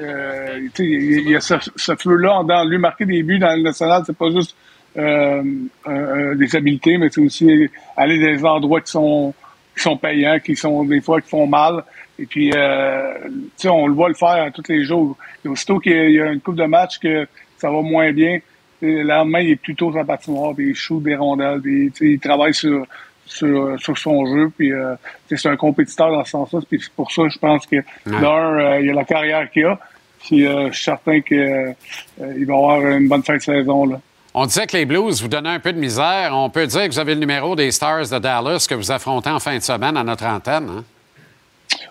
euh, 0.00 0.60
il 0.78 1.30
y 1.30 1.36
a 1.36 1.40
ce, 1.40 1.54
ce 1.76 1.94
feu-là 1.96 2.38
en 2.38 2.44
dedans. 2.44 2.64
Lui, 2.64 2.78
marquer 2.78 3.04
des 3.04 3.22
buts 3.22 3.38
dans 3.38 3.54
le 3.54 3.62
national, 3.62 4.02
c'est 4.06 4.16
pas 4.16 4.30
juste 4.30 4.56
euh, 4.96 5.42
des 6.34 6.56
habiletés, 6.56 6.98
mais 6.98 7.08
c'est 7.10 7.20
aussi 7.20 7.68
aller 7.96 8.18
dans 8.18 8.36
des 8.38 8.44
endroits 8.44 8.80
qui 8.80 8.90
sont, 8.90 9.34
qui 9.76 9.82
sont 9.82 9.96
payants, 9.96 10.38
qui 10.40 10.56
sont 10.56 10.84
des 10.84 11.00
fois 11.00 11.20
qui 11.20 11.28
font 11.28 11.46
mal. 11.46 11.84
Et 12.18 12.26
puis, 12.26 12.50
euh, 12.54 13.14
on 13.64 13.86
le 13.86 13.94
voit 13.94 14.08
le 14.08 14.14
faire 14.14 14.44
à 14.46 14.50
tous 14.50 14.64
les 14.68 14.84
jours. 14.84 15.16
Et 15.44 15.48
aussitôt 15.48 15.78
qu'il 15.78 15.92
y 16.10 16.20
a 16.20 16.26
une 16.32 16.40
coupe 16.40 16.56
de 16.56 16.66
match 16.66 16.98
que 16.98 17.26
ça 17.56 17.70
va 17.70 17.80
moins 17.82 18.12
bien, 18.12 18.38
le 18.82 19.02
lendemain, 19.02 19.40
il 19.40 19.50
est 19.50 19.56
plutôt 19.56 19.90
sur 19.90 19.98
la 19.98 20.04
patinoire, 20.04 20.54
puis 20.54 20.70
il 20.70 20.74
shoot 20.74 21.02
des 21.02 21.16
rondelles, 21.16 21.60
puis 21.60 21.92
il 22.00 22.18
travaille 22.18 22.54
sur, 22.54 22.86
sur, 23.26 23.78
sur 23.78 23.98
son 23.98 24.26
jeu, 24.26 24.50
puis 24.56 24.72
euh, 24.72 24.94
c'est 25.28 25.48
un 25.48 25.56
compétiteur 25.56 26.10
dans 26.10 26.24
ce 26.24 26.30
sens-là, 26.32 26.60
puis 26.68 26.80
c'est 26.80 26.92
pour 26.92 27.10
ça, 27.12 27.22
je 27.28 27.38
pense 27.38 27.66
que 27.66 27.76
d'un, 28.06 28.58
euh, 28.58 28.80
il 28.80 28.86
y 28.86 28.90
a 28.90 28.94
la 28.94 29.04
carrière 29.04 29.50
qu'il 29.50 29.64
a, 29.66 29.78
puis 30.24 30.46
euh, 30.46 30.68
je 30.68 30.74
suis 30.74 30.84
certain 30.84 31.20
qu'il 31.20 31.74
va 32.18 32.54
avoir 32.54 32.86
une 32.86 33.08
bonne 33.08 33.22
fin 33.22 33.36
de 33.36 33.42
saison, 33.42 33.86
là. 33.86 34.00
On 34.32 34.46
disait 34.46 34.66
que 34.68 34.76
les 34.76 34.86
Blues 34.86 35.20
vous 35.20 35.28
donnaient 35.28 35.48
un 35.48 35.58
peu 35.58 35.72
de 35.72 35.80
misère. 35.80 36.30
On 36.34 36.50
peut 36.50 36.64
dire 36.64 36.82
que 36.82 36.92
vous 36.92 37.00
avez 37.00 37.14
le 37.14 37.20
numéro 37.20 37.56
des 37.56 37.72
Stars 37.72 38.10
de 38.10 38.18
Dallas 38.20 38.64
que 38.70 38.76
vous 38.76 38.92
affrontez 38.92 39.28
en 39.28 39.40
fin 39.40 39.56
de 39.56 39.62
semaine 39.62 39.96
à 39.96 40.04
notre 40.04 40.24
antenne. 40.24 40.68
hein? 40.70 40.84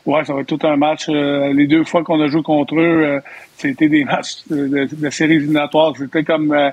Ouais, 0.06 0.24
ça 0.26 0.34
va 0.34 0.42
être 0.42 0.48
tout 0.48 0.68
un 0.68 0.76
match. 0.76 1.08
Euh, 1.10 1.54
les 1.54 1.68
deux 1.68 1.84
fois 1.84 2.04
qu'on 2.04 2.20
a 2.22 2.28
joué 2.28 2.42
contre 2.42 2.76
eux, 2.76 3.04
euh, 3.04 3.20
c'était 3.58 3.90
des 3.90 4.04
matchs 4.04 4.38
de, 4.50 4.68
de, 4.68 4.90
de 4.92 5.10
séries 5.10 5.36
éliminatoires. 5.36 5.94
C'était 5.98 6.24
comme 6.24 6.52
euh, 6.54 6.70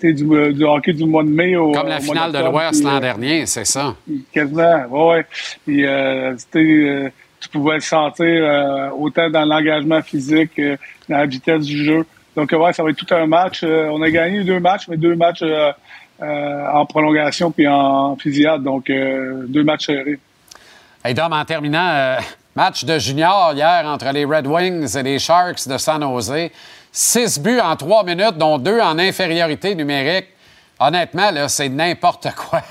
tu 0.00 0.08
sais, 0.08 0.12
du, 0.12 0.24
euh, 0.32 0.52
du 0.52 0.64
hockey 0.64 0.92
du 0.92 1.04
mois 1.04 1.22
de 1.22 1.28
mai 1.28 1.56
au 1.56 1.72
Comme 1.72 1.88
la 1.88 1.98
au 1.98 2.00
finale 2.00 2.32
de 2.32 2.38
l'Ouest 2.38 2.82
l'an 2.82 2.96
euh, 2.96 3.00
dernier, 3.00 3.46
c'est 3.46 3.64
ça. 3.66 3.94
Quasiment, 4.32 4.86
ouais, 4.88 5.14
ouais. 5.16 5.26
Puis, 5.66 5.86
euh, 5.86 6.34
euh, 6.56 7.08
tu 7.40 7.48
pouvais 7.48 7.74
le 7.74 7.80
sentir 7.80 8.26
euh, 8.26 8.90
autant 8.90 9.30
dans 9.30 9.44
l'engagement 9.44 10.02
physique, 10.02 10.58
euh, 10.58 10.76
dans 11.08 11.18
la 11.18 11.26
vitesse 11.26 11.64
du 11.64 11.84
jeu. 11.84 12.04
Donc, 12.36 12.52
ouais, 12.52 12.72
ça 12.72 12.82
va 12.82 12.90
être 12.90 12.96
tout 12.96 13.14
un 13.14 13.26
match. 13.26 13.60
Euh, 13.62 13.88
on 13.90 14.02
a 14.02 14.10
gagné 14.10 14.44
deux 14.44 14.60
matchs, 14.60 14.88
mais 14.88 14.96
deux 14.96 15.16
matchs 15.16 15.42
euh, 15.42 15.72
euh, 16.22 16.66
en 16.72 16.86
prolongation 16.86 17.50
puis 17.50 17.66
en 17.66 18.16
fusillade. 18.16 18.62
Donc, 18.62 18.90
euh, 18.90 19.44
deux 19.48 19.64
matchs 19.64 19.86
serrés. 19.86 20.18
Hey 21.04 21.14
Dom, 21.14 21.32
en 21.32 21.44
terminant, 21.44 21.88
euh, 21.88 22.18
match 22.54 22.84
de 22.84 22.98
junior 22.98 23.52
hier 23.54 23.82
entre 23.86 24.10
les 24.12 24.24
Red 24.24 24.46
Wings 24.46 24.96
et 24.96 25.02
les 25.02 25.18
Sharks 25.18 25.68
de 25.68 25.78
San 25.78 26.02
Jose. 26.02 26.50
Six 26.92 27.38
buts 27.38 27.60
en 27.60 27.76
trois 27.76 28.04
minutes, 28.04 28.36
dont 28.36 28.58
deux 28.58 28.80
en 28.80 28.98
infériorité 28.98 29.74
numérique. 29.74 30.26
Honnêtement, 30.78 31.30
c'est 31.48 31.68
n'importe 31.68 32.28
quoi. 32.34 32.62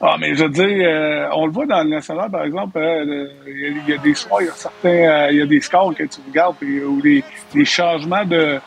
Ah, 0.00 0.16
mais 0.18 0.34
je 0.34 0.44
veux 0.44 0.50
dire, 0.50 0.88
euh, 0.88 1.28
on 1.32 1.46
le 1.46 1.52
voit 1.52 1.66
dans 1.66 1.82
le 1.82 1.90
national, 1.90 2.30
par 2.30 2.44
exemple, 2.44 2.78
euh, 2.78 3.28
il 3.46 3.88
y, 3.88 3.92
a 3.92 3.98
des 3.98 4.14
soirs, 4.14 4.40
il 4.40 4.46
y 4.90 5.40
euh, 5.40 5.46
des 5.46 5.60
scores 5.60 5.94
que 5.94 6.04
tu 6.04 6.20
regardes, 6.28 6.56
ou 6.62 7.00
des, 7.02 7.24
changements 7.64 8.24
de, 8.24 8.60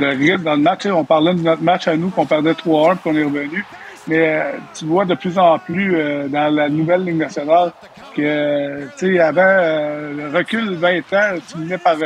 rythme 0.00 0.44
dans 0.44 0.54
le 0.54 0.62
match. 0.62 0.86
On 0.86 1.04
parlait 1.04 1.34
de 1.34 1.40
notre 1.40 1.62
match 1.62 1.88
à 1.88 1.96
nous, 1.96 2.10
qu'on 2.10 2.26
perdait 2.26 2.52
3-1, 2.52 2.96
puis 2.96 3.02
qu'on 3.02 3.16
est 3.16 3.24
revenu. 3.24 3.64
Mais 4.08 4.36
euh, 4.36 4.52
tu 4.74 4.84
vois 4.86 5.04
de 5.04 5.14
plus 5.14 5.38
en 5.38 5.58
plus 5.58 5.94
euh, 5.94 6.28
dans 6.28 6.52
la 6.52 6.68
nouvelle 6.68 7.04
Ligue 7.04 7.18
nationale 7.18 7.72
que, 8.16 8.84
tu 8.98 9.14
sais, 9.14 9.18
avant, 9.20 9.42
euh, 9.42 10.12
le 10.12 10.36
recul 10.36 10.74
20 10.74 10.98
ans, 11.12 11.38
tu 11.48 11.58
venais 11.58 11.78
par 11.78 11.96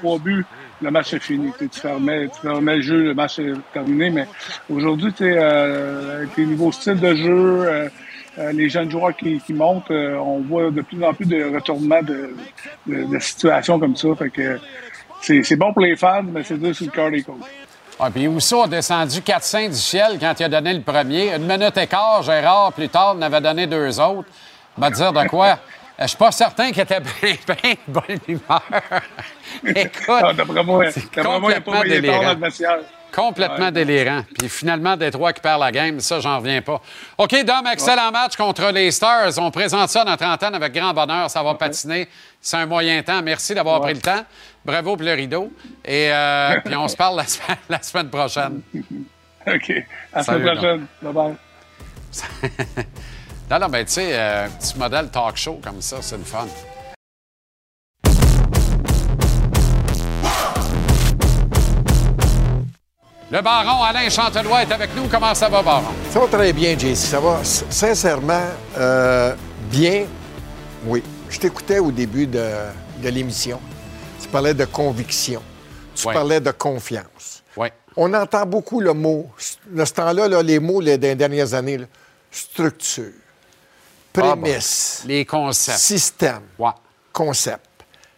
trois 0.00 0.18
buts, 0.18 0.44
le 0.82 0.90
match 0.90 1.14
est 1.14 1.20
fini. 1.20 1.52
Tu 1.58 1.68
fermais, 1.80 2.28
tu 2.28 2.40
fermais 2.40 2.76
le 2.76 2.82
jeu, 2.82 3.02
le 3.04 3.14
match 3.14 3.38
est 3.38 3.52
terminé. 3.72 4.10
Mais 4.10 4.26
aujourd'hui, 4.68 5.12
tu 5.12 5.24
euh, 5.24 6.26
les 6.36 6.46
nouveaux 6.46 6.72
styles 6.72 7.00
de 7.00 7.14
jeu, 7.14 7.64
euh, 7.66 7.88
les 8.52 8.68
jeunes 8.68 8.90
joueurs 8.90 9.16
qui, 9.16 9.38
qui 9.38 9.54
montent, 9.54 9.90
on 9.90 10.40
voit 10.40 10.70
de 10.70 10.82
plus 10.82 11.02
en 11.04 11.14
plus 11.14 11.26
de 11.26 11.54
retournements 11.54 12.02
de, 12.02 12.34
de, 12.86 13.04
de 13.04 13.18
situations 13.18 13.78
comme 13.78 13.96
ça. 13.96 14.08
Fait 14.16 14.30
que 14.30 14.58
c'est 15.20 15.42
c'est 15.42 15.56
bon 15.56 15.72
pour 15.72 15.82
les 15.82 15.96
fans, 15.96 16.22
mais 16.22 16.42
c'est 16.44 16.58
dur 16.58 16.74
sur 16.74 16.86
le 16.86 16.92
cœur 16.92 17.10
des 17.10 17.22
coachs. 17.22 17.67
Ouais, 18.00 18.10
puis 18.10 18.28
Ousso 18.28 18.62
a 18.62 18.68
descendu 18.68 19.20
4-5 19.20 19.70
du 19.70 19.74
ciel 19.76 20.18
quand 20.20 20.32
il 20.38 20.44
a 20.44 20.48
donné 20.48 20.72
le 20.74 20.82
premier? 20.82 21.34
Une 21.34 21.46
minute 21.46 21.76
et 21.76 21.86
quart, 21.88 22.22
Gérard, 22.22 22.72
plus 22.72 22.88
tard, 22.88 23.16
en 23.16 23.22
avait 23.22 23.40
donné 23.40 23.66
deux 23.66 23.98
autres. 23.98 24.28
Va 24.76 24.90
dire 24.90 25.12
de 25.12 25.26
quoi? 25.26 25.58
Je 26.00 26.06
suis 26.06 26.16
pas 26.16 26.30
certain 26.30 26.70
qu'il 26.70 26.80
était 26.82 27.00
bien, 27.22 27.34
bien 27.46 27.74
bonne 27.88 28.18
humeur. 28.28 28.62
Écoute, 29.66 30.22
Ah, 30.22 30.32
D'après 30.32 30.62
moi, 30.62 30.84
c'est 30.92 31.12
d'après 31.12 31.40
moi, 31.40 31.50
il 31.50 31.54
n'y 31.54 31.58
a 31.58 31.60
pas 31.60 31.72
dans 31.72 31.82
délirant. 31.82 32.32
le 32.34 32.38
vestiaire. 32.38 32.78
Complètement 33.12 33.64
Ouais. 33.64 33.72
délirant. 33.72 34.22
Puis 34.38 34.48
finalement, 34.48 34.96
Détroit 34.96 35.32
qui 35.32 35.40
perd 35.40 35.58
la 35.60 35.72
game, 35.72 35.98
ça, 35.98 36.20
j'en 36.20 36.36
reviens 36.38 36.62
pas. 36.62 36.80
OK, 37.16 37.42
Dom, 37.44 37.66
excellent 37.72 38.12
match 38.12 38.36
contre 38.36 38.70
les 38.70 38.92
Stars. 38.92 39.32
On 39.38 39.50
présente 39.50 39.88
ça 39.88 40.04
dans 40.04 40.16
30 40.16 40.40
ans 40.44 40.54
avec 40.54 40.72
grand 40.72 40.92
bonheur. 40.94 41.28
Ça 41.30 41.42
va 41.42 41.54
patiner. 41.54 42.06
C'est 42.40 42.56
un 42.56 42.66
moyen 42.66 43.02
temps. 43.02 43.22
Merci 43.22 43.54
d'avoir 43.54 43.80
pris 43.80 43.94
le 43.94 44.00
temps. 44.00 44.24
Bravo 44.64 44.96
pour 44.96 45.04
le 45.04 45.12
rideau. 45.12 45.52
Et 45.84 46.10
euh, 46.12 46.60
puis 46.64 46.76
on 46.76 46.88
se 46.88 46.96
parle 46.96 47.16
la 47.16 47.26
semaine, 47.26 47.56
la 47.68 47.82
semaine 47.82 48.08
prochaine. 48.08 48.60
OK. 49.46 49.72
À 50.12 50.18
la 50.18 50.22
semaine 50.22 50.56
prochaine. 50.56 50.86
Bye-bye. 51.02 51.36
Non, 53.50 53.58
non, 53.58 53.68
ben 53.70 53.82
tu 53.82 53.92
sais, 53.92 54.10
euh, 54.12 54.44
un 54.44 54.50
petit 54.50 54.76
modèle 54.76 55.08
talk 55.08 55.36
show 55.38 55.58
comme 55.64 55.80
ça, 55.80 56.02
c'est 56.02 56.18
le 56.18 56.24
fun. 56.24 56.46
Le 63.30 63.40
baron 63.40 63.82
Alain 63.84 64.10
Chantelois 64.10 64.64
est 64.64 64.72
avec 64.72 64.94
nous. 64.94 65.08
Comment 65.08 65.34
ça 65.34 65.48
va, 65.48 65.62
baron? 65.62 65.94
Ça 66.10 66.20
va 66.20 66.26
très 66.26 66.52
bien, 66.52 66.78
JC. 66.78 66.94
Ça 66.94 67.20
va 67.20 67.42
sincèrement 67.42 68.48
euh, 68.76 69.34
bien. 69.70 70.04
Oui. 70.84 71.02
Je 71.30 71.38
t'écoutais 71.38 71.78
au 71.78 71.90
début 71.92 72.26
de, 72.26 72.44
de 73.02 73.08
l'émission. 73.08 73.60
Tu 74.20 74.28
parlais 74.28 74.54
de 74.54 74.64
conviction. 74.64 75.42
Tu 75.94 76.06
Ouais. 76.06 76.14
parlais 76.14 76.40
de 76.40 76.50
confiance. 76.50 77.42
On 78.00 78.14
entend 78.14 78.46
beaucoup 78.46 78.80
le 78.80 78.92
mot, 78.92 79.28
de 79.66 79.84
ce 79.84 79.92
temps-là, 79.94 80.28
là, 80.28 80.40
les 80.40 80.60
mots 80.60 80.80
là, 80.80 80.96
des 80.96 81.16
dernières 81.16 81.52
années, 81.54 81.78
là, 81.78 81.86
structure, 82.30 83.10
Ah, 84.16 84.36
bon. 84.36 84.42
prémisse, 84.42 85.02
Les 85.04 85.24
concepts. 85.24 85.78
système, 85.78 86.42
Ouais. 86.60 86.70
concept. 87.12 87.64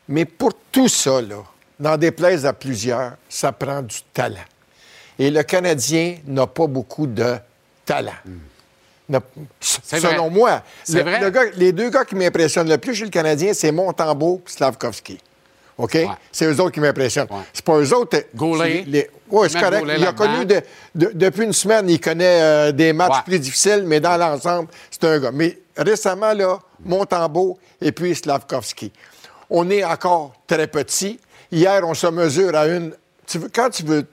Mais 0.06 0.26
pour 0.26 0.52
tout 0.70 0.88
ça, 0.88 1.22
là, 1.22 1.42
n'en 1.78 1.96
déplaise 1.96 2.44
à 2.44 2.52
plusieurs, 2.52 3.12
ça 3.26 3.52
prend 3.52 3.80
du 3.80 4.02
talent. 4.12 4.44
Et 5.18 5.30
le 5.30 5.42
Canadien 5.44 6.18
n'a 6.26 6.46
pas 6.46 6.66
beaucoup 6.66 7.06
de 7.06 7.36
talent. 7.86 8.12
C'est 8.22 8.30
Selon 9.60 10.28
vrai. 10.28 10.30
moi, 10.30 10.62
le- 10.88 11.02
vrai. 11.02 11.20
le 11.20 11.30
gars- 11.30 11.50
les 11.56 11.72
deux 11.72 11.90
gars 11.90 12.04
qui 12.04 12.14
m'impressionnent 12.14 12.68
le 12.68 12.78
plus 12.78 12.94
chez 12.94 13.04
le 13.04 13.10
Canadien, 13.10 13.52
c'est 13.54 13.72
Montembeau 13.72 14.42
et 14.46 14.50
Slavkovski. 14.50 15.18
OK? 15.78 15.96
C'est 16.30 16.44
eux 16.44 16.60
autres 16.60 16.72
qui 16.72 16.80
m'impressionnent. 16.80 17.28
C'est 17.52 17.64
pas 17.64 17.78
eux 17.78 17.94
autres. 17.94 18.18
Goulet. 18.34 18.84
les- 18.86 19.08
Oui, 19.30 19.48
c'est 19.50 19.58
correct. 19.60 19.80
Goulet 19.80 19.94
Il 19.98 20.06
a 20.06 20.12
connu 20.12 20.44
de- 20.44 20.60
de- 20.94 21.10
depuis 21.14 21.44
une 21.44 21.52
semaine, 21.54 21.88
il 21.88 21.98
connaît 22.00 22.42
euh, 22.42 22.72
des 22.72 22.92
matchs 22.92 23.12
Ouais. 23.12 23.22
plus 23.24 23.38
difficiles, 23.38 23.84
mais 23.86 23.98
dans 24.00 24.16
l'ensemble, 24.18 24.68
c'est 24.90 25.04
un 25.04 25.18
gars. 25.18 25.30
Mais 25.32 25.58
récemment, 25.76 26.34
là, 26.34 26.58
Montembeau 26.84 27.58
et 27.80 27.92
puis 27.92 28.14
Slavkovski. 28.14 28.92
On 29.48 29.70
est 29.70 29.82
encore 29.84 30.34
très 30.46 30.66
petit. 30.66 31.18
Hier, 31.50 31.80
on 31.84 31.94
se 31.94 32.06
mesure 32.08 32.54
à 32.54 32.66
une. 32.66 32.92
tu 33.26 33.38
veux- 33.38 33.50
quand 33.54 33.70
tu 33.70 33.82
veux 33.84 34.06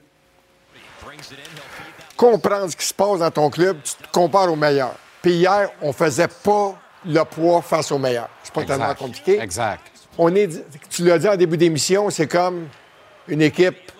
comprendre 2.18 2.70
ce 2.70 2.76
qui 2.76 2.84
se 2.84 2.92
passe 2.92 3.20
dans 3.20 3.30
ton 3.30 3.48
club, 3.48 3.78
tu 3.82 3.94
te 3.94 4.12
compares 4.12 4.52
aux 4.52 4.56
meilleurs. 4.56 4.94
Puis 5.22 5.32
hier, 5.32 5.70
on 5.80 5.92
faisait 5.92 6.28
pas 6.28 6.74
le 7.06 7.22
poids 7.24 7.62
face 7.62 7.90
aux 7.92 7.98
meilleurs. 7.98 8.28
C'est 8.42 8.52
pas 8.52 8.64
tellement 8.64 8.94
compliqué. 8.94 9.40
Exact. 9.40 9.80
On 10.18 10.34
est, 10.34 10.48
tu 10.90 11.04
l'as 11.04 11.18
dit 11.18 11.28
en 11.28 11.36
début 11.36 11.56
d'émission, 11.56 12.10
c'est 12.10 12.26
comme 12.26 12.66
une 13.28 13.40
équipe 13.42 13.76
tu 13.86 13.92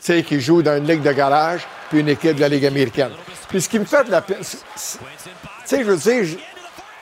sais, 0.00 0.22
qui 0.22 0.40
joue 0.40 0.62
dans 0.62 0.76
une 0.76 0.86
ligue 0.86 1.02
de 1.02 1.12
garage, 1.12 1.66
puis 1.90 2.00
une 2.00 2.08
équipe 2.08 2.36
de 2.36 2.40
la 2.40 2.48
Ligue 2.48 2.66
américaine. 2.66 3.10
Puis 3.48 3.60
ce 3.60 3.68
qui 3.68 3.78
me 3.78 3.84
fait 3.84 4.04
de 4.04 4.10
la 4.10 4.20
peine, 4.20 4.38
tu 4.40 4.56
sais, 4.76 5.78
je 5.78 5.82
veux 5.90 5.96
dire, 5.96 6.24
j'ai- 6.24 6.38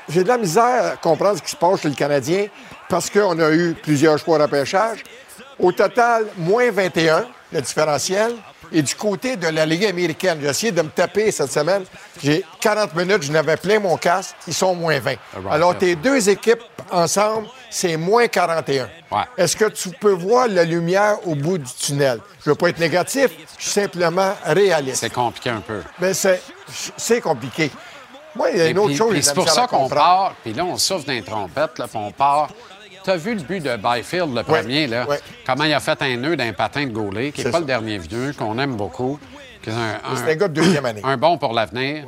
j'ai 0.08 0.22
de 0.22 0.28
la 0.28 0.36
misère 0.38 0.84
à 0.92 0.96
comprendre 0.96 1.36
ce 1.38 1.42
qui 1.42 1.50
se 1.50 1.56
passe 1.56 1.80
chez 1.82 1.88
le 1.88 1.94
Canadien 1.94 2.46
parce 2.88 3.08
qu'on 3.08 3.38
a 3.38 3.50
eu 3.52 3.74
plusieurs 3.74 4.18
choix 4.18 4.36
de 4.38 4.42
repêchage. 4.44 5.04
Au 5.58 5.70
total, 5.72 6.26
moins 6.36 6.70
21, 6.70 7.26
le 7.52 7.60
différentiel. 7.60 8.32
Et 8.72 8.82
du 8.82 8.94
côté 8.94 9.36
de 9.36 9.48
la 9.48 9.66
Ligue 9.66 9.84
américaine, 9.84 10.38
j'ai 10.40 10.48
essayé 10.48 10.72
de 10.72 10.82
me 10.82 10.88
taper 10.88 11.30
cette 11.30 11.50
semaine. 11.50 11.84
J'ai 12.22 12.44
40 12.60 12.94
minutes, 12.94 13.22
je 13.22 13.32
n'avais 13.32 13.56
plein 13.56 13.78
mon 13.78 13.96
casque. 13.96 14.34
Ils 14.46 14.54
sont 14.54 14.74
moins 14.74 14.98
20. 14.98 15.14
Alors, 15.50 15.76
tes 15.76 15.96
deux 15.96 16.28
équipes 16.28 16.62
ensemble, 16.90 17.48
c'est 17.68 17.96
moins 17.96 18.28
41. 18.28 18.88
Ouais. 19.10 19.18
Est-ce 19.36 19.56
que 19.56 19.66
tu 19.66 19.90
peux 19.90 20.12
voir 20.12 20.48
la 20.48 20.64
lumière 20.64 21.16
au 21.26 21.34
bout 21.34 21.58
du 21.58 21.72
tunnel? 21.72 22.20
Je 22.44 22.50
ne 22.50 22.54
veux 22.54 22.58
pas 22.58 22.68
être 22.68 22.78
négatif, 22.78 23.30
je 23.58 23.62
suis 23.64 23.72
simplement 23.72 24.34
réaliste. 24.44 25.00
C'est 25.00 25.10
compliqué 25.10 25.50
un 25.50 25.60
peu. 25.60 25.82
Mais 25.98 26.14
c'est, 26.14 26.40
c'est 26.96 27.20
compliqué. 27.20 27.70
Moi, 28.34 28.50
il 28.50 28.58
y 28.58 28.60
a 28.60 28.68
une 28.68 28.78
autre 28.78 28.94
chose. 28.94 29.16
C'est 29.20 29.34
pour 29.34 29.48
ça 29.48 29.66
qu'on 29.66 29.88
part, 29.88 30.34
puis 30.42 30.52
là, 30.52 30.64
on 30.64 30.76
souffle 30.76 31.06
d'un 31.06 31.20
trompette, 31.20 31.78
là, 31.78 31.86
puis 31.88 31.96
on 31.96 32.12
part. 32.12 32.50
Tu 33.04 33.10
as 33.10 33.16
vu 33.16 33.34
le 33.34 33.40
but 33.42 33.60
de 33.62 33.76
Byfield, 33.76 34.34
le 34.34 34.42
premier, 34.42 34.86
là? 34.86 35.06
ouais. 35.06 35.20
Comment 35.46 35.64
il 35.64 35.72
a 35.72 35.80
fait 35.80 36.00
un 36.02 36.16
nœud 36.16 36.36
d'un 36.36 36.52
patin 36.52 36.84
de 36.86 36.90
Gaulet, 36.92 37.32
qui 37.32 37.38
n'est 37.40 37.44
C'est 37.44 37.50
pas 37.50 37.58
ça. 37.58 37.60
le 37.60 37.66
dernier 37.66 37.98
vieux, 37.98 38.32
qu'on 38.38 38.58
aime 38.58 38.76
beaucoup. 38.76 39.18
qui 39.62 39.70
est 39.70 39.72
un, 39.72 40.00
C'est 40.16 40.32
un 40.32 40.36
gars 40.36 40.48
de 40.48 40.54
deuxième 40.54 40.84
année. 40.86 41.00
Un 41.04 41.16
bon 41.16 41.38
pour 41.38 41.52
l'avenir. 41.52 42.04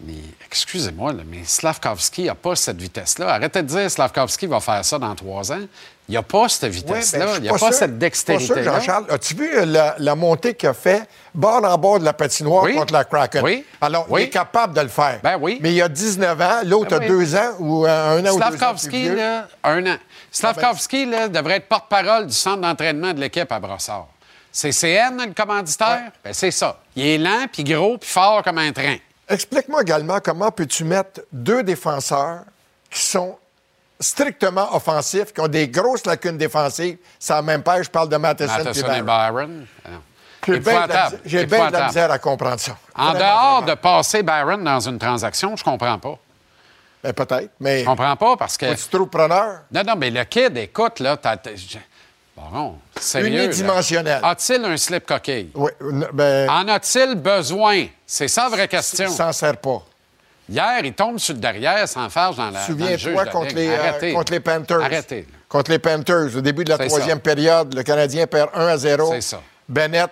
Mais 0.00 0.14
excusez-moi, 0.46 1.14
mais 1.26 1.42
Slavkovski 1.44 2.24
n'a 2.24 2.34
pas 2.34 2.54
cette 2.54 2.78
vitesse-là. 2.80 3.30
Arrêtez 3.34 3.62
de 3.62 3.66
dire 3.68 3.90
Slavkovski 3.90 4.46
va 4.46 4.60
faire 4.60 4.84
ça 4.84 4.98
dans 4.98 5.14
trois 5.14 5.50
ans. 5.52 5.62
Il 6.08 6.14
n'a 6.14 6.22
pas 6.22 6.48
cette 6.48 6.62
Ouais, 6.62 6.68
vitesse-là. 6.70 7.26
ben, 7.26 7.32
il 7.38 7.42
n'y 7.42 7.48
a 7.48 7.52
pas, 7.52 7.58
sûr- 7.58 7.72
cette 7.74 7.98
dextérité-là. 7.98 8.62
Jean-Charles. 8.62 9.06
As-tu 9.10 9.34
vu 9.34 9.56
euh, 9.56 9.64
la, 9.66 9.96
la 9.98 10.14
montée 10.14 10.54
qu'il 10.54 10.68
a 10.68 10.74
fait 10.74 11.02
bord 11.34 11.64
en 11.64 11.76
bord 11.78 11.98
de 11.98 12.04
la 12.04 12.12
patinoire 12.12 12.62
Oui. 12.62 12.74
contre 12.76 12.92
la 12.92 13.04
Kraken? 13.04 13.42
Oui. 13.42 13.64
Alors, 13.80 14.06
Oui. 14.08 14.22
il 14.22 14.24
est 14.26 14.30
capable 14.30 14.72
de 14.74 14.82
le 14.82 14.88
faire. 14.88 15.18
Ben 15.24 15.36
oui. 15.40 15.58
Mais 15.60 15.72
il 15.74 15.82
a 15.82 15.88
19 15.88 16.40
ans, 16.40 16.60
l'autre 16.64 16.90
Ben 16.90 16.96
a 16.98 17.00
oui. 17.00 17.08
deux 17.08 17.34
ans 17.34 17.50
ou 17.58 17.86
euh, 17.86 18.18
un 18.18 18.24
an 18.24 18.30
ou 18.30 18.36
deux 18.38 18.42
ans. 18.44 18.48
Slavkovski, 18.56 19.08
là, 19.08 19.48
un 19.64 19.86
an. 19.86 19.96
Slavkovski, 20.30 21.06
là, 21.06 21.26
devrait 21.28 21.56
être 21.56 21.68
porte-parole 21.68 22.26
du 22.28 22.34
centre 22.34 22.60
d'entraînement 22.60 23.12
de 23.12 23.20
l'équipe 23.20 23.50
à 23.50 23.58
Brossard. 23.58 24.06
C'est 24.52 24.70
CN, 24.72 25.16
le 25.26 25.34
commanditaire? 25.34 26.12
Ben, 26.24 26.32
c'est 26.32 26.50
ça. 26.52 26.78
Il 26.94 27.04
est 27.06 27.18
lent, 27.18 27.46
puis 27.52 27.64
gros, 27.64 27.98
puis 27.98 28.08
fort 28.08 28.42
comme 28.44 28.58
un 28.58 28.72
train. 28.72 28.96
Explique-moi 29.28 29.82
également 29.82 30.20
comment 30.22 30.50
peux-tu 30.52 30.84
mettre 30.84 31.20
deux 31.32 31.62
défenseurs 31.64 32.42
qui 32.90 33.00
sont 33.02 33.36
strictement 33.98 34.74
offensifs, 34.74 35.32
qui 35.32 35.40
ont 35.40 35.48
des 35.48 35.68
grosses 35.68 36.04
lacunes 36.06 36.36
défensives. 36.38 36.98
Ça 37.18 37.40
même 37.42 37.62
pas, 37.62 37.82
je 37.82 37.88
parle 37.90 38.08
de 38.08 38.16
Matheson, 38.16 38.58
Matheson 38.64 38.92
et 38.92 39.02
Byron. 39.02 39.66
J'ai 40.46 40.60
bien 40.60 40.86
de 40.86 40.92
la 41.72 41.86
misère- 41.86 42.04
de 42.04 42.08
la 42.08 42.14
à 42.14 42.18
comprendre 42.18 42.60
ça. 42.60 42.76
En 42.94 43.10
Vraiment, 43.12 43.18
dehors 43.18 43.50
vraiment. 43.62 43.66
de 43.66 43.74
passer 43.74 44.22
Byron 44.22 44.62
dans 44.62 44.80
une 44.80 44.98
transaction, 44.98 45.56
je 45.56 45.64
comprends 45.64 45.98
pas. 45.98 46.18
Ben, 47.02 47.12
peut-être, 47.12 47.50
mais 47.60 47.80
Je 47.80 47.84
comprends 47.84 48.16
pas 48.16 48.36
parce 48.36 48.56
que. 48.56 48.74
tu 48.74 48.88
trouves 48.88 49.08
preneur? 49.08 49.60
Non, 49.72 49.82
non, 49.86 49.94
mais 49.96 50.10
le 50.10 50.24
kid, 50.24 50.56
écoute, 50.56 51.00
là, 51.00 51.16
t'as. 51.16 51.36
Bon, 52.36 52.76
sérieux. 53.00 53.44
Unidimensionnel. 53.44 54.20
A-t-il 54.22 54.64
un 54.64 54.76
slip 54.76 55.06
coquille? 55.06 55.50
Oui, 55.54 55.70
ben, 56.12 56.48
En 56.50 56.68
a-t-il 56.68 57.14
besoin? 57.14 57.86
C'est 58.06 58.28
ça 58.28 58.44
la 58.44 58.48
vraie 58.50 58.68
question. 58.68 59.06
il 59.08 59.10
s'en 59.14 59.32
sert 59.32 59.56
pas. 59.56 59.82
Hier, 60.48 60.80
il 60.84 60.92
tombe 60.92 61.18
sur 61.18 61.34
le 61.34 61.40
derrière 61.40 61.88
sans 61.88 62.08
farge 62.08 62.36
dans 62.36 62.50
la. 62.50 62.60
le 62.60 62.66
Souviens-toi 62.66 63.26
contre, 63.26 63.54
les, 63.54 63.68
euh, 63.68 64.12
contre 64.12 64.32
les 64.32 64.40
Panthers. 64.40 64.82
Arrêtez. 64.82 65.26
Contre 65.48 65.70
les 65.70 65.78
Panthers, 65.78 66.36
au 66.36 66.40
début 66.40 66.64
de 66.64 66.70
la 66.70 66.78
troisième 66.78 67.18
ça. 67.18 67.22
période, 67.22 67.74
le 67.74 67.82
Canadien 67.82 68.26
perd 68.26 68.50
1 68.54 68.66
à 68.66 68.76
0. 68.76 69.12
C'est 69.14 69.20
ça. 69.20 69.40
Bennett 69.68 70.10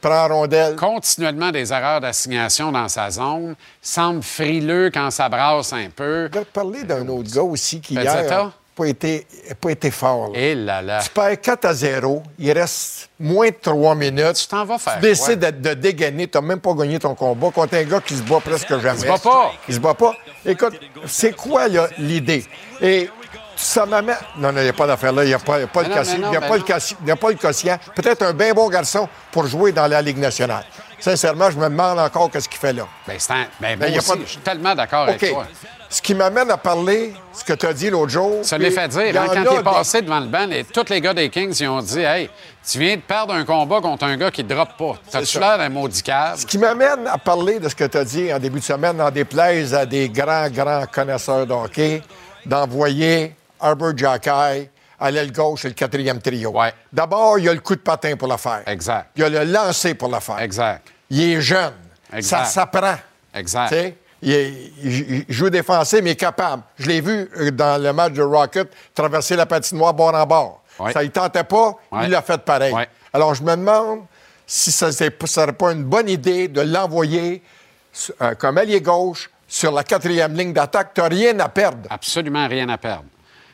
prend 0.00 0.28
rondelle. 0.28 0.76
Continuellement 0.76 1.50
des 1.50 1.72
erreurs 1.72 2.00
d'assignation 2.00 2.72
dans 2.72 2.88
sa 2.88 3.10
zone. 3.10 3.54
Semble 3.82 4.22
frileux 4.22 4.90
quand 4.92 5.10
ça 5.10 5.28
brasse 5.28 5.72
un 5.72 5.88
peu. 5.94 6.28
Je 6.32 6.38
vais 6.38 6.44
te 6.44 6.50
parler 6.52 6.84
d'un 6.84 7.06
autre 7.08 7.30
gars 7.30 7.42
aussi 7.42 7.80
qui, 7.80 7.94
Pezzetta? 7.94 8.22
hier, 8.22 8.52
pas 8.80 8.88
été, 8.88 9.26
pas 9.60 9.70
été 9.70 9.90
fort. 9.90 10.30
là. 10.32 10.38
Et 10.38 10.54
là 10.54 10.80
là. 10.80 11.00
Tu 11.02 11.10
perds 11.10 11.40
4 11.40 11.64
à 11.66 11.74
0, 11.74 12.22
il 12.38 12.52
reste 12.52 13.10
moins 13.18 13.48
de 13.48 13.56
3 13.60 13.94
minutes. 13.94 14.34
Tu 14.34 14.46
t'en 14.46 14.64
vas 14.64 14.78
faire 14.78 14.94
Tu 14.94 15.00
décides 15.02 15.40
quoi? 15.40 15.50
de, 15.50 15.74
dégainer, 15.74 16.28
tu 16.28 16.38
n'as 16.38 16.42
même 16.42 16.60
pas 16.60 16.72
gagné 16.72 16.98
ton 16.98 17.14
combat 17.14 17.50
contre 17.50 17.74
un 17.74 17.84
gars 17.84 18.00
qui 18.00 18.16
se 18.16 18.22
bat 18.22 18.40
presque 18.40 18.78
jamais. 18.78 19.00
se 19.00 19.06
bat 19.06 19.18
pas. 19.18 19.52
Il 19.68 19.74
se 19.74 19.80
bat 19.80 19.94
pas. 19.94 20.14
Écoute, 20.46 20.80
c'est 21.06 21.36
quoi 21.36 21.66
l'idée? 21.98 22.44
Et 22.80 23.10
ça 23.60 23.86
m'amène. 23.86 24.16
Non, 24.36 24.52
non, 24.52 24.58
il 24.60 24.64
n'y 24.64 24.68
a 24.70 24.72
pas 24.72 24.86
d'affaire 24.86 25.12
là. 25.12 25.24
Il 25.24 25.28
n'y 25.28 25.34
a 25.34 25.38
pas, 25.38 25.58
il 25.58 25.60
y 25.62 25.64
a 25.64 25.66
pas 25.68 25.82
le 25.82 25.88
non, 25.88 25.94
Il 26.02 26.30
n'y 26.30 26.36
a, 26.36 26.40
pas 26.40 26.48
le 26.54 26.58
non. 26.58 26.64
quotient- 26.66 26.96
il 27.02 27.08
y 27.08 27.10
a 27.10 27.16
pas 27.16 27.28
le 27.30 27.34
quotient. 27.36 27.78
Peut-être 27.94 28.22
un 28.22 28.32
bien 28.32 28.52
bon 28.52 28.68
garçon 28.68 29.08
pour 29.32 29.46
jouer 29.46 29.72
dans 29.72 29.86
la 29.86 30.00
Ligue 30.02 30.18
nationale. 30.18 30.64
Sincèrement, 30.98 31.50
je 31.50 31.56
me 31.56 31.64
demande 31.68 31.98
encore 31.98 32.30
qu'est-ce 32.30 32.48
qu'il 32.48 32.58
fait 32.58 32.74
là. 32.74 32.86
Ben, 33.06 33.16
c'est 33.18 33.32
un- 33.32 33.46
ben, 33.58 33.78
Ben, 33.78 33.90
y 33.92 33.96
pas 33.98 34.16
de- 34.16 34.20
je 34.22 34.26
suis 34.30 34.38
tellement 34.40 34.74
d'accord 34.74 35.08
avec 35.08 35.30
toi. 35.32 35.46
Ce 35.88 36.00
qui 36.02 36.14
m'amène 36.14 36.50
à 36.50 36.56
parler, 36.56 37.14
ce 37.32 37.42
que 37.42 37.54
tu 37.54 37.66
as 37.66 37.72
dit 37.72 37.90
l'autre 37.90 38.10
jour. 38.12 38.40
Ça 38.42 38.58
l'est 38.58 38.70
fait 38.70 38.86
dire. 38.88 39.06
y 39.06 39.16
hein, 39.16 39.24
quand 39.26 39.42
est 39.54 39.56
des- 39.56 39.62
passé 39.64 40.02
devant 40.02 40.20
le 40.20 40.26
banc, 40.26 40.46
les- 40.46 40.64
tous 40.64 40.88
les 40.90 41.00
gars 41.00 41.14
des 41.14 41.30
Kings, 41.30 41.56
ils 41.58 41.68
ont 41.68 41.80
dit 41.80 42.00
Hey, 42.00 42.28
tu 42.70 42.78
viens 42.78 42.96
de 42.96 43.00
perdre 43.00 43.32
un 43.34 43.44
combat 43.44 43.80
contre 43.80 44.04
un 44.04 44.16
gars 44.16 44.30
qui 44.30 44.44
ne 44.44 44.48
drop 44.54 44.68
pas. 44.78 44.98
T'as-tu 45.10 45.40
l'air 45.40 45.56
d'un 45.58 45.68
maudit 45.70 46.02
cave? 46.02 46.38
Ce 46.38 46.46
qui 46.46 46.58
m'amène 46.58 47.06
à 47.08 47.16
parler 47.18 47.58
de 47.58 47.68
ce 47.68 47.74
que 47.74 47.84
tu 47.84 47.96
as 47.96 48.04
dit 48.04 48.32
en 48.32 48.38
début 48.38 48.60
de 48.60 48.64
semaine, 48.64 49.00
en 49.00 49.10
déplaise 49.10 49.74
à 49.74 49.86
des 49.86 50.08
grands, 50.10 50.48
grands 50.50 50.84
connaisseurs 50.86 51.46
de 51.46 51.52
hockey, 51.54 52.02
d'envoyer 52.46 53.34
Herbert 53.62 53.96
Jacky 53.96 54.68
à 55.02 55.10
l'aile 55.10 55.32
gauche 55.32 55.64
et 55.64 55.68
le 55.68 55.74
quatrième 55.74 56.20
trio. 56.20 56.50
Ouais. 56.50 56.72
D'abord, 56.92 57.38
il 57.38 57.46
y 57.46 57.48
a 57.48 57.54
le 57.54 57.60
coup 57.60 57.74
de 57.74 57.80
patin 57.80 58.16
pour 58.16 58.28
la 58.28 58.36
faire. 58.36 58.62
Exact. 58.66 59.10
Il 59.16 59.22
y 59.22 59.24
a 59.24 59.28
le 59.28 59.44
lancer 59.50 59.94
pour 59.94 60.08
la 60.10 60.20
faire. 60.20 60.38
Exact. 60.40 60.86
Il 61.08 61.20
est 61.22 61.40
jeune. 61.40 61.72
Exact. 62.12 62.44
Ça 62.44 62.50
s'apprend. 62.50 62.96
Exact. 63.34 63.74
Il, 64.22 64.32
est- 64.32 64.72
il- 64.82 65.24
joue 65.28 65.48
défensif, 65.48 66.00
mais 66.02 66.10
il 66.10 66.12
est 66.12 66.16
capable. 66.16 66.62
Je 66.78 66.88
l'ai 66.88 67.00
vu 67.00 67.30
euh, 67.38 67.50
dans 67.50 67.82
le 67.82 67.92
match 67.94 68.12
de 68.12 68.22
Rocket 68.22 68.70
traverser 68.94 69.36
la 69.36 69.46
patinoire 69.46 69.94
bord 69.94 70.14
en 70.14 70.26
bord. 70.26 70.62
Ouais. 70.78 70.92
Ça 70.92 71.02
ne 71.02 71.08
tentait 71.08 71.44
pas, 71.44 71.74
Ouais. 71.90 72.04
il 72.04 72.10
l'a 72.10 72.20
fait 72.20 72.38
pareil. 72.42 72.72
Ouais. 72.74 72.88
Alors, 73.14 73.34
je 73.34 73.42
me 73.42 73.56
demande 73.56 74.00
si 74.46 74.70
ça 74.70 74.88
ne 74.88 74.92
serait 74.92 75.10
pas 75.52 75.72
une 75.72 75.84
bonne 75.84 76.08
idée 76.10 76.48
de 76.48 76.60
l'envoyer 76.60 77.42
euh, 78.20 78.34
comme 78.34 78.58
allié 78.58 78.80
gauche 78.82 79.30
sur 79.48 79.72
la 79.72 79.82
quatrième 79.84 80.34
ligne 80.34 80.52
d'attaque. 80.52 80.90
Tu 80.94 81.00
n'as 81.00 81.08
rien 81.08 81.38
à 81.40 81.48
perdre. 81.48 81.88
Absolument 81.88 82.46
rien 82.46 82.68
à 82.68 82.76
perdre. 82.76 83.04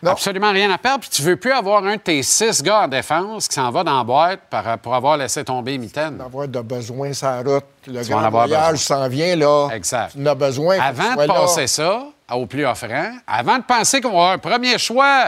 Non. 0.06 0.12
Absolument 0.12 0.52
rien 0.52 0.70
à 0.70 0.78
perdre. 0.78 1.00
Puis 1.00 1.10
tu 1.10 1.22
veux 1.22 1.34
plus 1.36 1.50
avoir 1.50 1.84
un 1.84 1.96
de 1.96 2.00
tes 2.00 2.22
six 2.22 2.62
gars 2.62 2.82
en 2.82 2.88
défense 2.88 3.48
qui 3.48 3.54
s'en 3.56 3.72
va 3.72 3.82
dans 3.82 3.98
la 3.98 4.04
boîte 4.04 4.40
pour 4.80 4.94
avoir 4.94 5.16
laissé 5.16 5.42
tomber 5.42 5.76
Mitaine. 5.78 6.20
Avoir 6.20 6.46
de 6.46 6.60
besoin 6.60 7.12
sa 7.12 7.42
route. 7.42 7.64
Le 7.88 8.04
Tu 8.04 8.10
grand 8.10 8.30
voyage 8.30 8.78
s'en 8.78 9.08
vient, 9.08 9.34
là. 9.34 9.68
Exact. 9.72 10.12
Tu 10.12 10.28
as 10.28 10.34
besoin. 10.36 10.78
Avant 10.78 11.14
de 11.14 11.26
là. 11.26 11.34
passer 11.34 11.66
ça 11.66 12.04
au 12.32 12.46
plus 12.46 12.64
offrant, 12.64 13.16
avant 13.26 13.58
de 13.58 13.64
penser 13.64 14.00
qu'on 14.00 14.10
va 14.10 14.14
avoir 14.16 14.32
un 14.32 14.38
premier 14.38 14.78
choix 14.78 15.24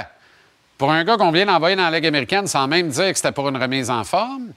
pour 0.77 0.93
un 0.93 1.03
gars 1.03 1.17
qu'on 1.17 1.33
vient 1.33 1.47
d'envoyer 1.47 1.75
dans 1.75 1.91
la 1.91 1.97
Ligue 1.99 2.07
américaine 2.07 2.47
sans 2.47 2.69
même 2.69 2.89
dire 2.89 3.11
que 3.11 3.17
c'était 3.17 3.33
pour 3.33 3.49
une 3.49 3.57
remise 3.57 3.91
en 3.91 4.05
forme, 4.05 4.53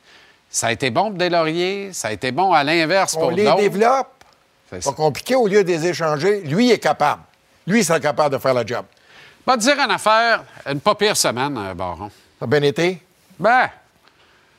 ça 0.52 0.68
a 0.68 0.72
été 0.72 0.91
bon 0.91 1.10
pour 1.10 1.18
Deslauriers, 1.18 1.93
ça 1.93 2.10
a 2.10 2.11
été 2.11 2.31
bon 2.31 2.53
à 2.53 2.64
l'inverse 2.64 3.15
On 3.18 3.22
pour 3.22 3.31
les 3.31 3.43
d'autres. 3.43 3.57
développe. 3.57 4.23
C'est 4.69 4.84
Pas 4.84 4.91
compliqué 4.91 5.34
au 5.35 5.48
lieu 5.48 5.64
de 5.64 5.68
les 5.69 5.88
échanger. 5.88 6.41
Lui, 6.41 6.68
il 6.68 6.72
est 6.73 6.80
capable. 6.80 7.23
Lui, 7.65 7.80
il 7.80 7.85
serait 7.85 7.99
capable 7.99 8.35
de 8.35 8.39
faire 8.39 8.53
le 8.53 8.65
job. 8.68 8.85
Te 9.45 9.57
dire 9.57 9.77
une 9.80 9.91
affaire, 9.91 10.43
une 10.69 10.80
pas 10.80 10.95
pire 10.95 11.15
semaine, 11.18 11.57
euh, 11.57 11.73
Baron. 11.73 12.09
Ça 12.39 12.45
a 12.45 12.47
bien 12.47 12.61
été? 12.61 13.01
Ben, 13.39 13.69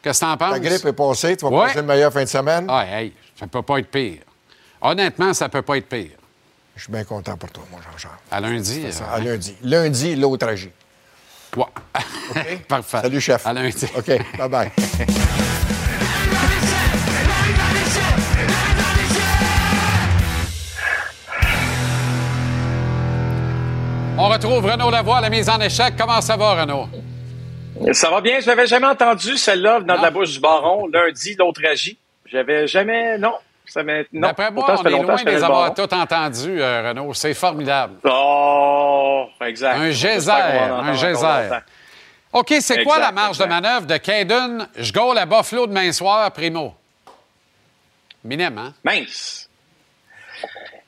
qu'est-ce 0.02 0.20
que 0.20 0.24
t'en 0.26 0.36
penses? 0.36 0.52
Ta 0.52 0.60
grippe 0.60 0.84
est 0.84 0.92
passée. 0.92 1.36
Tu 1.36 1.44
vas 1.44 1.50
Ouais. 1.50 1.66
passer 1.68 1.80
une 1.80 1.86
meilleure 1.86 2.12
fin 2.12 2.22
de 2.24 2.28
semaine? 2.28 2.66
Ah, 2.68 2.84
hey, 2.86 3.12
ça 3.38 3.46
peut 3.46 3.62
pas 3.62 3.78
être 3.78 3.90
pire. 3.90 4.20
Honnêtement, 4.80 5.32
ça 5.32 5.48
peut 5.48 5.62
pas 5.62 5.76
être 5.78 5.88
pire. 5.88 6.10
Je 6.76 6.82
suis 6.82 6.92
bien 6.92 7.04
content 7.04 7.36
pour 7.36 7.50
toi, 7.50 7.64
mon 7.70 7.78
Jean-Charles. 7.78 8.16
À 8.30 8.40
lundi. 8.40 8.92
Ça, 8.92 9.04
euh, 9.04 9.16
à 9.16 9.20
lundi. 9.20 9.54
Lundi, 9.62 10.16
l'autre 10.16 10.46
agit. 10.48 10.70
ouais. 11.56 11.64
Parfait. 12.68 13.00
Salut, 13.02 13.20
chef. 13.20 13.46
À 13.46 13.52
lundi. 13.52 13.86
OK. 13.96 14.06
Bye-bye. 14.38 14.70
On 24.24 24.28
retrouve 24.28 24.64
Renaud 24.64 24.88
Lavoie 24.88 25.16
à 25.16 25.20
la 25.22 25.30
mise 25.30 25.48
en 25.50 25.58
échec. 25.58 25.94
Comment 25.98 26.20
ça 26.20 26.36
va, 26.36 26.60
Renaud? 26.60 26.86
Ça 27.92 28.08
va 28.08 28.20
bien. 28.20 28.38
Je 28.38 28.46
n'avais 28.46 28.68
jamais 28.68 28.86
entendu 28.86 29.36
celle-là 29.36 29.80
venant 29.80 29.98
de 29.98 30.02
la 30.02 30.12
bouche 30.12 30.34
du 30.34 30.38
baron. 30.38 30.86
Lundi, 30.86 31.34
l'autre 31.36 31.60
agit. 31.68 31.98
J'avais 32.26 32.68
jamais. 32.68 33.18
Non. 33.18 33.34
Ça 33.66 33.82
non. 33.82 34.04
D'après 34.12 34.52
moi, 34.52 34.64
Pourtant, 34.64 34.82
on 34.84 34.86
est 34.86 35.02
loin 35.02 35.16
de 35.16 35.28
les 35.28 35.42
avoir 35.42 35.72
baron. 35.72 35.88
tous 35.88 35.96
entendus, 35.96 36.62
euh, 36.62 36.90
Renaud. 36.90 37.12
C'est 37.14 37.34
formidable. 37.34 37.94
Oh, 38.04 39.26
exact. 39.44 39.76
Un 39.80 39.90
geyser, 39.90 40.30
un 40.30 40.92
geyser. 40.94 41.58
OK, 42.32 42.54
c'est 42.60 42.84
quoi 42.84 43.00
la 43.00 43.10
marge 43.10 43.40
exact. 43.40 43.44
de 43.46 43.50
manœuvre 43.50 43.86
de 43.86 43.96
Caden? 43.96 44.68
Je 44.76 44.92
goal 44.92 45.18
à 45.18 45.26
Buffalo 45.26 45.66
demain 45.66 45.90
soir, 45.90 46.30
primo. 46.30 46.76
Minime, 48.22 48.56
hein? 48.56 48.72
Mince. 48.84 49.41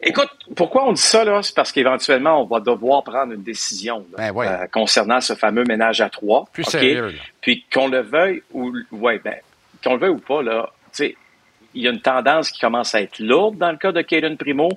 Écoute, 0.07 0.29
pourquoi 0.55 0.87
on 0.87 0.93
dit 0.93 1.01
ça, 1.01 1.25
là? 1.25 1.43
C'est 1.43 1.55
parce 1.55 1.73
qu'éventuellement, 1.73 2.43
on 2.43 2.45
va 2.45 2.61
devoir 2.61 3.03
prendre 3.03 3.33
une 3.33 3.43
décision 3.43 4.05
là, 4.17 4.31
Ben 4.31 4.39
euh, 4.39 4.67
concernant 4.71 5.21
ce 5.23 5.35
fameux 5.35 5.65
ménage 5.65 6.03
à 6.03 6.11
trois. 6.11 6.45
Plus 6.53 6.65
sérieux, 6.65 7.09
là. 7.09 7.19
Puis 7.41 7.65
qu'on 7.73 7.89
le 7.89 8.03
veuille 8.03 8.43
ou 8.53 8.73
ouais, 8.93 9.19
ben, 9.25 9.37
qu'on 9.83 9.95
le 9.95 10.01
veuille 10.01 10.11
ou 10.11 10.19
pas, 10.19 10.43
là, 10.43 10.71
tu 10.93 11.05
sais, 11.05 11.17
il 11.75 11.83
y 11.83 11.89
a 11.89 11.91
une 11.91 12.03
tendance 12.03 12.51
qui 12.51 12.61
commence 12.61 12.95
à 12.95 13.01
être 13.01 13.19
lourde 13.19 13.57
dans 13.57 13.71
le 13.71 13.79
cas 13.79 13.93
de 13.93 14.03
Caden 14.03 14.37
Primo. 14.37 14.69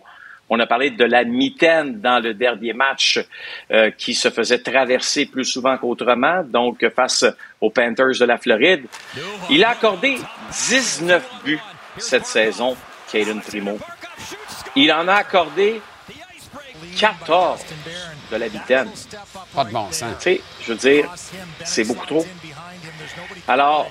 On 0.50 0.60
a 0.62 0.66
parlé 0.66 0.92
de 0.92 1.04
la 1.04 1.26
mitaine 1.26 2.00
dans 2.00 2.24
le 2.24 2.34
dernier 2.34 2.72
match 2.72 3.20
euh, 3.70 3.92
qui 3.92 4.14
se 4.14 4.30
faisait 4.30 4.60
traverser 4.60 5.26
plus 5.26 5.44
souvent 5.44 5.78
qu'autrement, 5.78 6.42
donc 6.44 6.88
face 6.96 7.26
aux 7.60 7.70
Panthers 7.70 8.18
de 8.20 8.26
la 8.26 8.38
Floride. 8.38 8.86
Il 9.50 9.66
a 9.66 9.72
accordé 9.72 10.18
19 10.70 11.30
buts 11.44 11.60
cette 11.98 12.26
saison, 12.26 12.78
Caden 13.12 13.42
Primo. 13.42 13.78
Il 14.78 14.92
en 14.94 15.08
a 15.08 15.16
accordé 15.16 15.82
14 17.00 17.62
de 18.32 18.36
la 18.38 18.48
mitaine. 18.50 18.90
Pas 19.56 19.64
de 19.66 19.72
bon 19.72 19.92
sens. 19.92 20.14
Tu 20.20 20.24
sais, 20.24 20.42
je 20.62 20.74
veux 20.74 20.78
dire, 20.78 21.14
c'est 21.64 21.84
beaucoup 21.84 22.06
trop. 22.06 22.26
Alors, 23.48 23.90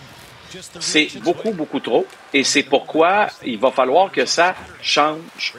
c'est 0.81 1.09
beaucoup, 1.23 1.51
beaucoup 1.53 1.81
trop. 1.81 2.07
Et 2.33 2.45
c'est 2.45 2.63
pourquoi 2.63 3.29
il 3.45 3.59
va 3.59 3.71
falloir 3.71 4.11
que 4.11 4.25
ça 4.27 4.55
change. 4.83 5.55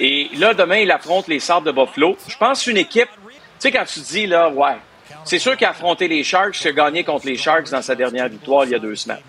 Et 0.00 0.28
là, 0.34 0.52
demain, 0.54 0.78
il 0.78 0.90
affronte 0.90 1.28
les 1.28 1.40
Sables 1.40 1.66
de 1.66 1.72
Buffalo. 1.72 2.16
Je 2.28 2.36
pense 2.36 2.66
une 2.66 2.76
équipe, 2.76 3.08
tu 3.28 3.36
sais, 3.58 3.70
quand 3.72 3.84
tu 3.86 4.00
dis, 4.00 4.26
là, 4.26 4.48
ouais, 4.50 4.76
c'est 5.24 5.38
sûr 5.38 5.56
qu'il 5.56 5.66
a 5.66 5.70
affronté 5.70 6.08
les 6.08 6.22
Sharks, 6.22 6.60
il 6.62 6.68
a 6.68 6.72
gagné 6.72 7.04
contre 7.04 7.26
les 7.26 7.36
Sharks 7.36 7.70
dans 7.70 7.82
sa 7.82 7.94
dernière 7.94 8.28
victoire 8.28 8.64
il 8.64 8.72
y 8.72 8.74
a 8.74 8.78
deux 8.78 8.94
semaines. 8.96 9.22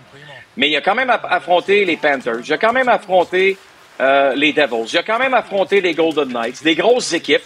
Mais 0.57 0.69
il 0.69 0.75
a 0.75 0.81
quand 0.81 0.95
même 0.95 1.09
aff- 1.09 1.25
affronté 1.29 1.85
les 1.85 1.95
Panthers, 1.97 2.39
il 2.43 2.51
a 2.53 2.57
quand 2.57 2.73
même 2.73 2.89
affronté 2.89 3.57
euh, 3.99 4.33
les 4.35 4.53
Devils, 4.53 4.89
il 4.93 4.97
a 4.97 5.03
quand 5.03 5.19
même 5.19 5.33
affronté 5.33 5.81
les 5.81 5.93
Golden 5.93 6.29
Knights, 6.29 6.63
des 6.63 6.75
grosses 6.75 7.13
équipes. 7.13 7.43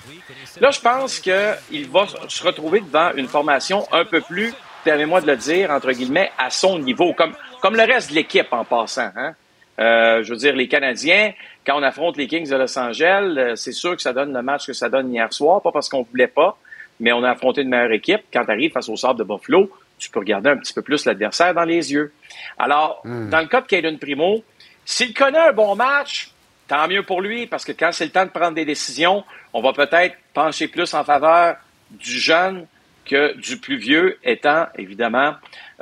Là, 0.59 0.71
je 0.71 0.81
pense 0.81 1.19
qu'il 1.19 1.87
va 1.89 2.05
se 2.27 2.43
retrouver 2.43 2.81
devant 2.81 3.11
une 3.15 3.27
formation 3.27 3.87
un 3.91 4.03
peu 4.03 4.21
plus, 4.21 4.53
permets-moi 4.83 5.21
de 5.21 5.27
le 5.27 5.37
dire, 5.37 5.71
entre 5.71 5.91
guillemets, 5.91 6.31
à 6.37 6.49
son 6.49 6.77
niveau, 6.79 7.13
comme, 7.13 7.33
comme 7.61 7.75
le 7.75 7.83
reste 7.83 8.09
de 8.09 8.15
l'équipe 8.15 8.51
en 8.51 8.65
passant. 8.65 9.09
Hein? 9.15 9.33
Euh, 9.79 10.23
je 10.23 10.31
veux 10.31 10.37
dire, 10.37 10.55
les 10.55 10.67
Canadiens, 10.67 11.31
quand 11.65 11.79
on 11.79 11.83
affronte 11.83 12.17
les 12.17 12.27
Kings 12.27 12.49
de 12.49 12.55
Los 12.55 12.77
Angeles, 12.77 13.33
euh, 13.37 13.55
c'est 13.55 13.71
sûr 13.71 13.95
que 13.95 14.01
ça 14.01 14.13
donne 14.13 14.33
le 14.33 14.41
match 14.41 14.67
que 14.67 14.73
ça 14.73 14.89
donne 14.89 15.11
hier 15.13 15.31
soir, 15.33 15.61
pas 15.61 15.71
parce 15.71 15.87
qu'on 15.87 16.03
voulait 16.03 16.27
pas, 16.27 16.57
mais 16.99 17.13
on 17.13 17.23
a 17.23 17.31
affronté 17.31 17.61
une 17.61 17.69
meilleure 17.69 17.93
équipe. 17.93 18.21
Quand 18.31 18.43
tu 18.43 18.51
arrives 18.51 18.71
face 18.71 18.89
au 18.89 18.97
sable 18.97 19.19
de 19.19 19.23
Buffalo, 19.23 19.71
tu 19.97 20.09
peux 20.09 20.19
regarder 20.19 20.49
un 20.49 20.57
petit 20.57 20.73
peu 20.73 20.81
plus 20.81 21.05
l'adversaire 21.05 21.53
dans 21.53 21.63
les 21.63 21.93
yeux. 21.93 22.11
Alors, 22.57 23.01
dans 23.05 23.39
le 23.39 23.47
cas 23.47 23.61
de 23.61 23.67
Caden 23.67 23.97
Primo, 23.97 24.43
s'il 24.83 25.13
connaît 25.13 25.39
un 25.39 25.53
bon 25.53 25.75
match, 25.75 26.30
tant 26.71 26.87
mieux 26.87 27.03
pour 27.03 27.19
lui, 27.19 27.47
parce 27.47 27.65
que 27.65 27.73
quand 27.73 27.91
c'est 27.91 28.05
le 28.05 28.11
temps 28.11 28.23
de 28.23 28.29
prendre 28.29 28.55
des 28.55 28.63
décisions, 28.63 29.25
on 29.51 29.61
va 29.61 29.73
peut-être 29.73 30.15
pencher 30.33 30.69
plus 30.69 30.93
en 30.93 31.03
faveur 31.03 31.57
du 31.89 32.17
jeune 32.17 32.65
que 33.03 33.37
du 33.37 33.57
plus 33.57 33.75
vieux, 33.75 34.17
étant 34.23 34.67
évidemment 34.77 35.33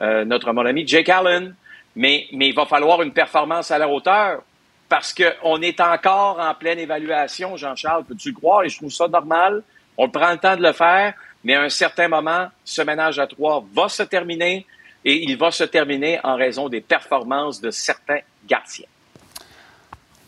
euh, 0.02 0.26
notre 0.26 0.52
mon 0.52 0.66
ami 0.66 0.88
Jake 0.88 1.10
Allen. 1.10 1.53
Mais, 1.95 2.26
mais 2.34 2.48
il 2.48 2.56
va 2.56 2.66
falloir 2.66 3.03
une 3.03 3.14
performance 3.14 3.70
à 3.70 3.78
la 3.78 3.88
hauteur 3.88 4.41
parce 4.88 5.14
qu'on 5.14 5.61
est 5.61 5.80
encore 5.80 6.40
en 6.40 6.56
pleine 6.56 6.80
évaluation, 6.80 7.56
Jean-Charles, 7.56 8.06
peux-tu 8.06 8.30
le 8.30 8.36
croire? 8.36 8.64
Et 8.64 8.70
je 8.70 8.78
trouve 8.78 8.91
ça 8.91 9.07
normal. 9.07 9.61
On 9.95 10.10
prend 10.10 10.32
le 10.32 10.40
temps 10.40 10.57
de 10.57 10.64
le 10.64 10.74
faire, 10.74 11.14
mais 11.44 11.53
à 11.53 11.61
un 11.61 11.70
certain 11.70 12.07
moment, 12.07 12.48
ce 12.66 12.82
ménage 12.82 13.20
à 13.20 13.28
trois 13.28 13.64
va 13.76 13.90
se 13.90 14.02
terminer 14.02 14.66
et 15.06 15.24
il 15.24 15.38
va 15.38 15.52
se 15.52 15.66
terminer 15.66 16.20
en 16.24 16.36
raison 16.36 16.68
des 16.68 16.82
performances 16.82 17.61
de 17.61 17.70
certains 17.70 18.22
gardiens. 18.48 18.89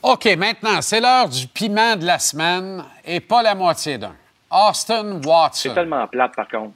OK, 0.04 0.26
maintenant, 0.38 0.82
c'est 0.82 1.00
l'heure 1.00 1.30
du 1.30 1.48
piment 1.48 1.96
de 1.96 2.06
la 2.06 2.18
semaine 2.20 2.84
et 3.06 3.20
pas 3.20 3.44
la 3.44 3.54
moitié 3.56 3.98
d'un. 3.98 4.16
Austin 4.50 5.20
C'est 5.22 5.28
Watson. 5.30 5.74
tellement 5.74 6.08
plate, 6.08 6.36
par 6.36 6.48
contre. 6.48 6.74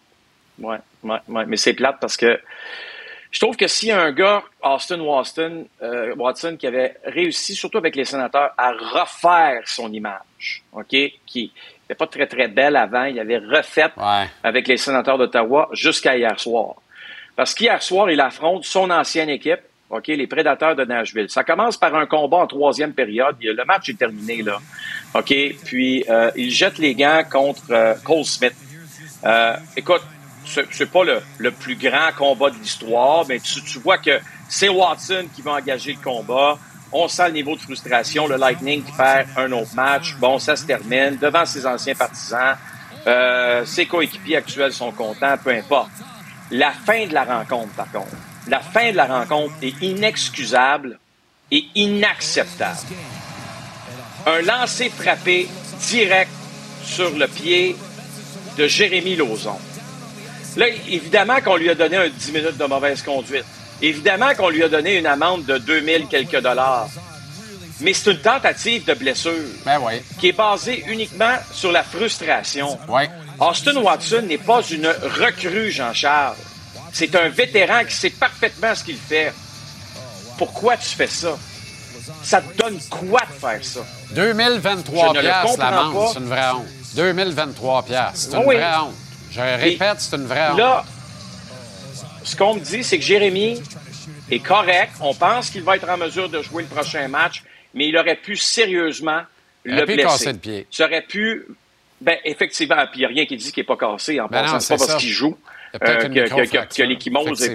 Ouais, 0.60 0.78
ouais, 1.04 1.18
ouais. 1.28 1.46
Mais 1.48 1.58
c'est 1.58 1.74
plate 1.74 1.98
parce 2.00 2.16
que 2.18 2.40
Je 3.32 3.40
trouve 3.42 3.58
que 3.58 3.68
s'il 3.68 3.90
y 3.90 3.92
a 3.92 4.00
un 4.02 4.14
gars, 4.14 4.44
Austin 4.64 5.02
Watson, 5.02 5.66
euh, 5.82 6.16
Watson, 6.16 6.56
qui 6.58 6.68
avait 6.68 6.96
réussi, 7.04 7.54
surtout 7.54 7.80
avec 7.80 7.96
les 7.98 8.06
sénateurs, 8.06 8.52
à 8.58 8.72
refaire 8.72 9.62
son 9.66 9.92
image, 9.92 10.64
OK, 10.72 10.96
qui 11.26 11.52
n'était 11.82 11.96
pas 11.98 12.08
très, 12.08 12.28
très 12.28 12.48
belle 12.48 12.78
avant, 12.78 13.04
il 13.04 13.20
avait 13.20 13.40
refait 13.40 13.92
avec 14.42 14.68
les 14.70 14.78
sénateurs 14.78 15.18
d'Ottawa 15.18 15.68
jusqu'à 15.74 16.16
hier 16.16 16.40
soir. 16.40 16.76
Parce 17.36 17.54
qu'hier 17.54 17.82
soir, 17.84 18.10
il 18.10 18.22
affronte 18.22 18.64
son 18.64 18.90
ancienne 18.90 19.30
équipe, 19.30 19.60
OK, 19.98 20.08
les 20.08 20.28
prédateurs 20.28 20.76
de 20.76 20.84
Nashville. 20.84 21.30
Ça 21.30 21.44
commence 21.44 21.78
par 21.78 21.96
un 21.96 22.06
combat 22.06 22.38
en 22.38 22.48
troisième 22.48 22.94
période. 22.94 23.36
Le 23.42 23.66
match 23.66 23.90
est 23.90 23.98
terminé, 23.98 24.42
là. 24.42 24.60
OK, 25.14 25.34
puis 25.64 26.04
euh, 26.10 26.32
il 26.36 26.52
jette 26.52 26.78
les 26.78 26.96
gants 26.96 27.24
contre 27.30 27.64
euh, 27.72 27.94
Cole 28.04 28.26
Smith. 28.26 28.56
Euh, 29.24 29.56
écoute, 29.78 30.02
c'est 30.46 30.92
pas 30.92 31.04
le, 31.04 31.52
plus 31.52 31.76
grand 31.76 32.12
combat 32.18 32.50
de 32.50 32.58
l'histoire, 32.58 33.26
mais 33.28 33.40
tu, 33.40 33.64
tu, 33.64 33.80
vois 33.80 33.98
que 33.98 34.20
c'est 34.48 34.70
Watson 34.70 35.26
qui 35.34 35.42
va 35.42 35.54
engager 35.54 35.94
le 35.94 36.04
combat. 36.04 36.58
On 36.92 37.08
sent 37.08 37.28
le 37.28 37.34
niveau 37.34 37.56
de 37.56 37.62
frustration. 37.62 38.28
Le 38.28 38.36
Lightning 38.36 38.84
qui 38.84 38.92
perd 38.92 39.28
un 39.38 39.52
autre 39.54 39.74
match. 39.76 40.16
Bon, 40.20 40.38
ça 40.40 40.56
se 40.56 40.66
termine 40.66 41.18
devant 41.18 41.46
ses 41.46 41.66
anciens 41.66 41.96
partisans. 41.96 42.56
Euh, 43.08 43.66
ses 43.66 43.86
coéquipiers 43.86 44.38
actuels 44.38 44.74
sont 44.74 44.92
contents, 44.92 45.36
peu 45.44 45.52
importe. 45.52 45.92
La 46.52 46.72
fin 46.72 47.08
de 47.08 47.14
la 47.14 47.24
rencontre, 47.24 47.74
par 47.74 47.92
contre, 47.92 48.16
la 48.48 48.60
fin 48.60 48.92
de 48.92 48.98
la 48.98 49.06
rencontre 49.06 49.54
est 49.62 49.82
inexcusable 49.82 51.00
et 51.52 51.66
inacceptable. 51.76 52.80
Un 54.26 54.42
lancer 54.42 54.90
frappé 54.90 55.48
direct 55.88 56.32
sur 56.84 57.12
le 57.12 57.28
pied 57.28 57.76
de 58.58 58.68
Jérémy 58.68 59.16
Lauzon. 59.16 59.58
Là, 60.58 60.68
évidemment 60.88 61.42
qu'on 61.42 61.58
lui 61.58 61.70
a 61.70 61.76
donné 61.76 61.98
un 61.98 62.10
10 62.10 62.32
minutes 62.32 62.58
de 62.58 62.66
mauvaise 62.66 63.02
conduite. 63.02 63.46
Évidemment 63.82 64.34
qu'on 64.36 64.50
lui 64.50 64.64
a 64.64 64.70
donné 64.70 64.98
une 64.98 65.06
amende 65.06 65.46
de 65.46 65.58
2000 65.58 66.08
quelques 66.08 66.40
dollars. 66.40 66.88
Mais 67.82 67.94
c'est 67.94 68.12
une 68.12 68.20
tentative 68.20 68.86
de 68.86 68.94
blessure 68.94 69.34
ben 69.66 69.82
qui 70.18 70.30
est 70.30 70.38
basée 70.38 70.86
uniquement 70.88 71.36
sur 71.52 71.74
la 71.74 71.84
frustration. 71.84 72.80
Austin 73.40 73.76
Watson 73.76 74.22
n'est 74.22 74.38
pas 74.38 74.62
une 74.62 74.88
recrue, 74.88 75.72
Jean-Charles. 75.72 76.38
C'est 76.96 77.14
un 77.18 77.28
vétéran 77.28 77.84
qui 77.84 77.94
sait 77.94 78.10
parfaitement 78.10 78.74
ce 78.74 78.82
qu'il 78.82 78.96
fait. 78.96 79.34
Pourquoi 80.38 80.78
tu 80.78 80.88
fais 80.88 81.08
ça? 81.08 81.38
Ça 82.24 82.42
te 82.42 82.56
donne 82.56 82.80
quoi 82.90 83.20
de 83.20 83.34
faire 83.34 83.62
ça? 83.62 83.82
2023 84.12 85.12
piastres 85.12 85.60
l'amende, 85.60 86.08
c'est 86.14 86.20
une 86.20 86.28
vraie 86.28 86.52
honte. 86.52 86.66
2023 86.96 87.84
piastres, 87.84 88.18
c'est 88.32 88.38
une 88.38 88.44
vraie 88.46 88.78
honte. 88.78 88.96
Je 89.30 89.42
répète, 89.42 90.00
c'est 90.00 90.16
une 90.16 90.26
vraie 90.26 90.52
honte. 90.52 90.58
Là, 90.58 90.86
ce 92.24 92.34
qu'on 92.34 92.56
me 92.56 92.62
dit, 92.62 92.82
c'est 92.82 92.98
que 92.98 93.04
Jérémy 93.04 93.62
est 94.32 94.40
correct. 94.40 94.94
On 95.02 95.14
pense 95.14 95.50
qu'il 95.50 95.64
va 95.64 95.76
être 95.76 95.90
en 95.90 95.98
mesure 95.98 96.30
de 96.30 96.42
jouer 96.42 96.64
le 96.64 96.70
prochain 96.70 97.10
match, 97.10 97.44
mais 97.74 97.90
il 97.90 97.98
aurait 97.98 98.16
pu 98.16 98.38
sérieusement 98.38 99.24
il 99.66 99.76
le 99.76 99.86
blesser. 99.86 100.02
Casser 100.02 100.32
le 100.32 100.40
pied. 100.40 100.68
Ça 100.72 100.86
aurait 100.86 101.02
pu... 101.02 101.46
Ben, 102.00 102.16
effectivement, 102.24 102.88
puis 102.90 103.00
il 103.00 103.00
n'y 103.00 103.06
a 103.06 103.10
rien 103.10 103.26
qui 103.26 103.36
dit 103.36 103.52
qu'il 103.52 103.64
n'est 103.64 103.68
pas 103.68 103.76
cassé. 103.76 104.22
En 104.22 104.28
ben 104.28 104.44
passant, 104.44 104.62
c'est 104.62 104.78
pas 104.78 104.88
parce 104.88 105.02
qu'il 105.02 105.12
joue 105.12 105.38
euh, 105.82 106.08
que, 106.08 106.84
l'échymose... 106.84 107.50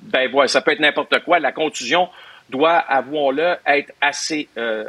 Ben, 0.00 0.30
voilà, 0.30 0.48
ça 0.48 0.60
peut 0.60 0.72
être 0.72 0.80
n'importe 0.80 1.18
quoi. 1.24 1.38
La 1.38 1.52
contusion 1.52 2.08
doit, 2.50 2.76
avouons-le, 2.76 3.56
être 3.66 3.92
assez 4.00 4.48
euh, 4.58 4.84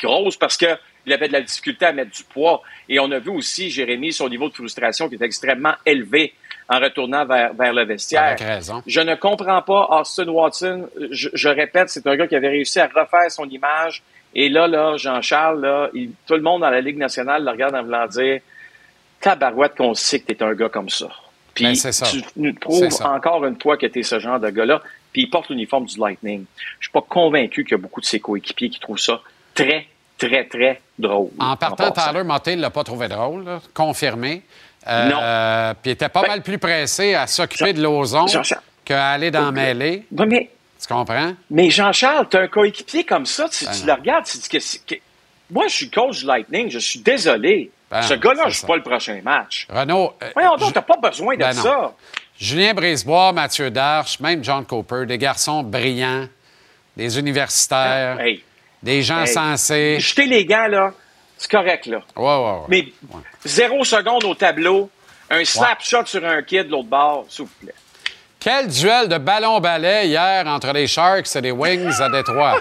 grosse 0.00 0.36
parce 0.36 0.56
que 0.56 0.66
il 1.06 1.12
avait 1.12 1.28
de 1.28 1.32
la 1.32 1.40
difficulté 1.40 1.86
à 1.86 1.92
mettre 1.92 2.10
du 2.10 2.24
poids. 2.24 2.62
Et 2.88 2.98
on 2.98 3.10
a 3.12 3.20
vu 3.20 3.30
aussi, 3.30 3.70
Jérémy, 3.70 4.12
son 4.12 4.28
niveau 4.28 4.48
de 4.48 4.54
frustration 4.54 5.08
qui 5.08 5.14
est 5.14 5.22
extrêmement 5.22 5.74
élevé 5.86 6.34
en 6.68 6.80
retournant 6.80 7.24
vers, 7.24 7.54
vers 7.54 7.72
le 7.72 7.84
vestiaire. 7.84 8.36
Je 8.86 9.00
ne 9.00 9.14
comprends 9.14 9.62
pas 9.62 9.86
Austin 10.00 10.26
Watson. 10.26 10.88
Je, 11.10 11.48
répète, 11.48 11.90
c'est 11.90 12.06
un 12.08 12.16
gars 12.16 12.26
qui 12.26 12.34
avait 12.34 12.48
réussi 12.48 12.80
à 12.80 12.88
refaire 12.88 13.30
son 13.30 13.48
image. 13.48 14.02
Et 14.34 14.48
là, 14.48 14.66
là, 14.66 14.96
Jean-Charles, 14.96 15.60
là, 15.60 15.90
tout 16.26 16.34
le 16.34 16.42
monde 16.42 16.62
dans 16.62 16.70
la 16.70 16.80
Ligue 16.80 16.98
nationale 16.98 17.44
le 17.44 17.52
regarde 17.52 17.76
en 17.76 17.84
voulant 17.84 18.06
dire 18.08 18.40
Tabarouette 19.20 19.76
qu'on 19.76 19.94
sait 19.94 20.20
que 20.20 20.26
t'es 20.26 20.42
un 20.42 20.54
gars 20.54 20.68
comme 20.68 20.90
ça. 20.90 21.08
Puis 21.56 21.64
Ben, 21.82 21.92
tu 22.10 22.22
nous 22.36 22.54
prouves 22.54 22.88
encore 23.02 23.44
une 23.44 23.60
fois 23.60 23.76
que 23.76 23.86
tu 23.86 23.98
es 23.98 24.02
ce 24.04 24.20
genre 24.20 24.38
de 24.38 24.50
gars-là. 24.50 24.80
Puis 25.12 25.22
il 25.22 25.30
porte 25.30 25.48
l'uniforme 25.48 25.86
du 25.86 25.98
Lightning. 25.98 26.44
Je 26.78 26.84
suis 26.86 26.92
pas 26.92 27.00
convaincu 27.00 27.64
qu'il 27.64 27.72
y 27.72 27.74
a 27.74 27.78
beaucoup 27.78 28.00
de 28.02 28.06
ses 28.06 28.20
coéquipiers 28.20 28.68
qui 28.68 28.78
trouvent 28.78 28.98
ça 28.98 29.20
très, 29.54 29.86
très, 30.18 30.44
très 30.44 30.80
drôle. 30.98 31.30
En 31.40 31.56
partant, 31.56 31.90
Tyler 31.90 32.22
Motte 32.22 32.46
ne 32.48 32.60
l'a 32.60 32.70
pas 32.70 32.84
trouvé 32.84 33.08
drôle, 33.08 33.44
là, 33.44 33.60
confirmé. 33.74 34.42
Euh, 34.86 35.08
Non. 35.08 35.18
euh, 35.20 35.72
Puis 35.82 35.90
il 35.90 35.92
était 35.94 36.08
pas 36.10 36.20
Ben, 36.22 36.28
mal 36.28 36.42
plus 36.42 36.58
pressé 36.58 37.14
à 37.14 37.26
s'occuper 37.26 37.72
de 37.72 37.82
l'ozon 37.82 38.26
qu'à 38.84 39.08
aller 39.08 39.30
dans 39.30 39.50
mêlée. 39.50 40.04
Oui, 40.12 40.26
mais, 40.28 40.50
Tu 40.80 40.86
comprends? 40.86 41.32
mais 41.50 41.70
Jean-Charles, 41.70 42.28
tu 42.30 42.36
as 42.36 42.40
un 42.42 42.48
coéquipier 42.48 43.02
comme 43.04 43.26
ça, 43.26 43.48
tu, 43.48 43.64
Ben 43.64 43.72
tu 43.72 43.86
le 43.86 43.92
regardes, 43.94 44.26
tu 44.26 44.36
dis 44.38 44.48
que, 44.48 44.94
que- 44.94 45.00
Moi, 45.50 45.66
je 45.68 45.74
suis 45.74 45.90
coach 45.90 46.18
du 46.20 46.26
Lightning, 46.26 46.70
je 46.70 46.78
suis 46.78 47.00
désolé. 47.00 47.70
Ben 47.90 48.02
Ce 48.02 48.14
non, 48.14 48.20
gars-là 48.20 48.44
ne 48.46 48.50
joue 48.50 48.56
ça. 48.60 48.66
pas 48.66 48.76
le 48.76 48.82
prochain 48.82 49.20
match. 49.22 49.66
Renaud. 49.70 50.14
euh, 50.22 50.30
Voyons 50.34 50.56
donc, 50.56 50.72
t'as 50.72 50.82
pas 50.82 50.96
besoin 50.96 51.34
de 51.34 51.40
Ben 51.40 51.54
non. 51.54 51.62
ça. 51.62 51.92
Julien 52.38 52.74
Brisebois, 52.74 53.32
Mathieu 53.32 53.70
Darche, 53.70 54.20
même 54.20 54.42
John 54.44 54.64
Cooper, 54.66 55.06
des 55.06 55.18
garçons 55.18 55.62
brillants, 55.62 56.26
des 56.96 57.18
universitaires, 57.18 58.18
Hey, 58.20 58.42
des 58.82 59.02
gens 59.02 59.20
hey. 59.22 59.28
sensés. 59.28 60.00
Jeter 60.00 60.26
les 60.26 60.44
gants, 60.44 60.66
là, 60.66 60.92
c'est 61.38 61.50
correct, 61.50 61.86
là. 61.86 61.98
Ouais, 62.16 62.24
ouais, 62.24 62.52
ouais. 62.52 62.66
Mais 62.68 62.84
zéro 63.44 63.84
seconde 63.84 64.24
au 64.24 64.34
tableau, 64.34 64.90
un 65.30 65.44
snapshot 65.44 66.04
sur 66.06 66.24
un 66.26 66.42
kid 66.42 66.66
de 66.66 66.72
l'autre 66.72 66.88
bord, 66.88 67.24
s'il 67.28 67.44
vous 67.46 67.50
plaît. 67.62 67.74
Quel 68.40 68.68
duel 68.68 69.08
de 69.08 69.18
ballon-ballet 69.18 70.06
hier 70.08 70.46
entre 70.46 70.72
les 70.72 70.86
Sharks 70.86 71.34
et 71.36 71.40
les 71.40 71.50
Wings 71.52 72.00
à 72.00 72.08
Détroit. 72.10 72.58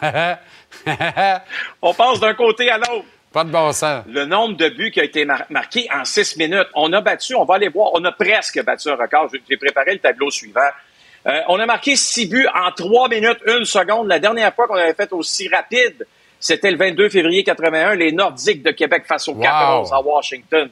On 1.82 1.94
passe 1.94 2.20
d'un 2.20 2.34
côté 2.34 2.70
à 2.70 2.78
l'autre. 2.78 3.04
Pas 3.32 3.44
de 3.44 3.50
bon 3.50 3.72
sens. 3.72 4.04
Le 4.08 4.24
nombre 4.24 4.56
de 4.56 4.68
buts 4.70 4.90
qui 4.90 5.00
a 5.00 5.04
été 5.04 5.24
mar- 5.24 5.44
marqué 5.50 5.86
en 5.94 6.04
six 6.04 6.36
minutes. 6.36 6.68
On 6.74 6.92
a 6.92 7.00
battu, 7.00 7.34
on 7.34 7.44
va 7.44 7.56
aller 7.56 7.68
voir, 7.68 7.90
on 7.94 8.04
a 8.04 8.12
presque 8.12 8.62
battu 8.64 8.88
un 8.88 8.94
record. 8.96 9.28
J'ai- 9.48 9.56
préparé 9.56 9.92
le 9.92 9.98
tableau 9.98 10.30
suivant. 10.30 10.60
Euh, 11.26 11.40
on 11.48 11.58
a 11.60 11.66
marqué 11.66 11.94
six 11.96 12.26
buts 12.26 12.46
en 12.54 12.70
trois 12.72 13.08
minutes, 13.08 13.38
une 13.46 13.64
seconde. 13.66 14.08
La 14.08 14.18
dernière 14.18 14.54
fois 14.54 14.66
qu'on 14.66 14.76
avait 14.76 14.94
fait 14.94 15.12
aussi 15.12 15.48
rapide, 15.48 16.06
c'était 16.40 16.70
le 16.70 16.78
22 16.78 17.08
février 17.10 17.44
81, 17.44 17.94
les 17.96 18.12
Nordiques 18.12 18.62
de 18.62 18.70
Québec 18.70 19.02
face 19.06 19.28
aux 19.28 19.32
Wow. 19.34 19.42
Capitals 19.42 19.86
à 19.92 20.00
Washington. 20.00 20.70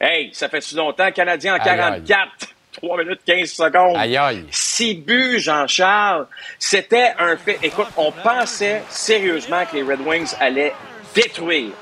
Hey, 0.00 0.30
ça 0.32 0.48
fait 0.48 0.60
si 0.62 0.74
longtemps, 0.74 1.10
Canadien 1.12 1.54
en 1.54 1.58
Aïe, 1.58 1.68
aïe. 1.68 2.02
44. 2.06 2.30
3 2.72 2.98
minutes 3.04 3.20
15 3.26 3.50
secondes. 3.52 3.96
Aïe, 3.98 4.16
aïe. 4.16 4.46
Six 4.50 4.94
buts, 4.94 5.38
Jean-Charles. 5.40 6.26
C'était 6.58 7.12
un 7.18 7.36
fait. 7.36 7.58
Écoute, 7.62 7.88
on 7.98 8.10
pensait 8.12 8.82
sérieusement 8.88 9.64
que 9.66 9.76
les 9.76 9.82
Red 9.82 10.00
Wings 10.06 10.32
allaient 10.40 10.72
détruire, 11.14 11.72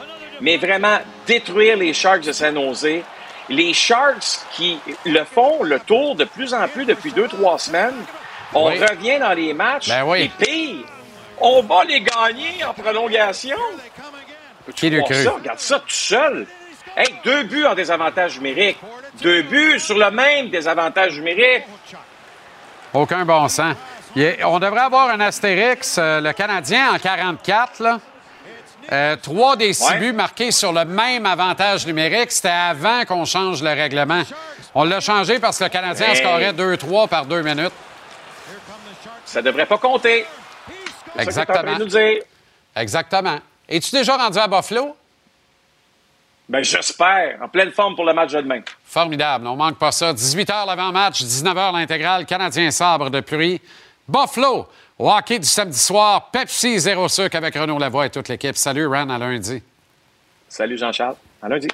mais 0.40 0.56
vraiment 0.56 0.98
détruire 1.26 1.76
les 1.76 1.92
Sharks 1.94 2.22
de 2.24 2.32
San 2.32 2.54
Jose. 2.54 3.02
Les 3.48 3.74
Sharks 3.74 4.40
qui 4.52 4.78
le 5.04 5.24
font 5.24 5.62
le 5.62 5.80
tour 5.80 6.14
de 6.14 6.24
plus 6.24 6.54
en 6.54 6.68
plus 6.68 6.84
depuis 6.84 7.12
deux, 7.12 7.26
trois 7.28 7.58
semaines. 7.58 7.96
On 8.54 8.68
Oui. 8.70 8.78
revient 8.78 9.18
dans 9.18 9.32
les 9.32 9.52
matchs. 9.52 9.88
Ben 9.88 10.04
oui. 10.04 10.30
Et 10.38 10.44
pire, 10.44 10.84
on 11.40 11.62
va 11.62 11.84
les 11.84 12.00
gagner 12.00 12.64
en 12.64 12.72
prolongation. 12.74 13.56
Qui 14.74 14.90
cru? 15.02 15.14
ça, 15.14 15.30
regarde 15.32 15.58
ça 15.58 15.78
tout 15.80 15.84
seul. 15.88 16.46
Hey, 16.96 17.14
deux 17.24 17.44
buts 17.44 17.64
en 17.64 17.74
désavantage 17.74 18.36
numérique. 18.38 18.78
Deux 19.22 19.42
buts 19.42 19.78
sur 19.80 19.96
le 19.98 20.10
même 20.10 20.48
désavantage 20.50 21.16
numérique. 21.16 21.64
Aucun 22.92 23.24
bon 23.24 23.48
sens. 23.48 23.76
On 24.44 24.58
devrait 24.58 24.80
avoir 24.80 25.10
un 25.10 25.20
astérix, 25.20 25.96
euh, 25.98 26.20
le 26.20 26.32
Canadien 26.32 26.92
en 26.94 26.98
44, 26.98 27.80
là. 27.80 28.00
Euh, 28.92 29.16
trois 29.16 29.54
des 29.56 29.72
six 29.72 29.84
Ouais. 29.88 29.98
buts 29.98 30.12
marqués 30.12 30.50
sur 30.50 30.72
le 30.72 30.84
même 30.84 31.24
avantage 31.26 31.86
numérique. 31.86 32.32
C'était 32.32 32.48
avant 32.48 33.04
qu'on 33.04 33.24
change 33.24 33.62
le 33.62 33.70
règlement. 33.70 34.22
On 34.74 34.84
l'a 34.84 35.00
changé 35.00 35.38
parce 35.38 35.58
que 35.58 35.64
le 35.64 35.70
Canadien 35.70 36.08
Hey. 36.08 36.16
scorait 36.16 36.52
2-3 36.52 37.06
par 37.08 37.24
deux 37.26 37.42
minutes. 37.42 37.72
Ça 39.24 39.40
devrait 39.42 39.66
pas 39.66 39.78
compter. 39.78 40.26
Exactement. 41.18 41.74
de 41.74 41.78
nous 41.84 41.86
dire. 41.86 42.22
Exactement. 42.74 43.38
Es-tu 43.68 43.90
déjà 43.94 44.16
rendu 44.16 44.38
à 44.38 44.48
Buffalo? 44.48 44.96
Ben, 46.48 46.64
j'espère. 46.64 47.38
En 47.40 47.48
pleine 47.48 47.70
forme 47.70 47.94
pour 47.94 48.04
le 48.04 48.12
match 48.12 48.32
de 48.32 48.40
demain. 48.40 48.60
Formidable. 48.84 49.46
On 49.46 49.54
manque 49.54 49.78
pas 49.78 49.92
ça. 49.92 50.12
18 50.12 50.48
h 50.48 50.66
l'avant-match, 50.66 51.22
19 51.22 51.54
h 51.56 51.72
l'intégrale. 51.72 52.26
Canadien 52.26 52.70
sabre 52.72 53.08
de 53.08 53.20
pluie. 53.20 53.60
Buffalo. 54.08 54.66
Au 55.02 55.08
du 55.26 55.46
samedi 55.46 55.78
soir. 55.78 56.30
Pepsi 56.30 56.78
zéro 56.78 57.08
sucre 57.08 57.34
avec 57.34 57.54
Renaud 57.54 57.78
Lavoie 57.78 58.04
et 58.04 58.10
toute 58.10 58.28
l'équipe. 58.28 58.54
Salut, 58.54 58.86
Ran, 58.86 59.08
à 59.08 59.16
lundi. 59.16 59.62
Salut 60.46 60.76
Jean-Charles. 60.76 61.16
À 61.40 61.48
lundi. 61.48 61.68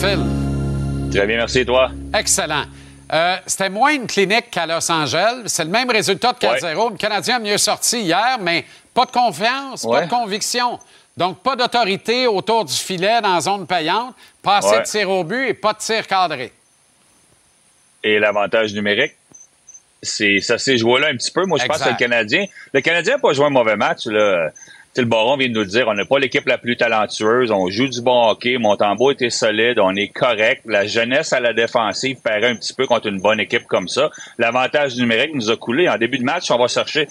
Phil? 0.00 0.18
Très 1.12 1.26
bien, 1.26 1.36
merci, 1.36 1.64
toi. 1.66 1.90
Excellent. 2.16 2.64
Euh, 3.12 3.36
C'était 3.46 3.68
moins 3.68 3.92
une 3.94 4.06
clinique 4.06 4.50
qu'à 4.50 4.66
Los 4.66 4.90
Angeles. 4.90 5.42
C'est 5.46 5.64
le 5.64 5.70
même 5.70 5.90
résultat 5.90 6.32
de 6.32 6.38
4-0. 6.38 6.90
Le 6.92 6.96
Canadien 6.96 7.36
a 7.36 7.38
mieux 7.40 7.58
sorti 7.58 8.00
hier, 8.02 8.38
mais 8.40 8.64
pas 8.94 9.04
de 9.04 9.10
confiance, 9.10 9.84
pas 9.84 10.02
de 10.06 10.10
conviction. 10.10 10.78
Donc, 11.16 11.42
pas 11.42 11.56
d'autorité 11.56 12.26
autour 12.26 12.64
du 12.64 12.72
filet 12.72 13.20
dans 13.20 13.34
la 13.34 13.40
zone 13.40 13.66
payante, 13.66 14.14
pas 14.42 14.58
assez 14.58 14.68
Ouais. 14.70 14.78
de 14.80 14.84
tir 14.84 15.10
au 15.10 15.24
but 15.24 15.48
et 15.48 15.54
pas 15.54 15.72
de 15.72 15.78
tir 15.78 16.06
cadré. 16.06 16.52
Et 18.02 18.18
l'avantage 18.18 18.72
numérique, 18.72 19.12
c'est 20.02 20.40
ça 20.40 20.56
s'est 20.56 20.78
joué 20.78 21.00
là 21.00 21.08
un 21.08 21.16
petit 21.16 21.30
peu. 21.32 21.44
Moi, 21.44 21.58
je 21.60 21.66
pense 21.66 21.82
que 21.82 21.88
le 21.90 21.96
Canadien. 21.96 22.46
Le 22.72 22.80
Canadien 22.80 23.14
n'a 23.14 23.20
pas 23.20 23.32
joué 23.34 23.44
un 23.46 23.50
mauvais 23.50 23.76
match. 23.76 24.06
Là. 24.06 24.50
Le 24.96 25.04
baron 25.04 25.36
vient 25.36 25.48
de 25.48 25.54
nous 25.54 25.64
dire, 25.64 25.86
on 25.88 25.94
n'a 25.94 26.04
pas 26.04 26.18
l'équipe 26.18 26.46
la 26.46 26.58
plus 26.58 26.76
talentueuse, 26.76 27.50
on 27.52 27.70
joue 27.70 27.88
du 27.88 28.02
bon 28.02 28.28
hockey, 28.28 28.58
Montembeau 28.58 29.12
était 29.12 29.30
solide, 29.30 29.78
on 29.78 29.94
est 29.94 30.08
correct. 30.08 30.62
La 30.66 30.86
jeunesse 30.86 31.32
à 31.32 31.38
la 31.38 31.52
défensive 31.52 32.18
paraît 32.22 32.48
un 32.48 32.56
petit 32.56 32.74
peu 32.74 32.86
contre 32.86 33.06
une 33.06 33.20
bonne 33.20 33.38
équipe 33.38 33.66
comme 33.68 33.88
ça. 33.88 34.10
L'avantage 34.38 34.96
numérique 34.96 35.34
nous 35.34 35.50
a 35.50 35.56
coulé. 35.56 35.88
En 35.88 35.96
début 35.96 36.18
de 36.18 36.24
match, 36.24 36.50
on 36.50 36.58
va 36.58 36.66
chercher. 36.66 37.08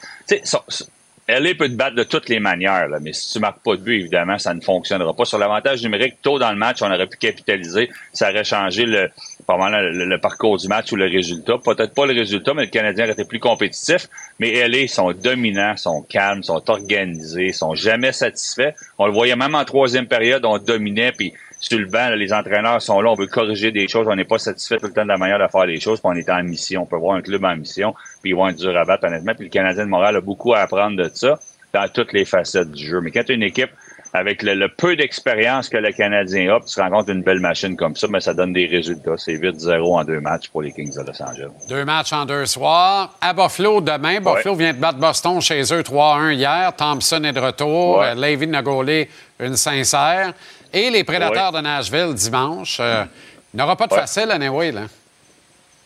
LA 1.29 1.53
peut 1.53 1.69
te 1.69 1.75
battre 1.75 1.95
de 1.95 2.03
toutes 2.03 2.27
les 2.27 2.39
manières, 2.39 2.87
mais 3.01 3.13
si 3.13 3.33
tu 3.33 3.39
marques 3.39 3.61
pas 3.63 3.75
de 3.75 3.81
but, 3.81 3.99
évidemment, 3.99 4.37
ça 4.39 4.53
ne 4.53 4.61
fonctionnera 4.61 5.15
pas. 5.15 5.25
Sur 5.25 5.37
l'avantage 5.37 5.81
numérique, 5.81 6.15
tôt 6.21 6.37
dans 6.39 6.51
le 6.51 6.57
match, 6.57 6.81
on 6.81 6.91
aurait 6.91 7.07
pu 7.07 7.17
capitaliser. 7.17 7.89
Ça 8.13 8.29
aurait 8.29 8.43
changé 8.43 8.85
le, 8.85 9.09
pas 9.57 9.81
le, 9.81 10.17
parcours 10.19 10.57
du 10.57 10.67
match 10.67 10.91
ou 10.91 10.95
le 10.95 11.05
résultat. 11.05 11.53
Peut-être 11.63 11.93
pas 11.93 12.05
le 12.05 12.13
résultat, 12.13 12.53
mais 12.53 12.65
le 12.65 12.69
Canadien 12.69 13.07
été 13.07 13.25
plus 13.25 13.39
compétitif. 13.39 14.07
Mais 14.39 14.67
LA 14.67 14.87
sont 14.87 15.11
dominants, 15.11 15.75
sont 15.75 16.03
calmes, 16.03 16.43
sont 16.43 16.69
organisés, 16.69 17.51
sont 17.51 17.73
jamais 17.73 18.11
satisfaits. 18.11 18.73
On 18.97 19.07
le 19.07 19.11
voyait 19.11 19.35
même 19.35 19.55
en 19.55 19.65
troisième 19.65 20.07
période, 20.07 20.45
on 20.45 20.57
dominait, 20.59 21.11
puis 21.11 21.33
sur 21.59 21.79
le 21.79 21.87
banc, 21.87 22.11
les 22.11 22.31
entraîneurs 22.31 22.81
sont 22.81 23.01
là, 23.01 23.11
on 23.11 23.15
veut 23.15 23.27
corriger 23.27 23.71
des 23.71 23.87
choses, 23.87 24.07
on 24.07 24.15
n'est 24.15 24.23
pas 24.23 24.37
satisfait 24.37 24.77
tout 24.77 24.87
le 24.87 24.93
temps 24.93 25.03
de 25.03 25.09
la 25.09 25.17
manière 25.17 25.39
de 25.39 25.47
faire 25.51 25.65
les 25.65 25.79
choses, 25.79 25.99
puis 25.99 26.09
on 26.13 26.15
est 26.15 26.29
en 26.29 26.43
mission. 26.43 26.83
On 26.83 26.85
peut 26.85 26.97
voir 26.97 27.17
un 27.17 27.21
club 27.21 27.43
en 27.43 27.55
mission, 27.55 27.93
puis 28.21 28.31
ils 28.31 28.35
vont 28.35 28.47
être 28.47 28.57
dur 28.57 28.77
à 28.77 28.85
battre, 28.85 29.07
honnêtement. 29.07 29.33
Puis 29.35 29.45
le 29.45 29.51
Canadien 29.51 29.85
de 29.85 29.89
Montréal 29.89 30.15
a 30.15 30.21
beaucoup 30.21 30.53
à 30.53 30.59
apprendre 30.59 30.95
de 30.95 31.09
ça 31.13 31.39
dans 31.73 31.87
toutes 31.87 32.13
les 32.13 32.25
facettes 32.25 32.71
du 32.71 32.85
jeu. 32.85 33.01
Mais 33.01 33.11
quand 33.11 33.23
tu 33.23 33.33
une 33.33 33.43
équipe 33.43 33.71
avec 34.13 34.41
le, 34.41 34.55
le 34.55 34.69
peu 34.69 34.95
d'expérience 34.95 35.69
que 35.69 35.77
le 35.77 35.91
Canadien 35.91 36.53
a, 36.53 36.59
puis 36.59 36.69
tu 36.69 36.81
compte 36.89 37.07
d'une 37.07 37.21
belle 37.21 37.39
machine 37.39 37.75
comme 37.75 37.95
ça, 37.95 38.07
mais 38.09 38.19
ça 38.19 38.33
donne 38.33 38.53
des 38.53 38.65
résultats. 38.65 39.17
C'est 39.17 39.33
8-0 39.33 39.99
en 39.99 40.03
deux 40.03 40.19
matchs 40.19 40.49
pour 40.49 40.61
les 40.61 40.71
Kings 40.71 40.93
de 40.95 41.01
Los 41.01 41.21
Angeles. 41.21 41.49
Deux 41.67 41.85
matchs 41.85 42.13
en 42.13 42.25
deux 42.25 42.45
soirs. 42.45 43.13
À 43.21 43.33
Buffalo 43.33 43.81
demain. 43.81 44.19
Buffalo 44.19 44.55
vient 44.55 44.73
de 44.73 44.79
battre 44.79 44.97
Boston 44.97 45.39
chez 45.41 45.61
eux 45.61 45.81
3-1 45.81 46.33
hier. 46.33 46.73
Thompson 46.75 47.23
est 47.23 47.33
de 47.33 47.39
retour. 47.39 47.99
Ouais. 47.99 48.07
Euh, 48.07 48.15
Levy 48.15 48.47
n'a 48.47 48.61
gaulé 48.61 49.09
une 49.39 49.55
sincère. 49.55 50.33
Et 50.73 50.89
les 50.89 51.03
Prédateurs 51.03 51.51
de 51.51 51.61
Nashville 51.61 52.13
dimanche. 52.13 52.77
Euh, 52.79 53.05
il 53.53 53.57
n'aura 53.57 53.75
pas 53.75 53.87
de 53.87 53.93
facile, 53.93 54.29
anyway, 54.31 54.71
là. 54.71 54.81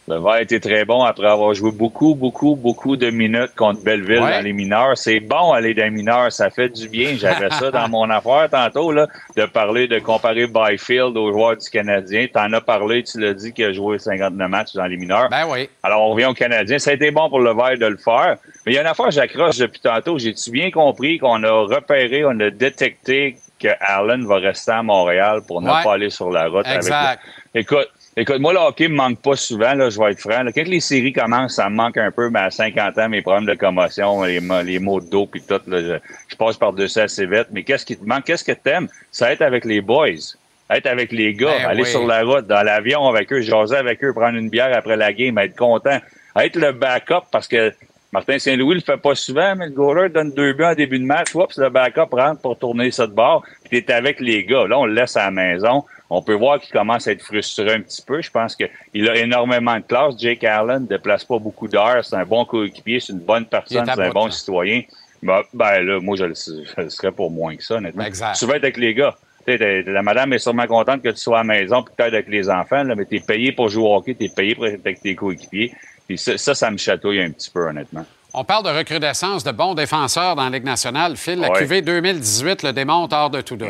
Le 0.05 0.19
vert 0.19 0.38
était 0.38 0.59
très 0.59 0.84
bon 0.84 1.01
après 1.03 1.27
avoir 1.27 1.53
joué 1.53 1.71
beaucoup, 1.71 2.13
beaucoup, 2.13 2.55
beaucoup 2.57 2.97
de 2.97 3.09
minutes 3.09 3.55
contre 3.55 3.81
Belleville 3.84 4.21
Ouais. 4.21 4.31
dans 4.31 4.43
les 4.43 4.51
mineurs. 4.51 4.97
C'est 4.97 5.21
bon 5.21 5.53
aller 5.53 5.73
dans 5.73 5.84
les 5.85 5.91
mineurs, 5.91 6.30
ça 6.31 6.49
fait 6.49 6.67
du 6.67 6.89
bien. 6.89 7.15
J'avais 7.17 7.49
ça 7.51 7.71
dans 7.71 7.88
mon 7.88 8.09
affaire 8.09 8.49
tantôt, 8.51 8.91
là, 8.91 9.07
de 9.38 9.45
parler, 9.45 9.88
de 9.88 9.99
comparer 9.99 10.47
Byfield 10.47 11.15
aux 11.15 11.31
joueurs 11.31 11.55
du 11.55 11.69
Canadien. 11.69 12.27
T'en 12.34 12.51
as 12.51 12.59
parlé, 12.59 13.03
tu 13.03 13.17
l'as 13.19 13.34
dit 13.34 13.53
qu'il 13.53 13.63
a 13.65 13.71
joué 13.71 13.97
59 13.97 14.49
matchs 14.49 14.73
dans 14.73 14.88
les 14.88 14.97
mineurs. 14.97 15.30
Ben 15.30 15.45
oui. 15.49 15.69
Alors, 15.84 16.01
on 16.01 16.09
revient 16.13 16.25
au 16.25 16.34
Canadien. 16.34 16.80
Ça 16.80 16.91
a 16.91 16.93
été 16.95 17.09
bon 17.11 17.30
pour 17.30 17.39
le 17.39 17.53
vert 17.53 17.77
de 17.80 17.85
le 17.85 17.97
faire. 17.97 18.35
Mais 18.65 18.73
il 18.73 18.75
y 18.75 18.77
a 18.77 18.81
une 18.81 18.88
affaire, 18.88 19.09
j'accroche 19.09 19.57
depuis 19.57 19.80
tantôt. 19.80 20.17
J'ai-tu 20.19 20.51
bien 20.51 20.69
compris 20.69 21.17
qu'on 21.17 21.41
a 21.43 21.49
repéré, 21.51 22.25
on 22.25 22.38
a 22.41 22.49
détecté 22.49 23.38
que 23.57 23.69
Allen 23.80 24.25
va 24.25 24.35
rester 24.39 24.71
à 24.73 24.84
Montréal 24.84 25.39
pour 25.47 25.61
ne 25.61 25.69
pas 25.69 25.93
aller 25.93 26.09
sur 26.09 26.30
la 26.30 26.47
route 26.49 26.67
Exact. 26.67 26.95
avec 26.95 27.19
Écoute, 27.55 27.88
écoute, 28.18 28.40
moi, 28.40 28.53
le 28.53 28.60
hockey 28.60 28.88
me 28.88 28.95
manque 28.95 29.19
pas 29.22 29.35
souvent, 29.35 29.73
là, 29.73 29.90
je 29.90 29.99
vais 29.99 30.11
être 30.11 30.19
franc. 30.19 30.44
là. 30.44 30.52
Quand 30.52 30.68
les 30.68 30.80
séries 30.80 31.14
commencent, 31.14 31.56
ça 31.56 31.69
me 31.69 31.76
manque 31.76 31.98
un 31.98 32.11
peu, 32.11 32.30
mais 32.30 32.40
à 32.40 32.52
50 32.52 32.98
ans, 32.98 33.10
mes 33.10 33.22
problèmes 33.22 33.45
de 33.45 33.56
commotion, 33.56 34.23
les, 34.23 34.40
les 34.65 34.80
maux 34.80 34.99
de 34.99 35.10
dos, 35.10 35.26
puis 35.26 35.41
tout, 35.41 35.60
là, 35.68 35.81
je, 35.81 35.94
je 36.27 36.35
passe 36.35 36.57
par-dessus 36.57 36.99
assez 36.99 37.26
vite. 37.26 37.48
Mais 37.52 37.64
qu'est-ce 37.64 37.85
qui 37.85 37.98
te 37.98 38.06
manque? 38.06 38.26
Qu'est-ce 38.26 38.44
que 38.44 38.52
t'aimes? 38.52 38.88
Ça 39.11 39.31
être 39.31 39.41
avec 39.41 39.65
les 39.65 39.81
boys. 39.81 40.10
Être 40.69 40.88
avec 40.88 41.11
les 41.11 41.34
gars, 41.34 41.52
Ben 41.60 41.69
aller 41.69 41.84
oui. 41.84 41.90
sur 41.90 42.06
la 42.07 42.23
route, 42.23 42.48
dans 42.48 42.64
l'avion 42.64 43.06
avec 43.07 43.31
eux, 43.34 43.41
jaser 43.41 43.76
avec 43.76 44.03
eux, 44.03 44.14
prendre 44.14 44.38
une 44.38 44.49
bière 44.49 44.76
après 44.76 44.95
la 44.95 45.11
game, 45.14 45.38
être 45.38 45.56
content. 45.56 45.98
Être 46.35 46.56
le 46.56 46.72
backup 46.72 47.26
parce 47.31 47.48
que 47.48 47.72
Martin 48.11 48.40
Saint-Louis 48.40 48.76
le 48.76 48.81
fait 48.81 48.98
pas 48.98 49.14
souvent, 49.14 49.56
mais 49.56 49.65
le 49.68 49.72
goaler 49.72 50.10
donne 50.10 50.31
deux 50.31 50.53
buts 50.53 50.64
en 50.64 50.73
début 50.73 50.99
de 50.99 51.06
match. 51.06 51.35
Oups, 51.35 51.57
le 51.57 51.69
backup 51.69 52.07
rentre 52.11 52.41
pour 52.41 52.57
tourner 52.57 52.91
ça 52.91 53.06
de 53.07 53.11
bord. 53.11 53.44
Puis 53.69 53.84
t'es 53.84 53.94
avec 53.94 54.19
les 54.19 54.45
gars. 54.45 54.65
Là, 54.68 54.80
on 54.80 54.85
le 54.85 54.94
laisse 54.94 55.18
à 55.18 55.26
la 55.26 55.31
maison. 55.31 55.84
On 56.15 56.22
peut 56.22 56.35
voir 56.35 56.60
qu'il 56.60 56.72
commence 56.72 57.07
à 57.07 57.11
être 57.11 57.23
frustré 57.23 57.73
un 57.73 57.81
petit 57.81 58.02
peu. 58.02 58.22
Je 58.22 58.30
pense 58.30 58.56
qu'il 58.56 59.10
a 59.10 59.15
énormément 59.15 59.76
de 59.77 59.81
classe. 59.84 60.14
Jake 60.18 60.44
Allen 60.44 60.84
ne 60.84 60.88
déplace 60.88 61.23
pas 61.23 61.40
beaucoup 61.40 61.68
d'heures. 61.68 62.06
C'est 62.06 62.15
un 62.15 62.26
bon 62.26 62.45
coéquipier. 62.45 62.99
C'est 62.99 63.14
une 63.14 63.19
bonne 63.19 63.45
personne. 63.45 63.84
C'est 63.85 63.99
un 63.99 64.10
bon 64.11 64.26
là. 64.26 64.31
citoyen. 64.31 64.81
Ben, 65.23 65.41
ben 65.53 65.80
là, 65.81 65.99
moi, 65.99 66.15
je 66.15 66.26
le, 66.26 66.34
je 66.35 66.81
le 66.81 66.90
serais 66.90 67.11
pour 67.11 67.31
moins 67.31 67.56
que 67.56 67.64
ça, 67.64 67.76
honnêtement. 67.76 68.03
Exact. 68.03 68.35
Tu 68.38 68.45
vas 68.45 68.57
être 68.57 68.64
avec 68.64 68.77
les 68.77 68.94
gars. 68.94 69.15
T'es- 69.45 69.81
la 69.84 70.03
madame 70.03 70.31
est 70.34 70.38
sûrement 70.40 70.68
contente 70.68 71.02
que 71.02 71.10
tu 71.10 71.18
sois 71.18 71.40
à 71.40 71.44
la 71.44 71.48
maison 71.48 71.81
puis 71.81 71.94
que 71.98 72.03
tu 72.03 72.07
avec 72.07 72.27
les 72.27 72.49
enfants, 72.49 72.84
là, 72.84 72.94
mais 72.95 73.06
tu 73.06 73.15
es 73.18 73.19
payé 73.19 73.52
pour 73.52 73.69
jouer 73.69 73.84
au 73.84 73.95
hockey, 73.95 74.14
tu 74.15 74.26
es 74.26 74.30
payé 74.30 74.53
pour 74.56 74.68
être 74.68 74.80
avec 74.81 75.02
tes 75.02 75.15
coéquipiers. 75.15 75.73
Puis 76.07 76.18
ça, 76.18 76.38
ça, 76.38 76.53
ça 76.53 76.69
me 76.69 76.77
chatouille 76.77 77.22
un 77.22 77.31
petit 77.31 77.49
peu, 77.49 77.68
honnêtement. 77.68 78.06
On 78.35 78.44
parle 78.44 78.65
de 78.65 78.69
recrudescence 78.69 79.44
de 79.44 79.52
bons 79.52 79.73
défenseurs 79.73 80.35
dans 80.35 80.44
la 80.44 80.49
Ligue 80.52 80.64
nationale. 80.65 81.18
Phil, 81.18 81.40
la 81.40 81.52
Ouais. 81.52 81.60
QV 81.60 81.81
2018 81.81 82.64
le 82.64 82.73
démontre 82.73 83.15
hors 83.15 83.30
de 83.30 83.41
tout 83.41 83.56
doute. 83.56 83.69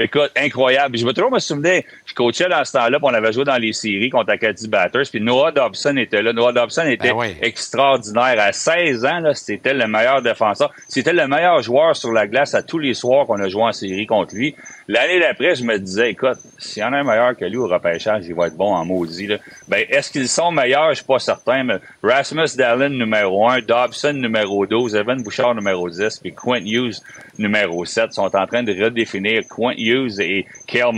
Écoute, 0.00 0.30
incroyable. 0.34 0.96
Je 0.96 1.04
vais 1.04 1.12
toujours 1.12 1.30
me 1.30 1.38
souvenir, 1.38 1.82
je 2.06 2.14
coachais 2.14 2.48
dans 2.48 2.64
ce 2.64 2.72
temps-là, 2.72 2.98
puis 2.98 3.08
on 3.10 3.14
avait 3.14 3.32
joué 3.32 3.44
dans 3.44 3.58
les 3.58 3.74
séries 3.74 4.08
contre 4.08 4.30
Acadie 4.32 4.66
Batters, 4.66 5.04
puis 5.10 5.20
Noah 5.20 5.52
Dobson 5.52 5.94
était 5.98 6.22
là. 6.22 6.32
Noah 6.32 6.52
Dobson 6.52 6.86
était 6.86 7.08
Ben 7.10 7.16
oui. 7.16 7.36
extraordinaire. 7.42 8.40
À 8.40 8.52
16 8.52 9.04
ans, 9.04 9.20
là, 9.20 9.34
c'était 9.34 9.74
le 9.74 9.86
meilleur 9.86 10.22
défenseur. 10.22 10.72
C'était 10.88 11.12
le 11.12 11.28
meilleur 11.28 11.60
joueur 11.60 11.94
sur 11.94 12.12
la 12.12 12.26
glace 12.26 12.54
à 12.54 12.62
tous 12.62 12.78
les 12.78 12.94
soirs 12.94 13.26
qu'on 13.26 13.40
a 13.40 13.48
joué 13.48 13.62
en 13.62 13.72
série 13.72 14.06
contre 14.06 14.34
lui. 14.34 14.54
L'année 14.92 15.20
d'après, 15.20 15.54
je 15.54 15.62
me 15.62 15.78
disais, 15.78 16.10
écoute, 16.10 16.38
s'il 16.58 16.82
y 16.82 16.84
en 16.84 16.92
a 16.92 16.96
un 16.96 17.04
meilleur 17.04 17.36
que 17.36 17.44
lui 17.44 17.58
au 17.58 17.68
repêchage, 17.68 18.24
il 18.26 18.34
va 18.34 18.48
être 18.48 18.56
bon 18.56 18.74
en 18.74 18.84
maudit. 18.84 19.28
Là. 19.28 19.36
Ben, 19.68 19.84
est-ce 19.88 20.10
qu'ils 20.10 20.26
sont 20.26 20.50
meilleurs? 20.50 20.90
Je 20.90 20.96
suis 20.96 21.04
pas 21.04 21.20
certain, 21.20 21.62
mais 21.62 21.76
Rasmus 22.02 22.56
Dallin, 22.56 22.88
numéro 22.88 23.48
1, 23.48 23.60
Dobson, 23.60 24.14
numéro 24.14 24.66
12, 24.66 24.96
Evan 24.96 25.22
Bouchard, 25.22 25.54
numéro 25.54 25.88
10, 25.88 26.18
puis 26.18 26.34
Quint 26.34 26.64
Hughes, 26.64 26.96
numéro 27.38 27.84
7, 27.84 28.12
sont 28.12 28.34
en 28.34 28.46
train 28.48 28.64
de 28.64 28.72
redéfinir 28.72 29.42
Quint 29.48 29.74
Hughes 29.78 30.18
et 30.18 30.44
Kale 30.66 30.90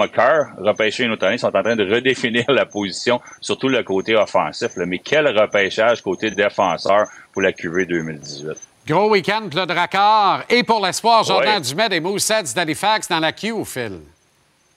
repêchés 0.57 1.05
une 1.05 1.13
autre 1.13 1.31
sont 1.37 1.55
en 1.55 1.63
train 1.63 1.77
de 1.77 1.85
redéfinir 1.85 2.47
la 2.49 2.65
position, 2.65 3.21
surtout 3.43 3.69
le 3.69 3.83
côté 3.83 4.17
offensif. 4.17 4.75
là. 4.79 4.87
Mais 4.87 5.01
quel 5.01 5.29
repêchage 5.39 6.01
côté 6.01 6.31
défenseur 6.31 7.09
pour 7.31 7.43
la 7.43 7.53
QV 7.53 7.85
2018. 7.85 8.72
Gros 8.87 9.11
week-end 9.11 9.49
le 9.55 9.65
Drakkar 9.65 10.43
et 10.49 10.63
pour 10.65 10.85
l'espoir, 10.85 11.23
Jordan 11.23 11.55
Ouais. 11.55 11.61
Dumais 11.61 11.89
des 11.89 12.01
Moussets 12.01 12.53
d'Halifax 12.55 13.09
dans 13.09 13.21
la 13.21 13.33
queue, 13.33 13.63
Phil. 13.65 14.01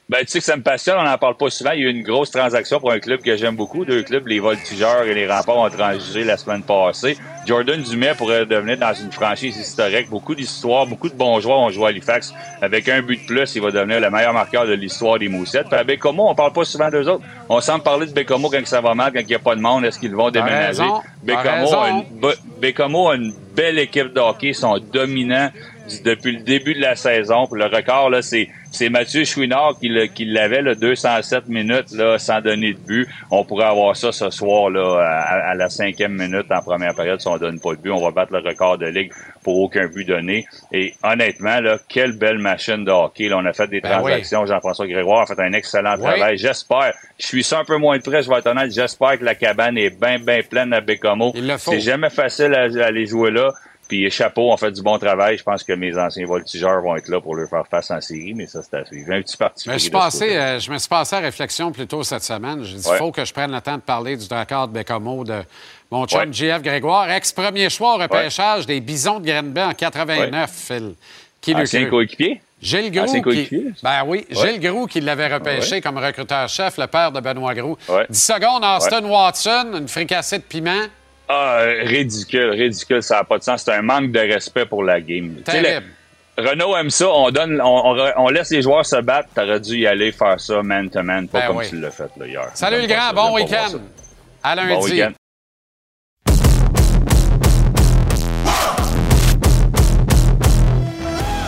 Ben, 0.08 0.20
tu 0.20 0.28
sais 0.28 0.40
que 0.40 0.46
ça 0.46 0.56
me 0.56 0.62
passionne, 0.62 0.98
on 1.00 1.04
n'en 1.04 1.18
parle 1.18 1.36
pas 1.36 1.50
souvent. 1.50 1.72
Il 1.72 1.82
y 1.82 1.86
a 1.86 1.88
eu 1.88 1.92
une 1.92 2.04
grosse 2.04 2.30
transaction 2.30 2.80
pour 2.80 2.92
un 2.92 3.00
club 3.00 3.22
que 3.22 3.36
j'aime 3.36 3.56
beaucoup. 3.56 3.86
Deux 3.86 4.04
clubs, 4.04 4.28
les 4.28 4.40
Voltigeurs 4.40 5.02
et 5.02 5.16
les 5.16 5.28
Remparts, 5.28 5.58
ont 5.58 5.70
transigé 5.70 6.24
la 6.24 6.38
semaine 6.38 6.62
passée. 6.62 7.18
Jordan 7.48 7.82
Dumais 7.82 8.14
pourrait 8.16 8.46
devenir 8.46 8.78
dans 8.78 8.94
une 8.94 9.12
franchise 9.12 9.58
historique. 9.58 10.08
Beaucoup 10.12 10.36
d'histoires, 10.36 10.86
beaucoup 10.86 11.10
de 11.10 11.16
bons 11.16 11.40
joueurs 11.40 11.58
ont 11.58 11.72
joué 11.72 11.86
à 11.86 11.88
Halifax. 11.88 12.36
Avec 12.62 12.88
un 12.88 13.02
but 13.02 13.20
de 13.20 13.26
plus, 13.26 13.56
il 13.56 13.64
va 13.64 13.72
devenir 13.72 14.00
le 14.00 14.12
meilleur 14.12 14.34
marqueur 14.34 14.68
de 14.68 14.74
l'histoire 14.74 15.18
des 15.18 15.28
Moussettes. 15.28 15.68
Puis 15.70 15.80
à 15.80 15.84
Bécomo, 15.84 16.30
on 16.30 16.36
parle 16.36 16.54
pas 16.54 16.66
souvent 16.66 16.92
d'eux 16.92 17.10
autres. 17.10 17.24
On 17.50 17.60
semble 17.60 17.84
parler 17.84 18.06
de 18.06 18.12
Bécomo 18.12 18.52
quand 18.52 18.64
ça 18.66 18.82
va 18.82 18.94
mal, 18.94 19.12
quand 19.12 19.22
il 19.22 19.28
n'y 19.28 19.34
a 19.34 19.40
pas 19.40 19.56
de 19.56 19.62
monde. 19.62 19.86
Est-ce 19.86 20.00
qu'ils 20.00 20.16
vont 20.16 20.30
déménager? 20.30 20.84
Bécomo 21.24 21.80
a, 21.80 21.90
une, 21.90 22.04
a 22.62 23.16
une 23.16 23.34
belle 23.56 23.80
équipe 23.80 24.14
de 24.14 24.20
hockey. 24.20 24.50
Ils 24.50 24.56
sont 24.56 24.78
dominants 24.78 25.50
depuis 26.04 26.38
le 26.38 26.44
début 26.44 26.76
de 26.76 26.82
la 26.82 26.96
saison. 26.96 27.48
Puis 27.48 27.60
le 27.60 27.66
record, 27.66 28.10
là, 28.12 28.22
c'est, 28.22 28.50
c'est 28.76 28.90
Mathieu 28.90 29.24
Chouinard 29.24 29.76
qui, 29.80 29.90
le- 29.90 30.06
qui 30.08 30.26
l'avait, 30.26 30.62
là, 30.62 30.76
207 30.76 31.48
minutes, 31.48 31.92
là, 31.94 32.18
sans 32.20 32.42
donner 32.42 32.74
de 32.74 32.80
but. 32.80 33.08
On 33.32 33.44
pourrait 33.44 33.66
avoir 33.66 33.96
ça 33.96 34.12
ce 34.12 34.30
soir, 34.30 34.70
là, 34.70 35.00
à, 35.02 35.52
à 35.52 35.56
la 35.56 35.70
cinquième 35.70 36.14
minute 36.14 36.46
en 36.52 36.62
première 36.62 36.94
période. 36.96 37.20
Si 37.22 37.28
on 37.28 37.38
donne 37.38 37.60
pas 37.60 37.72
de 37.76 37.82
but, 37.82 37.92
on 37.92 38.02
va 38.04 38.12
battre 38.12 38.34
le 38.34 38.40
record 38.48 38.78
de 38.78 38.88
ligue 38.88 39.12
pour 39.44 39.58
aucun 39.60 39.88
but 39.88 40.06
donné. 40.06 40.46
Et 40.72 40.94
honnêtement, 41.04 41.60
là, 41.62 41.78
quelle 41.88 42.14
belle 42.18 42.38
machine 42.40 42.84
de 42.84 42.92
hockey. 42.92 43.30
Là, 43.30 43.38
on 43.38 43.46
a 43.46 43.54
fait 43.54 43.68
des 43.68 43.82
Ben 43.82 43.90
transactions. 44.00 44.46
Jean-François 44.46 44.88
Grégoire 44.88 45.22
a 45.22 45.26
fait 45.36 45.42
un 45.42 45.54
excellent 45.54 45.96
Oui. 45.98 46.04
travail. 46.04 46.38
J'espère. 46.38 46.94
Je 47.20 47.26
suis 47.28 47.44
ça 47.44 47.60
un 47.60 47.66
peu 47.66 47.78
moins 47.78 47.98
de 47.98 48.04
près, 48.04 48.22
je 48.24 48.30
vais 48.30 48.38
être 48.38 48.48
honnête. 48.48 48.72
J'espère 48.74 49.18
que 49.18 49.24
la 49.24 49.36
cabane 49.36 49.78
est 49.78 49.90
bien, 50.00 50.18
bien 50.20 50.42
pleine 50.50 50.74
à 50.74 50.82
Bécomo. 50.82 51.34
C'est 51.58 51.80
jamais 51.80 52.10
facile 52.10 52.54
à, 52.54 52.64
à 52.84 52.88
aller 52.88 53.06
jouer 53.06 53.32
là. 53.32 53.52
Puis 53.88 54.10
chapeau, 54.10 54.52
on 54.52 54.58
fait 54.58 54.72
du 54.72 54.82
bon 54.82 54.98
travail. 54.98 55.38
Je 55.38 55.44
pense 55.44 55.64
que 55.64 55.74
mes 55.74 55.96
anciens 55.98 56.26
voltigeurs 56.26 56.82
vont 56.82 56.96
être 56.96 57.08
là 57.08 57.22
pour 57.22 57.36
leur 57.36 57.48
faire 57.48 57.68
face 57.70 57.92
en 57.92 58.02
série, 58.02 58.34
mais 58.34 58.48
ça, 58.48 58.62
c'est 58.64 58.78
à 58.78 58.84
suivre. 58.86 59.12
Un 59.12 59.22
petit 59.22 59.38
parti. 59.38 59.70
Mais 59.70 59.78
je, 59.78 59.92
passé, 59.92 60.36
euh, 60.36 60.60
je 60.60 60.72
me 60.72 60.78
suis 60.80 60.90
passé 60.90 61.16
à 61.16 61.20
réflexion 61.20 61.72
plus 61.72 61.86
tôt 61.86 62.02
cette 62.04 62.24
semaine. 62.24 62.64
J'ai 62.64 62.78
dit, 62.78 62.84
il 62.86 62.90
Ouais. 62.92 62.98
faut 62.98 63.12
que 63.12 63.24
je 63.24 63.32
prenne 63.32 63.52
le 63.52 63.62
temps 63.62 63.76
de 63.76 63.82
parler 63.82 64.18
du 64.18 64.28
Drakkar 64.28 64.68
de 64.68 64.74
Bécomo, 64.74 65.24
de 65.24 65.42
mon 65.92 66.06
chum 66.08 66.20
Ouais. 66.22 66.28
JF 66.34 66.62
Grégoire, 66.64 67.12
ex-premier 67.12 67.70
choix 67.70 67.96
au 67.96 67.98
repêchage 68.00 68.66
des 68.66 68.80
Bisons 68.82 69.20
de 69.20 69.28
Grenby 69.28 69.62
en 69.62 69.74
89, 69.74 70.50
Phil. 70.52 70.96
Qui 71.40 71.54
Ancien 71.54 71.86
coéquipier? 71.88 72.42
Gilles 72.60 72.90
Groux. 72.92 73.06
Qui- 73.06 73.22
coéquipier? 73.22 73.66
Ben 73.84 74.04
oui. 74.08 74.26
Gilles 74.32 74.60
Groux 74.60 74.88
qui 74.88 75.00
l'avait 75.00 75.32
repêché 75.32 75.80
comme 75.82 76.00
recruteur-chef, 76.00 76.78
le 76.80 76.88
père 76.88 77.12
de 77.12 77.20
Benoît 77.20 77.54
Groux. 77.54 77.78
Ouais. 77.88 78.08
10 78.10 78.20
secondes, 78.24 78.64
Austin 78.64 79.04
Watson, 79.08 79.74
une 79.78 79.88
fricassée 79.88 80.40
de 80.40 80.44
piment. 80.44 80.86
Ah, 81.28 81.62
ridicule, 81.84 82.52
ridicule, 82.52 83.02
ça 83.02 83.16
n'a 83.18 83.24
pas 83.24 83.38
de 83.40 83.44
sens. 83.44 83.64
C'est 83.64 83.74
un 83.74 83.82
manque 83.82 84.12
de 84.12 84.20
respect 84.20 84.66
pour 84.66 84.84
la 84.84 85.02
game. 85.02 85.38
Renault 86.38 86.76
aime 86.76 86.90
ça, 86.90 87.08
on 87.10 87.32
donne, 87.32 87.62
on, 87.62 87.96
on- 87.96 88.12
on 88.18 88.30
laisse 88.30 88.50
les 88.52 88.62
joueurs 88.62 88.86
se 88.86 88.98
battre. 88.98 89.30
T'aurais 89.34 89.60
dû 89.60 89.78
y 89.78 89.88
aller 89.88 90.12
faire 90.12 90.40
ça 90.40 90.62
man 90.62 90.90
to 90.90 91.02
man, 91.02 91.28
pas 91.30 91.40
Ben 91.42 91.48
comme 91.48 91.58
oui. 91.58 91.66
tu 91.70 91.80
l'as 91.80 91.92
fait 91.92 92.10
là, 92.18 92.28
hier. 92.28 92.50
Salut 92.54 92.82
le 92.82 92.88
grand, 92.88 93.14
bon 93.14 93.36
week-end. 93.36 93.80
À 94.44 94.54
lundi. 94.56 94.74
Bon 94.76 94.84
week-end. 94.84 95.12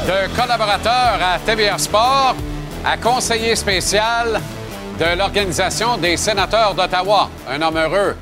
de 0.07 0.35
collaborateur 0.39 1.19
à 1.21 1.39
TVR 1.39 1.79
Sport 1.79 2.35
à 2.85 2.97
conseiller 2.97 3.55
spécial 3.55 4.39
de 4.99 5.17
l'Organisation 5.17 5.97
des 5.97 6.17
sénateurs 6.17 6.73
d'Ottawa. 6.73 7.29
Un 7.49 7.61
homme 7.61 7.77
heureux, 7.77 8.15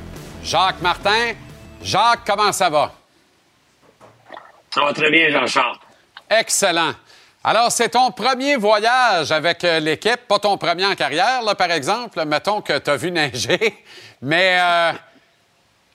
Jacques 0.44 0.82
Martin. 0.82 1.34
Jacques, 1.82 2.22
comment 2.26 2.52
ça 2.52 2.70
va? 2.70 2.94
Ça 4.74 4.82
va 4.82 4.94
très 4.94 5.10
bien, 5.10 5.30
Jean-Charles. 5.30 5.78
Excellent. 6.30 6.94
Alors, 7.44 7.72
c'est 7.72 7.90
ton 7.90 8.12
premier 8.12 8.56
voyage 8.56 9.32
avec 9.32 9.64
euh, 9.64 9.80
l'équipe, 9.80 10.28
pas 10.28 10.40
ton 10.40 10.58
premier 10.58 10.86
en 10.86 10.96
carrière, 10.96 11.44
là, 11.44 11.54
par 11.54 11.72
exemple. 11.72 12.26
Mettons 12.26 12.62
que 12.62 12.78
tu 12.80 12.90
as 12.90 12.96
vu 12.96 13.12
neiger. 13.12 13.86
Mais 14.22 14.58
euh, 14.60 14.92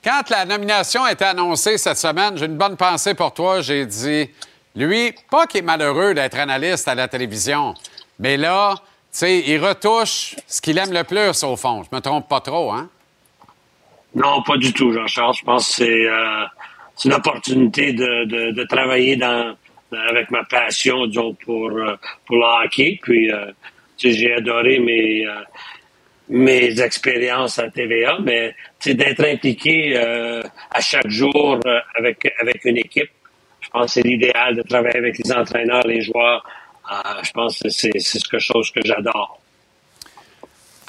quand 0.03 0.29
la 0.29 0.45
nomination 0.45 1.03
a 1.03 1.11
été 1.11 1.25
annoncée 1.25 1.77
cette 1.77 1.97
semaine, 1.97 2.37
j'ai 2.37 2.45
une 2.45 2.57
bonne 2.57 2.77
pensée 2.77 3.13
pour 3.13 3.33
toi. 3.33 3.61
J'ai 3.61 3.85
dit, 3.85 4.29
lui, 4.75 5.13
pas 5.29 5.45
qu'il 5.45 5.59
est 5.59 5.63
malheureux 5.63 6.13
d'être 6.13 6.39
analyste 6.39 6.87
à 6.87 6.95
la 6.95 7.07
télévision, 7.07 7.75
mais 8.17 8.37
là, 8.37 8.75
tu 8.77 8.83
sais, 9.11 9.39
il 9.39 9.57
retouche 9.63 10.35
ce 10.47 10.61
qu'il 10.61 10.77
aime 10.77 10.93
le 10.93 11.03
plus, 11.03 11.43
au 11.43 11.55
fond. 11.55 11.83
Je 11.83 11.93
me 11.95 12.01
trompe 12.01 12.29
pas 12.29 12.39
trop, 12.39 12.71
hein? 12.71 12.89
Non, 14.13 14.41
pas 14.43 14.57
du 14.57 14.73
tout, 14.73 14.91
Jean-Charles. 14.91 15.35
Je 15.39 15.45
pense 15.45 15.67
que 15.67 15.73
c'est 15.85 16.05
euh, 16.07 16.45
une 17.05 17.13
opportunité 17.13 17.93
de, 17.93 18.51
de, 18.51 18.63
travailler 18.65 19.15
dans, 19.15 19.55
avec 20.09 20.29
ma 20.31 20.43
passion, 20.43 21.07
disons, 21.07 21.33
pour, 21.33 21.69
euh, 21.71 21.95
pour 22.25 22.35
le 22.37 22.65
hockey. 22.65 22.99
Puis, 23.01 23.31
euh, 23.31 23.51
j'ai 23.97 24.33
adoré 24.33 24.79
mes, 24.79 25.25
euh, 25.25 25.41
mes 26.29 26.81
expériences 26.81 27.59
à 27.59 27.69
TVA, 27.69 28.17
mais 28.21 28.53
d'être 28.85 29.23
impliqué 29.23 29.95
euh, 29.95 30.41
à 30.71 30.81
chaque 30.81 31.09
jour 31.09 31.59
avec, 31.95 32.33
avec 32.41 32.65
une 32.65 32.77
équipe, 32.77 33.09
je 33.61 33.69
pense 33.69 33.85
que 33.85 33.91
c'est 33.91 34.07
l'idéal 34.07 34.55
de 34.55 34.63
travailler 34.63 34.97
avec 34.97 35.17
les 35.17 35.31
entraîneurs, 35.31 35.85
les 35.85 36.01
joueurs. 36.01 36.43
Je 37.23 37.31
pense 37.31 37.59
que 37.59 37.69
c'est 37.69 37.91
c'est 37.99 38.19
quelque 38.23 38.39
chose 38.39 38.71
que 38.71 38.81
j'adore. 38.83 39.40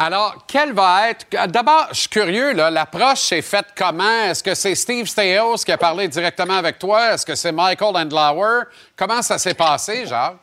Alors, 0.04 0.44
quelle 0.48 0.72
va 0.72 1.10
être. 1.10 1.26
D'abord, 1.48 1.86
je 1.92 2.00
suis 2.00 2.08
curieux, 2.08 2.54
l'approche 2.54 3.20
s'est 3.20 3.40
faite 3.40 3.66
comment? 3.76 4.24
Est-ce 4.24 4.42
que 4.42 4.52
c'est 4.52 4.74
Steve 4.74 5.06
Staios 5.06 5.58
qui 5.64 5.70
a 5.70 5.78
parlé 5.78 6.08
directement 6.08 6.54
avec 6.54 6.80
toi? 6.80 7.14
Est-ce 7.14 7.24
que 7.24 7.36
c'est 7.36 7.52
Michael 7.52 7.94
Andlauer? 7.94 8.64
Comment 8.96 9.22
ça 9.22 9.38
s'est 9.38 9.54
passé, 9.54 10.04
Jacques? 10.04 10.42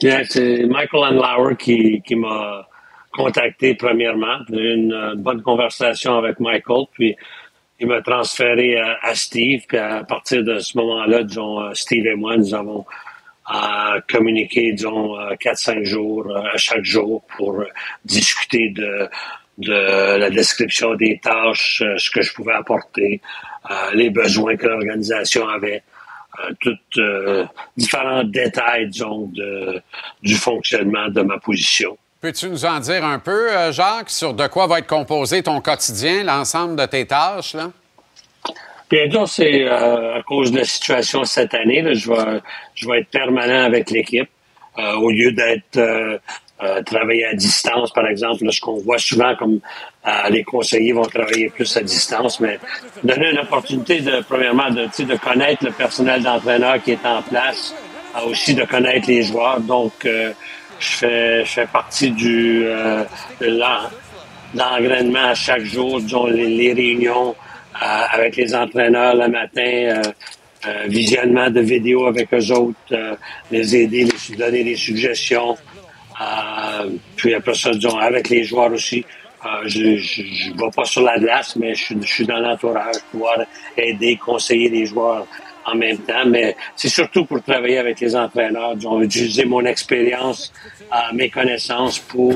C'est 0.00 0.64
Michael 0.66 1.12
Andlauer 1.14 1.56
qui, 1.56 2.02
qui 2.04 2.16
m'a 2.16 2.66
contacté 3.12 3.76
premièrement. 3.76 4.38
J'ai 4.48 4.56
eu 4.56 4.74
une, 4.74 4.92
euh, 4.94 5.14
bonne 5.14 5.42
conversation 5.42 6.18
avec 6.18 6.40
Michael, 6.40 6.86
puis 6.92 7.14
il 7.78 7.86
m'a 7.86 8.02
transféré 8.02 8.80
à, 8.80 8.98
à 9.02 9.14
Steve. 9.14 9.62
Puis 9.68 9.78
à 9.78 10.02
partir 10.02 10.42
de 10.42 10.58
ce 10.58 10.76
moment-là, 10.76 11.18
euh, 11.18 11.74
Steve 11.74 12.04
et 12.04 12.16
moi, 12.16 12.36
nous 12.36 12.52
avons 12.52 12.84
euh, 13.52 14.00
communiqué, 14.08 14.72
disons, 14.72 15.18
euh, 15.18 15.34
4-5 15.34 15.84
jours 15.84 16.26
euh, 16.28 16.42
à 16.54 16.56
chaque 16.56 16.84
jour 16.84 17.22
pour 17.36 17.64
discuter 18.04 18.70
de, 18.70 19.08
de 19.58 20.16
la 20.18 20.30
description 20.30 20.94
des 20.94 21.18
tâches, 21.22 21.82
euh, 21.84 21.96
ce 21.98 22.10
que 22.10 22.22
je 22.22 22.32
pouvais 22.32 22.52
apporter, 22.52 23.20
euh, 23.70 23.74
les 23.94 24.10
besoins 24.10 24.56
que 24.56 24.66
l'organisation 24.66 25.48
avait 25.48 25.82
tous 26.60 26.78
différents 27.76 28.24
détails, 28.24 28.88
disons, 28.88 29.26
de, 29.34 29.82
du 30.22 30.36
fonctionnement 30.36 31.08
de 31.08 31.20
ma 31.20 31.38
position. 31.38 31.98
Peux-tu 32.22 32.48
nous 32.48 32.64
en 32.64 32.78
dire 32.80 33.04
un 33.04 33.18
peu, 33.18 33.48
Jacques, 33.72 34.08
sur 34.08 34.32
de 34.32 34.46
quoi 34.46 34.66
va 34.66 34.78
être 34.78 34.86
composé 34.86 35.42
ton 35.42 35.60
quotidien, 35.60 36.22
l'ensemble 36.22 36.76
de 36.76 36.86
tes 36.86 37.06
tâches, 37.06 37.54
là? 37.54 37.70
Bien 38.90 39.08
sûr, 39.10 39.28
c'est 39.28 39.64
euh, 39.64 40.18
à 40.18 40.22
cause 40.22 40.50
de 40.50 40.58
la 40.58 40.64
situation 40.64 41.22
cette 41.24 41.54
année. 41.54 41.80
là, 41.82 41.94
je, 41.94 42.08
vais, 42.10 42.40
je 42.74 42.88
vais 42.88 43.00
être 43.00 43.08
permanent 43.10 43.62
avec 43.64 43.90
l'équipe 43.90 44.28
euh, 44.78 44.94
au 44.96 45.10
lieu 45.10 45.30
d'être 45.32 45.76
euh, 45.76 46.18
euh, 46.62 46.82
travailler 46.82 47.24
à 47.26 47.34
distance, 47.34 47.92
par 47.92 48.06
exemple. 48.08 48.44
Là, 48.44 48.50
ce 48.50 48.60
qu'on 48.60 48.78
voit 48.78 48.98
souvent 48.98 49.34
comme 49.36 49.60
euh, 50.06 50.10
les 50.30 50.42
conseillers 50.42 50.92
vont 50.92 51.02
travailler 51.04 51.50
plus 51.50 51.76
à 51.76 51.82
distance, 51.82 52.40
mais 52.40 52.58
donner 53.04 53.30
une 53.30 53.38
opportunité 53.38 54.00
de, 54.00 54.22
premièrement, 54.28 54.70
de, 54.70 54.86
de 55.04 55.16
connaître 55.16 55.64
le 55.64 55.70
personnel 55.72 56.22
d'entraîneur 56.22 56.82
qui 56.82 56.92
est 56.92 57.06
en 57.06 57.22
place, 57.22 57.72
euh, 58.16 58.28
aussi 58.28 58.54
de 58.54 58.64
connaître 58.64 59.06
les 59.08 59.22
joueurs. 59.22 59.60
Donc, 59.60 59.92
euh, 60.04 60.32
je 60.80 60.88
fais, 60.96 61.44
je 61.44 61.50
fais 61.52 61.66
partie 61.66 62.10
du 62.10 62.64
de 62.64 63.46
l'en- 63.46 63.88
l'engrainement 64.54 65.26
à 65.28 65.34
chaque 65.34 65.62
jour, 65.62 66.00
disons, 66.00 66.26
les 66.26 66.72
réunions 66.72 67.36
euh, 67.82 67.84
avec 68.10 68.36
les 68.36 68.54
entraîneurs 68.54 69.14
le 69.14 69.28
matin, 69.28 69.62
euh, 69.62 70.02
euh, 70.66 70.84
visionnement 70.88 71.48
de 71.50 71.60
vidéos 71.60 72.06
avec 72.06 72.32
eux 72.34 72.52
autres, 72.52 72.76
euh, 72.92 73.14
les 73.50 73.76
aider, 73.76 74.04
les 74.04 74.36
donner 74.36 74.64
des 74.64 74.76
suggestions. 74.76 75.56
Euh, 76.20 76.90
puis 77.16 77.34
après 77.34 77.54
ça, 77.54 77.70
disons, 77.70 77.96
avec 77.98 78.28
les 78.28 78.44
joueurs 78.44 78.72
aussi. 78.72 79.04
Euh, 79.46 79.66
je 79.66 79.80
ne 79.80 80.58
vais 80.58 80.70
pas 80.76 80.84
sur 80.84 81.00
la 81.00 81.18
glace, 81.18 81.56
mais 81.56 81.74
je, 81.74 81.94
je 81.98 82.06
suis 82.06 82.26
dans 82.26 82.38
l'entourage, 82.38 82.96
pouvoir 83.10 83.38
aider, 83.76 84.16
conseiller 84.16 84.68
les 84.68 84.84
joueurs 84.84 85.26
en 85.64 85.74
même 85.74 85.96
temps. 85.98 86.26
Mais 86.26 86.54
c'est 86.76 86.90
surtout 86.90 87.24
pour 87.24 87.42
travailler 87.42 87.78
avec 87.78 87.98
les 88.00 88.14
entraîneurs, 88.14 88.76
disons, 88.76 89.00
utiliser 89.00 89.46
mon 89.46 89.64
expérience, 89.64 90.52
euh, 90.92 91.14
mes 91.14 91.30
connaissances 91.30 91.98
pour 91.98 92.34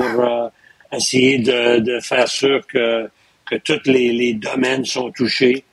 essayer 0.91 1.37
de, 1.37 1.77
de 1.79 1.99
faire 1.99 2.27
sûr 2.27 2.65
que, 2.65 3.07
que 3.45 3.55
tous 3.55 3.81
les, 3.85 4.33
domaines 4.33 4.85
sont 4.85 5.11
touchés, 5.11 5.63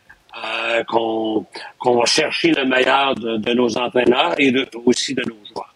euh, 0.44 0.82
qu'on 0.84 1.46
va 1.84 2.04
chercher 2.06 2.52
le 2.52 2.64
meilleur 2.64 3.14
de, 3.14 3.52
nos 3.54 3.76
entraîneurs 3.76 4.34
et 4.38 4.52
aussi 4.84 5.14
de 5.14 5.22
nos 5.22 5.36
joueurs. 5.52 5.74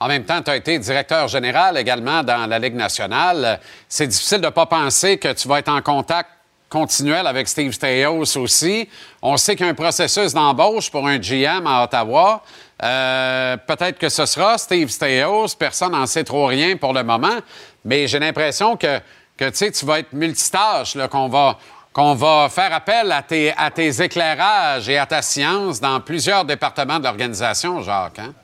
En 0.00 0.08
même 0.08 0.24
temps, 0.24 0.42
tu 0.42 0.50
as 0.50 0.56
été 0.56 0.78
directeur 0.78 1.28
général 1.28 1.78
également 1.78 2.24
dans 2.24 2.46
la 2.46 2.58
Ligue 2.58 2.74
nationale. 2.74 3.60
C'est 3.88 4.08
difficile 4.08 4.40
de 4.40 4.46
ne 4.46 4.50
pas 4.50 4.66
penser 4.66 5.18
que 5.18 5.32
tu 5.32 5.46
vas 5.46 5.60
être 5.60 5.68
en 5.68 5.80
contact 5.80 6.28
continuel 6.68 7.26
avec 7.26 7.46
Steve 7.46 7.72
Staios 7.72 8.36
aussi. 8.38 8.88
On 9.20 9.36
sait 9.36 9.54
qu'il 9.54 9.66
y 9.66 9.68
a 9.68 9.72
un 9.72 9.74
processus 9.74 10.32
d'embauche 10.32 10.90
pour 10.90 11.06
un 11.06 11.18
GM 11.18 11.66
à 11.66 11.84
Ottawa. 11.84 12.42
Euh, 12.82 13.56
Peut-être 13.58 13.98
que 13.98 14.08
ce 14.08 14.24
sera 14.24 14.56
Steve 14.56 14.88
Staios. 14.88 15.54
Personne 15.58 15.92
n'en 15.92 16.06
sait 16.06 16.24
trop 16.24 16.46
rien 16.46 16.76
pour 16.76 16.94
le 16.94 17.04
moment. 17.04 17.38
Mais 17.84 18.08
j'ai 18.08 18.18
l'impression 18.18 18.76
que, 18.76 19.00
que 19.36 19.48
tu 19.50 19.56
sais, 19.56 19.70
tu 19.72 19.84
vas 19.86 19.98
être 20.00 20.12
multitâche, 20.12 20.96
qu'on 21.10 21.28
va, 21.28 21.58
va 21.94 22.48
faire 22.48 22.72
appel 22.72 23.10
à 23.12 23.22
tes, 23.22 23.52
à 23.56 23.70
tes 23.70 24.02
éclairages 24.02 24.88
et 24.88 24.98
à 24.98 25.06
ta 25.06 25.22
science 25.22 25.80
dans 25.80 26.00
plusieurs 26.00 26.44
départements 26.44 26.98
de 26.98 27.04
l'organisation, 27.04 27.80
Jacques. 27.82 28.18
Hein? 28.18 28.34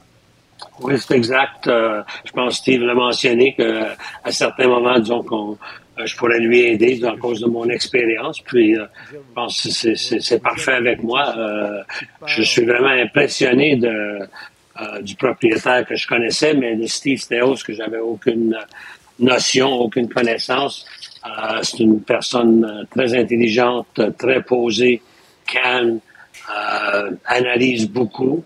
Oui, 0.81 0.99
c'est 0.99 1.15
exact. 1.15 1.67
Euh, 1.69 2.03
je 2.25 2.33
pense 2.33 2.55
que 2.55 2.59
Steve 2.59 2.83
l'a 2.83 2.95
mentionné 2.95 3.55
qu'à 3.55 4.31
certains 4.31 4.67
moments, 4.67 4.99
disons 4.99 5.25
euh, 5.99 6.07
je 6.07 6.17
pourrais 6.17 6.41
lui 6.41 6.61
aider 6.61 7.05
à 7.05 7.17
cause 7.17 7.41
de 7.41 7.47
mon 7.47 7.69
expérience. 7.69 8.41
Puis, 8.41 8.77
euh, 8.77 8.85
je 9.13 9.17
pense 9.35 9.63
que 9.63 9.95
c'est- 9.95 10.43
parfait 10.43 10.73
avec 10.75 11.03
moi. 11.03 11.35
Je 12.27 12.43
suis 12.43 12.65
vraiment 12.65 12.89
impressionné 12.89 13.77
de, 13.77 14.21
du 15.03 15.15
propriétaire 15.17 15.85
que 15.87 15.97
je 15.97 16.07
connaissais, 16.07 16.55
mais 16.55 16.77
de 16.77 16.87
Steve 16.87 17.19
Steos 17.19 17.57
que 17.65 17.73
j'avais 17.73 17.99
aucune 17.99 18.57
notion, 19.19 19.73
aucune 19.73 20.09
connaissance. 20.09 20.87
Euh, 21.27 21.61
c'est 21.63 21.81
une 21.81 22.01
personne 22.01 22.65
euh, 22.65 22.85
très 22.91 23.19
intelligente, 23.19 24.01
très 24.19 24.43
posée, 24.43 25.03
calme, 25.47 26.01
euh, 26.51 27.11
analyse 27.27 27.89
beaucoup. 27.89 28.45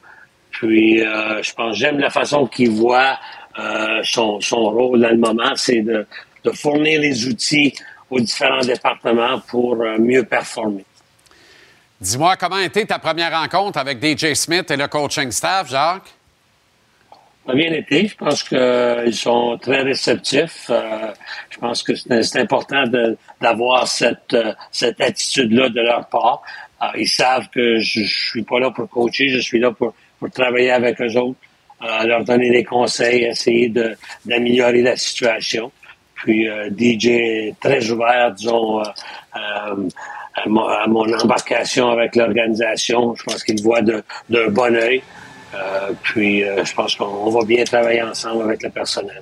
Puis, 0.51 0.99
je 0.99 1.55
pense, 1.55 1.77
j'aime 1.77 1.99
la 1.99 2.11
façon 2.11 2.47
qu'il 2.47 2.71
voit 2.71 3.19
son, 4.05 4.41
son 4.41 4.65
rôle 4.65 5.01
dans 5.01 5.09
le 5.09 5.17
moment, 5.17 5.57
c'est 5.57 5.81
de, 5.81 6.07
de 6.45 6.51
fournir 6.51 7.01
les 7.01 7.27
outils 7.27 7.73
aux 8.11 8.21
différents 8.21 8.61
départements 8.61 9.41
pour 9.49 9.77
mieux 9.99 10.23
performer. 10.25 10.85
Dis-moi, 12.01 12.37
comment 12.37 12.57
a 12.57 12.65
été 12.65 12.85
ta 12.85 12.99
première 12.99 13.33
rencontre 13.33 13.79
avec 13.79 14.05
DJ 14.05 14.35
Smith 14.35 14.71
et 14.71 14.77
le 14.77 14.89
coaching 14.89 15.33
staff, 15.33 15.71
Jacques? 15.71 16.13
A 17.49 17.55
bien 17.55 17.73
été. 17.73 18.07
Je 18.07 18.17
pense 18.17 18.43
qu'ils 18.45 19.15
sont 19.15 19.59
très 19.61 19.83
réceptifs. 19.83 20.67
Euh, 20.71 21.13
je 21.51 21.59
pense 21.59 21.83
que 21.83 21.95
c'est 21.95 22.37
important 22.39 22.85
d'avoir 23.41 23.89
cette, 23.89 24.33
euh, 24.35 24.53
cette 24.71 25.01
attitude-là 25.01 25.69
de 25.69 25.81
leur 25.81 26.07
part. 26.09 26.43
Euh, 26.83 26.87
ils 26.97 27.09
savent 27.09 27.49
que 27.49 27.79
je, 27.79 28.05
suis 28.05 28.43
pas 28.43 28.61
là 28.61 28.71
pour 28.71 28.89
coacher, 28.89 29.29
je 29.29 29.41
suis 29.41 29.59
là 29.59 29.73
pour, 29.73 29.93
pour 30.21 30.31
travailler 30.31 30.71
avec 30.71 31.01
eux 31.01 31.17
autres. 31.17 31.39
euh, 31.83 32.05
leur 32.05 32.25
donner 32.25 32.51
des 32.51 32.65
conseils, 32.65 33.25
essayer 33.25 33.73
d'améliorer 34.25 34.83
la 34.83 34.97
situation. 34.97 35.73
Puis 36.15 36.49
euh, 36.49 36.71
DJ 36.71 37.07
est 37.07 37.55
très 37.61 37.91
ouvert, 37.91 38.33
disons, 38.33 38.81
euh, 38.81 38.85
euh, 39.37 39.89
à, 40.35 40.87
mon, 40.87 41.13
embarcation 41.19 41.91
avec 41.91 42.15
l'organisation. 42.17 43.15
Je 43.17 43.25
pense 43.25 43.43
qu'il 43.43 43.61
voit 43.63 43.83
d'un 43.83 44.03
bon 44.51 44.75
œil. 44.77 45.03
Euh, 45.55 45.93
puis 46.03 46.45
euh, 46.45 46.65
je 46.65 46.75
pense 46.75 46.95
qu'on 46.97 47.31
va 47.31 47.45
bien 47.45 47.65
travailler 47.65 48.03
ensemble 48.03 48.45
avec 48.45 48.63
le 48.63 48.71
personnel. 48.71 49.21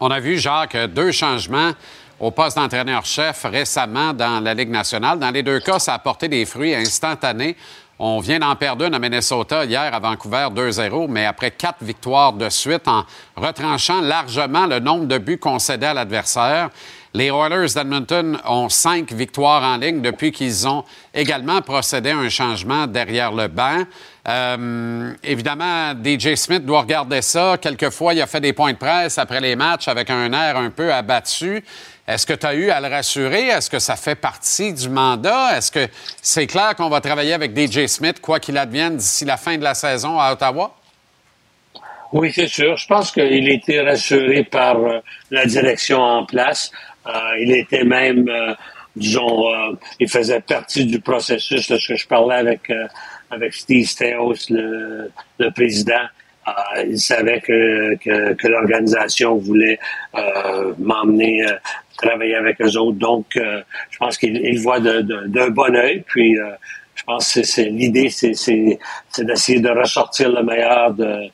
On 0.00 0.08
a 0.08 0.20
vu, 0.20 0.38
Jacques, 0.38 0.76
deux 0.88 1.12
changements 1.12 1.72
au 2.20 2.30
poste 2.30 2.56
d'entraîneur-chef 2.56 3.44
récemment 3.44 4.12
dans 4.12 4.42
la 4.42 4.54
Ligue 4.54 4.70
nationale. 4.70 5.18
Dans 5.18 5.30
les 5.30 5.42
deux 5.42 5.60
cas, 5.60 5.78
ça 5.78 5.92
a 5.92 5.96
apporté 5.96 6.28
des 6.28 6.44
fruits 6.44 6.74
instantanés. 6.74 7.56
On 7.98 8.18
vient 8.18 8.40
d'en 8.40 8.56
perdre 8.56 8.84
une 8.86 8.94
à 8.94 8.98
Minnesota 8.98 9.64
hier 9.64 9.94
à 9.94 10.00
Vancouver 10.00 10.48
2-0, 10.52 11.06
mais 11.08 11.26
après 11.26 11.52
quatre 11.52 11.82
victoires 11.82 12.32
de 12.32 12.48
suite 12.48 12.88
en 12.88 13.04
retranchant 13.36 14.00
largement 14.00 14.66
le 14.66 14.80
nombre 14.80 15.06
de 15.06 15.18
buts 15.18 15.38
concédés 15.38 15.86
à 15.86 15.94
l'adversaire. 15.94 16.70
Les 17.16 17.28
Oilers 17.28 17.72
d'Edmonton 17.72 18.36
ont 18.44 18.68
cinq 18.68 19.12
victoires 19.12 19.62
en 19.62 19.76
ligne 19.76 20.02
depuis 20.02 20.32
qu'ils 20.32 20.66
ont 20.66 20.84
également 21.14 21.62
procédé 21.62 22.10
à 22.10 22.18
un 22.18 22.28
changement 22.28 22.88
derrière 22.88 23.30
le 23.30 23.46
banc. 23.46 23.84
Euh, 24.26 25.12
évidemment, 25.22 25.92
DJ 25.92 26.34
Smith 26.34 26.64
doit 26.64 26.80
regarder 26.80 27.20
ça. 27.20 27.58
Quelquefois, 27.60 28.14
il 28.14 28.22
a 28.22 28.26
fait 28.26 28.40
des 28.40 28.54
points 28.54 28.72
de 28.72 28.78
presse 28.78 29.18
après 29.18 29.40
les 29.40 29.54
matchs 29.54 29.88
avec 29.88 30.08
un 30.08 30.32
air 30.32 30.56
un 30.56 30.70
peu 30.70 30.92
abattu. 30.92 31.62
Est-ce 32.08 32.26
que 32.26 32.32
tu 32.32 32.46
as 32.46 32.54
eu 32.54 32.70
à 32.70 32.80
le 32.80 32.88
rassurer? 32.88 33.48
Est-ce 33.48 33.68
que 33.68 33.78
ça 33.78 33.96
fait 33.96 34.14
partie 34.14 34.72
du 34.72 34.88
mandat? 34.88 35.58
Est-ce 35.58 35.70
que 35.70 35.88
c'est 36.22 36.46
clair 36.46 36.74
qu'on 36.74 36.88
va 36.88 37.00
travailler 37.00 37.34
avec 37.34 37.58
DJ 37.58 37.86
Smith, 37.86 38.20
quoi 38.20 38.40
qu'il 38.40 38.56
advienne, 38.56 38.96
d'ici 38.96 39.26
la 39.26 39.36
fin 39.36 39.58
de 39.58 39.62
la 39.62 39.74
saison 39.74 40.18
à 40.18 40.32
Ottawa? 40.32 40.74
Oui, 42.12 42.32
c'est 42.32 42.48
sûr. 42.48 42.76
Je 42.76 42.86
pense 42.86 43.10
qu'il 43.10 43.22
a 43.22 43.52
été 43.52 43.80
rassuré 43.80 44.44
par 44.44 44.78
euh, 44.78 45.00
la 45.30 45.44
direction 45.44 46.00
en 46.00 46.24
place. 46.24 46.70
Euh, 47.06 47.10
il 47.40 47.52
était 47.52 47.84
même, 47.84 48.30
disons, 48.96 49.44
il 50.00 50.08
faisait 50.08 50.40
partie 50.40 50.86
du 50.86 51.00
processus. 51.00 51.68
Lorsque 51.68 51.94
je 51.94 52.06
parlais 52.06 52.36
avec, 52.36 52.70
avec 53.34 53.54
Steve 53.54 53.86
Steos, 53.86 54.48
le, 54.50 55.10
président, 55.54 56.06
euh, 56.46 56.52
il 56.86 56.98
savait 56.98 57.40
que, 57.40 57.96
que, 57.96 58.48
l'organisation 58.48 59.36
voulait 59.36 59.78
euh, 60.14 60.74
m'emmener 60.78 61.46
euh, 61.46 61.54
travailler 61.96 62.36
avec 62.36 62.60
eux 62.60 62.76
autres. 62.76 62.98
Donc, 62.98 63.26
je 63.34 63.98
pense 63.98 64.18
qu'il 64.18 64.36
il 64.36 64.60
voit 64.60 64.80
d'un 64.80 65.50
bon 65.50 65.74
œil. 65.76 66.04
Puis, 66.06 66.36
je 66.94 67.02
pense 67.04 67.34
que 67.34 67.60
l'idée, 67.62 68.10
c'est 68.10 68.32
d'essayer 69.18 69.60
de 69.60 69.70
ressortir 69.70 70.30
le 70.30 70.42
meilleur 70.42 70.92
de, 70.92 71.30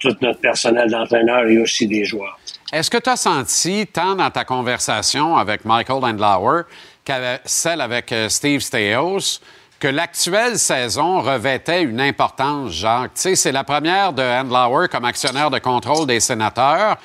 tout 0.00 0.16
notre 0.20 0.40
personnel 0.40 0.90
d'entraîneur 0.90 1.46
et 1.46 1.58
aussi 1.58 1.86
des 1.86 2.04
joueurs. 2.04 2.38
Est-ce 2.72 2.90
que 2.90 2.98
tu 2.98 3.10
as 3.10 3.16
senti, 3.16 3.86
tant 3.86 4.14
dans 4.14 4.30
ta 4.30 4.44
conversation 4.44 5.36
avec 5.36 5.64
Michael 5.64 6.00
Landlauer 6.00 6.62
que 7.04 7.12
celle 7.44 7.80
avec 7.80 8.14
Steve 8.28 8.60
Steos, 8.60 9.40
que 9.82 9.88
l'actuelle 9.88 10.60
saison 10.60 11.20
revêtait 11.22 11.82
une 11.82 12.00
importance, 12.00 12.70
Jacques? 12.70 13.10
C'est 13.16 13.50
la 13.50 13.64
première 13.64 14.12
de 14.12 14.22
Handlauer 14.22 14.86
comme 14.86 15.04
actionnaire 15.04 15.50
de 15.50 15.58
contrôle 15.58 16.06
des 16.06 16.20
sénateurs. 16.20 16.98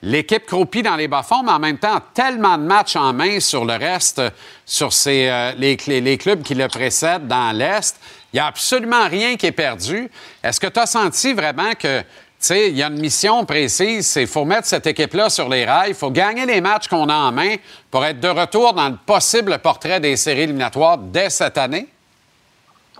L'équipe 0.00 0.46
croupit 0.46 0.82
dans 0.82 0.96
les 0.96 1.08
bas-fonds, 1.08 1.42
mais 1.42 1.52
en 1.52 1.58
même 1.58 1.76
temps, 1.76 1.98
tellement 2.14 2.56
de 2.56 2.62
matchs 2.62 2.96
en 2.96 3.12
main 3.12 3.38
sur 3.38 3.66
le 3.66 3.74
reste, 3.74 4.22
sur 4.64 4.88
euh, 5.08 5.52
les, 5.58 5.76
les- 5.86 6.16
clubs 6.16 6.42
qui 6.42 6.54
le 6.54 6.68
précèdent 6.68 7.28
dans 7.28 7.52
l'Est. 7.54 8.00
Il 8.32 8.36
n'y 8.36 8.40
a 8.40 8.46
absolument 8.46 9.06
rien 9.10 9.36
qui 9.36 9.44
est 9.44 9.52
perdu. 9.52 10.10
Est-ce 10.42 10.58
que 10.58 10.68
tu 10.68 10.80
as 10.80 10.86
senti 10.86 11.34
vraiment 11.34 11.74
que, 11.78 12.02
il 12.48 12.78
y 12.78 12.82
a 12.82 12.86
une 12.86 12.98
mission 12.98 13.44
précise, 13.44 14.06
c'est 14.06 14.24
faut 14.24 14.46
mettre 14.46 14.66
cette 14.66 14.86
équipe-là 14.86 15.28
sur 15.28 15.50
les 15.50 15.66
rails, 15.66 15.90
il 15.90 15.94
faut 15.94 16.10
gagner 16.10 16.46
les 16.46 16.62
matchs 16.62 16.88
qu'on 16.88 17.10
a 17.10 17.14
en 17.14 17.30
main 17.30 17.56
pour 17.90 18.02
être 18.06 18.20
de 18.20 18.28
retour 18.28 18.72
dans 18.72 18.88
le 18.88 18.96
possible 19.04 19.58
portrait 19.58 20.00
des 20.00 20.16
séries 20.16 20.44
éliminatoires 20.44 20.96
dès 20.96 21.28
cette 21.28 21.58
année? 21.58 21.88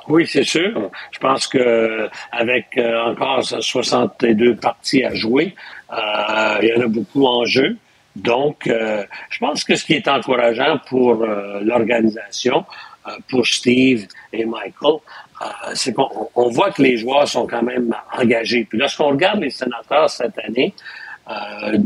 Oui, 0.09 0.27
c'est 0.27 0.45
sûr. 0.45 0.91
Je 1.13 1.19
pense 1.19 1.47
que 1.47 2.09
avec 2.33 2.67
euh, 2.77 3.01
encore 3.11 3.43
62 3.45 4.57
parties 4.57 5.05
à 5.05 5.15
jouer, 5.15 5.55
euh, 5.93 6.59
il 6.63 6.69
y 6.69 6.75
en 6.77 6.83
a 6.83 6.87
beaucoup 6.89 7.27
en 7.27 7.45
jeu. 7.45 7.77
Donc, 8.17 8.67
euh, 8.67 9.05
je 9.31 9.39
pense 9.39 9.65
que 9.65 9.75
ce 9.75 9.85
qui 9.85 9.95
est 9.95 10.09
encourageant 10.09 10.79
pour 10.89 11.23
euh, 11.23 11.61
l'organisation, 11.63 12.65
euh, 13.07 13.13
pour 13.29 13.47
Steve 13.47 14.07
et 14.33 14.45
Michael, 14.45 14.97
euh, 15.41 15.45
c'est 15.75 15.93
qu'on 15.95 16.29
on 16.35 16.49
voit 16.51 16.71
que 16.73 16.83
les 16.83 16.97
joueurs 16.99 17.27
sont 17.27 17.47
quand 17.47 17.63
même 17.63 17.95
engagés. 18.13 18.65
Puis 18.69 18.79
lorsqu'on 18.79 19.09
regarde 19.11 19.41
les 19.41 19.51
sénateurs 19.51 20.11
cette 20.11 20.39
année, 20.39 20.75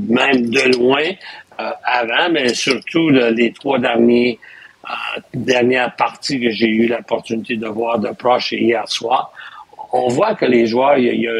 même 0.08 0.48
de 0.50 0.76
loin, 0.78 1.04
avant, 1.84 2.30
mais 2.32 2.52
surtout 2.54 3.08
le- 3.10 3.30
les 3.30 3.52
trois 3.52 3.78
derniers 3.78 4.38
dernière 5.34 5.94
partie 5.96 6.40
que 6.40 6.50
j'ai 6.50 6.68
eu 6.68 6.86
l'opportunité 6.86 7.56
de 7.56 7.66
voir 7.66 7.98
de 7.98 8.10
proche 8.10 8.52
hier 8.52 8.88
soir, 8.88 9.32
on 9.92 10.08
voit 10.08 10.34
que 10.34 10.44
les 10.44 10.66
joueurs, 10.66 10.98
il 10.98 11.20
y 11.20 11.28
a, 11.28 11.32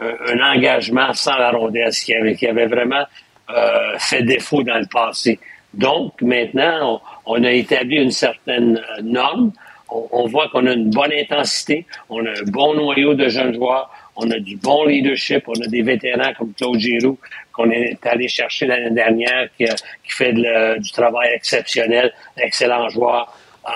un, 0.00 0.56
engagement 0.56 1.12
sans 1.12 1.36
la 1.36 1.50
rondelle, 1.50 1.92
qui 1.92 2.46
avait, 2.46 2.66
vraiment 2.66 3.04
euh, 3.50 3.98
fait 3.98 4.22
défaut 4.22 4.62
dans 4.62 4.78
le 4.78 4.86
passé. 4.86 5.38
Donc, 5.74 6.20
maintenant, 6.22 7.02
on, 7.26 7.42
a 7.44 7.52
établi 7.52 7.96
une 7.96 8.10
certaine 8.10 8.78
euh, 8.78 9.02
norme. 9.02 9.52
On, 9.90 10.08
on 10.12 10.26
voit 10.26 10.48
qu'on 10.48 10.66
a 10.66 10.72
une 10.72 10.90
bonne 10.90 11.12
intensité, 11.12 11.86
on 12.08 12.24
a 12.24 12.30
un 12.30 12.44
bon 12.46 12.74
noyau 12.74 13.14
de 13.14 13.28
jeunes 13.28 13.54
joueurs, 13.54 13.90
on 14.16 14.30
a 14.30 14.38
du 14.38 14.56
bon 14.56 14.84
leadership, 14.84 15.44
on 15.46 15.60
a 15.60 15.66
des 15.66 15.82
vétérans 15.82 16.32
comme 16.36 16.52
Claude 16.52 16.78
Giroux 16.78 17.18
qu'on 17.58 17.70
est 17.72 17.98
allé 18.06 18.28
chercher 18.28 18.66
l'année 18.66 18.92
dernière, 18.92 19.48
qui, 19.56 19.64
qui 19.64 20.12
fait 20.18 20.32
de 20.32 20.78
du 20.78 20.92
travail 20.92 21.30
exceptionnel, 21.34 22.12
excellent 22.36 22.88
joueur, 22.88 23.34
euh, 23.66 23.70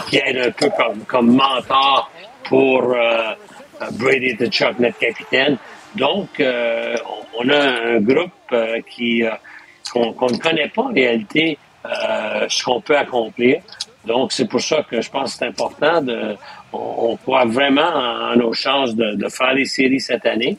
qui 0.08 0.16
aide 0.16 0.38
un 0.38 0.50
peu 0.50 0.70
comme, 0.70 1.00
comme 1.04 1.36
mentor 1.36 2.10
pour 2.44 2.82
euh, 2.82 3.34
Brady 3.92 4.34
Chuck, 4.48 4.78
notre 4.78 4.98
capitaine. 4.98 5.58
Donc, 5.96 6.40
euh, 6.40 6.96
on, 7.38 7.48
a 7.50 7.60
un 7.92 8.00
groupe 8.00 8.32
euh, 8.52 8.80
qui 8.90 9.22
euh, 9.22 9.30
qu'on 9.92 10.30
ne 10.30 10.38
connaît 10.38 10.68
pas 10.68 10.82
en 10.82 10.92
réalité 10.92 11.58
euh, 11.84 12.46
ce 12.48 12.64
qu'on 12.64 12.80
peut 12.80 12.96
accomplir. 12.96 13.60
Donc, 14.06 14.32
c'est 14.32 14.48
pour 14.48 14.60
ça 14.60 14.82
que 14.88 15.00
je 15.00 15.10
pense 15.10 15.32
que 15.32 15.38
c'est 15.38 15.46
important 15.46 16.00
de. 16.00 16.36
On, 16.72 17.10
on 17.10 17.16
croit 17.16 17.44
vraiment 17.44 17.90
en, 18.02 18.32
en 18.32 18.36
nos 18.36 18.52
chances 18.52 18.94
de, 18.94 19.14
de 19.14 19.28
faire 19.28 19.52
les 19.52 19.66
séries 19.66 20.00
cette 20.00 20.24
année. 20.26 20.56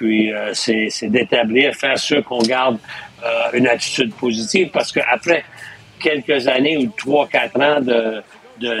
Puis, 0.00 0.32
euh, 0.32 0.54
c'est 0.54 1.10
d'établir, 1.10 1.74
faire 1.74 1.98
sûr 1.98 2.24
qu'on 2.24 2.38
garde 2.38 2.78
euh, 3.22 3.28
une 3.52 3.66
attitude 3.66 4.14
positive 4.14 4.70
parce 4.72 4.90
qu'après 4.92 5.44
quelques 6.02 6.48
années 6.48 6.78
ou 6.78 6.86
trois, 6.96 7.28
quatre 7.28 7.60
ans 7.60 7.80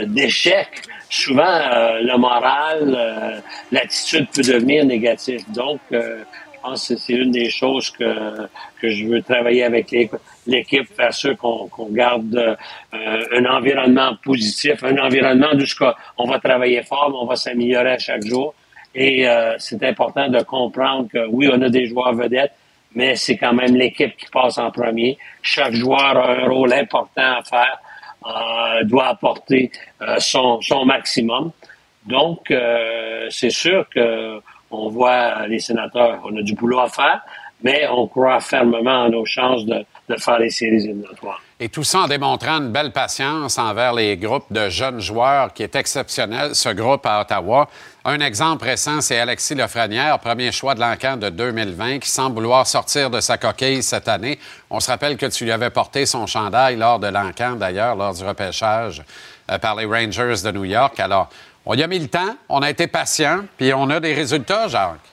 d'échecs, 0.06 0.80
souvent 1.10 1.42
euh, 1.44 2.00
le 2.00 2.16
moral, 2.16 3.42
l'attitude 3.70 4.28
peut 4.34 4.40
devenir 4.42 4.86
négative. 4.86 5.42
Donc, 5.52 5.80
je 5.90 5.98
pense 6.62 6.88
que 6.88 6.96
c'est 6.96 7.12
une 7.12 7.32
des 7.32 7.50
choses 7.50 7.90
que, 7.90 8.48
je 8.82 9.04
veux 9.04 9.20
travailler 9.20 9.64
avec 9.64 9.90
l'é- 9.90 10.10
l'équipe, 10.46 10.88
faire 10.96 11.12
sûr 11.12 11.36
qu'on 11.36 11.68
garde 11.90 12.56
un 12.92 13.44
environnement 13.44 14.16
positif, 14.24 14.82
un 14.84 14.96
environnement 14.96 15.50
qu'on- 15.78 15.92
on 16.16 16.26
va 16.30 16.38
travailler 16.38 16.82
fort, 16.82 17.10
mais 17.10 17.16
on 17.20 17.26
va 17.26 17.36
s'améliorer 17.36 17.92
à 17.92 17.98
chaque 17.98 18.24
jour. 18.24 18.54
Et 18.94 19.28
euh, 19.28 19.54
c'est 19.58 19.82
important 19.84 20.28
de 20.28 20.42
comprendre 20.42 21.08
que 21.08 21.26
oui, 21.28 21.48
on 21.52 21.60
a 21.62 21.68
des 21.68 21.86
joueurs 21.86 22.14
vedettes, 22.14 22.52
mais 22.94 23.16
c'est 23.16 23.36
quand 23.36 23.52
même 23.52 23.76
l'équipe 23.76 24.16
qui 24.16 24.26
passe 24.26 24.58
en 24.58 24.70
premier. 24.70 25.16
Chaque 25.42 25.74
joueur 25.74 26.16
a 26.16 26.32
un 26.32 26.48
rôle 26.48 26.72
important 26.72 27.38
à 27.38 27.42
faire, 27.42 27.78
euh, 28.26 28.84
doit 28.84 29.08
apporter 29.08 29.70
euh, 30.02 30.16
son, 30.18 30.60
son 30.60 30.84
maximum. 30.84 31.52
Donc, 32.04 32.50
euh, 32.50 33.26
c'est 33.30 33.50
sûr 33.50 33.86
que 33.88 34.40
on 34.70 34.88
voit 34.88 35.46
les 35.46 35.58
sénateurs, 35.58 36.20
on 36.24 36.36
a 36.36 36.42
du 36.42 36.54
boulot 36.54 36.80
à 36.80 36.88
faire, 36.88 37.22
mais 37.62 37.86
on 37.88 38.06
croit 38.06 38.40
fermement 38.40 39.04
en 39.04 39.08
nos 39.08 39.24
chances 39.24 39.64
de, 39.66 39.84
de 40.08 40.16
faire 40.16 40.38
les 40.38 40.50
séries 40.50 40.84
éliminatoires. 40.84 41.42
Et 41.62 41.68
tout 41.68 41.84
ça 41.84 42.00
en 42.00 42.08
démontrant 42.08 42.56
une 42.56 42.72
belle 42.72 42.90
patience 42.90 43.58
envers 43.58 43.92
les 43.92 44.16
groupes 44.16 44.50
de 44.50 44.70
jeunes 44.70 44.98
joueurs 44.98 45.52
qui 45.52 45.62
est 45.62 45.76
exceptionnel, 45.76 46.54
ce 46.54 46.70
groupe 46.70 47.04
à 47.04 47.20
Ottawa. 47.20 47.68
Un 48.06 48.20
exemple 48.20 48.64
récent, 48.64 49.02
c'est 49.02 49.18
Alexis 49.18 49.54
Lefrenière, 49.54 50.18
premier 50.20 50.52
choix 50.52 50.74
de 50.74 50.80
l'encan 50.80 51.18
de 51.18 51.28
2020, 51.28 51.98
qui 51.98 52.08
semble 52.08 52.36
vouloir 52.36 52.66
sortir 52.66 53.10
de 53.10 53.20
sa 53.20 53.36
coquille 53.36 53.82
cette 53.82 54.08
année. 54.08 54.38
On 54.70 54.80
se 54.80 54.90
rappelle 54.90 55.18
que 55.18 55.26
tu 55.26 55.44
lui 55.44 55.52
avais 55.52 55.68
porté 55.68 56.06
son 56.06 56.26
chandail 56.26 56.76
lors 56.76 56.98
de 56.98 57.08
l'encan, 57.08 57.56
d'ailleurs, 57.56 57.94
lors 57.94 58.14
du 58.14 58.24
repêchage 58.24 59.02
euh, 59.50 59.58
par 59.58 59.74
les 59.74 59.84
Rangers 59.84 60.42
de 60.42 60.52
New 60.52 60.64
York. 60.64 60.98
Alors, 60.98 61.28
on 61.66 61.74
y 61.74 61.82
a 61.82 61.86
mis 61.86 61.98
le 61.98 62.08
temps, 62.08 62.36
on 62.48 62.62
a 62.62 62.70
été 62.70 62.86
patient, 62.86 63.40
puis 63.58 63.74
on 63.74 63.90
a 63.90 64.00
des 64.00 64.14
résultats, 64.14 64.66
Jacques. 64.66 65.09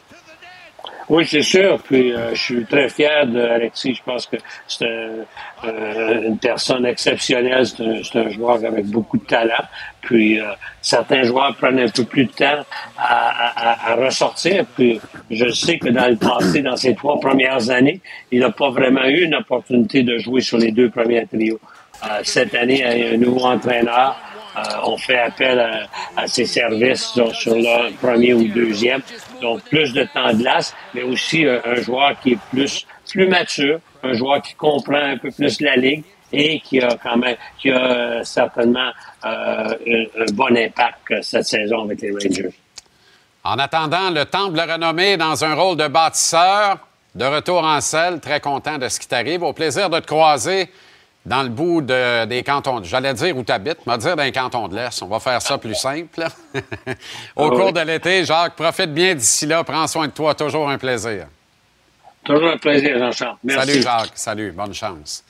Oui, 1.10 1.26
c'est 1.26 1.42
sûr. 1.42 1.80
Puis 1.84 2.12
euh, 2.14 2.36
je 2.36 2.42
suis 2.42 2.66
très 2.66 2.90
fier 2.90 3.26
d'Alexis. 3.28 3.96
Je 3.96 4.04
pense 4.04 4.26
que 4.26 4.36
c'est 4.68 4.86
un, 4.86 5.68
euh, 5.68 6.22
une 6.28 6.38
personne 6.38 6.86
exceptionnelle. 6.86 7.66
C'est 7.66 8.18
un, 8.18 8.22
un 8.26 8.30
joueur 8.30 8.56
avec 8.66 8.86
beaucoup 8.88 9.18
de 9.18 9.24
talent. 9.26 9.64
Puis 10.02 10.40
euh, 10.40 10.46
certains 10.82 11.24
joueurs 11.24 11.56
prennent 11.56 11.80
un 11.80 11.88
peu 11.90 12.04
plus 12.04 12.26
de 12.26 12.32
temps 12.32 12.60
à, 12.98 13.62
à- 13.88 13.92
à 13.92 13.96
ressortir. 13.96 14.66
Puis 14.76 15.00
je 15.32 15.48
sais 15.50 15.78
que 15.80 15.90
dans 15.90 16.08
le 16.10 16.18
passé, 16.18 16.62
dans 16.62 16.76
ces 16.76 16.94
trois 16.94 17.20
premières 17.22 17.70
années, 17.70 18.02
il 18.32 18.40
n'a 18.42 18.50
pas 18.52 18.70
vraiment 18.70 19.06
eu 19.06 19.24
une 19.24 19.36
opportunité 19.36 20.04
de 20.04 20.18
jouer 20.18 20.42
sur 20.42 20.58
les 20.58 20.72
deux 20.72 20.90
premiers 20.90 21.26
trios. 21.26 21.60
Euh, 22.04 22.20
cette 22.24 22.54
année, 22.54 22.84
il 22.86 23.00
y 23.00 23.08
a 23.08 23.14
un 23.14 23.18
nouveau 23.18 23.46
entraîneur. 23.46 24.18
Euh, 24.58 24.62
on 24.84 24.98
fait 24.98 25.20
appel 25.20 25.88
à, 26.16 26.28
ses 26.28 26.46
services 26.46 27.14
sur 27.34 27.56
le 27.56 27.94
premier 27.98 28.34
ou 28.34 28.48
deuxième. 28.48 29.02
Donc, 29.42 29.62
plus 29.64 29.94
de 29.94 30.04
temps 30.06 30.34
de 30.34 30.40
glace, 30.40 30.74
mais 30.94 31.04
aussi 31.04 31.46
euh, 31.46 31.60
un 31.66 31.76
joueur 31.76 32.20
qui 32.22 32.34
est 32.34 32.40
plus, 32.52 32.88
plus 33.08 33.28
mature, 33.28 33.80
un 34.04 34.14
joueur 34.14 34.42
qui 34.42 34.56
comprend 34.56 34.98
un 34.98 35.18
peu 35.18 35.30
plus 35.32 35.62
la 35.62 35.76
ligue 35.76 36.04
et 36.32 36.60
qui 36.60 36.82
a 36.82 36.98
quand 37.02 37.18
même, 37.18 37.36
qui 37.60 37.70
a 37.72 38.24
certainement 38.24 38.90
euh, 39.26 39.76
un, 40.20 40.34
bon 40.34 40.56
impact 40.58 41.22
cette 41.22 41.46
saison 41.46 41.84
avec 41.84 42.02
les 42.02 42.12
Rangers. 42.12 42.54
En 43.44 43.60
attendant, 43.60 44.10
le 44.10 44.26
Temple 44.26 44.60
renommé 44.60 45.18
dans 45.18 45.46
un 45.46 45.54
rôle 45.54 45.78
de 45.78 45.88
bâtisseur, 45.88 46.80
de 47.16 47.26
retour 47.26 47.64
en 47.64 47.80
selle, 47.80 48.20
très 48.20 48.42
content 48.42 48.78
de 48.78 48.90
ce 48.90 49.00
qui 49.00 49.08
t'arrive. 49.08 49.44
Au 49.44 49.54
plaisir 49.54 49.90
de 49.90 50.00
te 50.00 50.08
croiser 50.08 50.70
dans 51.28 51.44
le 51.44 51.50
bout 51.50 51.82
de- 51.82 52.24
des 52.26 52.42
cantons. 52.42 52.82
J'allais 52.84 53.14
dire 53.14 53.36
où 53.38 53.44
tu 53.44 53.52
habites, 53.52 53.86
mais 53.86 53.98
dire 53.98 54.16
dans 54.16 54.24
les 54.24 54.32
cantons 54.32 54.68
de 54.70 54.76
l'Est. 54.76 55.02
On 55.04 55.08
va 55.08 55.20
faire 55.20 55.42
ça 55.42 55.58
plus 55.58 55.76
simple. 55.76 56.26
Au 57.36 57.46
Ah 57.48 57.50
cours 57.50 57.74
de 57.74 57.82
l'été, 57.82 58.24
Jacques, 58.24 58.56
profite 58.56 58.94
bien 58.94 59.14
d'ici 59.14 59.46
là. 59.46 59.64
Prends 59.64 59.86
soin 59.88 60.08
de 60.08 60.14
toi. 60.14 60.34
Toujours 60.34 60.70
un 60.70 60.78
plaisir. 60.78 61.28
Toujours 62.24 62.50
un 62.50 62.58
plaisir, 62.58 62.98
Jean-Charles. 62.98 63.38
Merci. 63.44 63.68
Salut, 63.68 63.82
Jacques. 63.84 64.12
Salut. 64.16 64.52
Bonne 64.52 64.74
chance. 64.74 65.24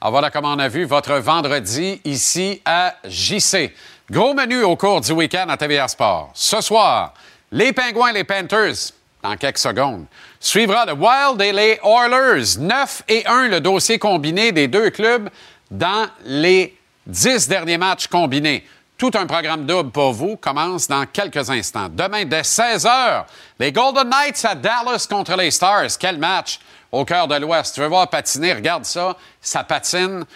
Alors 0.00 0.10
voilà 0.10 0.30
comme 0.30 0.44
on 0.44 0.58
a 0.58 0.68
vu 0.68 0.84
votre 0.84 1.14
vendredi 1.14 2.00
ici 2.04 2.60
à 2.64 2.94
JC. 3.04 3.72
Gros 4.10 4.34
menu 4.34 4.62
au 4.64 4.76
cours 4.76 5.00
du 5.00 5.12
week-end 5.12 5.46
à 5.48 5.56
TVR 5.56 5.88
Sport. 5.88 6.30
Ce 6.34 6.60
soir, 6.60 7.14
les 7.52 7.72
Pingouins 7.72 8.08
et 8.10 8.12
les 8.14 8.24
Panthers, 8.24 8.74
dans 9.22 9.36
quelques 9.36 9.58
secondes. 9.58 10.04
Suivra 10.44 10.84
le 10.84 10.92
Wild 10.92 11.40
et 11.40 11.52
les 11.52 11.80
Oilers. 11.82 12.58
9 12.58 13.02
et 13.08 13.26
1, 13.26 13.48
le 13.48 13.60
dossier 13.62 13.98
combiné 13.98 14.52
des 14.52 14.68
deux 14.68 14.90
clubs 14.90 15.30
dans 15.70 16.06
les 16.22 16.76
10 17.06 17.48
derniers 17.48 17.78
matchs 17.78 18.08
combinés. 18.08 18.62
Tout 18.98 19.10
un 19.14 19.26
programme 19.26 19.64
double 19.64 19.90
pour 19.90 20.12
vous 20.12 20.36
commence 20.36 20.86
dans 20.86 21.06
quelques 21.06 21.48
instants. 21.48 21.88
Demain, 21.90 22.26
dès 22.26 22.44
16 22.44 22.84
h, 22.84 23.24
les 23.58 23.72
Golden 23.72 24.06
Knights 24.06 24.44
à 24.44 24.54
Dallas 24.54 25.06
contre 25.08 25.34
les 25.34 25.50
Stars. 25.50 25.96
Quel 25.98 26.18
match 26.18 26.60
au 26.92 27.06
cœur 27.06 27.26
de 27.26 27.36
l'Ouest. 27.36 27.74
Tu 27.74 27.80
veux 27.80 27.86
voir 27.86 28.10
patiner, 28.10 28.52
regarde 28.52 28.84
ça. 28.84 29.16
Ça 29.40 29.64
patine. 29.64 30.26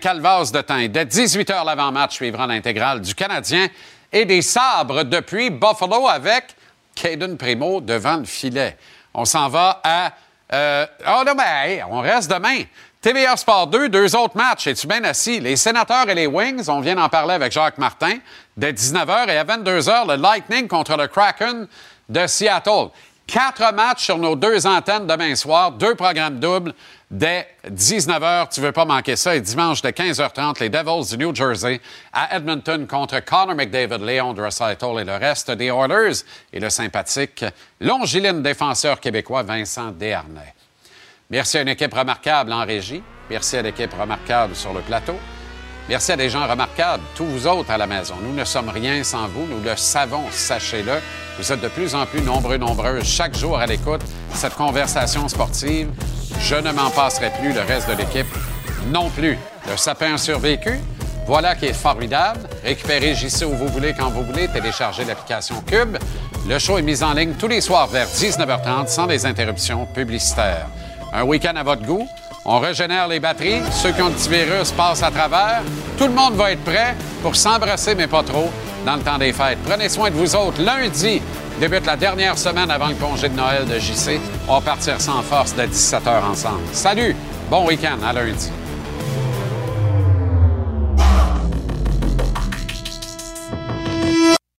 Calvasse 0.00 0.52
de 0.52 0.60
temps. 0.60 0.86
Dès 0.88 1.06
18 1.06 1.50
h, 1.50 1.66
l'avant-match 1.66 2.14
suivra 2.14 2.46
l'intégrale 2.46 3.00
du 3.00 3.16
Canadien 3.16 3.66
et 4.12 4.26
des 4.26 4.42
sabres 4.42 5.02
depuis 5.02 5.50
Buffalo 5.50 6.06
avec 6.06 6.54
Caden 6.94 7.36
Primo 7.36 7.80
devant 7.80 8.18
le 8.18 8.24
filet. 8.24 8.76
On 9.18 9.24
s'en 9.24 9.48
va 9.48 9.80
à. 9.82 10.12
euh, 10.52 10.86
oh 11.08 11.22
non, 11.26 11.32
mais 11.34 11.72
hey, 11.76 11.82
on 11.90 12.00
reste 12.00 12.30
demain. 12.30 12.58
TVA 13.00 13.34
Sport 13.36 13.68
2, 13.68 13.88
deux 13.88 14.14
autres 14.14 14.36
matchs. 14.36 14.66
Es-tu 14.66 14.86
bien 14.86 15.02
assis? 15.04 15.40
Les 15.40 15.56
sénateurs 15.56 16.06
et 16.10 16.14
les 16.14 16.26
Wings, 16.26 16.68
on 16.68 16.80
vient 16.80 16.96
d'en 16.96 17.08
parler 17.08 17.32
avec 17.32 17.50
Jacques 17.50 17.78
Martin, 17.78 18.18
dès 18.58 18.72
19h 18.72 19.30
et 19.30 19.38
à 19.38 19.44
22h, 19.44 20.06
le 20.06 20.20
Lightning 20.20 20.68
contre 20.68 20.98
le 20.98 21.06
Kraken 21.06 21.66
de 22.10 22.26
Seattle. 22.26 22.90
Quatre 23.26 23.74
matchs 23.74 24.04
sur 24.04 24.18
nos 24.18 24.36
deux 24.36 24.68
antennes 24.68 25.06
demain 25.06 25.34
soir, 25.34 25.72
deux 25.72 25.96
programmes 25.96 26.38
doubles 26.38 26.72
dès 27.10 27.48
19h. 27.68 28.54
Tu 28.54 28.60
veux 28.60 28.70
pas 28.70 28.84
manquer 28.84 29.16
ça. 29.16 29.34
Et 29.34 29.40
dimanche 29.40 29.82
de 29.82 29.88
15h30, 29.88 30.60
les 30.60 30.68
Devils 30.68 31.16
du 31.16 31.24
New 31.24 31.34
Jersey 31.34 31.80
à 32.12 32.36
Edmonton 32.36 32.86
contre 32.86 33.18
Connor 33.24 33.56
McDavid, 33.56 34.04
Léon 34.04 34.32
Draisaitl 34.32 35.00
et 35.00 35.04
le 35.04 35.16
reste 35.16 35.50
des 35.50 35.66
Oilers 35.66 36.22
et 36.52 36.60
le 36.60 36.70
sympathique 36.70 37.44
longiligne 37.80 38.42
défenseur 38.42 39.00
québécois 39.00 39.42
Vincent 39.42 39.90
Desharnais. 39.90 40.54
Merci 41.28 41.58
à 41.58 41.62
une 41.62 41.68
équipe 41.68 41.94
remarquable 41.94 42.52
en 42.52 42.64
régie. 42.64 43.02
Merci 43.28 43.56
à 43.56 43.62
l'équipe 43.62 43.92
remarquable 43.92 44.54
sur 44.54 44.72
le 44.72 44.82
plateau. 44.82 45.16
Merci 45.88 46.12
à 46.12 46.16
des 46.16 46.28
gens 46.28 46.46
remarquables, 46.48 47.02
tous 47.14 47.24
vous 47.24 47.46
autres 47.46 47.70
à 47.70 47.78
la 47.78 47.86
maison. 47.86 48.14
Nous 48.20 48.34
ne 48.34 48.44
sommes 48.44 48.70
rien 48.70 49.04
sans 49.04 49.28
vous, 49.28 49.46
nous 49.46 49.62
le 49.62 49.76
savons, 49.76 50.24
sachez-le. 50.32 50.94
Vous 51.38 51.52
êtes 51.52 51.60
de 51.60 51.68
plus 51.68 51.94
en 51.94 52.06
plus 52.06 52.20
nombreux, 52.20 52.56
nombreuses 52.56 53.04
chaque 53.04 53.36
jour 53.36 53.56
à 53.56 53.66
l'écoute. 53.66 54.00
Cette 54.34 54.54
conversation 54.54 55.28
sportive, 55.28 55.88
je 56.40 56.56
ne 56.56 56.72
m'en 56.72 56.90
passerai 56.90 57.30
plus, 57.40 57.52
le 57.52 57.60
reste 57.60 57.88
de 57.88 57.94
l'équipe 57.94 58.26
non 58.88 59.10
plus. 59.10 59.38
Le 59.70 59.76
sapin 59.76 60.14
a 60.14 60.18
survécu. 60.18 60.80
Voilà 61.26 61.54
qui 61.54 61.66
est 61.66 61.72
formidable. 61.72 62.40
Récupérez 62.64 63.14
JC 63.14 63.44
où 63.44 63.54
vous 63.54 63.68
voulez, 63.68 63.94
quand 63.98 64.10
vous 64.10 64.22
voulez. 64.22 64.48
Téléchargez 64.48 65.04
l'application 65.04 65.60
Cube. 65.62 65.98
Le 66.48 66.58
show 66.58 66.78
est 66.78 66.82
mis 66.82 67.02
en 67.02 67.12
ligne 67.14 67.34
tous 67.34 67.48
les 67.48 67.60
soirs 67.60 67.88
vers 67.88 68.06
19h30 68.06 68.88
sans 68.88 69.06
des 69.06 69.26
interruptions 69.26 69.86
publicitaires. 69.86 70.68
Un 71.12 71.24
week-end 71.24 71.56
à 71.56 71.62
votre 71.64 71.82
goût. 71.82 72.06
On 72.48 72.60
régénère 72.60 73.08
les 73.08 73.18
batteries. 73.18 73.60
Ceux 73.72 73.90
qui 73.90 74.00
ont 74.00 74.06
le 74.06 74.12
petit 74.12 74.28
virus 74.28 74.70
passent 74.70 75.02
à 75.02 75.10
travers. 75.10 75.62
Tout 75.98 76.06
le 76.06 76.12
monde 76.12 76.34
va 76.34 76.52
être 76.52 76.62
prêt 76.62 76.94
pour 77.20 77.34
s'embrasser, 77.34 77.96
mais 77.96 78.06
pas 78.06 78.22
trop, 78.22 78.50
dans 78.84 78.94
le 78.94 79.02
temps 79.02 79.18
des 79.18 79.32
fêtes. 79.32 79.58
Prenez 79.66 79.88
soin 79.88 80.10
de 80.10 80.14
vous 80.14 80.36
autres. 80.36 80.62
Lundi 80.62 81.20
débute 81.58 81.84
la 81.86 81.96
dernière 81.96 82.38
semaine 82.38 82.70
avant 82.70 82.88
le 82.88 82.94
congé 82.94 83.28
de 83.28 83.34
Noël 83.34 83.64
de 83.66 83.80
JC. 83.80 84.20
On 84.46 84.54
va 84.54 84.60
partir 84.60 85.00
sans 85.00 85.22
force 85.22 85.56
de 85.56 85.62
17h 85.62 86.24
ensemble. 86.30 86.62
Salut! 86.72 87.16
Bon 87.50 87.66
week-end. 87.66 87.98
À 88.06 88.12
lundi. 88.12 88.48